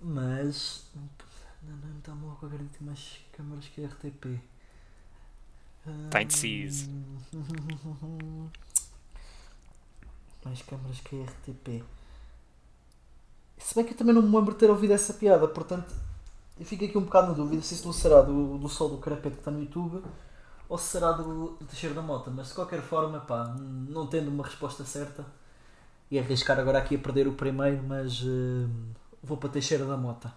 Mas 0.00 0.86
não, 0.94 1.76
não 1.76 1.98
está 1.98 2.14
mal 2.14 2.36
com 2.36 2.46
a 2.46 2.48
garantia 2.48 2.78
mais 2.80 3.18
câmaras 3.32 3.66
que 3.66 3.84
a 3.84 3.88
RTP. 3.88 4.40
Tá 6.10 6.22
indeciso. 6.22 6.90
Mais 10.44 10.62
câmaras 10.62 11.00
que 11.00 11.20
a 11.20 11.24
RTP. 11.24 11.84
Se 13.58 13.74
bem 13.74 13.84
que 13.84 13.92
eu 13.92 13.96
também 13.96 14.14
não 14.14 14.22
me 14.22 14.34
lembro 14.34 14.52
de 14.52 14.58
ter 14.58 14.70
ouvido 14.70 14.92
essa 14.92 15.14
piada, 15.14 15.48
portanto 15.48 15.92
eu 16.58 16.64
fico 16.64 16.84
aqui 16.84 16.96
um 16.96 17.02
bocado 17.02 17.28
na 17.28 17.32
dúvida 17.34 17.60
se 17.62 17.74
isso 17.74 17.86
não 17.86 17.92
será 17.92 18.22
do, 18.22 18.56
do 18.58 18.68
Sol 18.68 18.88
do 18.88 18.98
Carapete 18.98 19.34
que 19.34 19.40
está 19.40 19.50
no 19.50 19.60
YouTube 19.60 20.02
ou 20.68 20.76
se 20.76 20.86
será 20.86 21.12
do, 21.12 21.52
do 21.52 21.64
Teixeira 21.64 21.94
da 21.94 22.02
Mota, 22.02 22.30
mas 22.30 22.48
de 22.48 22.54
qualquer 22.54 22.82
forma, 22.82 23.20
pá, 23.20 23.54
não 23.58 24.06
tendo 24.06 24.28
uma 24.28 24.44
resposta 24.44 24.84
certa, 24.84 25.24
e 26.10 26.18
arriscar 26.18 26.58
agora 26.58 26.78
aqui 26.78 26.96
a 26.96 26.98
perder 26.98 27.26
o 27.26 27.32
primeiro, 27.32 27.82
mas 27.82 28.22
eh, 28.22 28.68
vou 29.22 29.36
para 29.36 29.48
Teixeira 29.50 29.84
da 29.84 29.96
Mota. 29.96 30.32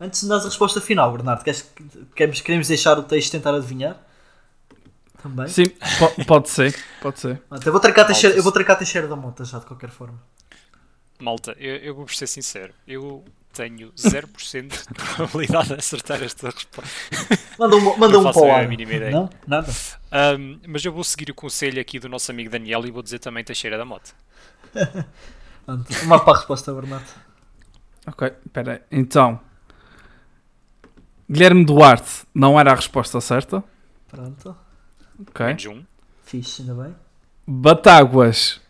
Antes 0.00 0.22
de 0.22 0.28
dar 0.28 0.36
a 0.36 0.42
resposta 0.44 0.80
final, 0.80 1.12
Bernardo, 1.12 1.44
queres, 1.44 1.70
queremos, 2.14 2.40
queremos 2.40 2.68
deixar 2.68 2.98
o 2.98 3.02
texto 3.04 3.32
tentar 3.32 3.54
adivinhar? 3.54 3.96
Também? 5.22 5.48
Sim, 5.48 5.64
po- 5.98 6.24
pode 6.26 6.50
ser, 6.50 6.74
pode 7.00 7.18
ser. 7.20 7.38
Pronto, 7.48 7.66
eu, 7.66 7.72
vou 7.72 7.80
trancar 7.80 8.06
Teixeira, 8.06 8.36
eu 8.36 8.42
vou 8.42 8.52
trancar 8.52 8.76
Teixeira 8.76 9.06
da 9.08 9.16
Mota 9.16 9.44
já, 9.44 9.58
de 9.58 9.66
qualquer 9.66 9.90
forma. 9.90 10.20
Malta, 11.20 11.56
eu, 11.58 11.76
eu 11.76 11.94
vou 11.94 12.06
ser 12.08 12.26
sincero, 12.26 12.74
eu 12.86 13.24
tenho 13.52 13.92
0% 13.92 14.68
de 14.68 14.94
probabilidade 15.14 15.68
de 15.68 15.74
acertar 15.74 16.20
esta 16.22 16.50
resposta. 16.50 16.90
Manda 17.56 17.76
um, 17.76 17.96
manda 17.96 18.12
Não 18.14 18.28
um 18.28 18.32
para 18.32 18.42
o 18.42 18.50
a 18.50 18.56
ar. 18.58 18.68
mínima 18.68 18.92
ideia. 18.92 19.12
Não? 19.12 19.30
Nada? 19.46 19.72
Ahm, 20.10 20.58
mas 20.66 20.84
eu 20.84 20.92
vou 20.92 21.04
seguir 21.04 21.30
o 21.30 21.34
conselho 21.34 21.80
aqui 21.80 22.00
do 22.00 22.08
nosso 22.08 22.30
amigo 22.32 22.50
Daniel 22.50 22.84
e 22.84 22.90
vou 22.90 23.00
dizer 23.02 23.20
também 23.20 23.44
Teixeira 23.44 23.78
da 23.78 23.84
Mota. 23.84 24.10
Uma 26.02 26.18
para 26.22 26.34
a 26.34 26.36
resposta, 26.36 26.72
Bernardo. 26.74 27.06
Ok, 28.06 28.32
espera 28.44 28.72
aí. 28.74 28.80
Então, 28.90 29.40
Guilherme 31.30 31.64
Duarte 31.64 32.24
não 32.34 32.58
era 32.60 32.72
a 32.72 32.74
resposta 32.74 33.20
certa. 33.20 33.64
Pronto. 34.08 34.56
Ok. 35.28 35.46
Menos 35.46 35.66
um. 35.66 35.84
Fixe, 36.22 36.62
ainda 36.62 36.74
bem. 36.74 36.94
Batáguas 37.46 38.60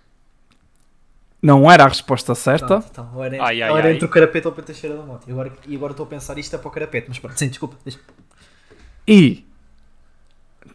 não 1.43 1.71
era 1.71 1.85
a 1.85 1.89
resposta 1.89 2.35
certa. 2.35 2.67
Pronto, 2.81 2.87
então, 2.91 3.11
ou 3.15 3.25
era, 3.25 3.43
Ai, 3.45 3.63
ai, 3.63 3.71
ou 3.71 3.79
era 3.79 3.89
ai. 3.89 3.95
entre 3.95 4.07
o 4.07 4.09
carapete 4.09 4.47
ou 4.47 4.53
o 4.53 4.63
Teixeira 4.63 4.97
da 4.97 5.03
Mota. 5.03 5.29
E 5.29 5.33
agora, 5.33 5.53
e 5.67 5.77
agora 5.77 5.93
estou 5.93 6.07
a 6.07 6.09
pensar 6.09 6.39
isto 6.39 6.55
é 6.55 6.59
para 6.59 6.69
o 6.69 6.71
carapete, 6.71 7.07
mas 7.09 7.19
pronto, 7.19 7.37
sim, 7.39 7.49
desculpa. 7.49 7.77
deixa- 7.85 8.01
E 9.07 9.45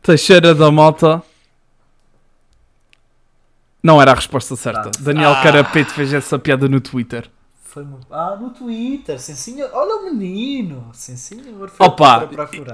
Teixeira 0.02 0.54
da 0.54 0.70
Mota 0.72 1.24
não 3.82 4.02
era 4.02 4.12
a 4.12 4.16
resposta 4.16 4.56
certa. 4.56 4.82
Pronto. 4.82 5.02
Daniel 5.02 5.32
Ah. 5.32 5.42
Carapete 5.44 5.92
fez 5.92 6.14
essa 6.14 6.38
piada 6.38 6.68
no 6.68 6.80
Twitter. 6.82 7.30
Foi 7.70 7.86
Ah, 8.10 8.36
no 8.36 8.50
Twitter, 8.50 9.20
sim 9.20 9.36
senhor. 9.36 9.70
Olha 9.74 9.98
o 10.02 10.06
menino, 10.06 10.90
sim 10.92 11.16
senhor. 11.16 11.70
Foi 11.70 11.86
Opa, 11.86 12.28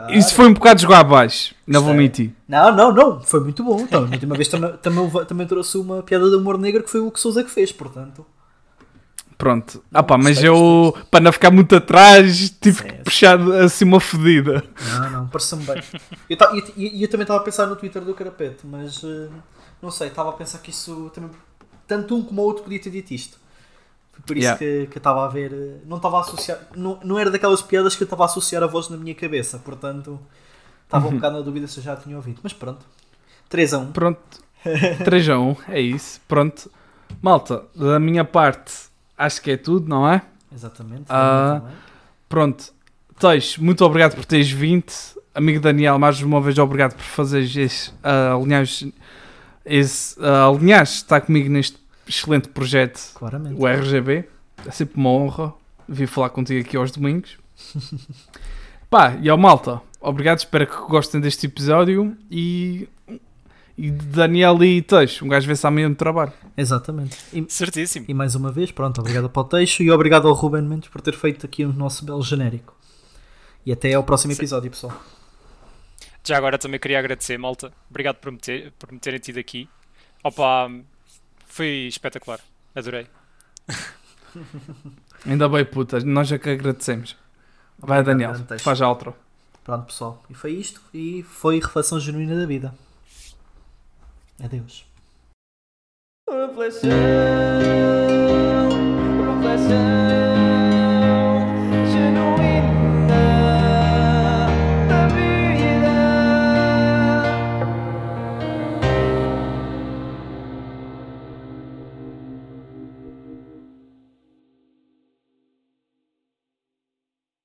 isso 0.10 0.34
foi 0.34 0.48
um 0.48 0.54
bocado 0.54 0.80
jogar 0.82 1.00
abaixo. 1.00 1.54
Não 1.68 1.82
vou 1.82 1.90
Sei. 1.92 1.98
mentir. 1.98 2.32
Não, 2.48 2.74
não, 2.74 2.94
não, 2.94 3.20
foi 3.22 3.42
muito 3.42 3.62
bom. 3.62 3.78
Então, 3.82 4.04
última 4.04 4.36
vez 4.36 4.48
também, 4.48 4.72
também, 4.78 5.12
também 5.26 5.48
trouxe 5.48 5.78
uma 5.78 6.02
piada 6.02 6.30
de 6.30 6.36
humor 6.38 6.58
negro 6.58 6.82
que 6.82 6.90
foi 6.90 7.02
o 7.02 7.12
que 7.12 7.20
Souza 7.20 7.44
que 7.44 7.52
fez, 7.52 7.74
portanto. 7.74 8.26
Pronto. 9.38 9.84
Ah 9.94 10.02
pá, 10.02 10.18
mas 10.18 10.42
eu, 10.42 10.96
para 11.12 11.20
não 11.20 11.32
ficar 11.34 11.52
muito 11.52 11.76
atrás, 11.76 12.50
tive 12.52 12.84
que 12.84 12.90
Certo. 12.90 13.04
puxar 13.04 13.40
assim 13.66 13.84
uma 13.84 14.00
fodida. 14.00 14.64
Não, 14.94 15.10
não, 15.10 15.28
pareceu-me 15.28 15.66
bem. 15.66 15.84
Eu, 16.30 16.38
ta- 16.38 16.52
eu- 16.54 16.64
eu- 16.78 17.02
eu 17.02 17.08
também 17.10 17.24
estava 17.24 17.42
a 17.42 17.44
pensar 17.44 17.66
no 17.66 17.76
Twitter 17.76 18.02
do 18.02 18.14
Carapete, 18.14 18.66
mas 18.66 19.04
eh, 19.04 19.28
não 19.82 19.92
sei, 19.92 20.08
estava 20.08 20.30
a 20.30 20.34
pensar 20.34 20.60
que 20.60 20.70
isso 20.70 21.12
também. 21.14 21.32
Tanto 21.86 22.16
um 22.16 22.24
como 22.24 22.42
o 22.42 22.46
outro 22.46 22.64
podia 22.64 22.80
ter 22.82 22.90
dito 22.90 23.14
isto. 23.14 23.38
Por 24.26 24.38
isso 24.38 24.46
Yeah. 24.48 24.58
que, 24.60 24.88
que 24.92 24.98
eu 24.98 25.00
estava 25.00 25.26
a 25.26 25.28
ver. 25.28 25.52
eh, 25.54 25.78
Não 25.86 25.98
estava 25.98 26.18
a 26.18 26.22
associar. 26.22 26.60
Não, 26.76 27.00
não 27.04 27.18
era 27.20 27.30
daquelas 27.32 27.62
piadas 27.62 27.96
que 27.96 28.04
eu 28.04 28.06
estava 28.06 28.24
a 28.24 28.26
associar 28.26 28.64
a 28.64 28.68
voz 28.68 28.90
na 28.90 28.98
minha 28.98 29.14
cabeça, 29.16 29.60
portanto 29.60 30.20
estava 30.84 31.08
um 31.08 31.12
bocado 31.16 31.38
na 31.38 31.42
dúvida 31.42 31.68
se 31.68 31.80
eu 31.80 31.84
já 31.84 31.96
tinha 31.96 32.16
ouvido. 32.16 32.40
Mas 32.44 32.54
pronto. 32.54 32.86
3 33.50 33.74
a 33.74 33.78
1. 33.80 33.92
Pronto. 33.92 34.20
3 35.06 35.30
a 35.30 35.40
1, 35.40 35.56
é 35.70 35.80
isso. 35.82 36.20
Pronto. 36.28 36.72
Malta, 37.22 37.64
da 37.76 38.00
minha 38.00 38.26
parte, 38.26 38.74
acho 39.18 39.42
que 39.42 39.52
é 39.52 39.58
tudo, 39.58 39.88
não 39.88 40.08
é? 40.10 40.22
Exatamente. 40.54 41.04
Ah. 41.10 41.62
Pronto. 42.28 42.74
Teix, 43.20 43.58
muito 43.58 43.86
obrigado 43.86 44.16
por 44.16 44.26
teres 44.26 44.50
vindo. 44.50 44.92
Amigo 45.36 45.60
Daniel, 45.60 46.00
mais 46.00 46.22
uma 46.22 46.42
vez 46.42 46.58
obrigado 46.58 46.94
por 46.96 47.04
fazeres 47.04 47.56
esse, 47.56 47.92
ah, 48.04 48.34
alinhares, 48.34 48.86
esse, 49.66 50.16
ah, 50.22 50.48
alinhares 50.48 50.96
estar 50.96 51.22
comigo 51.22 51.50
neste 51.50 51.78
excelente 52.08 52.50
projeto, 52.50 53.12
Claramente. 53.14 53.56
o 53.60 53.68
RGB. 53.68 54.26
É 54.66 54.72
sempre 54.72 54.98
uma 54.98 55.10
honra. 55.10 55.54
Vim 55.88 56.06
falar 56.08 56.30
contigo 56.30 56.60
aqui 56.68 56.76
aos 56.78 56.92
domingos. 56.92 57.38
Pá, 58.90 59.18
e 59.22 59.30
ao 59.30 59.38
malta, 59.38 59.82
obrigado, 60.00 60.40
espero 60.40 60.68
que 60.68 60.76
gostem 60.90 61.20
deste 61.20 61.48
episódio 61.48 62.16
e, 62.30 62.88
e 63.78 63.92
Daniel 63.92 64.64
e 64.64 64.82
Teixo, 64.82 65.26
um 65.26 65.28
gajo 65.28 65.48
vê-se 65.48 65.66
amanhã 65.66 65.90
no 65.90 65.96
trabalho. 65.96 66.32
Exatamente. 66.56 67.18
E, 67.34 67.46
Certíssimo. 67.50 68.06
e 68.08 68.14
mais 68.14 68.36
uma 68.36 68.52
vez, 68.52 68.72
pronto, 68.72 69.02
obrigado 69.02 69.30
para 69.30 69.42
o 69.42 69.44
Teixo 69.46 69.84
e 69.84 69.92
obrigado 69.92 70.28
ao 70.28 70.34
Ruben 70.34 70.62
Mendes 70.62 70.90
por 70.90 71.02
ter 71.02 71.14
feito 71.14 71.46
aqui 71.46 71.66
o 71.66 71.74
nosso 71.74 72.06
belo 72.06 72.22
genérico. 72.22 72.76
E 73.66 73.72
até 73.72 73.94
ao 73.94 74.04
próximo 74.04 74.32
episódio, 74.34 74.70
pessoal. 74.70 74.94
Já 76.24 76.38
agora 76.38 76.58
também 76.58 76.80
queria 76.80 77.00
agradecer, 77.00 77.38
malta. 77.38 77.72
Obrigado 77.90 78.18
por 78.18 78.32
me, 78.32 78.38
ter, 78.38 78.72
por 78.80 78.92
me 78.92 79.00
terem 79.00 79.20
tido 79.20 79.40
aqui. 79.40 79.68
Opa, 80.24 80.70
foi 81.56 81.88
espetacular. 81.88 82.42
Adorei. 82.76 83.08
Ainda 85.26 85.48
bem, 85.48 85.64
puta. 85.64 86.02
Nós 86.02 86.30
é 86.30 86.38
que 86.38 86.50
agradecemos. 86.50 87.16
Vai, 87.80 88.04
Daniel. 88.04 88.34
Faz 88.60 88.82
outro. 88.82 89.16
Pronto, 89.64 89.86
pessoal. 89.86 90.22
E 90.30 90.34
foi 90.34 90.52
isto. 90.52 90.82
E 90.94 91.24
foi 91.24 91.62
Reflexão 91.62 91.98
Genuína 91.98 92.36
da 92.36 92.46
Vida. 92.46 92.76
Adeus. 94.44 94.86
Reflexão. 96.30 96.90
Reflexão. 99.40 100.25